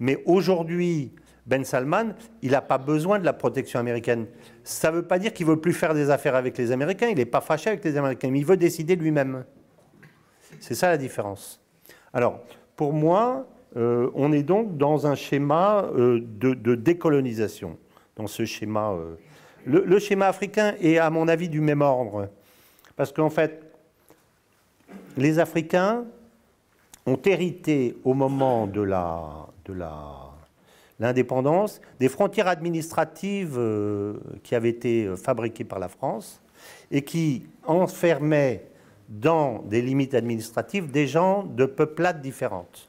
Mais 0.00 0.22
aujourd'hui, 0.26 1.12
Ben 1.46 1.64
Salman, 1.64 2.14
il 2.42 2.52
n'a 2.52 2.62
pas 2.62 2.78
besoin 2.78 3.18
de 3.18 3.24
la 3.24 3.32
protection 3.32 3.78
américaine. 3.78 4.26
Ça 4.62 4.90
ne 4.90 4.96
veut 4.96 5.02
pas 5.02 5.18
dire 5.18 5.32
qu'il 5.32 5.46
ne 5.46 5.52
veut 5.52 5.60
plus 5.60 5.72
faire 5.72 5.94
des 5.94 6.10
affaires 6.10 6.34
avec 6.34 6.56
les 6.56 6.72
Américains, 6.72 7.08
il 7.08 7.16
n'est 7.16 7.26
pas 7.26 7.40
fâché 7.40 7.70
avec 7.70 7.84
les 7.84 7.96
Américains, 7.96 8.30
mais 8.30 8.38
il 8.38 8.46
veut 8.46 8.56
décider 8.56 8.96
lui-même. 8.96 9.44
C'est 10.60 10.74
ça 10.74 10.88
la 10.88 10.96
différence. 10.96 11.60
Alors, 12.12 12.40
pour 12.76 12.92
moi, 12.92 13.46
euh, 13.76 14.10
on 14.14 14.32
est 14.32 14.42
donc 14.42 14.76
dans 14.76 15.06
un 15.06 15.14
schéma 15.14 15.90
euh, 15.96 16.20
de, 16.20 16.74
décolonisation. 16.74 17.76
dans 18.16 18.26
ce 18.26 18.44
schéma. 18.44 18.92
Euh. 18.92 19.16
Le, 19.66 19.98
schéma 19.98 20.26
africain 20.26 20.74
est, 20.80 20.98
à 20.98 21.10
mon 21.10 21.26
avis, 21.28 21.48
du 21.48 21.60
même 21.60 21.82
ordre. 21.82 22.28
Parce 22.96 23.12
qu'en 23.12 23.30
fait, 23.30 23.62
les 25.16 25.38
Africains 25.38 26.04
ont 27.06 27.18
hérité 27.24 27.96
au 28.04 28.14
moment 28.14 28.66
de 28.66 28.80
la, 28.80 29.46
de 29.66 29.74
l'indépendance 30.98 31.80
des 32.00 32.08
frontières 32.08 32.48
administratives 32.48 33.56
euh, 33.58 34.14
qui 34.42 34.54
avaient 34.54 34.70
été 34.70 35.04
euh, 35.04 35.16
fabriquées 35.16 35.64
par 35.64 35.78
la 35.78 35.88
France 35.88 36.40
et 36.90 37.02
qui 37.02 37.46
enfermaient 37.64 38.64
dans 39.08 39.62
des 39.62 39.82
limites 39.82 40.14
administratives 40.14 40.90
des 40.90 41.06
gens 41.06 41.42
de 41.42 41.66
peuplades 41.66 42.22
différentes. 42.22 42.88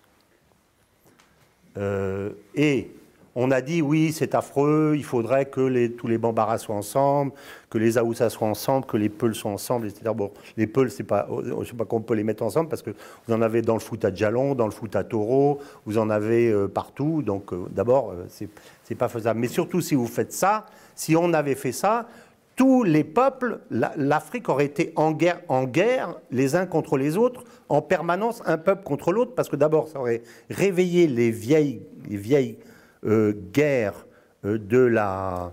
Euh, 1.78 2.32
et 2.54 2.92
on 3.36 3.52
a 3.52 3.60
dit 3.60 3.82
oui, 3.82 4.14
c'est 4.14 4.34
affreux, 4.34 4.94
il 4.96 5.04
faudrait 5.04 5.46
que 5.46 5.88
tous 5.88 6.08
les 6.08 6.18
Bambara 6.18 6.58
soient 6.58 6.76
ensemble, 6.76 7.34
que 7.76 7.80
les 7.80 7.98
Aoussa 7.98 8.30
soient 8.30 8.48
ensemble, 8.48 8.86
que 8.86 8.96
les 8.96 9.10
Peuls 9.10 9.36
soient 9.36 9.52
ensemble, 9.52 9.88
etc. 9.88 10.10
Bon, 10.16 10.32
les 10.56 10.66
Peuls, 10.66 10.90
c'est 10.90 11.04
pas, 11.04 11.28
je 11.44 11.52
ne 11.52 11.64
sais 11.66 11.74
pas 11.74 11.84
comment 11.84 12.00
on 12.00 12.04
peut 12.04 12.14
les 12.14 12.24
mettre 12.24 12.42
ensemble 12.42 12.70
parce 12.70 12.82
que 12.82 12.92
vous 13.28 13.34
en 13.34 13.42
avez 13.42 13.62
dans 13.62 13.74
le 13.74 13.82
foot 13.82 14.06
à 14.06 14.16
Djalon, 14.16 14.56
dans 14.56 14.64
le 14.64 14.72
foot 14.72 14.96
à 14.96 15.04
Taureau, 15.04 15.60
vous 15.86 15.98
en 15.98 16.10
avez 16.10 16.50
euh, 16.50 16.70
partout. 16.70 17.22
Donc 17.22 17.52
euh, 17.52 17.66
d'abord, 17.72 18.14
ce 18.30 18.46
c'est 18.86 18.96
pas 18.96 19.10
faisable. 19.10 19.42
Mais 19.42 19.50
surtout, 19.50 19.82
si 19.82 19.94
vous 19.94 20.08
faites 20.08 20.32
ça, 20.32 20.68
si 20.96 21.18
on 21.18 21.34
avait 21.34 21.56
fait 21.56 21.74
ça, 21.74 22.08
tous 22.56 22.84
les 22.84 23.04
peuples, 23.04 23.60
l'Afrique 23.70 24.48
aurait 24.48 24.68
été 24.68 24.94
en 24.96 25.12
guerre, 25.12 25.42
en 25.50 25.66
guerre 25.66 26.16
les 26.32 26.56
uns 26.56 26.68
contre 26.68 26.96
les 26.96 27.18
autres, 27.18 27.44
en 27.68 27.82
permanence, 27.82 28.42
un 28.46 28.58
peuple 28.58 28.86
contre 28.86 29.12
l'autre, 29.12 29.34
parce 29.36 29.50
que 29.50 29.58
d'abord, 29.58 29.90
ça 29.90 30.00
aurait 30.00 30.22
réveillé 30.50 31.08
les 31.08 31.30
vieilles, 31.30 31.82
les 32.10 32.16
vieilles 32.16 32.58
euh, 33.06 33.34
guerres 33.52 34.06
euh, 34.06 34.15
de 34.46 34.80
la. 34.80 35.52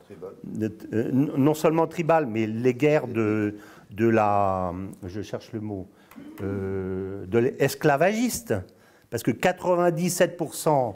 Euh, 0.60 1.10
non 1.12 1.54
seulement 1.54 1.86
tribales, 1.86 2.26
mais 2.26 2.46
les 2.46 2.74
guerres 2.74 3.08
de, 3.08 3.56
de 3.90 4.08
la. 4.08 4.72
Je 5.04 5.22
cherche 5.22 5.52
le 5.52 5.60
mot. 5.60 5.88
de 6.40 7.38
l'esclavagiste. 7.38 8.54
Parce 9.10 9.22
que 9.22 9.30
97% 9.30 10.94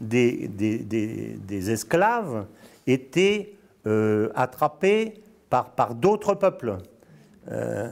des, 0.00 0.48
des, 0.48 0.78
des, 0.78 1.70
esclaves 1.70 2.46
étaient 2.86 3.52
attrapés 4.34 5.22
par, 5.50 5.70
par 5.72 5.94
d'autres 5.94 6.34
peuples, 6.34 6.78
euh, 7.50 7.88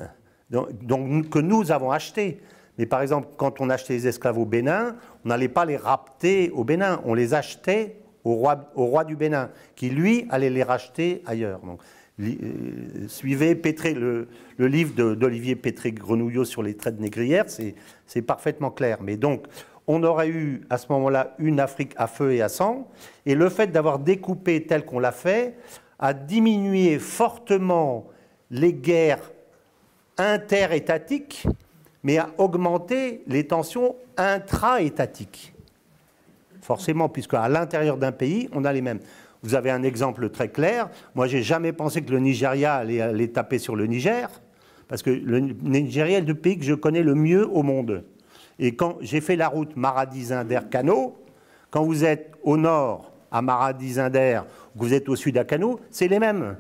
donc, 0.51 1.31
que 1.31 1.39
nous 1.39 1.73
avons 1.73 1.91
achetés. 1.91 2.41
Mais 2.79 2.87
par 2.87 3.01
exemple, 3.03 3.29
quand 3.37 3.61
on 3.61 3.71
achetait 3.71 3.95
les 3.95 4.07
esclaves 4.07 4.39
au 4.39 4.45
Bénin, 4.45 4.97
on 5.25 5.29
n'allait 5.29 5.49
pas 5.49 5.65
les 5.65 5.77
rapter 5.77 6.51
au 6.51 6.63
Bénin, 6.63 7.01
on 7.05 7.15
les 7.15 7.35
achetait 7.35 7.97
au 8.27 8.87
roi, 8.87 9.05
du 9.05 9.17
Bénin, 9.17 9.51
qui 9.75 9.91
lui 9.91 10.27
allait 10.31 10.51
les 10.51 10.63
racheter 10.63 11.23
ailleurs. 11.27 11.61
Euh, 12.21 13.09
suivez 13.09 13.55
Pétré, 13.55 13.95
le, 13.95 14.29
livre 14.59 15.15
d'Olivier 15.15 15.57
Pétré-Grenouillot 15.57 16.45
sur 16.45 16.63
les 16.63 16.75
traites 16.75 16.99
négrières, 16.99 17.47
c'est 17.49 18.23
parfaitement 18.23 18.71
clair. 18.71 18.99
Mais 19.03 19.17
donc, 19.17 19.47
on 19.87 20.03
aurait 20.03 20.29
eu 20.29 20.63
à 20.71 20.79
ce 20.79 20.87
moment-là 20.91 21.35
une 21.39 21.61
Afrique 21.61 21.93
à 21.97 22.07
feu 22.07 22.33
et 22.33 22.43
à 22.43 22.49
sang, 22.49 22.89
et 23.25 23.35
le 23.35 23.49
fait 23.49 23.69
d'avoir 23.69 23.99
découpé 23.99 24.65
tel 24.65 24.85
qu'on 24.85 24.99
l'a 24.99 25.13
fait 25.13 25.57
a 25.99 26.13
diminué 26.13 26.99
fortement 26.99 28.07
les 28.51 28.73
guerres 28.73 29.31
interétatiques, 30.19 31.47
mais 32.03 32.19
a 32.19 32.31
augmenté 32.39 33.23
les 33.27 33.47
tensions 33.47 33.97
intra-étatiques. 34.17 35.56
Forcément, 36.67 37.09
puisque 37.09 37.35
à 37.35 37.49
l'intérieur 37.49 37.97
d'un 37.97 38.11
pays, 38.11 38.49
on 38.53 38.65
a 38.65 38.73
les 38.73 38.83
mêmes. 38.83 38.99
Vous 39.45 39.55
avez 39.55 39.71
un 39.71 39.85
exemple 39.85 40.31
très 40.31 40.49
clair. 40.49 40.89
Moi, 41.15 41.29
j'ai 41.29 41.41
jamais 41.45 41.73
pensé 41.73 42.03
que 42.03 42.11
le 42.11 42.19
Nigeria 42.19 42.75
allait, 42.75 43.29
taper 43.29 43.61
sur 43.61 43.77
le 43.77 43.87
Niger, 43.87 44.29
parce 44.89 45.01
que 45.01 45.11
le 45.11 45.39
Nigeria 45.39 46.19
est 46.19 46.23
le 46.23 46.35
pays 46.35 46.59
que 46.59 46.65
je 46.65 46.75
connais 46.75 47.05
le 47.05 47.15
mieux 47.15 47.47
au 47.49 47.63
monde. 47.63 48.03
Et 48.59 48.75
quand 48.75 48.97
j'ai 49.01 49.21
fait 49.21 49.37
la 49.37 49.47
route 49.47 49.77
Maradi-Zinder-Kano, 49.77 51.17
quand 51.71 51.85
vous 51.85 52.05
êtes 52.05 52.33
au 52.43 52.57
nord 52.57 53.13
à 53.31 53.43
Maradi-Zinder 53.43 54.41
vous 54.75 54.93
êtes 54.93 55.09
au 55.09 55.15
sud 55.15 55.39
à 55.39 55.45
Kano, 55.45 55.79
c'est 55.93 56.09
les 56.09 56.19
mêmes. 56.19 56.57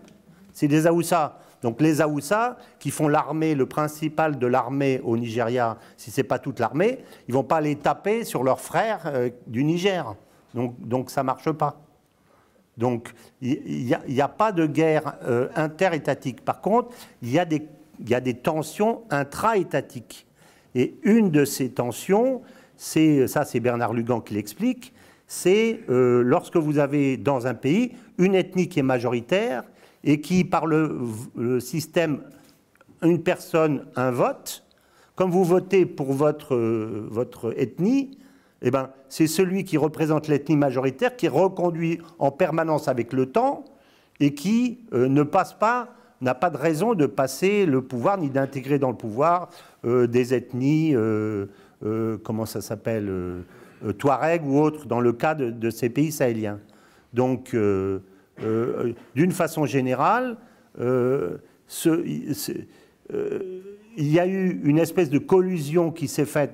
C'est 0.52 0.68
des 0.68 0.86
Aoussa. 0.86 1.40
Donc 1.62 1.80
les 1.80 2.00
Aoussa, 2.00 2.56
qui 2.78 2.90
font 2.90 3.08
l'armée, 3.08 3.54
le 3.54 3.66
principal 3.66 4.38
de 4.38 4.46
l'armée 4.46 5.00
au 5.04 5.16
Nigeria, 5.16 5.78
si 5.96 6.10
ce 6.10 6.20
n'est 6.20 6.26
pas 6.26 6.38
toute 6.38 6.60
l'armée, 6.60 6.98
ils 7.28 7.32
ne 7.32 7.36
vont 7.36 7.44
pas 7.44 7.60
les 7.60 7.76
taper 7.76 8.24
sur 8.24 8.42
leurs 8.42 8.60
frères 8.60 9.02
euh, 9.06 9.30
du 9.46 9.64
Niger. 9.64 10.14
Donc, 10.54 11.10
ça 11.10 11.20
ne 11.20 11.26
marche 11.26 11.50
pas. 11.52 11.82
Donc 12.78 13.12
il 13.40 13.90
n'y 14.08 14.20
a, 14.20 14.28
pas 14.28 14.52
de 14.52 14.66
guerre 14.66 15.16
euh, 15.24 15.48
interétatique. 15.54 16.44
Par 16.44 16.60
contre, 16.60 16.94
il 17.22 17.30
y, 17.30 17.38
a 17.38 17.44
des, 17.46 17.66
y 18.06 18.14
a 18.14 18.20
des 18.20 18.34
tensions 18.34 19.02
intra-étatiques. 19.10 20.26
Et 20.74 20.94
une 21.02 21.30
de 21.30 21.46
ces 21.46 21.70
tensions, 21.70 22.42
c'est 22.76 23.26
ça 23.28 23.46
c'est 23.46 23.60
Bernard 23.60 23.94
Lugan 23.94 24.20
qui 24.20 24.34
l'explique, 24.34 24.92
c'est 25.26 25.80
euh, 25.88 26.22
lorsque 26.22 26.56
vous 26.56 26.78
avez 26.78 27.16
dans 27.16 27.46
un 27.46 27.54
pays 27.54 27.92
une 28.18 28.34
ethnie 28.34 28.68
qui 28.68 28.78
est 28.80 28.84
majoritaire 28.84 29.64
et 30.06 30.20
qui, 30.20 30.44
par 30.44 30.66
le, 30.66 30.98
système 31.60 32.20
une 33.02 33.22
personne, 33.22 33.84
un 33.96 34.10
vote, 34.10 34.64
comme 35.16 35.30
vous 35.30 35.44
votez 35.44 35.84
pour 35.84 36.12
votre, 36.12 36.54
euh, 36.54 37.06
votre 37.10 37.52
ethnie, 37.60 38.16
eh 38.62 38.70
ben, 38.70 38.88
c'est 39.10 39.26
celui 39.26 39.64
qui 39.64 39.76
représente 39.76 40.28
l'ethnie 40.28 40.56
majoritaire 40.56 41.14
qui 41.16 41.26
est 41.26 41.30
reconduit 41.30 42.00
en 42.18 42.30
permanence 42.30 42.88
avec 42.88 43.12
le 43.12 43.26
temps 43.26 43.64
et 44.20 44.32
qui 44.32 44.78
euh, 44.94 45.08
ne 45.08 45.24
passe 45.24 45.52
pas, 45.52 45.88
n'a 46.22 46.34
pas 46.34 46.48
de 46.48 46.56
raison 46.56 46.94
de 46.94 47.04
passer 47.04 47.66
le 47.66 47.82
pouvoir 47.82 48.16
ni 48.16 48.30
d'intégrer 48.30 48.78
dans 48.78 48.90
le 48.90 48.96
pouvoir 48.96 49.50
des 49.84 50.34
ethnies, 50.34 50.96
comment 52.24 52.46
ça 52.46 52.60
s'appelle 52.60 53.08
euh, 53.08 53.92
Touareg 53.92 54.44
ou 54.44 54.58
autres 54.58 54.86
dans 54.86 55.00
le 55.00 55.12
cas 55.12 55.34
de, 55.34 55.70
ces 55.70 55.90
pays 55.90 56.10
sahéliens. 56.10 56.58
Donc, 57.12 57.54
euh, 58.42 58.86
euh, 58.86 58.92
d'une 59.14 59.32
façon 59.32 59.66
générale, 59.66 60.36
il 60.78 61.38
y 63.96 64.18
a 64.18 64.26
eu 64.26 64.60
une 64.64 64.78
espèce 64.78 65.08
de 65.10 65.18
collusion 65.18 65.90
qui 65.90 66.06
s'est 66.08 66.26
faite. 66.26 66.52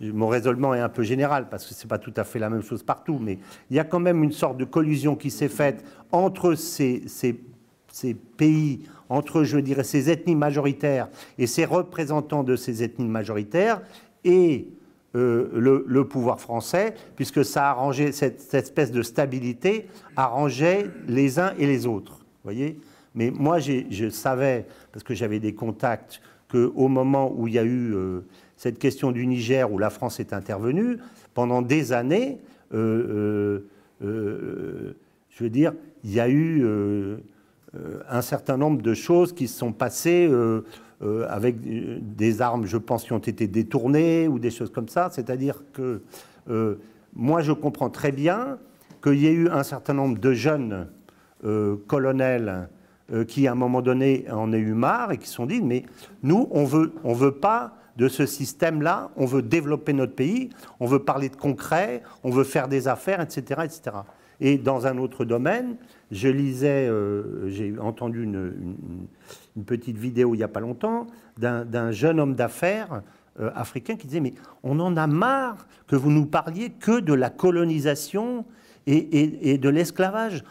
mon 0.00 0.28
raisonnement 0.28 0.74
est 0.74 0.80
un 0.80 0.88
peu 0.88 1.02
général 1.02 1.48
parce 1.50 1.66
que 1.66 1.74
ce 1.74 1.84
n'est 1.84 1.88
pas 1.88 1.98
tout 1.98 2.14
à 2.16 2.24
fait 2.24 2.38
la 2.38 2.48
même 2.48 2.62
chose 2.62 2.82
partout, 2.82 3.18
mais 3.20 3.38
il 3.70 3.76
y 3.76 3.78
a 3.78 3.84
quand 3.84 4.00
même 4.00 4.24
une 4.24 4.32
sorte 4.32 4.56
de 4.56 4.64
collusion 4.64 5.16
qui 5.16 5.30
s'est 5.30 5.48
faite 5.48 5.84
entre 6.12 6.54
ces, 6.54 7.02
ces, 7.06 8.14
pays, 8.36 8.84
entre, 9.10 9.44
je 9.44 9.58
dirais, 9.58 9.84
ces 9.84 10.08
ethnies 10.08 10.36
majoritaires 10.36 11.08
et 11.36 11.46
ces 11.46 11.66
représentants 11.66 12.42
de 12.42 12.56
ces 12.56 12.82
ethnies 12.82 13.08
majoritaires, 13.08 13.82
et 14.24 14.68
euh, 15.16 15.82
le, 15.86 16.04
pouvoir 16.04 16.40
français, 16.40 16.94
puisque 17.16 17.44
ça 17.44 17.68
arrangeait 17.68 18.12
cette, 18.12 18.54
espèce 18.54 18.92
de 18.92 19.02
stabilité, 19.02 19.88
arrangeait 20.14 20.86
les 21.08 21.40
uns 21.40 21.52
et 21.58 21.66
les 21.66 21.88
autres. 21.88 22.20
Voyez 22.44 22.78
Mais 23.16 23.32
moi, 23.32 23.58
je 23.58 24.08
savais, 24.08 24.66
parce 24.92 25.02
que 25.02 25.12
j'avais 25.14 25.40
des 25.40 25.52
contacts, 25.52 26.20
qu'au 26.48 26.86
moment 26.86 27.32
où 27.36 27.48
il 27.48 27.54
y 27.54 27.58
a 27.58 27.64
eu 27.64 27.92
euh, 27.92 28.20
cette 28.56 28.78
question 28.78 29.10
du 29.10 29.26
Niger, 29.26 29.72
où 29.72 29.78
la 29.78 29.90
France 29.90 30.20
est 30.20 30.32
intervenue, 30.32 30.98
pendant 31.34 31.60
des 31.60 31.92
années, 31.92 32.38
euh, 32.72 33.64
je 34.00 35.42
veux 35.42 35.50
dire, 35.50 35.72
il 36.04 36.12
y 36.12 36.20
a 36.20 36.28
eu 36.28 36.64
un 38.08 38.22
certain 38.22 38.56
nombre 38.56 38.80
de 38.80 38.94
choses 38.94 39.32
qui 39.32 39.48
se 39.48 39.58
sont 39.58 39.72
passées 39.72 40.30
euh, 41.02 41.26
avec 41.30 41.56
des 41.62 42.42
armes, 42.42 42.66
je 42.66 42.76
pense, 42.76 43.04
qui 43.04 43.14
ont 43.14 43.18
été 43.18 43.46
détournées 43.46 44.28
ou 44.28 44.38
des 44.38 44.50
choses 44.50 44.70
comme 44.70 44.88
ça. 44.88 45.08
C'est-à-dire 45.10 45.62
que 45.72 46.02
euh, 46.50 46.74
moi, 47.14 47.40
je 47.40 47.52
comprends 47.52 47.88
très 47.88 48.12
bien 48.12 48.58
qu'il 49.02 49.14
y 49.14 49.26
ait 49.26 49.32
eu 49.32 49.48
un 49.48 49.62
certain 49.62 49.94
nombre 49.94 50.18
de 50.18 50.32
jeunes 50.34 50.88
euh, 51.44 51.76
colonels 51.86 52.68
qui, 53.26 53.48
à 53.48 53.52
un 53.52 53.56
moment 53.56 53.82
donné, 53.82 54.24
en 54.30 54.52
aient 54.52 54.58
eu 54.58 54.74
marre 54.74 55.10
et 55.10 55.18
qui 55.18 55.26
se 55.26 55.34
sont 55.34 55.46
dit, 55.46 55.60
mais 55.60 55.84
nous, 56.22 56.46
on 56.52 56.64
veut, 56.64 56.92
on 57.02 57.12
veut 57.12 57.32
pas 57.32 57.74
de 57.96 58.06
ce 58.06 58.24
système-là, 58.24 59.10
on 59.16 59.26
veut 59.26 59.42
développer 59.42 59.92
notre 59.94 60.14
pays, 60.14 60.50
on 60.78 60.86
veut 60.86 61.00
parler 61.00 61.28
de 61.28 61.34
concret, 61.34 62.04
on 62.22 62.30
veut 62.30 62.44
faire 62.44 62.68
des 62.68 62.86
affaires, 62.86 63.20
etc. 63.20 63.62
etc. 63.64 63.96
Et 64.38 64.58
dans 64.58 64.86
un 64.86 64.96
autre 64.98 65.24
domaine, 65.24 65.76
je 66.10 66.28
lisais, 66.28 66.90
j'ai 67.48 67.78
entendu 67.78 68.24
une, 68.24 69.06
petite 69.66 69.96
vidéo 69.96 70.34
il 70.34 70.38
n'y 70.38 70.44
a 70.44 70.48
pas 70.48 70.60
longtemps 70.60 71.06
d'un 71.36 71.92
jeune 71.92 72.18
homme 72.18 72.34
d'affaires 72.34 73.02
euh, 73.40 73.50
africain 73.54 73.96
qui 73.96 74.06
disait 74.06 74.20
Mais 74.20 74.34
on 74.62 74.80
en 74.80 74.96
a 74.96 75.06
marre 75.06 75.66
que 75.86 75.96
vous 75.96 76.10
nous 76.10 76.26
parliez 76.26 76.70
que 76.70 77.00
de 77.00 77.14
la 77.14 77.30
colonisation 77.30 78.44
et, 78.86 79.56
de 79.56 79.68
l'esclavage. 79.68 80.42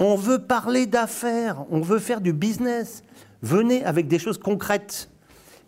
On 0.00 0.16
veut 0.16 0.40
parler 0.40 0.86
d'affaires, 0.86 1.64
on 1.70 1.80
veut 1.80 2.00
faire 2.00 2.20
du 2.20 2.32
business. 2.32 3.04
Venez 3.42 3.84
avec 3.84 4.08
des 4.08 4.18
choses 4.18 4.38
concrètes. 4.38 5.08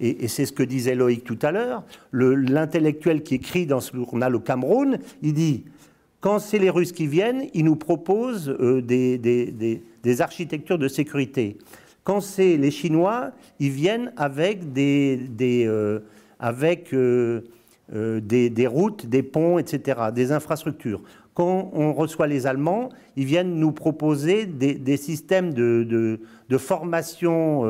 Et, 0.01 0.27
c'est 0.27 0.47
ce 0.47 0.53
que 0.53 0.65
disait 0.65 0.97
Loïc 0.97 1.23
tout 1.23 1.39
à 1.43 1.53
l'heure. 1.53 1.85
L'intellectuel 2.13 3.23
qui 3.23 3.37
écrit 3.37 3.67
dans 3.67 3.81
ce 3.81 3.95
journal 3.95 4.35
au 4.35 4.41
Cameroun, 4.41 4.99
il 5.23 5.35
dit 5.35 5.65
Quand 6.23 6.39
c'est 6.39 6.61
les 6.61 6.71
Russes 6.71 6.93
qui 6.93 7.09
viennent, 7.09 7.49
ils 7.53 7.65
nous 7.65 7.75
proposent 7.75 8.49
euh, 8.49 8.81
des, 8.81 10.21
architectures 10.21 10.79
de 10.79 10.87
sécurité. 10.87 11.59
Quand 12.05 12.21
c'est 12.21 12.57
les 12.57 12.71
Chinois, 12.71 13.33
ils 13.59 13.73
viennent 13.73 14.13
avec 14.17 14.73
des, 14.73 15.19
euh, 15.41 15.99
euh, 16.93 17.41
routes, 18.69 19.07
des 19.07 19.23
ponts, 19.25 19.59
etc., 19.59 20.01
des 20.15 20.31
infrastructures. 20.31 21.03
Quand 21.35 21.73
on 21.75 21.93
reçoit 21.93 22.29
les 22.29 22.47
Allemands, 22.47 22.91
ils 23.17 23.25
viennent 23.25 23.57
nous 23.57 23.73
proposer 23.73 24.47
des, 24.47 24.97
systèmes 24.97 25.53
de, 25.53 26.21
formation, 26.57 27.65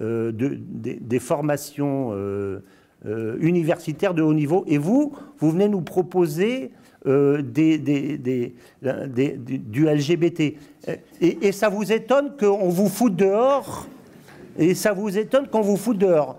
des 0.00 1.18
formations 1.20 2.12
universitaires 3.04 4.14
de 4.14 4.22
haut 4.22 4.34
niveau. 4.34 4.64
Et 4.66 4.78
vous, 4.78 5.14
vous 5.38 5.50
venez 5.52 5.68
nous 5.68 5.82
proposer 5.82 6.72
euh, 7.08 7.42
du 7.42 8.54
LGBT. 9.86 10.54
Et, 11.20 11.52
ça 11.52 11.68
vous 11.68 11.90
étonne 11.90 12.36
qu'on 12.38 12.68
vous 12.68 12.88
foute 12.88 13.16
dehors? 13.16 13.86
Et 14.58 14.74
ça 14.74 14.92
vous 14.92 15.16
étonne 15.16 15.48
qu'on 15.48 15.62
vous 15.62 15.76
foute 15.76 15.98
dehors? 15.98 16.38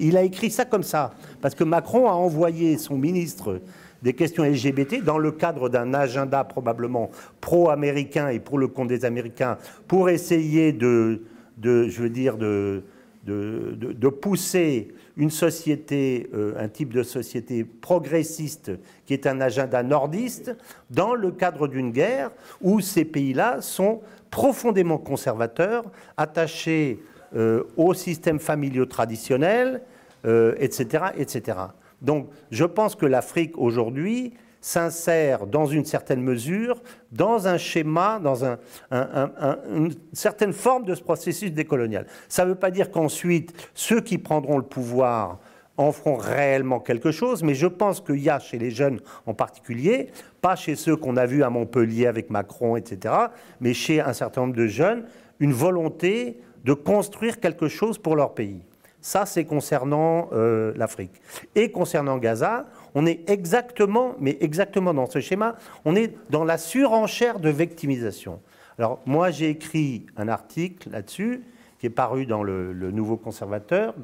Il 0.00 0.16
a 0.16 0.22
écrit 0.22 0.50
ça 0.50 0.64
comme 0.64 0.82
ça. 0.82 1.12
Parce 1.40 1.54
que 1.54 1.64
Macron 1.64 2.08
a 2.08 2.12
envoyé 2.12 2.78
son 2.78 2.96
ministre 2.96 3.60
des 4.02 4.14
questions 4.14 4.44
LGBT 4.44 5.02
dans 5.04 5.18
le 5.18 5.32
cadre 5.32 5.68
d'un 5.68 5.92
agenda 5.92 6.44
probablement 6.44 7.10
pro-américain 7.40 8.28
et 8.28 8.38
pour 8.38 8.58
le 8.58 8.68
compte 8.68 8.88
des 8.88 9.04
Américains 9.04 9.58
pour 9.88 10.08
essayer 10.08 10.72
de, 10.72 11.20
je 11.62 12.00
veux 12.00 12.10
dire, 12.10 12.38
de 12.38 14.08
pousser 14.08 14.88
une 15.18 15.30
société, 15.30 16.30
euh, 16.32 16.54
un 16.56 16.68
type 16.68 16.94
de 16.94 17.02
société 17.02 17.64
progressiste 17.64 18.70
qui 19.04 19.12
est 19.12 19.26
un 19.26 19.40
agenda 19.40 19.82
nordiste 19.82 20.56
dans 20.90 21.14
le 21.14 21.32
cadre 21.32 21.66
d'une 21.66 21.90
guerre 21.90 22.30
où 22.62 22.80
ces 22.80 23.04
pays-là 23.04 23.60
sont 23.60 24.00
profondément 24.30 24.96
conservateurs, 24.96 25.84
attachés 26.16 27.00
euh, 27.34 27.64
au 27.76 27.94
système 27.94 28.38
familiaux 28.38 28.86
traditionnel, 28.86 29.82
etc., 30.24 30.86
euh, 30.92 31.10
etc. 31.18 31.58
Donc 32.00 32.28
je 32.50 32.64
pense 32.64 32.94
que 32.94 33.06
l'Afrique 33.06 33.58
aujourd'hui 33.58 34.34
s'insère 34.60 35.46
dans 35.46 35.66
une 35.66 35.84
certaine 35.84 36.22
mesure 36.22 36.82
dans 37.12 37.46
un 37.48 37.58
schéma, 37.58 38.20
dans 38.22 38.44
une 38.92 39.92
certaine 40.12 40.52
forme 40.52 40.84
de 40.84 40.94
ce 40.94 41.02
processus 41.02 41.52
décolonial. 41.52 42.06
Ça 42.28 42.44
ne 42.44 42.50
veut 42.50 42.56
pas 42.56 42.70
dire 42.70 42.90
qu'ensuite, 42.90 43.52
ceux 43.74 44.00
qui 44.00 44.18
prendront 44.18 44.58
le 44.58 44.64
pouvoir 44.64 45.38
en 45.76 45.92
feront 45.92 46.16
réellement 46.16 46.80
quelque 46.80 47.12
chose, 47.12 47.42
mais 47.44 47.54
je 47.54 47.68
pense 47.68 48.00
qu'il 48.00 48.18
y 48.18 48.28
a 48.28 48.40
chez 48.40 48.58
les 48.58 48.70
jeunes 48.70 49.00
en 49.26 49.34
particulier, 49.34 50.08
pas 50.40 50.56
chez 50.56 50.74
ceux 50.74 50.96
qu'on 50.96 51.16
a 51.16 51.24
vus 51.24 51.44
à 51.44 51.50
Montpellier 51.50 52.08
avec 52.08 52.30
Macron, 52.30 52.76
etc., 52.76 53.14
mais 53.60 53.74
chez 53.74 54.00
un 54.00 54.12
certain 54.12 54.42
nombre 54.42 54.56
de 54.56 54.66
jeunes, 54.66 55.04
une 55.38 55.52
volonté 55.52 56.40
de 56.64 56.72
construire 56.72 57.38
quelque 57.38 57.68
chose 57.68 57.96
pour 57.96 58.16
leur 58.16 58.34
pays. 58.34 58.60
Ça, 59.08 59.24
c'est 59.24 59.46
concernant 59.46 60.28
euh, 60.34 60.74
l'Afrique. 60.76 61.22
Et 61.54 61.70
concernant 61.70 62.18
Gaza, 62.18 62.66
on 62.94 63.06
est 63.06 63.30
exactement, 63.30 64.14
mais 64.20 64.36
exactement 64.42 64.92
dans 64.92 65.08
ce 65.08 65.20
schéma, 65.20 65.56
on 65.86 65.96
est 65.96 66.14
dans 66.28 66.44
la 66.44 66.58
surenchère 66.58 67.40
de 67.40 67.48
victimisation. 67.48 68.38
Alors, 68.78 69.00
moi, 69.06 69.30
j'ai 69.30 69.48
écrit 69.48 70.04
un 70.18 70.28
article 70.28 70.90
là-dessus, 70.90 71.42
qui 71.78 71.86
est 71.86 71.90
paru 71.90 72.26
dans 72.26 72.42
le, 72.42 72.74
Nouveau 72.90 73.16
Conservateur, 73.16 73.94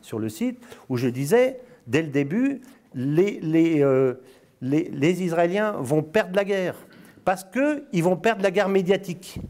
sur 0.00 0.18
le 0.18 0.28
site, 0.30 0.64
où 0.88 0.96
je 0.96 1.08
disais, 1.08 1.60
dès 1.86 2.00
le 2.00 2.08
début, 2.08 2.62
les, 2.94 3.82
euh, 3.82 4.14
Israéliens 4.62 5.72
vont 5.72 6.02
perdre 6.02 6.34
la 6.34 6.46
guerre, 6.46 6.76
parce 7.22 7.44
qu'ils 7.44 8.02
vont 8.02 8.16
perdre 8.16 8.42
la 8.42 8.50
guerre 8.50 8.70
médiatique. 8.70 9.40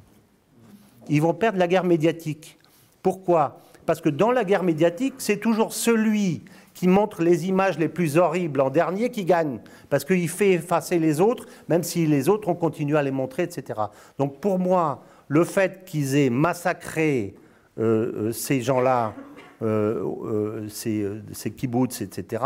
Ils 1.09 1.23
vont 1.23 1.35
perdre 1.35 1.61
la 1.61 1.69
guerre 1.69 1.85
médiatique. 1.85 2.59
Pourquoi? 3.01 3.61
Parce 3.89 4.03
que 4.03 4.11
dans 4.11 4.33
la 4.33 4.45
guerre 4.45 4.65
médiatique, 4.65 5.15
c'est 5.17 5.39
toujours 5.39 5.73
celui 5.73 6.43
qui 6.75 6.87
montre 6.87 7.23
les 7.23 7.49
images 7.49 7.79
les 7.79 7.89
plus 7.89 8.19
horribles 8.19 8.61
en 8.61 8.69
dernier 8.69 9.09
qui 9.09 9.25
gagne, 9.25 9.61
parce 9.89 10.05
qu'il 10.05 10.29
fait 10.29 10.51
effacer 10.51 10.99
les 10.99 11.23
autres, 11.23 11.47
même 11.71 11.83
si 11.83 12.05
les 12.05 12.29
autres 12.29 12.49
ont 12.49 12.55
continué 12.55 12.99
à 12.99 13.03
les 13.03 13.11
montrer, 13.11 13.45
etc. 13.45 13.81
Donc 14.19 14.41
pour 14.41 14.59
moi, 14.59 15.03
le 15.29 15.43
fait 15.43 15.87
qu'ils 15.87 16.17
aient 16.17 16.29
massacré 16.29 17.35
euh, 17.79 18.27
euh, 18.29 18.33
ces 18.33 18.61
gens-là, 18.61 19.15
euh, 19.63 20.69
ces, 20.69 21.09
ces 21.33 21.51
kibbutz, 21.51 22.03
etc., 22.03 22.45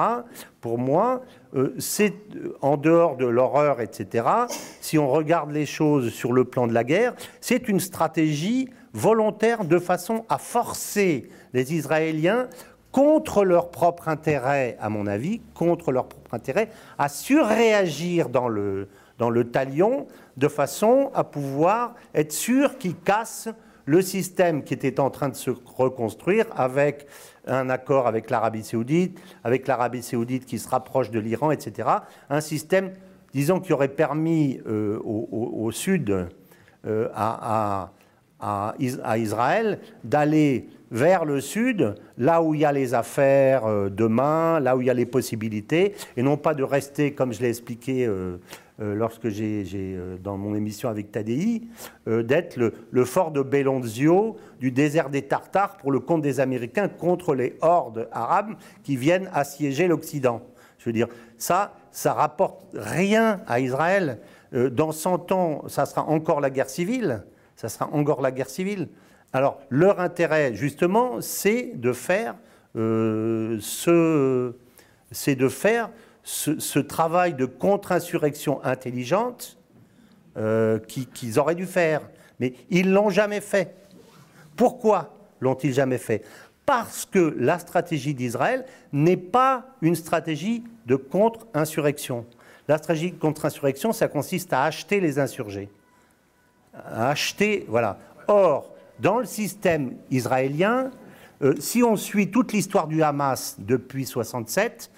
pour 0.61 0.79
moi, 0.79 1.23
c'est 1.79 2.15
en 2.61 2.77
dehors 2.77 3.17
de 3.17 3.27
l'horreur, 3.27 3.81
etc., 3.81 4.29
si 4.81 4.97
on 4.97 5.09
regarde 5.11 5.51
les 5.51 5.67
choses 5.67 6.11
sur 6.11 6.33
le 6.33 6.45
plan 6.45 6.69
de 6.69 6.73
la 6.73 6.85
guerre, 6.85 7.15
c'est 7.41 7.69
une 7.69 7.81
stratégie 7.81 8.69
volontaire 8.95 9.65
de 9.65 9.79
façon 9.79 10.25
à 10.29 10.39
forcer 10.39 11.29
les 11.53 11.75
Israéliens 11.75 12.49
contre 12.91 13.45
leur 13.45 13.71
propre 13.71 14.09
intérêt, 14.09 14.77
à 14.81 14.91
mon 14.91 15.07
avis, 15.07 15.41
contre 15.55 15.93
leur 15.93 16.09
propre 16.09 16.35
intérêt, 16.35 16.69
à 16.99 17.09
surréagir 17.09 18.29
dans 18.29 18.49
le, 18.49 18.89
dans 19.19 19.31
le 19.31 19.51
talion 19.51 20.07
de 20.37 20.49
façon 20.49 21.11
à 21.15 21.25
pouvoir 21.25 21.95
être 22.15 22.33
sûr 22.33 22.77
qu'ils 22.79 22.97
cassent 22.97 23.49
le 23.85 24.03
système 24.03 24.63
qui 24.63 24.75
était 24.75 25.01
en 25.01 25.11
train 25.11 25.29
de 25.29 25.35
se 25.35 25.51
reconstruire 25.51 26.47
avec 26.55 27.07
un 27.47 27.71
accord 27.71 28.07
avec 28.07 28.31
l'Arabie 28.31 28.63
saoudite, 28.63 29.19
avec 29.43 29.67
l'Arabie 29.67 30.03
saoudite 30.03 30.47
qui 30.47 30.59
se 30.59 30.69
rapproche 30.69 31.11
de 31.11 31.19
l'Iran, 31.19 31.51
etc. 31.51 31.89
Un 32.31 32.41
système, 32.41 32.93
disons, 33.33 33.59
qui 33.59 33.73
aurait 33.73 33.89
permis 33.89 34.61
euh, 34.67 35.01
au, 35.03 35.71
Sud 35.73 36.11
euh, 36.87 37.09
à, 37.15 37.83
à, 37.83 37.93
Israël 38.79 39.79
d'aller 40.05 40.69
vers 40.93 41.25
le 41.25 41.41
sud, 41.41 41.95
là 42.19 42.43
où 42.43 42.55
il 42.55 42.61
y 42.61 42.65
a 42.65 42.71
les 42.71 42.93
affaires 42.93 43.65
euh, 43.65 43.89
demain, 43.89 44.61
là 44.61 44.77
où 44.77 44.83
il 44.83 44.87
y 44.87 44.91
a 44.91 44.95
les 44.95 45.07
possibilités, 45.07 45.95
et 46.17 46.23
non 46.23 46.37
pas 46.37 46.55
de 46.55 46.63
rester, 46.63 47.15
comme 47.15 47.33
je 47.33 47.41
l'ai 47.41 47.49
expliqué 47.49 48.07
euh, 48.07 48.37
euh, 48.81 48.95
lorsque 48.95 49.31
j'ai, 49.31 49.97
dans 50.23 50.37
mon 50.37 50.55
émission 50.55 50.91
avec 50.91 51.11
Tadei, 51.11 51.63
d'être 52.07 52.59
le, 52.91 53.05
fort 53.05 53.31
de 53.31 53.43
Belonzio 53.43 54.37
du 54.61 54.71
désert 54.71 55.09
des 55.09 55.23
Tartares 55.23 55.79
pour 55.79 55.93
le 55.93 56.01
compte 56.01 56.21
des 56.21 56.41
Américains 56.41 56.89
contre 56.89 57.35
les 57.35 57.57
hordes 57.63 58.09
arabes 58.13 58.55
qui 58.83 58.97
viennent 58.97 59.31
assiéger 59.33 59.89
l'Occident. 59.89 60.43
Je 60.79 60.87
veux 60.87 60.93
dire, 60.93 61.09
ça, 61.39 61.75
ça 61.91 62.13
rapporte 62.13 62.67
rien 62.75 63.41
à 63.47 63.61
Israël. 63.61 64.19
dans 64.53 64.93
100 64.93 65.33
ans, 65.33 65.63
ça 65.69 65.87
sera 65.87 66.05
encore 66.09 66.41
la 66.41 66.51
guerre 66.51 66.69
civile 66.69 67.25
ça 67.63 67.69
sera 67.69 67.89
encore 67.93 68.21
la 68.23 68.33
guerre 68.33 68.51
civile. 68.51 68.89
Alors, 69.33 69.61
leur 69.71 70.01
intérêt, 70.01 70.53
justement, 70.53 71.21
c'est 71.21 71.75
de 71.77 71.93
faire 71.93 72.35
euh, 72.75 73.57
ce, 73.61 74.53
de 75.29 75.49
faire 75.49 75.89
ce, 76.25 76.81
travail 76.81 77.35
de 77.35 77.47
contre-insurrection 77.47 78.63
intelligente 78.65 79.59
euh, 80.37 80.81
qu'ils 81.15 81.39
auraient 81.39 81.55
dû 81.55 81.67
faire. 81.67 82.03
Mais 82.41 82.55
ils 82.69 82.93
l'ont 82.93 83.11
jamais 83.11 83.41
fait. 83.41 83.77
Pourquoi 84.57 85.15
l'ont-ils 85.41 85.73
jamais 85.73 85.99
fait? 85.99 86.25
Parce 86.67 87.07
que 87.07 87.37
la 87.39 87.61
stratégie 87.61 88.13
d'Israël 88.13 88.65
n'est 88.93 89.17
pas 89.17 89.69
une 89.83 89.95
stratégie 89.95 90.65
de 90.87 90.97
contre-insurrection. 90.97 92.27
La 92.67 92.79
stratégie 92.79 93.13
de 93.13 93.19
contre-insurrection, 93.19 93.93
ça 93.93 94.09
consiste 94.09 94.53
à 94.53 94.65
acheter 94.65 94.99
les 94.99 95.21
insurgés 95.21 95.69
acheter. 96.75 97.65
Voilà. 97.69 97.99
Or, 98.29 98.73
dans 99.01 99.19
le 99.19 99.25
système 99.25 99.97
israélien, 100.11 100.91
euh, 101.43 101.55
si 101.59 101.83
on 101.83 101.97
suit 101.97 102.31
toute 102.31 102.53
l'histoire 102.53 102.87
du 102.87 103.03
Hamas 103.03 103.57
depuis 103.59 104.07
67, 104.07 104.91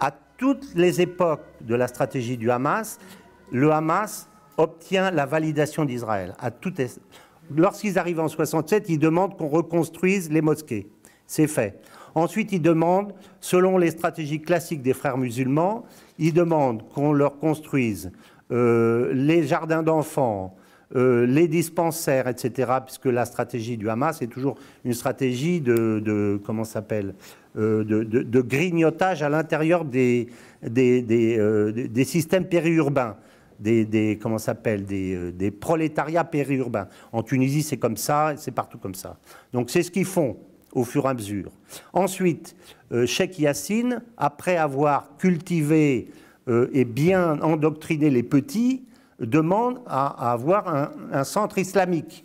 à 0.00 0.10
toutes 0.36 0.74
les 0.74 1.00
époques 1.00 1.44
de 1.60 1.74
la 1.74 1.88
stratégie 1.88 2.36
du 2.36 2.50
Hamas, 2.50 2.98
le 3.50 3.70
Hamas 3.70 4.28
obtient 4.56 5.10
la 5.10 5.26
validation 5.26 5.84
d'Israël. 5.84 6.34
Lorsqu'ils 7.54 7.98
arrivent 7.98 8.20
en 8.20 8.28
67, 8.28 8.88
ils 8.88 8.98
demandent 8.98 9.36
qu'on 9.36 9.48
reconstruise 9.48 10.30
les 10.30 10.42
mosquées. 10.42 10.88
C'est 11.26 11.46
fait. 11.46 11.80
Ensuite, 12.14 12.52
ils 12.52 12.62
demandent, 12.62 13.14
selon 13.40 13.78
les 13.78 13.90
stratégies 13.90 14.40
classiques 14.40 14.82
des 14.82 14.92
frères 14.92 15.16
musulmans, 15.16 15.84
ils 16.18 16.34
demandent 16.34 16.86
qu'on 16.90 17.12
leur 17.12 17.38
construise 17.38 18.12
les 18.52 19.42
jardins 19.44 19.82
d'enfants, 19.82 20.54
euh, 20.94 21.24
les 21.24 21.48
dispensaires, 21.48 22.28
etc., 22.28 22.70
puisque 22.84 23.06
la 23.06 23.24
stratégie 23.24 23.78
du 23.78 23.88
Hamas 23.88 24.20
est 24.20 24.26
toujours 24.26 24.58
une 24.84 24.92
stratégie 24.92 25.62
de, 25.62 26.38
comment 26.44 26.64
s'appelle, 26.64 27.14
euh, 27.56 27.82
de, 27.82 28.40
grignotage 28.42 29.22
à 29.22 29.30
l'intérieur 29.30 29.86
des, 29.86 30.28
des, 30.62 32.04
systèmes 32.04 32.44
périurbains. 32.44 33.16
Des, 33.58 34.18
comment 34.20 34.38
s'appelle 34.38 34.84
des, 34.84 35.50
prolétariats 35.58 36.24
périurbains. 36.24 36.88
En 37.12 37.22
Tunisie, 37.22 37.62
c'est 37.62 37.78
comme 37.78 37.96
ça, 37.96 38.34
c'est 38.36 38.50
partout 38.50 38.76
comme 38.76 38.94
ça. 38.94 39.16
Donc 39.54 39.70
c'est 39.70 39.82
ce 39.82 39.90
qu'ils 39.90 40.04
font 40.04 40.36
au 40.74 40.84
fur 40.84 41.06
et 41.06 41.08
à 41.08 41.14
mesure. 41.14 41.52
Ensuite, 41.94 42.54
Sheikh 43.06 43.38
Yassine, 43.38 44.02
après 44.18 44.58
avoir 44.58 45.16
cultivé 45.16 46.08
et 46.48 46.84
bien 46.84 47.40
endoctriner 47.40 48.10
les 48.10 48.22
petits 48.22 48.82
demande 49.26 49.80
à, 49.86 50.32
avoir 50.32 50.92
un, 51.12 51.24
centre 51.24 51.58
islamique. 51.58 52.24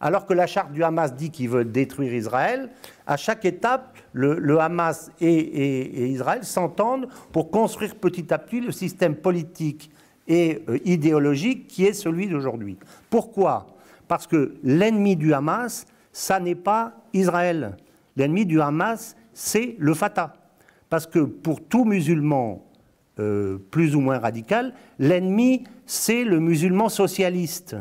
alors 0.00 0.26
que 0.26 0.34
la 0.34 0.46
charte 0.46 0.72
du 0.72 0.82
Hamas 0.84 1.14
dit 1.14 1.30
qu'il 1.30 1.48
veut 1.48 1.64
détruire 1.64 2.14
Israël, 2.14 2.70
à 3.06 3.16
chaque 3.16 3.44
étape, 3.44 3.96
le, 4.12 4.58
Hamas 4.60 5.10
et, 5.20 6.08
Israël 6.10 6.44
s'entendent 6.44 7.08
pour 7.32 7.50
construire 7.50 7.94
petit 7.96 8.32
à 8.32 8.38
petit 8.38 8.60
le 8.60 8.72
système 8.72 9.14
politique 9.16 9.90
et 10.26 10.62
euh, 10.70 10.78
idéologique 10.86 11.68
qui 11.68 11.84
est 11.84 11.92
celui 11.92 12.28
d'aujourd'hui. 12.28 12.78
Pourquoi? 13.10 13.66
Parce 14.08 14.26
que 14.26 14.54
l'ennemi 14.62 15.16
du 15.16 15.34
Hamas, 15.34 15.86
ça 16.12 16.40
n'est 16.40 16.54
pas 16.54 16.94
Israël. 17.12 17.76
L'ennemi 18.16 18.46
du 18.46 18.58
Hamas, 18.58 19.16
c'est 19.34 19.76
le 19.78 19.92
Fatah. 19.92 20.32
Parce 20.94 21.08
que 21.08 21.18
pour 21.18 21.60
tout 21.60 21.84
musulman 21.84 22.64
euh, 23.18 23.58
plus 23.72 23.96
ou 23.96 24.00
moins 24.00 24.20
radical, 24.20 24.74
l'ennemi, 25.00 25.64
c'est 25.86 26.22
le 26.22 26.38
musulman 26.38 26.88
socialiste. 26.88 27.74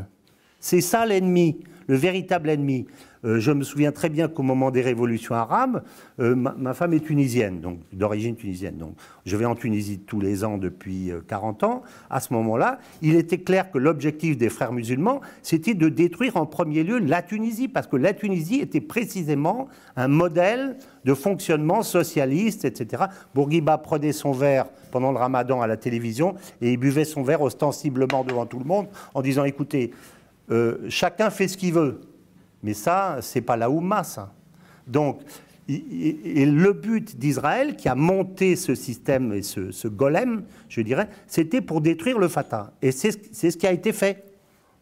C'est 0.59 0.81
ça 0.81 1.05
l'ennemi, 1.05 1.59
le 1.87 1.95
véritable 1.95 2.49
ennemi. 2.49 2.85
Euh, 3.25 3.39
je 3.39 3.51
me 3.51 3.63
souviens 3.63 3.91
très 3.91 4.09
bien 4.09 4.27
qu'au 4.27 4.43
moment 4.43 4.69
des 4.69 4.81
révolutions 4.81 5.35
arabes, 5.35 5.83
euh, 6.19 6.35
ma, 6.35 6.73
femme 6.73 6.93
est 6.93 6.99
tunisienne, 6.99 7.61
donc 7.61 7.79
d'origine 7.93 8.35
tunisienne. 8.35 8.77
Donc, 8.77 8.95
je 9.25 9.37
vais 9.37 9.45
en 9.45 9.55
Tunisie 9.55 9.99
tous 9.99 10.19
les 10.19 10.43
ans 10.43 10.57
depuis 10.57 11.11
40 11.27 11.63
euh, 11.63 11.67
ans. 11.67 11.83
À 12.09 12.19
ce 12.19 12.33
moment-là, 12.33 12.79
il 13.01 13.15
était 13.15 13.37
clair 13.37 13.71
que 13.71 13.77
l'objectif 13.77 14.37
des 14.37 14.49
frères 14.49 14.73
musulmans, 14.73 15.21
c'était 15.41 15.73
de 15.73 15.87
détruire 15.89 16.35
en 16.37 16.45
premier 16.45 16.83
lieu 16.83 16.99
la 16.99 17.21
Tunisie, 17.21 17.67
parce 17.67 17.87
que 17.87 17.95
la 17.95 18.13
Tunisie 18.13 18.59
était 18.59 18.81
précisément 18.81 19.67
un 19.95 20.09
modèle 20.09 20.77
de 21.05 21.13
fonctionnement 21.13 21.81
socialiste, 21.81 22.65
etc. 22.65 23.05
Bourguiba 23.35 23.77
prenait 23.77 24.11
son 24.11 24.31
verre 24.31 24.65
pendant 24.91 25.11
le 25.11 25.17
ramadan 25.17 25.61
à 25.61 25.67
la 25.67 25.77
télévision 25.77 26.35
et 26.61 26.71
il 26.73 26.77
buvait 26.77 27.03
son 27.03 27.23
verre 27.23 27.41
ostensiblement 27.41 28.23
devant 28.23 28.45
tout 28.45 28.59
le 28.59 28.65
monde 28.65 28.87
en 29.13 29.21
disant, 29.21 29.43
écoutez, 29.43 29.91
chacun 30.89 31.29
fait 31.29 31.47
ce 31.47 31.57
qu'il 31.57 31.73
veut. 31.73 32.01
Mais 32.63 32.73
ça, 32.73 33.17
c'est 33.21 33.41
pas 33.41 33.57
la 33.57 33.69
Oumma, 33.69 34.03
ça. 34.03 34.33
Donc, 34.87 35.21
et 35.69 36.45
le 36.45 36.73
but 36.73 37.17
d'Israël, 37.17 37.75
qui 37.77 37.87
a 37.87 37.95
monté 37.95 38.55
ce 38.55 38.75
système 38.75 39.31
et 39.31 39.41
ce, 39.43 39.87
golem, 39.87 40.43
je 40.67 40.81
dirais, 40.81 41.07
c'était 41.27 41.61
pour 41.61 41.79
détruire 41.79 42.19
le 42.19 42.27
Fatah. 42.27 42.73
Et 42.81 42.91
c'est 42.91 43.11
ce 43.11 43.57
qui 43.57 43.67
a 43.67 43.71
été 43.71 43.93
fait. 43.93 44.25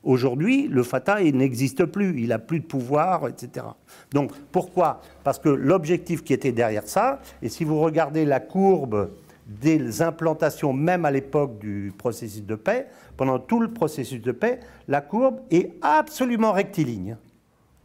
Aujourd'hui, 0.03 0.67
le 0.67 0.81
Fatah 0.81 1.21
n'existe 1.21 1.85
plus, 1.85 2.19
il 2.19 2.29
n'a 2.29 2.39
plus 2.39 2.59
de 2.59 2.65
pouvoir, 2.65 3.27
etc. 3.27 3.67
Donc 4.11 4.31
pourquoi? 4.51 5.01
Parce 5.23 5.37
que 5.37 5.49
l'objectif 5.49 6.23
qui 6.23 6.33
était 6.33 6.51
derrière 6.51 6.87
ça, 6.87 7.21
et 7.43 7.49
si 7.49 7.63
vous 7.63 7.79
regardez 7.79 8.25
la 8.25 8.39
courbe 8.39 9.11
des 9.47 10.01
implantations, 10.01 10.73
même 10.73 11.05
à 11.05 11.11
l'époque 11.11 11.59
du 11.59 11.91
processus 11.97 12.43
de 12.43 12.55
paix, 12.55 12.87
pendant 13.17 13.39
tout 13.39 13.59
le 13.59 13.67
processus 13.67 14.21
de 14.21 14.31
paix, 14.31 14.59
la 14.87 15.01
courbe 15.01 15.41
est 15.49 15.73
absolument 15.81 16.51
rectiligne 16.51 17.17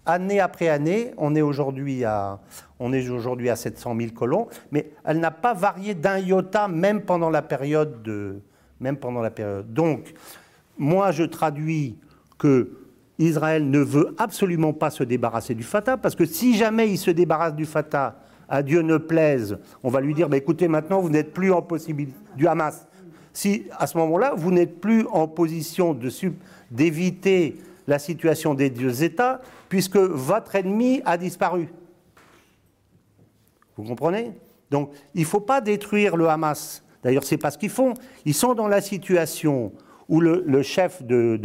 année 0.07 0.41
après 0.41 0.69
année, 0.69 1.13
on 1.19 1.35
est 1.35 1.43
aujourd'hui 1.43 2.05
à, 2.05 2.39
on 2.79 2.93
à 2.93 3.57
700 3.57 3.97
000 3.99 4.13
colons, 4.13 4.47
mais 4.71 4.91
elle 5.05 5.19
n'a 5.19 5.33
pas 5.33 5.53
varié 5.53 5.95
d'un 5.95 6.19
iota, 6.19 6.69
même 6.69 7.03
pendant 7.03 7.29
la 7.29 7.43
période 7.43 8.03
de, 8.03 8.41
même 8.81 8.97
pendant 8.97 9.21
la 9.21 9.31
période. 9.31 9.73
Donc, 9.75 10.15
moi, 10.79 11.11
je 11.11 11.25
traduis 11.25 11.99
que 12.39 12.71
Israël 13.19 13.69
ne 13.69 13.81
veut 13.81 14.15
absolument 14.19 14.73
pas 14.73 14.91
se 14.91 15.03
débarrasser 15.03 15.55
du 15.55 15.65
Fatah, 15.65 15.97
parce 15.97 16.15
que 16.15 16.25
si 16.25 16.57
jamais 16.57 16.89
il 16.89 16.99
se 16.99 17.11
débarrasse 17.11 17.55
du 17.55 17.67
Fatah, 17.67 18.21
à 18.49 18.63
Dieu 18.63 18.83
ne 18.83 18.97
plaise, 18.97 19.59
on 19.83 19.91
va 19.91 20.01
lui 20.01 20.15
dire, 20.15 20.29
bah, 20.29 20.37
écoutez, 20.37 20.69
maintenant, 20.69 21.01
vous 21.01 21.11
n'êtes 21.11 21.33
plus 21.33 21.53
en 21.53 21.63
possibilité 21.63 22.19
du 22.37 22.47
Hamas. 22.47 22.87
Si 23.33 23.65
à 23.79 23.87
ce 23.87 23.99
moment-là, 23.99 24.35
vous 24.37 24.51
n'êtes 24.51 24.81
plus 24.81 25.07
en 25.13 25.29
position 25.29 25.99
d'éviter 26.71 27.57
la 27.87 27.99
situation 27.99 28.55
des 28.55 28.71
deux 28.71 29.03
États, 29.05 29.41
puisque 29.69 29.97
votre 29.97 30.55
ennemi 30.55 31.03
a 31.05 31.17
disparu. 31.17 31.69
Vous 33.77 33.85
comprenez? 33.85 34.33
Donc, 34.71 34.91
il 35.15 35.21
ne 35.21 35.27
faut 35.27 35.41
pas 35.41 35.61
détruire 35.61 36.17
le 36.17 36.29
Hamas. 36.29 36.83
D'ailleurs, 37.03 37.25
c'est 37.25 37.37
pas 37.37 37.51
ce 37.51 37.59
qu'ils 37.59 37.71
font. 37.71 37.95
Ils 38.25 38.35
sont 38.35 38.55
dans 38.55 38.69
la 38.69 38.81
situation 38.81 39.73
où 40.09 40.21
le, 40.21 40.63
chef 40.63 41.03
de, 41.03 41.37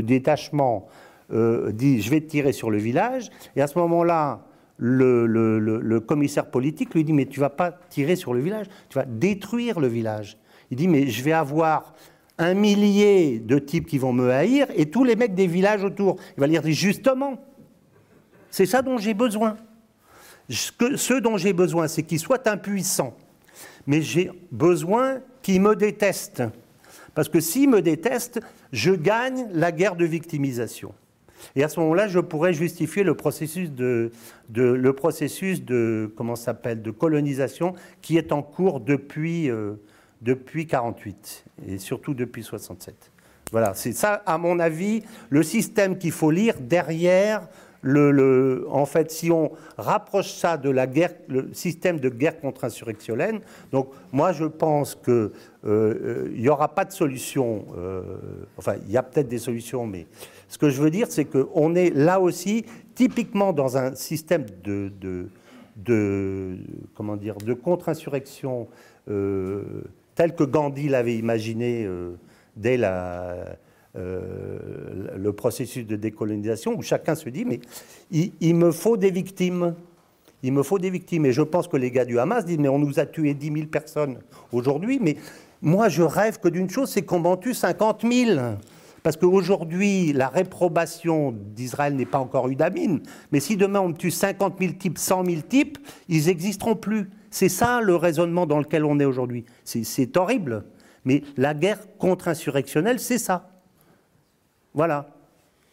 détachement 0.00 0.86
euh, 1.32 1.72
dit 1.72 2.02
je 2.02 2.10
vais 2.10 2.20
tirer 2.20 2.52
sur 2.52 2.70
le 2.70 2.78
village, 2.78 3.30
et 3.56 3.62
à 3.62 3.66
ce 3.66 3.78
moment-là, 3.78 4.44
le, 4.78 5.98
commissaire 6.00 6.50
politique 6.50 6.94
lui 6.94 7.04
dit 7.04 7.12
mais 7.12 7.26
tu 7.26 7.40
vas 7.40 7.50
pas 7.50 7.72
tirer 7.90 8.16
sur 8.16 8.34
le 8.34 8.40
village, 8.40 8.66
tu 8.88 8.98
vas 8.98 9.04
détruire 9.04 9.80
le 9.80 9.88
village. 9.88 10.38
Il 10.70 10.76
dit 10.76 10.88
mais 10.88 11.06
je 11.06 11.22
vais 11.22 11.32
avoir 11.32 11.94
un 12.38 12.54
millier 12.54 13.38
de 13.38 13.58
types 13.58 13.86
qui 13.86 13.98
vont 13.98 14.12
me 14.12 14.30
haïr 14.30 14.66
et 14.74 14.90
tous 14.90 15.04
les 15.04 15.16
mecs 15.16 15.34
des 15.34 15.46
villages 15.46 15.84
autour. 15.84 16.16
Il 16.36 16.40
va 16.40 16.48
dire 16.48 16.62
justement, 16.64 17.38
c'est 18.50 18.66
ça 18.66 18.82
dont 18.82 18.98
j'ai 18.98 19.14
besoin. 19.14 19.56
Ce 20.48 21.20
dont 21.20 21.36
j'ai 21.36 21.52
besoin, 21.52 21.88
c'est 21.88 22.02
qu'ils 22.02 22.18
soient 22.18 22.48
impuissants. 22.48 23.16
Mais 23.86 24.02
j'ai 24.02 24.30
besoin 24.50 25.20
qu'ils 25.42 25.60
me 25.60 25.74
détestent. 25.76 26.42
Parce 27.14 27.28
que 27.28 27.40
s'ils 27.40 27.68
me 27.68 27.82
détestent, 27.82 28.40
je 28.72 28.92
gagne 28.92 29.48
la 29.52 29.72
guerre 29.72 29.96
de 29.96 30.04
victimisation. 30.04 30.94
Et 31.56 31.64
à 31.64 31.68
ce 31.68 31.80
moment-là, 31.80 32.08
je 32.08 32.18
pourrais 32.18 32.52
justifier 32.52 33.02
le 33.02 33.14
processus 33.14 33.70
de, 33.70 34.10
le 34.54 34.92
processus 34.92 35.64
de 35.64 36.12
comment 36.16 36.36
s'appelle 36.36 36.82
de 36.82 36.90
colonisation 36.90 37.74
qui 38.00 38.16
est 38.16 38.32
en 38.32 38.42
cours 38.42 38.80
depuis 38.80 39.50
euh, 39.50 39.74
depuis 40.22 40.66
48 40.66 41.44
et 41.66 41.78
surtout 41.78 42.14
depuis 42.14 42.42
67. 42.42 43.10
Voilà, 43.50 43.74
c'est 43.74 43.92
ça, 43.92 44.22
à 44.24 44.38
mon 44.38 44.58
avis, 44.60 45.02
le 45.28 45.42
système 45.42 45.98
qu'il 45.98 46.12
faut 46.12 46.30
lire 46.30 46.54
derrière 46.60 47.48
le, 47.82 48.64
en 48.70 48.86
fait, 48.86 49.10
si 49.10 49.30
on 49.30 49.52
rapproche 49.76 50.32
ça 50.32 50.56
de 50.56 50.70
la 50.70 50.86
guerre, 50.86 51.14
le 51.28 51.52
système 51.52 51.98
de 51.98 52.08
guerre 52.08 52.40
contre-insurrectionnelle, 52.40 53.40
donc 53.72 53.88
moi 54.12 54.32
je 54.32 54.44
pense 54.44 54.94
qu'il 54.94 55.12
euh, 55.12 55.30
euh, 55.64 56.30
il 56.32 56.40
n'y 56.40 56.48
aura 56.48 56.68
pas 56.74 56.84
de 56.84 56.92
solution, 56.92 57.66
euh, 57.76 58.02
enfin 58.56 58.76
il 58.86 58.92
y 58.92 58.96
a 58.96 59.02
peut-être 59.02 59.28
des 59.28 59.38
solutions, 59.38 59.84
mais 59.86 60.06
ce 60.52 60.58
que 60.58 60.68
je 60.68 60.82
veux 60.82 60.90
dire 60.90 61.06
c'est 61.08 61.24
qu'on 61.24 61.74
est 61.74 61.90
là 61.90 62.20
aussi 62.20 62.66
typiquement 62.94 63.54
dans 63.54 63.78
un 63.78 63.94
système 63.94 64.44
de, 64.62 64.92
de, 65.76 66.58
comment 66.94 67.16
dire, 67.16 67.36
de 67.36 67.54
contre-insurrection 67.54 68.68
tel 69.06 70.34
que 70.36 70.44
Gandhi 70.44 70.90
l'avait 70.90 71.16
imaginé 71.16 71.88
dès 72.56 72.76
la 72.76 73.56
euh, 73.94 74.56
le 75.18 75.32
processus 75.34 75.86
de 75.86 75.96
décolonisation 75.96 76.74
où 76.74 76.80
chacun 76.80 77.14
se 77.14 77.28
dit 77.28 77.44
mais 77.44 77.60
il, 78.10 78.54
me 78.54 78.72
faut 78.72 78.96
des 78.96 79.10
victimes. 79.10 79.74
Il 80.42 80.54
me 80.54 80.62
faut 80.62 80.78
des 80.78 80.88
victimes. 80.88 81.26
Et 81.26 81.32
je 81.32 81.42
pense 81.42 81.68
que 81.68 81.76
les 81.76 81.90
gars 81.90 82.06
du 82.06 82.18
Hamas 82.18 82.46
disent 82.46 82.58
mais 82.58 82.70
on 82.70 82.78
nous 82.78 82.98
a 82.98 83.04
tué 83.04 83.34
10 83.34 83.52
000 83.52 83.66
personnes 83.66 84.18
aujourd'hui, 84.50 84.98
mais 84.98 85.16
moi 85.60 85.90
je 85.90 86.02
rêve 86.02 86.40
que 86.40 86.48
d'une 86.48 86.70
chose, 86.70 86.88
c'est 86.88 87.02
qu'on 87.02 87.18
m'en 87.18 87.36
tue 87.36 87.52
50 87.52 88.06
000. 88.10 88.40
Parce 89.02 89.16
qu'aujourd'hui, 89.16 90.12
la 90.12 90.28
réprobation 90.28 91.32
d'Israël 91.32 91.96
n'est 91.96 92.06
pas 92.06 92.18
encore 92.18 92.48
udamine. 92.48 93.02
Mais 93.32 93.40
si 93.40 93.56
demain 93.56 93.80
on 93.80 93.92
tue 93.92 94.10
50 94.10 94.58
000 94.60 94.74
types, 94.74 94.98
100 94.98 95.24
000 95.24 95.40
types, 95.42 95.78
ils 96.08 96.26
n'existeront 96.26 96.76
plus. 96.76 97.10
C'est 97.30 97.48
ça 97.48 97.80
le 97.80 97.96
raisonnement 97.96 98.46
dans 98.46 98.58
lequel 98.58 98.84
on 98.84 99.00
est 99.00 99.04
aujourd'hui. 99.04 99.44
C'est 99.64 100.16
horrible. 100.16 100.64
Mais 101.04 101.22
la 101.36 101.54
guerre 101.54 101.80
contre-insurrectionnelle, 101.98 103.00
c'est 103.00 103.18
ça. 103.18 103.50
Voilà. 104.74 105.08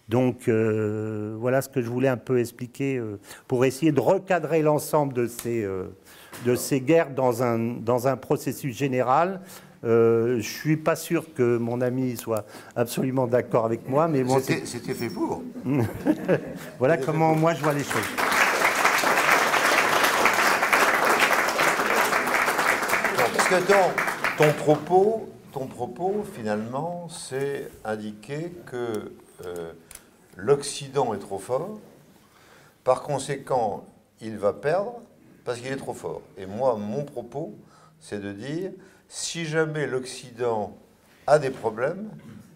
Donc 0.10 0.48
euh, 0.48 1.36
voilà 1.40 1.62
ce 1.62 1.70
que 1.70 1.82
je 1.82 1.90
voulais 1.90 2.08
un 2.08 2.18
peu 2.18 2.40
expliquer 2.40 2.98
euh, 2.98 3.20
pour 3.48 3.64
essayer 3.64 3.92
de 3.92 4.00
recadrer 4.00 4.64
l'ensemble 4.64 5.14
de 5.14 5.28
ces, 5.28 5.64
euh, 5.64 5.96
de 6.46 6.56
ces 6.56 6.82
guerres 6.82 7.12
dans 7.12 7.44
un, 7.44 7.60
dans 7.60 8.08
un 8.08 8.18
processus 8.18 8.76
général. 8.76 9.42
Je 9.84 10.36
ne 10.36 10.42
suis 10.42 10.78
pas 10.78 10.96
sûr 10.96 11.34
que 11.34 11.58
mon 11.58 11.82
ami 11.82 12.18
soit 12.18 12.46
absolument 12.76 13.28
d'accord 13.28 13.66
avec 13.66 13.88
moi, 13.88 14.08
mais 14.08 14.24
bon, 14.24 14.40
c'était 14.40 14.94
fait 14.94 15.10
pour. 15.10 15.44
voilà 16.80 16.98
comment 16.98 17.36
moi 17.36 17.54
je 17.54 17.64
vois 17.64 17.74
les 17.74 17.84
choses. 17.84 18.02
parce 23.36 23.48
que 23.48 23.68
ton, 23.68 24.46
ton 24.46 24.54
propos 24.54 25.30
ton 25.52 25.66
propos, 25.66 26.24
finalement, 26.36 27.08
c'est 27.10 27.72
indiquer 27.84 28.52
que 28.68 29.12
euh, 29.46 29.74
l'Occident 30.38 31.14
est 31.14 31.20
trop 31.20 31.40
fort. 31.40 31.80
Par 32.84 33.02
conséquent, 33.02 33.84
il 34.22 34.38
va 34.38 34.54
perdre 34.54 35.00
parce 35.46 35.60
qu'il 35.60 35.72
est 35.72 35.78
trop 35.78 35.94
fort. 35.94 36.22
Et 36.38 36.46
moi, 36.46 36.76
mon 36.76 37.04
propos, 37.04 37.56
c'est 38.00 38.22
de 38.22 38.32
dire, 38.32 38.72
si 39.10 39.46
jamais 39.46 39.88
l'Occident 39.88 40.78
a 41.28 41.40
des 41.40 41.50
problèmes, 41.50 42.10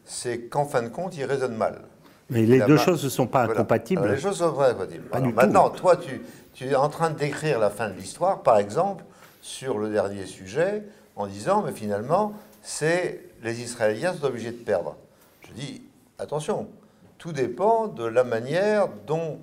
c'est 0.06 0.44
qu'en 0.44 0.66
fin 0.66 0.84
de 0.84 0.90
compte, 0.90 1.18
il 1.18 1.26
raisonne 1.26 1.56
mal. 1.56 1.82
Mais 2.30 2.44
les 2.44 2.62
deux 2.62 2.78
choses 2.78 3.04
ne 3.04 3.10
sont 3.10 3.28
pas 3.28 3.44
incompatibles. 3.44 4.08
les 4.08 4.20
choses 4.20 4.38
sont 4.38 4.54
pas 4.54 4.70
incompatibles. 4.70 5.34
maintenant, 5.36 5.70
toi, 5.70 5.98
tu, 5.98 6.22
tu 6.54 6.66
es 6.66 6.76
en 6.76 6.90
train 6.90 7.10
de 7.10 7.18
décrire 7.18 7.60
la 7.60 7.70
fin 7.70 7.90
de 7.90 7.96
l'histoire, 7.96 8.44
par 8.44 8.58
exemple, 8.58 9.04
sur 9.42 9.78
le 9.78 9.90
dernier 9.90 10.26
sujet, 10.26 10.84
en 11.16 11.28
disant, 11.28 11.64
mais 11.64 11.74
finalement, 11.74 12.34
c'est 12.62 13.22
les 13.44 13.62
Israéliens 13.62 14.14
sont 14.14 14.26
obligés 14.26 14.52
de 14.52 14.64
perdre. 14.64 14.96
Je 15.42 15.52
dis, 15.52 15.82
attention, 16.18 16.70
tout 17.18 17.34
dépend 17.34 17.88
de 17.88 18.06
la 18.06 18.24
manière 18.24 18.88
dont 19.06 19.40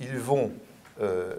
ils 0.00 0.16
vont, 0.16 0.50
euh, 1.02 1.34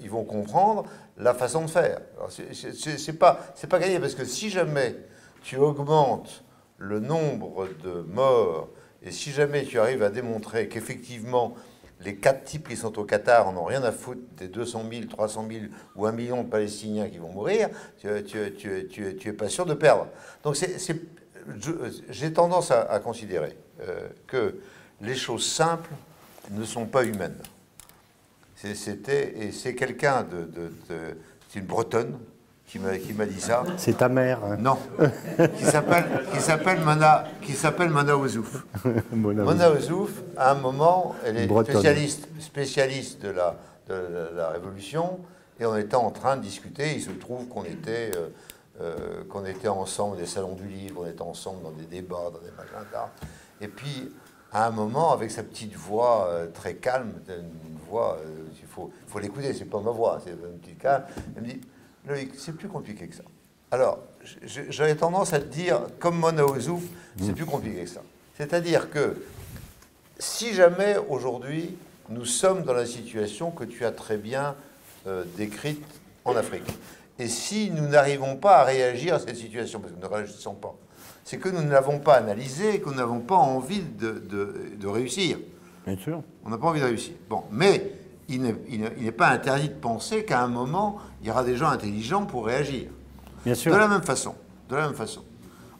ils 0.00 0.10
vont 0.10 0.24
comprendre 0.24 0.84
la 1.16 1.34
façon 1.34 1.62
de 1.62 1.70
faire. 1.70 2.00
C'est 2.28 3.18
pas, 3.18 3.40
pas 3.68 3.78
gagné, 3.78 3.98
parce 3.98 4.14
que 4.14 4.24
si 4.24 4.50
jamais 4.50 4.96
tu 5.42 5.56
augmentes 5.56 6.44
le 6.78 7.00
nombre 7.00 7.68
de 7.82 8.02
morts, 8.02 8.68
et 9.02 9.10
si 9.10 9.30
jamais 9.30 9.64
tu 9.64 9.78
arrives 9.78 10.02
à 10.02 10.10
démontrer 10.10 10.68
qu'effectivement 10.68 11.54
les 12.04 12.16
quatre 12.16 12.44
types 12.44 12.68
qui 12.68 12.76
sont 12.76 12.98
au 12.98 13.04
Qatar 13.04 13.52
n'ont 13.52 13.64
rien 13.64 13.82
à 13.82 13.92
foutre 13.92 14.20
des 14.36 14.48
200 14.48 14.84
000, 14.90 15.04
300 15.06 15.46
000 15.50 15.64
ou 15.96 16.06
1 16.06 16.12
million 16.12 16.42
de 16.42 16.48
Palestiniens 16.48 17.08
qui 17.08 17.18
vont 17.18 17.30
mourir, 17.30 17.68
tu 17.98 18.08
n'es 18.08 19.32
pas 19.32 19.48
sûr 19.48 19.66
de 19.66 19.74
perdre. 19.74 20.08
Donc 20.42 20.56
j'ai 22.08 22.32
tendance 22.32 22.70
à, 22.70 22.98
considérer 23.00 23.56
euh, 23.80 24.08
que 24.26 24.56
les 25.00 25.14
choses 25.14 25.46
simples 25.46 25.90
ne 26.50 26.64
sont 26.64 26.86
pas 26.86 27.04
humaines. 27.04 27.38
C'était 28.74 29.34
et 29.38 29.52
c'est 29.52 29.74
quelqu'un 29.74 30.24
de, 30.24 30.48
c'est 31.48 31.58
une 31.58 31.66
Bretonne 31.66 32.18
qui 32.66 32.78
m'a 32.78 33.26
dit 33.26 33.40
ça. 33.40 33.64
C'est 33.76 33.98
ta 33.98 34.08
mère. 34.08 34.42
Hein. 34.44 34.56
Non, 34.58 34.78
qui 35.58 35.64
s'appelle 35.64 36.04
qui 36.32 36.40
s'appelle 36.40 36.80
Mona 36.80 37.24
qui 37.42 37.52
s'appelle 37.52 37.90
Mona 37.90 38.16
Ouzouf. 38.16 38.64
Mona 39.12 39.70
Ouzouf, 39.72 40.10
à 40.36 40.52
un 40.52 40.54
moment, 40.54 41.14
elle 41.24 41.36
est 41.36 41.48
spécialiste 41.48 42.28
spécialiste 42.38 43.22
de 43.22 43.30
la 43.30 43.56
de 43.88 44.30
la 44.36 44.50
Révolution 44.50 45.18
et 45.60 45.66
on 45.66 45.76
était 45.76 45.96
en 45.96 46.10
train 46.10 46.36
de 46.36 46.42
discuter. 46.42 46.94
Il 46.94 47.02
se 47.02 47.10
trouve 47.10 47.48
qu'on 47.48 47.64
était 47.64 48.12
euh, 48.16 48.28
euh, 48.80 49.24
qu'on 49.28 49.44
était 49.44 49.68
ensemble 49.68 50.16
des 50.16 50.26
salons 50.26 50.54
du 50.54 50.66
livre, 50.66 51.02
on 51.04 51.06
était 51.06 51.20
ensemble 51.20 51.62
dans 51.62 51.72
des 51.72 51.84
débats, 51.84 52.30
dans 52.32 52.40
des 52.40 52.50
machins 52.56 52.88
Et 53.60 53.68
puis 53.68 54.10
à 54.52 54.66
un 54.66 54.70
moment, 54.70 55.12
avec 55.12 55.30
sa 55.30 55.42
petite 55.42 55.74
voix 55.74 56.28
euh, 56.28 56.46
très 56.52 56.74
calme, 56.74 57.12
une 57.28 57.78
voix, 57.88 58.18
il 58.60 58.66
faut, 58.68 58.90
faut 59.06 59.18
l'écouter, 59.18 59.54
c'est 59.54 59.64
pas 59.64 59.80
ma 59.80 59.90
voix, 59.90 60.20
c'est 60.24 60.30
une 60.30 60.58
petite 60.58 60.78
calme, 60.78 61.04
elle 61.36 61.42
me 61.42 61.48
dit 61.48 61.60
Loïc, 62.06 62.32
c'est 62.36 62.52
plus 62.52 62.68
compliqué 62.68 63.06
que 63.06 63.14
ça. 63.14 63.22
Alors, 63.70 64.00
j'avais 64.44 64.96
tendance 64.96 65.32
à 65.32 65.40
te 65.40 65.46
dire, 65.46 65.80
comme 65.98 66.18
Mona 66.18 66.44
Ozouf, 66.44 66.82
c'est 67.18 67.32
plus 67.32 67.46
compliqué 67.46 67.84
que 67.84 67.88
ça. 67.88 68.02
C'est-à-dire 68.36 68.90
que 68.90 69.24
si 70.18 70.52
jamais 70.52 70.96
aujourd'hui 71.08 71.76
nous 72.08 72.24
sommes 72.24 72.64
dans 72.64 72.74
la 72.74 72.86
situation 72.86 73.50
que 73.50 73.64
tu 73.64 73.86
as 73.86 73.92
très 73.92 74.18
bien 74.18 74.56
euh, 75.06 75.24
décrite 75.36 75.84
en 76.24 76.36
Afrique, 76.36 76.68
et 77.18 77.28
si 77.28 77.70
nous 77.70 77.88
n'arrivons 77.88 78.36
pas 78.36 78.58
à 78.58 78.64
réagir 78.64 79.14
à 79.14 79.20
cette 79.20 79.36
situation, 79.36 79.80
parce 79.80 79.92
que 79.92 79.98
nous 79.98 80.08
ne 80.08 80.14
réagissons 80.14 80.54
pas, 80.54 80.74
c'est 81.24 81.38
que 81.38 81.48
nous 81.48 81.62
ne 81.62 81.70
l'avons 81.70 81.98
pas 81.98 82.14
analysé 82.14 82.76
et 82.76 82.80
que 82.80 82.88
nous 82.88 82.96
n'avons 82.96 83.20
pas 83.20 83.36
envie 83.36 83.82
de, 83.82 84.22
de, 84.78 84.86
réussir. 84.86 85.38
Bien 85.86 85.96
sûr. 85.96 86.22
On 86.44 86.50
n'a 86.50 86.58
pas 86.58 86.66
envie 86.66 86.80
de 86.80 86.86
réussir. 86.86 87.14
Bon, 87.28 87.44
mais 87.50 87.92
il 88.28 88.42
n'est 88.42 89.12
pas 89.12 89.28
interdit 89.28 89.68
de 89.68 89.74
penser 89.74 90.24
qu'à 90.24 90.40
un 90.40 90.48
moment, 90.48 90.98
il 91.20 91.28
y 91.28 91.30
aura 91.30 91.44
des 91.44 91.56
gens 91.56 91.68
intelligents 91.68 92.26
pour 92.26 92.46
réagir. 92.46 92.88
Bien 93.44 93.54
sûr. 93.54 93.72
De 93.72 93.78
la 93.78 93.88
même 93.88 94.02
façon. 94.02 94.34
De 94.68 94.76
la 94.76 94.86
même 94.86 94.96
façon. 94.96 95.22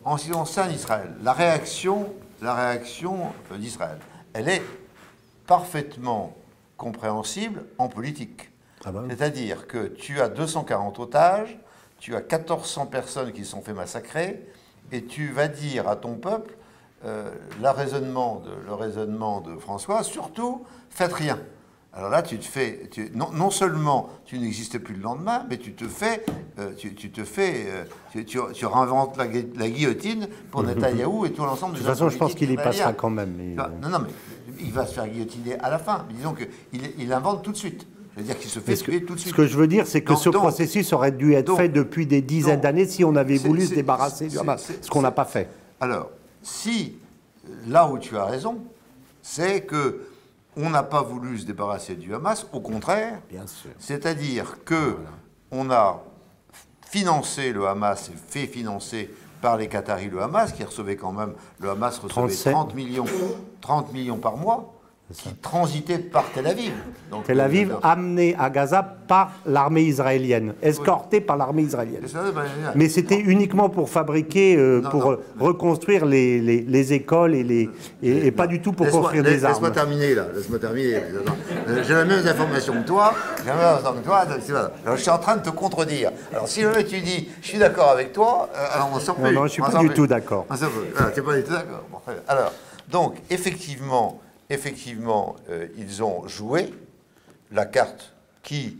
En 0.04 0.16
ce 0.16 0.24
qui 0.24 0.30
concerne 0.30 0.72
Israël, 0.72 1.12
la 1.22 1.32
réaction, 1.32 2.12
la 2.40 2.54
réaction 2.54 3.32
euh, 3.52 3.58
d'Israël, 3.58 3.98
elle 4.32 4.48
est 4.48 4.62
parfaitement 5.46 6.36
compréhensible 6.76 7.64
en 7.78 7.88
politique. 7.88 8.50
Ah 8.84 8.90
bah 8.90 9.04
C'est-à-dire 9.08 9.68
que 9.68 9.86
tu 9.86 10.20
as 10.20 10.28
240 10.28 10.98
otages, 10.98 11.56
tu 11.98 12.16
as 12.16 12.20
1400 12.20 12.86
personnes 12.86 13.32
qui 13.32 13.44
sont 13.44 13.62
fait 13.62 13.72
massacrer, 13.74 14.44
et 14.92 15.04
tu 15.04 15.32
vas 15.32 15.48
dire 15.48 15.88
à 15.88 15.96
ton 15.96 16.14
peuple, 16.14 16.54
euh, 17.04 17.30
raisonnement 17.62 18.42
de, 18.44 18.50
le 18.64 18.74
raisonnement 18.74 19.40
de 19.40 19.56
François, 19.56 20.04
surtout, 20.04 20.64
faites 20.90 21.12
rien. 21.12 21.38
Alors 21.94 22.08
là, 22.08 22.22
tu 22.22 22.38
te 22.38 22.44
fais, 22.44 22.88
non, 23.14 23.30
non, 23.32 23.50
seulement 23.50 24.08
tu 24.24 24.38
n'existes 24.38 24.78
plus 24.78 24.94
le 24.94 25.02
lendemain, 25.02 25.44
mais 25.50 25.58
tu 25.58 25.74
te 25.74 25.86
fais, 25.86 26.24
euh, 26.58 26.72
tu, 26.74 26.94
te 26.94 27.24
fais, 27.24 27.66
euh, 27.66 27.84
tu, 28.12 28.24
tu, 28.24 28.66
réinventes 28.66 29.18
la, 29.18 29.26
guillotine 29.26 30.28
pour 30.50 30.62
Netanyahou 30.64 31.26
et 31.26 31.32
tout 31.32 31.44
l'ensemble 31.44 31.74
De 31.74 31.78
toute 31.78 31.86
façon, 31.86 32.08
je 32.08 32.16
pense 32.16 32.34
qu'il 32.34 32.50
y 32.50 32.56
passera 32.56 32.94
quand 32.94 33.10
même. 33.10 33.36
Non, 33.54 33.88
non, 33.90 33.98
mais 33.98 34.08
il 34.60 34.72
va 34.72 34.86
se 34.86 34.94
faire 34.94 35.06
guillotiner 35.06 35.58
à 35.58 35.68
la 35.68 35.78
fin. 35.78 36.06
Mais 36.08 36.14
disons 36.14 36.34
qu'il 36.34 36.48
il 36.98 37.12
invente 37.12 37.42
tout 37.42 37.52
de 37.52 37.58
suite. 37.58 37.86
C'est-à-dire 38.14 38.38
qu'il 38.38 38.50
se 38.50 38.60
fait 38.60 38.76
tuer 38.76 39.04
tout 39.04 39.14
de 39.14 39.20
suite. 39.20 39.32
Ce 39.32 39.36
que 39.36 39.46
je 39.46 39.56
veux 39.56 39.66
dire, 39.66 39.86
c'est 39.86 40.02
que 40.02 40.14
ce 40.14 40.28
processus 40.28 40.92
aurait 40.92 41.12
dû 41.12 41.34
être 41.34 41.56
fait 41.56 41.68
depuis 41.68 42.06
des 42.06 42.20
dizaines 42.20 42.60
d'années 42.60 42.86
si 42.86 43.04
on 43.04 43.16
avait 43.16 43.38
voulu 43.38 43.66
se 43.66 43.74
débarrasser 43.74 44.28
du 44.28 44.38
Hamas, 44.38 44.70
ce 44.80 44.90
qu'on 44.90 45.02
n'a 45.02 45.10
pas 45.10 45.24
fait. 45.24 45.48
Alors, 45.80 46.10
si, 46.42 46.96
là 47.68 47.88
où 47.88 47.98
tu 47.98 48.16
as 48.16 48.24
raison, 48.24 48.58
c'est 49.22 49.62
que 49.62 50.02
on 50.56 50.68
n'a 50.68 50.82
pas 50.82 51.00
voulu 51.00 51.38
se 51.38 51.46
débarrasser 51.46 51.94
du 51.94 52.14
Hamas, 52.14 52.46
au 52.52 52.60
contraire. 52.60 53.20
C'est-à-dire 53.78 54.58
que 54.64 54.96
on 55.50 55.70
a 55.70 56.02
financé 56.90 57.52
le 57.52 57.66
Hamas 57.66 58.10
et 58.10 58.16
fait 58.16 58.46
financer 58.46 59.08
par 59.40 59.56
les 59.56 59.66
Qataris 59.68 60.08
le 60.08 60.22
Hamas, 60.22 60.52
qui 60.52 60.62
recevait 60.62 60.96
quand 60.96 61.12
même, 61.12 61.32
le 61.58 61.70
Hamas 61.70 61.98
recevait 61.98 62.52
30 62.52 62.74
millions, 62.74 63.06
30 63.62 63.92
millions 63.92 64.18
par 64.18 64.36
mois 64.36 64.74
qui 65.12 65.34
transitait 65.34 65.98
par 65.98 66.24
Tel 66.34 66.46
Aviv. 66.46 66.72
Tel 67.24 67.40
Aviv 67.40 67.76
amené 67.82 68.34
à 68.38 68.50
Gaza 68.50 68.82
par 68.82 69.32
l'armée 69.46 69.82
israélienne, 69.82 70.54
escorté 70.62 71.20
par 71.20 71.36
l'armée 71.36 71.62
israélienne. 71.62 72.04
Mais 72.74 72.88
c'était 72.88 73.18
uniquement 73.18 73.68
pour 73.68 73.90
fabriquer, 73.90 74.56
euh, 74.56 74.80
pour 74.80 75.16
reconstruire 75.38 76.06
les, 76.06 76.40
les, 76.40 76.92
écoles 76.92 77.34
et, 77.34 77.44
les, 77.44 77.70
et, 78.02 78.30
pas 78.30 78.46
du 78.46 78.60
tout 78.60 78.72
pour 78.72 78.88
construire 78.88 79.22
des 79.22 79.44
armes. 79.44 79.54
Laisse-moi 79.54 79.70
terminer 79.70 80.14
là, 80.14 80.26
laisse-moi 80.34 80.58
terminer. 80.58 80.94
Euh, 80.96 81.82
j'ai 81.86 81.94
la 81.94 82.04
même 82.04 82.26
information 82.26 82.82
que 82.82 82.86
toi, 82.86 83.14
j'ai 83.40 83.46
la 83.46 83.56
même 83.56 83.64
information 83.76 84.02
que 84.02 84.06
toi. 84.06 84.18
Alors, 84.84 84.96
je 84.96 85.02
suis 85.02 85.10
en 85.10 85.18
train 85.18 85.36
de 85.36 85.42
te 85.42 85.50
contredire. 85.50 86.10
Alors 86.32 86.48
si 86.48 86.62
jamais 86.62 86.84
tu 86.84 87.00
dis, 87.00 87.28
je 87.40 87.48
suis 87.48 87.58
d'accord 87.58 87.90
avec 87.90 88.12
toi, 88.12 88.48
euh, 88.54 88.66
alors 88.74 88.90
on 88.94 88.98
s'en 88.98 89.16
Non, 89.18 89.32
non, 89.32 89.46
je 89.46 89.52
suis 89.52 89.62
pas 89.62 89.78
du 89.78 89.90
tout 89.90 90.06
d'accord. 90.06 90.46
Tu 90.48 91.20
n'es 91.20 91.26
pas 91.26 91.36
du 91.36 91.42
tout 91.44 91.52
d'accord. 91.52 92.02
alors, 92.28 92.52
donc, 92.90 93.16
effectivement, 93.30 94.20
effectivement, 94.50 95.36
euh, 95.48 95.68
ils 95.76 96.02
ont 96.02 96.26
joué 96.28 96.72
la 97.50 97.66
carte 97.66 98.14
qui 98.42 98.78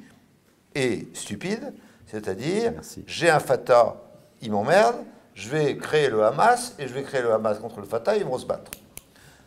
est 0.75 1.15
stupide, 1.17 1.73
c'est-à-dire 2.07 2.75
j'ai 3.07 3.31
un 3.31 3.41
Fatah, 3.41 3.97
il 4.41 4.53
m'emmerde, 4.53 4.97
je 5.35 5.49
vais 5.49 5.77
créer 5.77 6.09
le 6.09 6.25
Hamas 6.25 6.75
et 6.79 6.89
je 6.89 6.95
vais 6.95 7.03
créer 7.03 7.23
le 7.23 7.33
Hamas 7.33 7.59
contre 7.59 7.81
le 7.81 7.87
Fatah, 7.87 8.17
ils 8.17 8.25
vont 8.25 8.39
se 8.39 8.47
battre. 8.47 8.71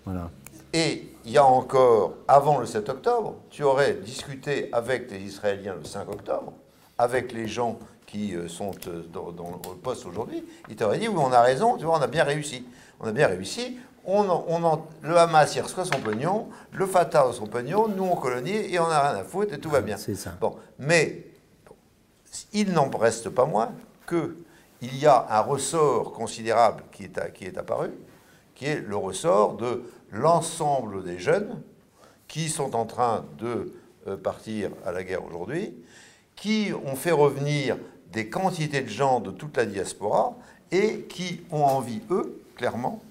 Voilà. 0.05 0.29
Et 0.73 1.07
il 1.23 1.31
y 1.31 1.37
a 1.37 1.45
encore, 1.45 2.15
avant 2.27 2.59
le 2.59 2.65
7 2.65 2.89
octobre, 2.89 3.35
tu 3.49 3.63
aurais 3.63 3.93
discuté 3.93 4.69
avec 4.71 5.09
les 5.09 5.19
Israéliens 5.19 5.75
le 5.75 5.85
5 5.85 6.09
octobre, 6.09 6.53
avec 6.97 7.31
les 7.31 7.47
gens 7.47 7.79
qui 8.05 8.35
euh, 8.35 8.47
sont 8.47 8.71
euh, 8.87 9.03
dans, 9.11 9.27
le 9.27 9.77
poste 9.81 10.05
aujourd'hui, 10.05 10.43
ils 10.69 10.75
t'auraient 10.75 10.99
dit 10.99 11.07
oui, 11.07 11.15
on 11.17 11.31
a 11.31 11.41
raison, 11.41 11.77
tu 11.77 11.85
vois, 11.85 11.97
on 11.97 12.01
a 12.01 12.07
bien 12.07 12.23
réussi. 12.23 12.65
On 12.99 13.07
a 13.07 13.11
bien 13.11 13.27
réussi, 13.27 13.77
on, 14.07 14.82
le 15.02 15.18
Hamas, 15.18 15.56
il 15.56 15.61
reçoit 15.61 15.86
son 15.86 15.99
pognon, 15.99 16.49
le 16.72 16.86
Fatah 16.86 17.32
son 17.34 17.48
pognon, 17.48 17.88
nous 17.88 18.03
on 18.03 18.15
colonie 18.15 18.73
et 18.73 18.80
on 18.80 18.88
n'a 18.88 19.10
rien 19.10 19.19
à 19.19 19.23
foutre 19.23 19.53
et 19.53 19.60
tout 19.60 19.69
va 19.69 19.82
bien. 19.82 19.98
C'est 19.98 20.15
ça. 20.15 20.34
Bon, 20.40 20.56
mais 20.80 21.26
il 22.53 22.72
n'en 22.72 22.90
reste 22.90 23.30
pas 23.30 23.45
moins 23.45 23.72
qu'il 24.07 24.98
y 24.98 25.06
a 25.06 25.26
un 25.30 25.41
ressort 25.41 26.11
considérable 26.11 26.84
qui 26.91 27.06
est, 27.06 27.34
qui 27.34 27.45
est 27.45 27.57
apparu, 27.57 27.91
qui 28.53 28.65
est 28.65 28.82
le 28.82 28.95
ressort 28.95 29.56
de 29.56 29.84
l'ensemble 30.11 31.03
des 31.03 31.19
jeunes 31.19 31.61
qui 32.27 32.49
sont 32.49 32.76
en 32.76 32.86
train 32.86 33.26
de 33.38 33.73
euh, 34.07 34.18
partir 34.18 34.72
à 34.86 34.91
la 34.91 35.03
guerre 35.03 35.26
aujourd'hui, 35.26 35.73
qui 36.36 36.72
ont 36.86 36.95
fait 36.95 37.11
revenir 37.11 37.77
des 38.11 38.30
quantités 38.30 38.82
de 38.82 38.90
gens 38.90 39.19
de 39.19 39.32
toute 39.32 39.57
la 39.57 39.65
diaspora 39.65 40.36
et 40.72 41.02
qui 41.02 41.41
ont 41.52 41.64
envie, 41.64 42.02
eux, 42.10 42.41
clairement, 42.56 43.02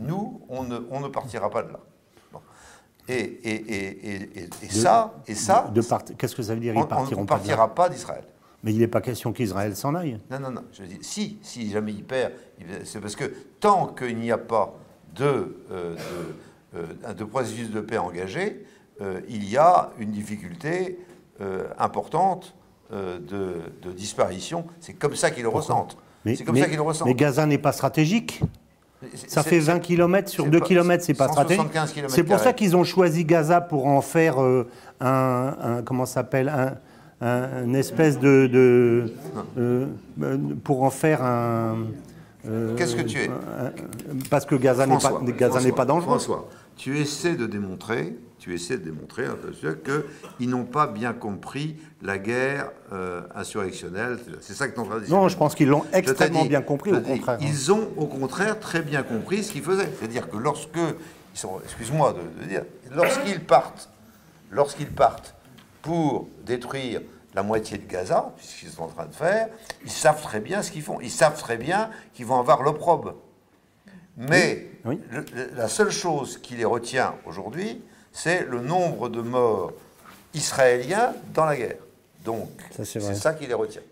nous, 0.00 0.40
on 0.48 0.64
ne, 0.64 0.78
on 0.90 1.00
ne 1.00 1.08
partira 1.08 1.50
pas 1.50 1.62
de 1.62 1.72
là. 1.72 1.80
Et, 3.08 3.14
et, 3.14 4.44
et, 4.44 4.68
ça, 4.68 5.14
et 5.26 5.34
ça, 5.34 5.72
qu'est-ce 6.16 6.36
que 6.36 6.42
ça 6.42 6.54
veut 6.54 6.60
dire 6.60 6.74
Ils 6.74 6.78
On 6.78 7.22
ne 7.22 7.26
partira 7.26 7.74
pas, 7.74 7.88
d'Israël. 7.88 8.22
Mais 8.62 8.72
il 8.72 8.78
n'est 8.78 8.88
pas 8.88 9.00
question 9.00 9.32
qu'Israël 9.32 9.74
s'en 9.74 9.94
aille. 9.94 10.20
Non, 10.30 10.38
non, 10.38 10.50
non. 10.50 10.64
Je 10.72 10.84
dis, 10.84 10.98
si, 11.00 11.38
si 11.42 11.70
jamais 11.70 11.92
il 11.92 12.04
perd, 12.04 12.32
c'est 12.84 13.00
parce 13.00 13.16
que 13.16 13.24
tant 13.58 13.88
qu'il 13.88 14.18
n'y 14.18 14.30
a 14.30 14.38
pas 14.38 14.74
de, 15.14 15.56
euh, 15.72 15.96
de, 16.74 17.22
euh, 17.22 17.26
processus 17.26 17.70
de 17.70 17.80
paix 17.80 17.98
engagé, 17.98 18.64
euh, 19.00 19.20
il 19.28 19.48
y 19.48 19.56
a 19.56 19.90
une 19.98 20.12
difficulté 20.12 20.98
importante 21.78 22.54
de, 22.92 23.62
disparition. 23.96 24.66
C'est 24.78 24.92
comme 24.92 25.16
ça 25.16 25.30
qu'ils 25.30 25.44
le 25.44 25.48
ressentent. 25.48 25.96
C'est 26.26 26.44
comme 26.44 26.58
ça 26.58 26.66
qu'ils 26.66 26.76
le 26.76 26.82
ressentent. 26.82 27.08
Mais 27.08 27.14
Gaza 27.14 27.46
n'est 27.46 27.56
pas 27.56 27.72
stratégique 27.72 28.42
ça 29.28 29.42
fait 29.42 29.58
20 29.60 29.78
km 29.80 30.28
sur 30.28 30.46
2 30.46 30.60
km, 30.60 31.02
c'est 31.04 31.14
pas 31.14 31.26
stratégique. 31.28 31.62
C'est 32.08 32.22
pour 32.24 32.38
ça 32.38 32.52
qu'ils 32.52 32.76
ont 32.76 32.84
choisi 32.84 33.24
Gaza 33.24 33.60
pour 33.60 33.86
en 33.86 34.00
faire 34.00 34.42
euh, 34.42 34.66
un, 35.00 35.82
comment 35.84 36.06
s'appelle 36.06 36.48
un, 36.48 36.74
un- 37.26 37.64
une 37.64 37.76
espèce 37.76 38.18
de, 38.18 38.46
de- 38.46 39.12
euh, 39.58 39.86
euh, 40.22 40.36
pour 40.64 40.82
en 40.82 40.90
faire 40.90 41.22
un. 41.22 41.76
euh, 42.48 42.74
Qu'est-ce 42.76 42.96
que 42.96 43.02
tu 43.02 43.18
es 43.18 43.28
un- 43.28 43.72
Parce 44.30 44.44
que 44.46 44.54
Gaza 44.54 44.86
n'est 44.86 44.98
pas, 44.98 45.20
Gaza 45.38 45.60
dangereux. 45.84 46.02
François, 46.18 46.48
tu 46.80 46.98
essaies 46.98 47.34
de 47.34 47.44
démontrer, 47.44 48.16
tu 48.38 48.54
essaies 48.54 48.78
de 48.78 48.84
démontrer 48.84 49.26
sûr, 49.52 49.76
qu'ils 49.82 50.48
n'ont 50.48 50.64
pas 50.64 50.86
bien 50.86 51.12
compris 51.12 51.76
la 52.00 52.16
guerre 52.16 52.70
euh, 52.90 53.20
insurrectionnelle. 53.34 54.18
C'est 54.40 54.54
ça 54.54 54.66
que 54.66 54.72
tu 54.72 54.80
en 54.80 54.84
train 54.86 54.98
de 54.98 55.04
dire. 55.04 55.14
Non, 55.14 55.28
je 55.28 55.36
pense 55.36 55.54
qu'ils 55.54 55.68
l'ont 55.68 55.84
extrêmement 55.92 56.40
dit- 56.44 56.48
bien 56.48 56.62
compris, 56.62 56.90
au 56.90 57.00
contraire. 57.02 57.36
hein. 57.38 57.44
Ils 57.46 57.70
ont 57.70 57.90
au 57.98 58.06
contraire 58.06 58.58
très 58.58 58.80
bien 58.80 59.02
compris 59.02 59.44
ce 59.44 59.52
qu'ils 59.52 59.62
faisaient. 59.62 59.90
C'est-à-dire 59.98 60.30
que 60.30 60.38
lorsque, 60.38 60.78
excuse-moi 61.64 62.14
de, 62.14 62.42
de 62.42 62.48
dire, 62.48 62.62
lorsqu'ils 62.90 63.40
partent, 63.40 63.90
lorsqu'ils 64.50 64.88
partent 64.90 65.34
pour 65.82 66.28
détruire 66.46 67.02
la 67.34 67.42
moitié 67.42 67.76
de 67.76 67.86
Gaza, 67.86 68.32
puisqu'ils 68.38 68.70
sont 68.70 68.84
en 68.84 68.88
train 68.88 69.04
de 69.04 69.14
faire, 69.14 69.48
ils 69.84 69.90
savent 69.90 70.22
très 70.22 70.40
bien 70.40 70.62
ce 70.62 70.70
qu'ils 70.70 70.80
font. 70.82 70.98
Ils 71.02 71.10
savent 71.10 71.38
très 71.38 71.58
bien 71.58 71.90
qu'ils 72.14 72.24
vont 72.24 72.40
avoir 72.40 72.62
l'opprobre. 72.62 73.16
Mais 74.16 74.69
Oui. 74.84 74.98
le- 75.10 75.20
le- 75.34 75.50
la 75.56 75.68
seule 75.68 75.90
chose 75.90 76.38
qui 76.38 76.54
les 76.54 76.64
retient 76.64 77.14
aujourd'hui, 77.26 77.82
c'est 78.12 78.44
le 78.44 78.60
nombre 78.60 79.08
de 79.08 79.20
morts 79.20 79.72
israéliens 80.34 81.12
dans 81.34 81.44
la 81.44 81.56
guerre. 81.56 81.76
Donc, 82.24 82.48
c'est 82.84 83.14
ça 83.14 83.34
qui 83.34 83.46
les 83.46 83.54
retient. 83.54 83.82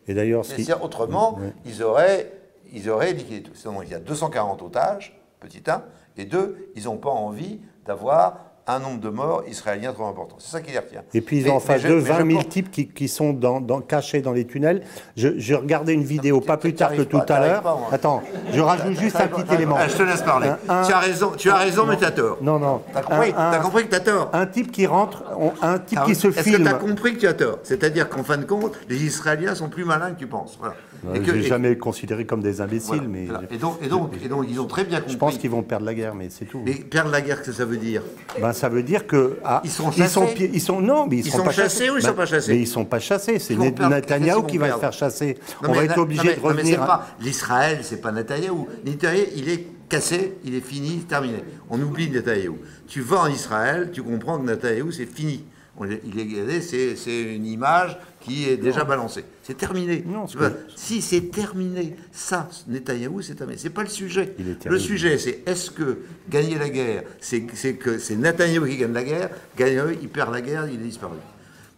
Et 0.52 0.56
d'ailleurs, 0.64 0.84
autrement, 0.84 1.38
ils, 1.64 1.82
auraient, 1.82 2.30
ils 2.72 2.90
auraient 2.90 3.12
liquidé 3.12 3.42
tout. 3.42 3.54
Sinon, 3.54 3.82
il 3.82 3.88
y 3.88 3.94
a 3.94 3.98
240 3.98 4.62
otages, 4.62 5.18
petit 5.40 5.62
1, 5.66 5.82
et 6.16 6.24
deux, 6.24 6.70
ils 6.76 6.84
n'ont 6.84 6.96
pas 6.98 7.10
envie 7.10 7.58
d'avoir 7.86 8.38
un 8.68 8.78
nombre 8.78 9.00
de 9.00 9.08
morts 9.08 9.42
israéliens 9.48 9.92
trop 9.92 10.06
important. 10.06 10.36
C'est 10.38 10.50
ça 10.52 10.60
qui 10.60 10.70
les 10.72 10.78
retient. 10.78 11.02
Et 11.14 11.20
puis 11.20 11.38
ils 11.38 11.50
ont 11.50 11.56
en 11.56 11.60
face 11.60 11.82
d'eux 11.82 11.96
mais 12.00 12.06
je 12.06 12.12
20 12.12 12.26
000 12.26 12.40
pense- 12.40 12.48
types 12.48 12.70
qui, 12.70 12.86
qui 12.88 13.08
sont 13.08 13.32
dans, 13.32 13.60
dans- 13.60 13.80
cachés 13.80 14.20
dans 14.20 14.32
les 14.32 14.46
tunnels. 14.46 14.82
Je, 15.16 15.38
je 15.38 15.54
regardais 15.54 15.94
une 15.94 16.04
vidéo 16.04 16.40
tu- 16.40 16.46
pas 16.46 16.56
tu- 16.56 16.60
plus 16.60 16.74
tard 16.74 16.92
que 16.94 17.02
tout 17.02 17.18
pas, 17.20 17.34
à 17.36 17.40
l'heure. 17.46 17.88
Attends, 17.90 18.22
je 18.52 18.60
rajoute 18.60 18.98
juste 18.98 19.16
un 19.16 19.26
petit 19.28 19.54
élément. 19.54 19.76
Ah, 19.78 19.88
je 19.88 19.96
te 19.96 20.02
laisse 20.02 20.22
parler. 20.22 20.50
Un- 20.68 20.82
tu 20.84 20.92
as 20.92 20.98
raison, 20.98 21.32
tu 21.36 21.50
as 21.50 21.56
raison 21.56 21.86
mais 21.86 21.96
tu 21.96 22.04
as 22.04 22.10
tort. 22.10 22.38
Non, 22.42 22.58
non. 22.58 22.82
Un- 22.94 23.20
un- 23.22 23.50
T'as 23.52 23.58
compris 23.60 23.84
que 23.84 23.90
tu 23.90 23.96
as 23.96 24.00
tort. 24.00 24.30
Un 24.32 24.46
type 24.46 24.70
qui 24.70 24.86
rentre, 24.86 25.24
on- 25.38 25.52
un 25.62 25.78
type 25.78 25.98
Ah 26.02 26.04
qui 26.06 26.14
se 26.14 26.28
Est-ce 26.28 26.36
que 26.36 26.42
filme. 26.42 26.62
tu 26.64 26.68
as 26.68 26.74
compris 26.74 27.14
que 27.14 27.20
tu 27.20 27.26
as 27.26 27.34
tort? 27.34 27.58
C'est-à-dire 27.62 28.08
qu'en 28.08 28.22
fin 28.22 28.36
de 28.36 28.44
compte, 28.44 28.74
les 28.88 29.02
Israéliens 29.02 29.54
sont 29.54 29.68
plus 29.68 29.84
malins 29.84 30.10
que 30.12 30.18
tu 30.18 30.26
penses. 30.26 30.56
Voilà. 30.58 30.74
Je 31.14 31.32
l'ai 31.32 31.38
et- 31.38 31.42
jamais 31.42 31.76
considéré 31.78 32.26
comme 32.26 32.40
des 32.42 32.60
imbéciles, 32.60 32.94
voilà, 32.96 33.08
mais 33.08 33.24
voilà. 33.26 33.42
Et, 33.50 33.56
donc, 33.56 33.78
et, 33.82 33.88
donc, 33.88 34.12
et 34.24 34.28
donc, 34.28 34.46
ils 34.50 34.60
ont 34.60 34.66
très 34.66 34.84
bien 34.84 34.98
compris. 34.98 35.12
je 35.12 35.18
pense 35.18 35.38
qu'ils 35.38 35.50
vont 35.50 35.62
perdre 35.62 35.86
la 35.86 35.94
guerre, 35.94 36.14
mais 36.14 36.28
c'est 36.30 36.44
tout. 36.44 36.60
Mais 36.64 36.74
perdre 36.74 37.10
la 37.10 37.20
guerre, 37.20 37.38
qu'est-ce 37.38 37.50
que 37.50 37.56
ça 37.56 37.64
veut 37.64 37.76
dire? 37.76 38.02
Ben, 38.40 38.52
ça 38.52 38.68
veut 38.68 38.82
dire 38.82 39.06
que 39.06 39.38
ah, 39.44 39.60
Ils 39.64 39.70
sont 39.70 39.90
ils 39.96 40.08
sont, 40.08 40.26
chassés? 40.26 40.50
ils 40.52 40.60
sont 40.60 40.80
non, 40.80 41.06
mais 41.06 41.16
ils, 41.18 41.26
Ils 41.26 41.30
sont, 41.30 41.38
sont 41.38 41.44
pas 41.44 41.52
chassés 41.52 41.88
ou 41.90 41.96
ils 41.98 42.02
Ben, 42.02 42.08
sont 42.08 42.14
pas 42.14 42.26
chassés? 42.26 42.52
Mais 42.52 42.60
ils 42.60 42.66
sont 42.66 42.84
pas 42.84 42.98
chassés. 42.98 43.38
C'est. 43.38 43.56
Netanyahou 43.56 44.42
qui 44.42 44.58
va 44.58 44.72
se 44.72 44.78
faire 44.78 44.92
chasser. 44.92 45.38
Non, 45.62 45.70
On 45.70 45.72
va 45.72 45.84
être 45.84 45.98
obligé 45.98 46.34
de 46.34 46.40
revenir. 46.40 46.82
à- 46.82 47.06
l'Israël, 47.20 47.78
c'est 47.82 48.00
pas 48.00 48.12
Netanyahou. 48.12 48.66
Netanyahou, 48.84 49.26
il 49.36 49.48
est 49.48 49.64
cassé, 49.88 50.34
il 50.44 50.54
est 50.54 50.60
fini, 50.66 50.98
terminé. 51.08 51.38
On 51.70 51.80
oublie 51.80 52.10
Netanyahou. 52.10 52.58
Tu 52.86 53.00
vas 53.02 53.20
en 53.20 53.28
Israël, 53.28 53.90
tu 53.92 54.02
comprends 54.02 54.38
que 54.38 54.46
Netanyahou, 54.46 54.90
c'est 54.90 55.06
fini. 55.06 55.44
Gardé, 55.86 56.60
c'est 56.60 57.22
une 57.34 57.46
image 57.46 57.98
qui 58.20 58.48
est 58.48 58.56
déjà 58.56 58.84
balancée. 58.84 59.24
C'est 59.42 59.56
terminé. 59.56 60.04
Non, 60.06 60.26
pas- 60.26 60.50
si 60.76 61.00
c'est 61.00 61.30
terminé, 61.30 61.96
ça, 62.12 62.48
Netanyahou, 62.66 63.22
c'est 63.22 63.34
terminé. 63.34 63.58
C'est 63.58 63.70
pas 63.70 63.82
le 63.82 63.88
sujet. 63.88 64.34
Il 64.38 64.48
est 64.48 64.64
Le 64.66 64.78
sujet, 64.78 65.18
c'est 65.18 65.42
est-ce 65.46 65.70
que 65.70 65.98
gagner 66.28 66.58
la 66.58 66.68
guerre, 66.68 67.04
c'est 67.20 67.44
c'est 67.54 67.74
que 67.74 67.98
c'est 67.98 68.16
Netanyahou 68.16 68.66
qui 68.66 68.76
gagne 68.76 68.92
la 68.92 69.04
guerre, 69.04 69.30
Netanyahou, 69.58 69.90
il 70.02 70.08
perd 70.08 70.32
la 70.32 70.40
guerre, 70.40 70.66
il 70.68 70.80
est 70.80 70.84
disparu. 70.84 71.16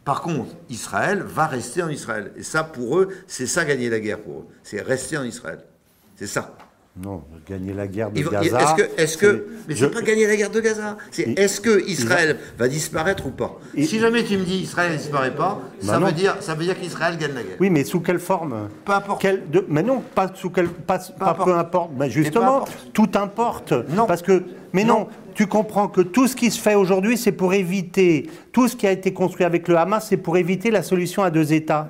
Par 0.04 0.22
contre, 0.22 0.54
Israël 0.70 1.22
va 1.22 1.46
rester 1.46 1.82
en 1.82 1.88
Israël. 1.90 2.32
Et 2.36 2.42
ça, 2.42 2.64
pour 2.64 2.98
eux, 2.98 3.08
c'est 3.26 3.46
ça 3.46 3.64
gagner 3.64 3.90
la 3.90 4.00
guerre 4.00 4.18
pour 4.20 4.40
eux. 4.40 4.46
C'est 4.64 4.80
rester 4.80 5.18
en 5.18 5.24
Israël. 5.24 5.60
C'est 6.16 6.26
ça. 6.26 6.56
Non, 7.02 7.22
gagner 7.48 7.72
la 7.72 7.86
guerre 7.86 8.10
de 8.10 8.20
Gaza. 8.20 8.60
Est-ce 8.60 8.74
que, 8.74 9.00
est-ce 9.00 9.16
que, 9.16 9.46
mais 9.68 9.76
je- 9.76 9.86
c'est 9.86 9.92
pas 9.92 10.02
gagner 10.02 10.26
la 10.26 10.34
guerre 10.36 10.50
de 10.50 10.60
Gaza. 10.60 10.96
C'est 11.12 11.38
est-ce 11.38 11.60
que 11.60 11.86
Israël 11.88 12.36
va 12.58 12.66
disparaître 12.66 13.26
ou 13.26 13.30
pas 13.30 13.58
Si 13.76 14.00
jamais 14.00 14.24
tu 14.24 14.36
me 14.36 14.42
dis 14.44 14.56
Israël 14.58 14.92
ne 14.92 14.96
disparaît 14.98 15.34
pas, 15.34 15.60
Bah 15.82 15.92
ça, 15.92 15.98
non. 16.00 16.06
veut 16.08 16.12
dire, 16.12 16.36
ça 16.40 16.54
veut 16.56 16.64
dire 16.64 16.78
qu'Israël 16.78 17.16
gagne 17.16 17.32
la 17.32 17.42
guerre. 17.44 17.56
Oui, 17.60 17.70
mais 17.70 17.84
sous 17.84 18.00
quelle 18.00 18.18
forme 18.18 18.68
Peu 18.84 18.92
importe. 18.92 19.24
De- 19.24 19.64
mais 19.68 19.84
non, 19.84 20.02
pas 20.14 20.32
sous 20.34 20.50
quelle, 20.50 20.68
pas, 20.68 20.98
pas 20.98 21.30
importe. 21.30 21.44
peu 21.48 21.54
importe. 21.56 21.92
Ben 21.94 22.06
peu 22.06 22.10
justement, 22.10 22.56
importe. 22.58 22.88
tout 22.92 23.08
importe. 23.14 23.72
Non. 23.90 24.06
Parce 24.06 24.20
que, 24.22 24.42
mais 24.72 24.82
non. 24.82 25.00
Non. 25.00 25.08
tu 25.34 25.46
comprends 25.46 25.86
que 25.88 26.00
tout 26.00 26.26
ce 26.26 26.34
qui 26.34 26.50
se 26.50 26.60
fait 26.60 26.74
aujourd'hui, 26.74 27.16
c'est 27.16 27.32
pour 27.32 27.54
éviter 27.54 28.28
tout 28.52 28.66
ce 28.66 28.74
qui 28.74 28.88
a 28.88 28.92
été 28.92 29.12
construit 29.14 29.46
avec 29.46 29.68
le 29.68 29.76
Hamas, 29.78 30.08
c'est 30.08 30.16
pour 30.16 30.36
éviter 30.36 30.72
la 30.72 30.82
solution 30.82 31.22
à 31.22 31.30
deux 31.30 31.52
États. 31.52 31.88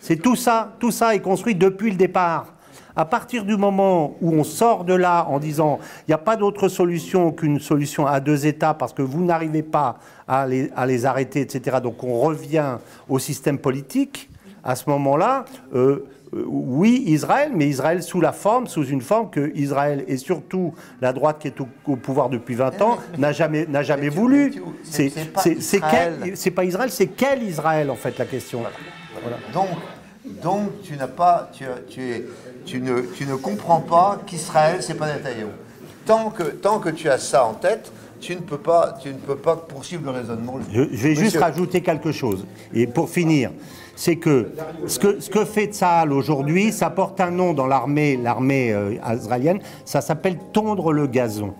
C'est 0.00 0.16
tout 0.16 0.36
ça, 0.36 0.74
tout 0.80 0.90
ça 0.90 1.14
est 1.14 1.20
construit 1.20 1.54
depuis 1.54 1.90
le 1.90 1.96
départ. 1.98 2.54
À 3.00 3.06
partir 3.06 3.46
du 3.46 3.56
moment 3.56 4.14
où 4.20 4.30
on 4.34 4.44
sort 4.44 4.84
de 4.84 4.92
là 4.92 5.24
en 5.30 5.38
disant 5.38 5.78
il 6.06 6.10
n'y 6.10 6.14
a 6.14 6.18
pas 6.18 6.36
d'autre 6.36 6.68
solution 6.68 7.32
qu'une 7.32 7.58
solution 7.58 8.06
à 8.06 8.20
deux 8.20 8.44
États 8.46 8.74
parce 8.74 8.92
que 8.92 9.00
vous 9.00 9.24
n'arrivez 9.24 9.62
pas 9.62 9.96
à 10.28 10.46
les, 10.46 10.70
à 10.76 10.84
les 10.84 11.06
arrêter, 11.06 11.40
etc. 11.40 11.78
Donc 11.82 12.04
on 12.04 12.20
revient 12.20 12.76
au 13.08 13.18
système 13.18 13.56
politique. 13.56 14.28
À 14.62 14.76
ce 14.76 14.90
moment-là, 14.90 15.46
euh, 15.74 16.04
euh, 16.34 16.44
oui, 16.46 17.02
Israël, 17.06 17.52
mais 17.54 17.66
Israël 17.68 18.02
sous 18.02 18.20
la 18.20 18.32
forme, 18.32 18.66
sous 18.66 18.84
une 18.84 19.00
forme 19.00 19.30
que 19.30 19.50
Israël 19.56 20.04
et 20.06 20.18
surtout 20.18 20.74
la 21.00 21.14
droite 21.14 21.38
qui 21.40 21.46
est 21.48 21.58
au, 21.58 21.68
au 21.86 21.96
pouvoir 21.96 22.28
depuis 22.28 22.54
20 22.54 22.82
ans 22.82 22.98
n'a 23.18 23.32
jamais, 23.32 23.64
n'a 23.66 23.82
jamais 23.82 24.10
voulu. 24.10 24.62
c'est- 24.84 25.08
pas 25.32 25.40
pas 26.54 26.64
Israël, 26.64 26.90
c'est 26.90 27.06
quel 27.06 27.42
Israël 27.44 27.90
en 27.90 27.96
fait 27.96 28.18
la 28.18 28.26
question? 28.26 28.60
Donc, 29.54 29.68
donc 30.42 30.82
tu 30.82 30.96
n'as 30.96 31.06
pas, 31.08 31.50
tu, 31.52 31.64
as- 31.64 31.80
tu 31.88 32.00
es, 32.02 32.26
tu 32.70 32.80
ne, 32.80 33.00
tu 33.00 33.26
ne 33.26 33.34
comprends 33.34 33.80
pas 33.80 34.20
qu'Israël 34.26 34.76
c'est 34.80 34.94
pas 34.94 35.06
Netanyahou. 35.06 35.50
Tant 36.06 36.30
que, 36.30 36.44
tant 36.44 36.78
que 36.78 36.88
tu 36.88 37.08
as 37.08 37.18
ça 37.18 37.44
en 37.44 37.54
tête, 37.54 37.90
tu 38.20 38.36
ne 38.36 38.40
peux 38.40 38.58
pas, 38.58 38.96
tu 39.02 39.08
ne 39.08 39.14
peux 39.18 39.36
pas 39.36 39.56
poursuivre 39.56 40.04
le 40.04 40.10
raisonnement. 40.10 40.54
Je, 40.72 40.82
je 40.92 41.02
vais 41.08 41.14
juste 41.16 41.36
rajouter 41.36 41.80
quelque 41.80 42.12
chose. 42.12 42.46
Et 42.72 42.86
pour 42.86 43.08
finir, 43.10 43.50
c'est 43.96 44.16
que 44.16 44.52
ce 44.86 44.98
que, 44.98 45.20
ce 45.20 45.28
que 45.28 45.44
fait 45.44 45.66
Tsahal 45.66 46.12
aujourd'hui, 46.12 46.72
ça 46.72 46.90
porte 46.90 47.20
un 47.20 47.30
nom 47.30 47.52
dans 47.52 47.66
l'armée, 47.66 48.16
l'armée 48.16 48.72
euh, 48.72 48.94
israélienne, 49.14 49.58
ça 49.84 50.00
s'appelle 50.00 50.38
tondre 50.52 50.92
le 50.92 51.06
gazon. 51.06 51.54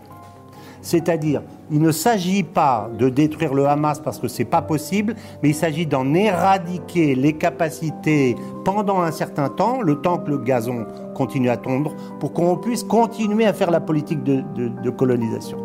C'est-à-dire, 0.82 1.42
il 1.70 1.80
ne 1.80 1.92
s'agit 1.92 2.42
pas 2.42 2.90
de 2.98 3.08
détruire 3.08 3.54
le 3.54 3.66
Hamas 3.66 4.00
parce 4.00 4.18
que 4.18 4.28
c'est 4.28 4.44
pas 4.44 4.62
possible, 4.62 5.14
mais 5.42 5.50
il 5.50 5.54
s'agit 5.54 5.86
d'en 5.86 6.14
éradiquer 6.14 7.14
les 7.14 7.34
capacités 7.34 8.36
pendant 8.64 9.00
un 9.00 9.10
certain 9.12 9.48
temps, 9.48 9.80
le 9.82 10.00
temps 10.00 10.18
que 10.18 10.30
le 10.30 10.38
gazon 10.38 10.86
continue 11.14 11.50
à 11.50 11.56
tondre, 11.56 11.94
pour 12.18 12.32
qu'on 12.32 12.56
puisse 12.56 12.82
continuer 12.82 13.46
à 13.46 13.52
faire 13.52 13.70
la 13.70 13.80
politique 13.80 14.22
de- 14.22 14.90
colonisation. 14.90 15.58